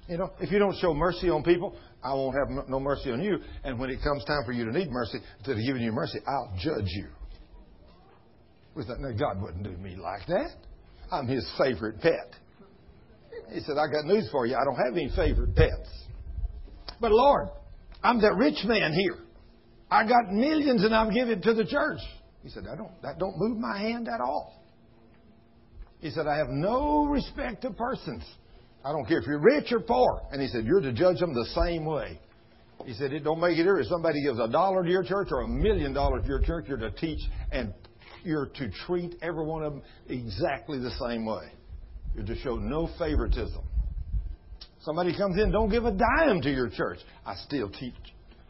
You 0.08 0.18
know, 0.18 0.32
if 0.40 0.52
you 0.52 0.58
don't 0.58 0.76
show 0.78 0.94
mercy 0.94 1.30
on 1.30 1.44
people, 1.44 1.76
I 2.04 2.14
won't 2.14 2.36
have 2.38 2.70
no 2.70 2.80
mercy 2.80 3.12
on 3.12 3.22
you. 3.22 3.38
And 3.64 3.78
when 3.78 3.90
it 3.90 4.00
comes 4.04 4.24
time 4.26 4.44
for 4.46 4.54
you 4.54 4.66
to 4.66 4.72
need 4.72 4.90
mercy, 4.90 5.20
instead 5.40 5.58
of 5.58 5.64
giving 5.66 5.82
you 5.82 5.92
mercy, 5.92 6.20
I'll 6.26 6.54
judge 6.58 6.88
you. 6.88 7.08
We 8.76 8.86
thought, 8.86 9.00
no, 9.00 9.12
God 9.12 9.42
wouldn't 9.42 9.64
do 9.64 9.72
me 9.72 9.96
like 9.98 10.26
that. 10.28 10.52
I'm 11.12 11.28
His 11.28 11.50
favorite 11.58 12.00
pet. 12.02 12.36
He 13.52 13.60
said, 13.62 13.78
I 13.78 13.92
got 13.92 14.06
news 14.06 14.30
for 14.32 14.46
you. 14.46 14.56
I 14.56 14.64
don't 14.64 14.76
have 14.76 14.94
any 14.94 15.10
favorite 15.16 15.56
pets. 15.56 15.90
But 17.02 17.12
Lord, 17.12 17.50
I'm 18.04 18.22
that 18.22 18.36
rich 18.36 18.64
man 18.66 18.94
here. 18.94 19.18
I 19.92 20.04
got 20.08 20.32
millions 20.32 20.84
and 20.84 20.96
I'm 20.96 21.12
giving 21.12 21.42
to 21.42 21.54
the 21.54 21.66
church. 21.66 22.00
He 22.44 22.50
said, 22.50 22.64
I 22.72 22.76
don't, 22.76 23.02
that 23.02 23.18
don't 23.20 23.38
move 23.38 23.58
my 23.58 23.80
hand 23.80 24.08
at 24.08 24.22
all. 24.22 24.64
He 26.00 26.12
said, 26.12 26.28
I 26.28 26.38
have 26.38 26.50
no 26.50 27.06
respect 27.06 27.64
to 27.64 27.72
persons. 27.72 28.24
I 28.84 28.92
don't 28.92 29.06
care 29.06 29.20
if 29.20 29.28
you're 29.28 29.40
rich 29.40 29.72
or 29.72 29.82
poor. 29.82 30.22
And 30.32 30.42
he 30.42 30.48
said, 30.48 30.66
you're 30.66 30.82
to 30.82 30.94
judge 30.94 31.20
them 31.20 31.34
the 31.34 31.48
same 31.66 31.86
way. 31.86 32.20
He 32.86 32.94
said, 32.94 33.12
it 33.12 33.24
don't 33.24 33.42
make 33.42 33.58
it 33.58 33.64
difference. 33.64 33.88
If 33.88 33.92
somebody 33.92 34.24
gives 34.24 34.40
a 34.40 34.48
dollar 34.48 34.84
to 34.84 34.90
your 34.90 35.04
church 35.04 35.28
or 35.32 35.42
a 35.42 35.48
million 35.48 35.94
dollars 35.94 36.24
to 36.24 36.28
your 36.30 36.42
church, 36.42 36.66
you're 36.68 36.78
to 36.78 36.92
teach 36.92 37.20
and 37.52 37.74
you're 38.24 38.48
to 38.48 38.72
treat 38.88 39.16
every 39.22 39.46
one 39.46 39.64
of 39.64 39.74
them 39.74 39.82
exactly 40.08 40.80
the 40.80 40.92
same 40.92 41.26
way. 41.26 41.52
You're 42.16 42.26
to 42.26 42.38
show 42.38 42.56
no 42.56 42.90
favoritism. 42.98 43.62
Somebody 44.82 45.16
comes 45.16 45.38
in, 45.38 45.52
don't 45.52 45.70
give 45.70 45.86
a 45.86 45.92
dime 45.92 46.42
to 46.42 46.50
your 46.50 46.70
church. 46.70 47.00
I 47.26 47.36
still 47.36 47.70
teach, 47.70 47.94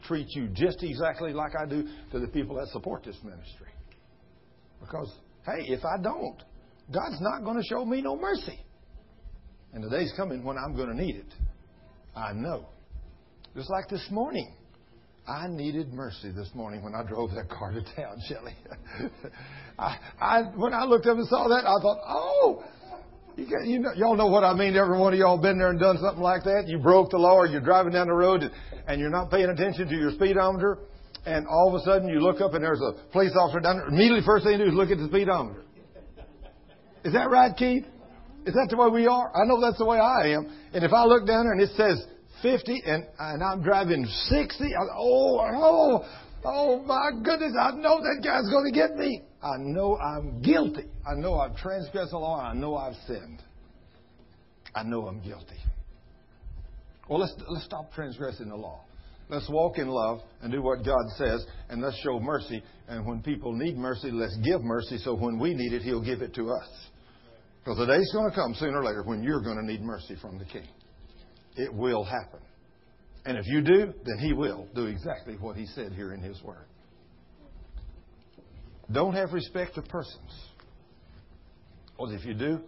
treat 0.06 0.28
you 0.30 0.48
just 0.48 0.82
exactly 0.82 1.32
like 1.32 1.52
I 1.60 1.66
do 1.66 1.88
to 2.12 2.20
the 2.20 2.28
people 2.28 2.56
that 2.56 2.68
support 2.68 3.04
this 3.04 3.16
ministry. 3.24 3.68
Because, 4.80 5.12
hey, 5.44 5.64
if 5.66 5.80
I 5.84 6.00
don't, 6.00 6.38
God's 6.92 7.20
not 7.20 7.44
going 7.44 7.56
to 7.56 7.64
show 7.68 7.84
me 7.84 8.00
no 8.00 8.16
mercy. 8.16 8.58
And 9.72 9.84
the 9.84 9.90
day's 9.90 10.12
coming 10.16 10.44
when 10.44 10.56
I'm 10.58 10.74
going 10.74 10.88
to 10.88 10.94
need 10.94 11.16
it. 11.16 11.32
I 12.16 12.32
know. 12.32 12.66
Just 13.54 13.70
like 13.70 13.88
this 13.88 14.06
morning. 14.10 14.52
I 15.28 15.46
needed 15.46 15.92
mercy 15.92 16.32
this 16.32 16.50
morning 16.54 16.82
when 16.82 16.94
I 16.94 17.04
drove 17.04 17.30
that 17.34 17.48
car 17.48 17.72
to 17.72 17.82
town, 17.94 18.20
Shelley. 18.28 18.54
I, 19.78 19.96
I, 20.20 20.42
when 20.56 20.74
I 20.74 20.84
looked 20.84 21.06
up 21.06 21.18
and 21.18 21.26
saw 21.28 21.46
that, 21.48 21.64
I 21.66 21.80
thought, 21.80 21.98
oh, 22.06 22.64
you, 23.36 23.46
you 23.64 23.78
know, 23.78 23.92
y'all 23.94 24.16
know 24.16 24.26
what 24.26 24.44
I 24.44 24.54
mean. 24.54 24.76
Every 24.76 24.98
one 24.98 25.12
of 25.12 25.18
y'all 25.18 25.40
been 25.40 25.58
there 25.58 25.70
and 25.70 25.78
done 25.78 25.98
something 26.00 26.22
like 26.22 26.42
that. 26.44 26.64
You 26.66 26.78
broke 26.78 27.10
the 27.10 27.18
law, 27.18 27.34
or 27.34 27.46
you're 27.46 27.60
driving 27.60 27.92
down 27.92 28.08
the 28.08 28.14
road 28.14 28.42
and, 28.42 28.52
and 28.88 29.00
you're 29.00 29.10
not 29.10 29.30
paying 29.30 29.48
attention 29.48 29.88
to 29.88 29.94
your 29.94 30.10
speedometer, 30.12 30.78
and 31.26 31.46
all 31.46 31.68
of 31.68 31.80
a 31.80 31.84
sudden 31.84 32.08
you 32.08 32.20
look 32.20 32.40
up 32.40 32.54
and 32.54 32.64
there's 32.64 32.80
a 32.80 33.10
police 33.12 33.32
officer 33.38 33.60
down 33.60 33.76
there. 33.76 33.88
Immediately, 33.88 34.22
first 34.26 34.44
thing 34.44 34.58
you 34.58 34.64
do 34.64 34.70
is 34.70 34.74
look 34.74 34.90
at 34.90 34.98
the 34.98 35.06
speedometer. 35.06 35.62
Is 37.04 37.12
that 37.12 37.30
right, 37.30 37.56
Keith? 37.56 37.84
Is 38.46 38.54
that 38.54 38.68
the 38.70 38.76
way 38.76 38.88
we 38.88 39.06
are? 39.06 39.30
I 39.34 39.46
know 39.46 39.60
that's 39.60 39.78
the 39.78 39.84
way 39.84 39.98
I 39.98 40.28
am. 40.28 40.50
And 40.72 40.84
if 40.84 40.92
I 40.92 41.04
look 41.04 41.26
down 41.26 41.44
there 41.44 41.52
and 41.52 41.60
it 41.60 41.70
says 41.76 42.04
50 42.42 42.82
and, 42.86 43.04
and 43.18 43.42
I'm 43.42 43.62
driving 43.62 44.06
60, 44.06 44.64
I, 44.64 44.78
oh, 44.96 45.40
oh, 45.40 46.04
oh 46.44 46.82
my 46.82 47.10
goodness, 47.22 47.52
I 47.60 47.72
know 47.72 48.00
that 48.00 48.22
guy's 48.24 48.48
going 48.50 48.72
to 48.72 48.78
get 48.78 48.96
me. 48.96 49.22
I 49.42 49.56
know 49.58 49.96
I'm 49.96 50.40
guilty. 50.42 50.88
I 51.06 51.14
know 51.14 51.34
I've 51.38 51.56
transgressed 51.56 52.10
the 52.10 52.18
law. 52.18 52.40
I 52.40 52.54
know 52.54 52.76
I've 52.76 52.96
sinned. 53.06 53.42
I 54.74 54.82
know 54.82 55.06
I'm 55.06 55.20
guilty. 55.20 55.56
Well, 57.08 57.20
let's, 57.20 57.34
let's 57.48 57.64
stop 57.64 57.92
transgressing 57.92 58.48
the 58.48 58.56
law. 58.56 58.84
Let's 59.28 59.48
walk 59.48 59.78
in 59.78 59.88
love 59.88 60.20
and 60.42 60.50
do 60.50 60.60
what 60.60 60.84
God 60.84 61.04
says, 61.16 61.44
and 61.68 61.80
let's 61.80 61.96
show 62.02 62.18
mercy. 62.18 62.62
And 62.88 63.06
when 63.06 63.22
people 63.22 63.52
need 63.52 63.76
mercy, 63.76 64.10
let's 64.10 64.36
give 64.38 64.62
mercy 64.62 64.98
so 64.98 65.14
when 65.14 65.38
we 65.38 65.54
need 65.54 65.72
it, 65.72 65.82
He'll 65.82 66.04
give 66.04 66.20
it 66.20 66.34
to 66.34 66.50
us. 66.50 66.68
Because 67.62 67.78
the 67.78 67.86
day's 67.86 68.10
going 68.12 68.30
to 68.30 68.34
come 68.34 68.54
sooner 68.54 68.80
or 68.80 68.84
later 68.84 69.02
when 69.02 69.22
you're 69.22 69.42
going 69.42 69.56
to 69.58 69.64
need 69.64 69.82
mercy 69.82 70.16
from 70.20 70.38
the 70.38 70.44
King. 70.44 70.66
It 71.56 71.72
will 71.72 72.04
happen. 72.04 72.40
And 73.26 73.36
if 73.36 73.46
you 73.46 73.60
do, 73.60 73.92
then 74.04 74.18
He 74.18 74.32
will 74.32 74.66
do 74.74 74.86
exactly 74.86 75.34
what 75.34 75.56
He 75.56 75.66
said 75.66 75.92
here 75.92 76.14
in 76.14 76.22
His 76.22 76.42
Word. 76.42 76.64
Don't 78.90 79.14
have 79.14 79.32
respect 79.32 79.76
of 79.76 79.84
persons. 79.86 80.32
Because 81.96 82.14
if 82.14 82.24
you 82.24 82.34
do, 82.34 82.60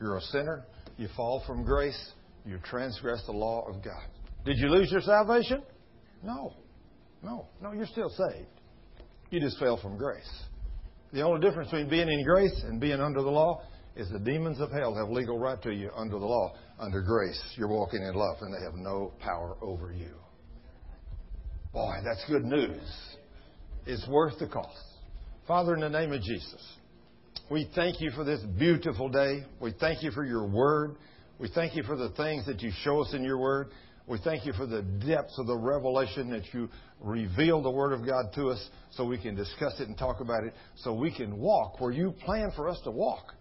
you're 0.00 0.16
a 0.16 0.20
sinner. 0.22 0.64
You 0.96 1.08
fall 1.16 1.42
from 1.46 1.64
grace. 1.64 2.12
You 2.44 2.58
transgress 2.64 3.22
the 3.26 3.32
law 3.32 3.66
of 3.68 3.82
God. 3.84 4.02
Did 4.44 4.58
you 4.58 4.68
lose 4.68 4.90
your 4.90 5.00
salvation? 5.00 5.62
No. 6.22 6.54
No. 7.22 7.46
No, 7.62 7.72
you're 7.72 7.86
still 7.86 8.10
saved. 8.10 8.48
You 9.30 9.40
just 9.40 9.58
fell 9.58 9.76
from 9.76 9.96
grace. 9.96 10.28
The 11.12 11.22
only 11.22 11.40
difference 11.40 11.70
between 11.70 11.88
being 11.88 12.08
in 12.08 12.24
grace 12.24 12.62
and 12.64 12.80
being 12.80 13.00
under 13.00 13.22
the 13.22 13.30
law 13.30 13.62
is 14.00 14.08
the 14.10 14.18
demons 14.18 14.60
of 14.60 14.72
hell 14.72 14.94
have 14.94 15.10
legal 15.10 15.38
right 15.38 15.60
to 15.62 15.70
you 15.70 15.90
under 15.94 16.18
the 16.18 16.24
law. 16.24 16.54
Under 16.78 17.02
grace, 17.02 17.38
you're 17.56 17.68
walking 17.68 18.02
in 18.02 18.14
love, 18.14 18.38
and 18.40 18.54
they 18.54 18.64
have 18.64 18.74
no 18.74 19.12
power 19.20 19.56
over 19.60 19.92
you. 19.92 20.14
Boy, 21.74 21.96
that's 22.02 22.24
good 22.26 22.44
news. 22.44 22.80
It's 23.84 24.08
worth 24.08 24.38
the 24.38 24.46
cost. 24.46 24.82
Father, 25.46 25.74
in 25.74 25.80
the 25.80 25.90
name 25.90 26.12
of 26.12 26.22
Jesus, 26.22 26.64
we 27.50 27.68
thank 27.74 28.00
you 28.00 28.10
for 28.12 28.24
this 28.24 28.40
beautiful 28.58 29.10
day. 29.10 29.44
We 29.60 29.74
thank 29.78 30.02
you 30.02 30.12
for 30.12 30.24
your 30.24 30.48
word. 30.48 30.96
We 31.38 31.50
thank 31.54 31.76
you 31.76 31.82
for 31.82 31.96
the 31.96 32.10
things 32.10 32.46
that 32.46 32.62
you 32.62 32.72
show 32.82 33.02
us 33.02 33.12
in 33.12 33.22
your 33.22 33.38
word. 33.38 33.68
We 34.06 34.18
thank 34.24 34.46
you 34.46 34.54
for 34.54 34.66
the 34.66 34.82
depths 34.82 35.38
of 35.38 35.46
the 35.46 35.56
revelation 35.56 36.30
that 36.30 36.54
you 36.54 36.70
reveal 37.00 37.62
the 37.62 37.70
Word 37.70 37.92
of 37.92 38.04
God 38.04 38.32
to 38.34 38.48
us 38.48 38.68
so 38.90 39.04
we 39.04 39.18
can 39.18 39.34
discuss 39.36 39.78
it 39.78 39.88
and 39.88 39.96
talk 39.96 40.20
about 40.20 40.42
it, 40.42 40.54
so 40.76 40.92
we 40.92 41.12
can 41.14 41.38
walk 41.38 41.80
where 41.80 41.92
you 41.92 42.12
plan 42.24 42.50
for 42.56 42.68
us 42.68 42.80
to 42.84 42.90
walk. 42.90 43.34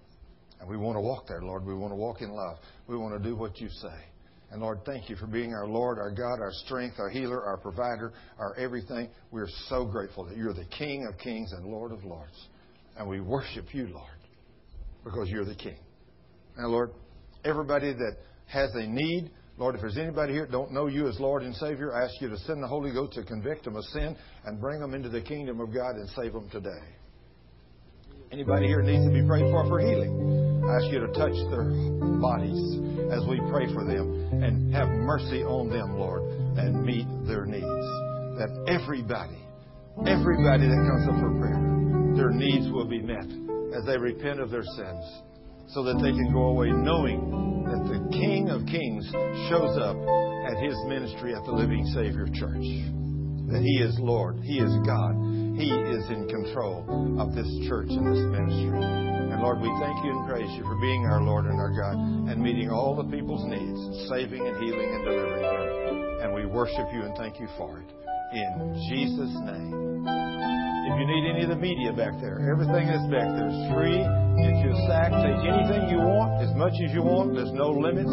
And 0.60 0.69
we 0.69 0.77
want 0.77 0.98
to 0.98 1.02
walk 1.02 1.27
there, 1.27 1.41
Lord. 1.41 1.65
We 1.65 1.73
want 1.73 1.91
to 1.91 1.95
walk 1.95 2.22
in 2.22 2.31
love. 2.31 2.57
We 2.88 2.98
want 2.98 3.22
to 3.22 3.30
do 3.30 3.36
what 3.36 3.60
you 3.60 3.69
say. 3.69 4.03
And 4.52 4.61
Lord, 4.61 4.80
thank 4.86 5.10
you 5.10 5.15
for 5.15 5.27
being 5.27 5.53
our 5.53 5.68
Lord, 5.68 5.99
our 5.99 6.11
God, 6.11 6.41
our 6.41 6.52
strength, 6.65 6.95
our 6.99 7.10
healer, 7.10 7.44
our 7.44 7.57
provider, 7.57 8.14
our 8.40 8.56
everything. 8.56 9.10
We're 9.31 9.48
so 9.68 9.86
grateful 9.86 10.26
that 10.26 10.38
you're 10.38 10.53
the 10.53 10.65
King 10.65 11.07
of 11.07 11.19
kings 11.19 11.53
and 11.53 11.65
Lord 11.65 11.91
of 11.91 12.03
lords. 12.03 12.48
And 12.98 13.07
we 13.07 13.22
worship 13.22 13.73
you, 13.73 13.88
Lord, 13.88 14.10
because 15.03 15.30
you're 15.30 15.45
the 15.45 15.56
King. 15.56 15.77
Now, 16.57 16.68
Lord, 16.68 16.91
everybody 17.45 17.94
that 17.94 18.18
has 18.48 18.73
a 18.73 18.88
need, 18.88 19.30
Lord, 19.57 19.76
if 19.76 19.81
there's 19.81 19.98
anybody 19.98 20.34
here 20.34 20.45
that 20.45 20.52
don't 20.52 20.73
know 20.73 20.88
you 20.88 21.07
as 21.07 21.19
Lord 21.19 21.44
and 21.44 21.56
Savior, 21.56 21.94
I 21.94 22.06
ask 22.06 22.19
you 22.19 22.30
to 22.30 22.38
send 22.40 22.64
the 22.64 22.68
Holy 22.68 22.91
Ghost 22.91 23.14
to 23.14 23.23
convict 23.23 23.65
them 23.65 23.76
of 23.76 23.84
sin 23.86 24.18
and 24.45 24.60
bring 24.60 24.80
them 24.80 24.95
into 24.95 25.10
the 25.10 25.22
kingdom 25.22 25.60
of 25.60 25.72
God 25.73 25.95
and 25.95 26.10
save 26.10 26.34
them 26.34 26.49
today. 26.49 26.99
Anybody 28.32 28.68
here 28.68 28.84
needs 28.84 29.04
to 29.06 29.12
be 29.12 29.26
prayed 29.26 29.50
for 29.50 29.66
for 29.66 29.80
healing, 29.80 30.14
I 30.62 30.78
ask 30.78 30.86
you 30.94 31.00
to 31.02 31.10
touch 31.18 31.34
their 31.50 31.66
bodies 32.22 32.62
as 33.10 33.26
we 33.26 33.42
pray 33.50 33.66
for 33.74 33.82
them 33.82 34.06
and 34.44 34.72
have 34.72 34.88
mercy 34.88 35.42
on 35.42 35.70
them, 35.74 35.98
Lord, 35.98 36.22
and 36.54 36.86
meet 36.86 37.10
their 37.26 37.46
needs. 37.50 37.90
That 38.38 38.54
everybody, 38.70 39.42
everybody 40.06 40.70
that 40.70 40.82
comes 40.86 41.10
up 41.10 41.18
for 41.18 41.34
prayer, 41.42 41.58
their 42.14 42.30
needs 42.30 42.70
will 42.70 42.86
be 42.86 43.02
met 43.02 43.26
as 43.74 43.86
they 43.90 43.98
repent 43.98 44.40
of 44.40 44.52
their 44.52 44.68
sins 44.78 45.06
so 45.74 45.82
that 45.90 45.98
they 45.98 46.14
can 46.14 46.30
go 46.32 46.54
away 46.54 46.70
knowing 46.70 47.66
that 47.66 47.82
the 47.90 48.14
King 48.14 48.50
of 48.54 48.62
Kings 48.70 49.10
shows 49.50 49.74
up 49.82 49.98
at 50.46 50.62
his 50.62 50.78
ministry 50.86 51.34
at 51.34 51.42
the 51.46 51.52
Living 51.52 51.82
Savior 51.98 52.30
Church. 52.30 52.70
That 53.50 53.66
he 53.66 53.82
is 53.82 53.98
Lord, 53.98 54.38
he 54.46 54.62
is 54.62 54.70
God, 54.86 55.18
he 55.60 55.68
is 55.68 56.07
in 56.07 56.23
control 56.31 56.88
of 57.19 57.36
this 57.36 57.52
church 57.68 57.91
and 57.91 58.07
this 58.07 58.23
ministry. 58.31 58.80
And 58.80 59.44
Lord, 59.44 59.60
we 59.60 59.68
thank 59.84 59.99
you 60.07 60.15
and 60.15 60.23
praise 60.23 60.48
you 60.56 60.64
for 60.64 60.80
being 60.80 61.03
our 61.11 61.19
Lord 61.19 61.52
and 61.52 61.60
our 61.60 61.76
God 61.76 61.99
and 62.31 62.40
meeting 62.40 62.72
all 62.72 62.95
the 62.95 63.03
people's 63.11 63.44
needs, 63.44 63.76
and 63.76 64.07
saving 64.07 64.40
and 64.40 64.56
healing 64.64 64.90
and 64.95 65.03
delivering 65.03 65.44
them. 65.44 65.99
And 66.23 66.30
we 66.31 66.48
worship 66.48 66.88
you 66.95 67.03
and 67.03 67.11
thank 67.19 67.44
you 67.44 67.48
for 67.60 67.84
it. 67.84 67.91
In 68.31 68.72
Jesus' 68.88 69.36
name. 69.44 70.07
If 70.07 70.95
you 70.95 71.06
need 71.06 71.27
any 71.27 71.44
of 71.44 71.49
the 71.52 71.60
media 71.60 71.91
back 71.91 72.15
there, 72.23 72.40
everything 72.40 72.88
that's 72.88 73.10
back 73.11 73.27
there 73.36 73.52
is 73.52 73.60
free. 73.76 73.99
Get 74.40 74.64
you 74.64 74.72
a 74.72 74.80
sack. 74.88 75.11
Take 75.11 75.44
anything 75.44 75.91
you 75.91 75.99
want, 75.99 76.40
as 76.40 76.56
much 76.56 76.73
as 76.80 76.95
you 76.95 77.03
want. 77.03 77.36
There's 77.36 77.52
no 77.52 77.76
limits. 77.76 78.10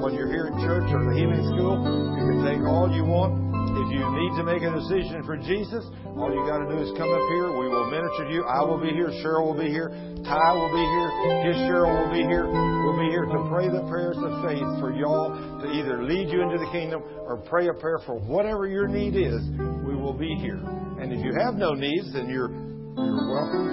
When 0.00 0.16
you're 0.16 0.32
here 0.32 0.48
at 0.48 0.56
church 0.64 0.88
or 0.88 1.04
the 1.04 1.14
healing 1.14 1.44
school, 1.52 1.76
you 2.16 2.24
can 2.24 2.40
take 2.40 2.62
all 2.64 2.88
you 2.88 3.04
want. 3.04 3.55
If 3.76 3.92
you 3.92 4.00
need 4.08 4.32
to 4.40 4.44
make 4.44 4.64
a 4.64 4.72
decision 4.72 5.20
for 5.28 5.36
Jesus, 5.36 5.84
all 6.16 6.32
you 6.32 6.40
got 6.48 6.64
to 6.64 6.68
do 6.72 6.80
is 6.80 6.96
come 6.96 7.12
up 7.12 7.24
here. 7.36 7.52
We 7.52 7.68
will 7.68 7.92
minister 7.92 8.24
to 8.24 8.32
you. 8.32 8.40
I 8.48 8.64
will 8.64 8.80
be 8.80 8.88
here. 8.88 9.12
Cheryl 9.20 9.52
will 9.52 9.60
be 9.60 9.68
here. 9.68 9.92
Ty 10.24 10.52
will 10.56 10.72
be 10.72 10.80
here. 10.80 11.08
His 11.44 11.56
Cheryl 11.68 11.92
will 11.92 12.08
be 12.08 12.24
here. 12.24 12.48
We'll 12.48 12.96
be 12.96 13.12
here 13.12 13.28
to 13.28 13.38
pray 13.52 13.68
the 13.68 13.84
prayers 13.84 14.16
of 14.16 14.32
faith 14.48 14.64
for 14.80 14.96
y'all 14.96 15.28
to 15.60 15.66
either 15.68 16.02
lead 16.02 16.32
you 16.32 16.40
into 16.40 16.56
the 16.56 16.70
kingdom 16.72 17.04
or 17.28 17.36
pray 17.36 17.68
a 17.68 17.74
prayer 17.76 18.00
for 18.06 18.16
whatever 18.16 18.66
your 18.66 18.88
need 18.88 19.14
is. 19.14 19.44
We 19.84 19.94
will 19.94 20.16
be 20.16 20.34
here. 20.40 20.58
And 20.96 21.12
if 21.12 21.20
you 21.20 21.36
have 21.44 21.60
no 21.60 21.74
needs, 21.76 22.16
then 22.16 22.32
you're 22.32 22.48
you're 22.48 23.28
welcome 23.28 23.68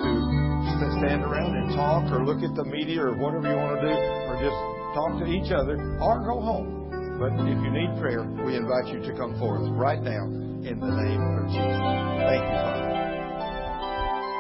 to 0.84 0.88
stand 1.00 1.24
around 1.24 1.56
and 1.56 1.72
talk 1.80 2.12
or 2.12 2.28
look 2.28 2.44
at 2.44 2.54
the 2.60 2.66
media 2.68 3.08
or 3.08 3.16
whatever 3.16 3.48
you 3.48 3.56
want 3.56 3.80
to 3.80 3.88
do, 3.88 3.96
or 3.96 4.36
just 4.36 4.60
talk 4.92 5.16
to 5.24 5.32
each 5.32 5.52
other 5.56 5.80
or 6.04 6.20
go 6.28 6.44
home. 6.44 6.83
But 7.20 7.34
if 7.34 7.58
you 7.62 7.72
need 7.72 8.00
prayer, 8.00 8.24
we 8.46 8.56
invite 8.56 8.88
you 8.88 9.00
to 9.00 9.18
come 9.18 9.38
forth 9.40 9.70
right 9.72 10.02
now 10.02 10.26
in 10.26 10.80
the 10.80 10.92
name 10.92 11.22
of 11.22 11.48
Jesus. 11.48 11.82
Thank 12.26 12.44
you, 12.44 12.58
Father. 12.62 12.93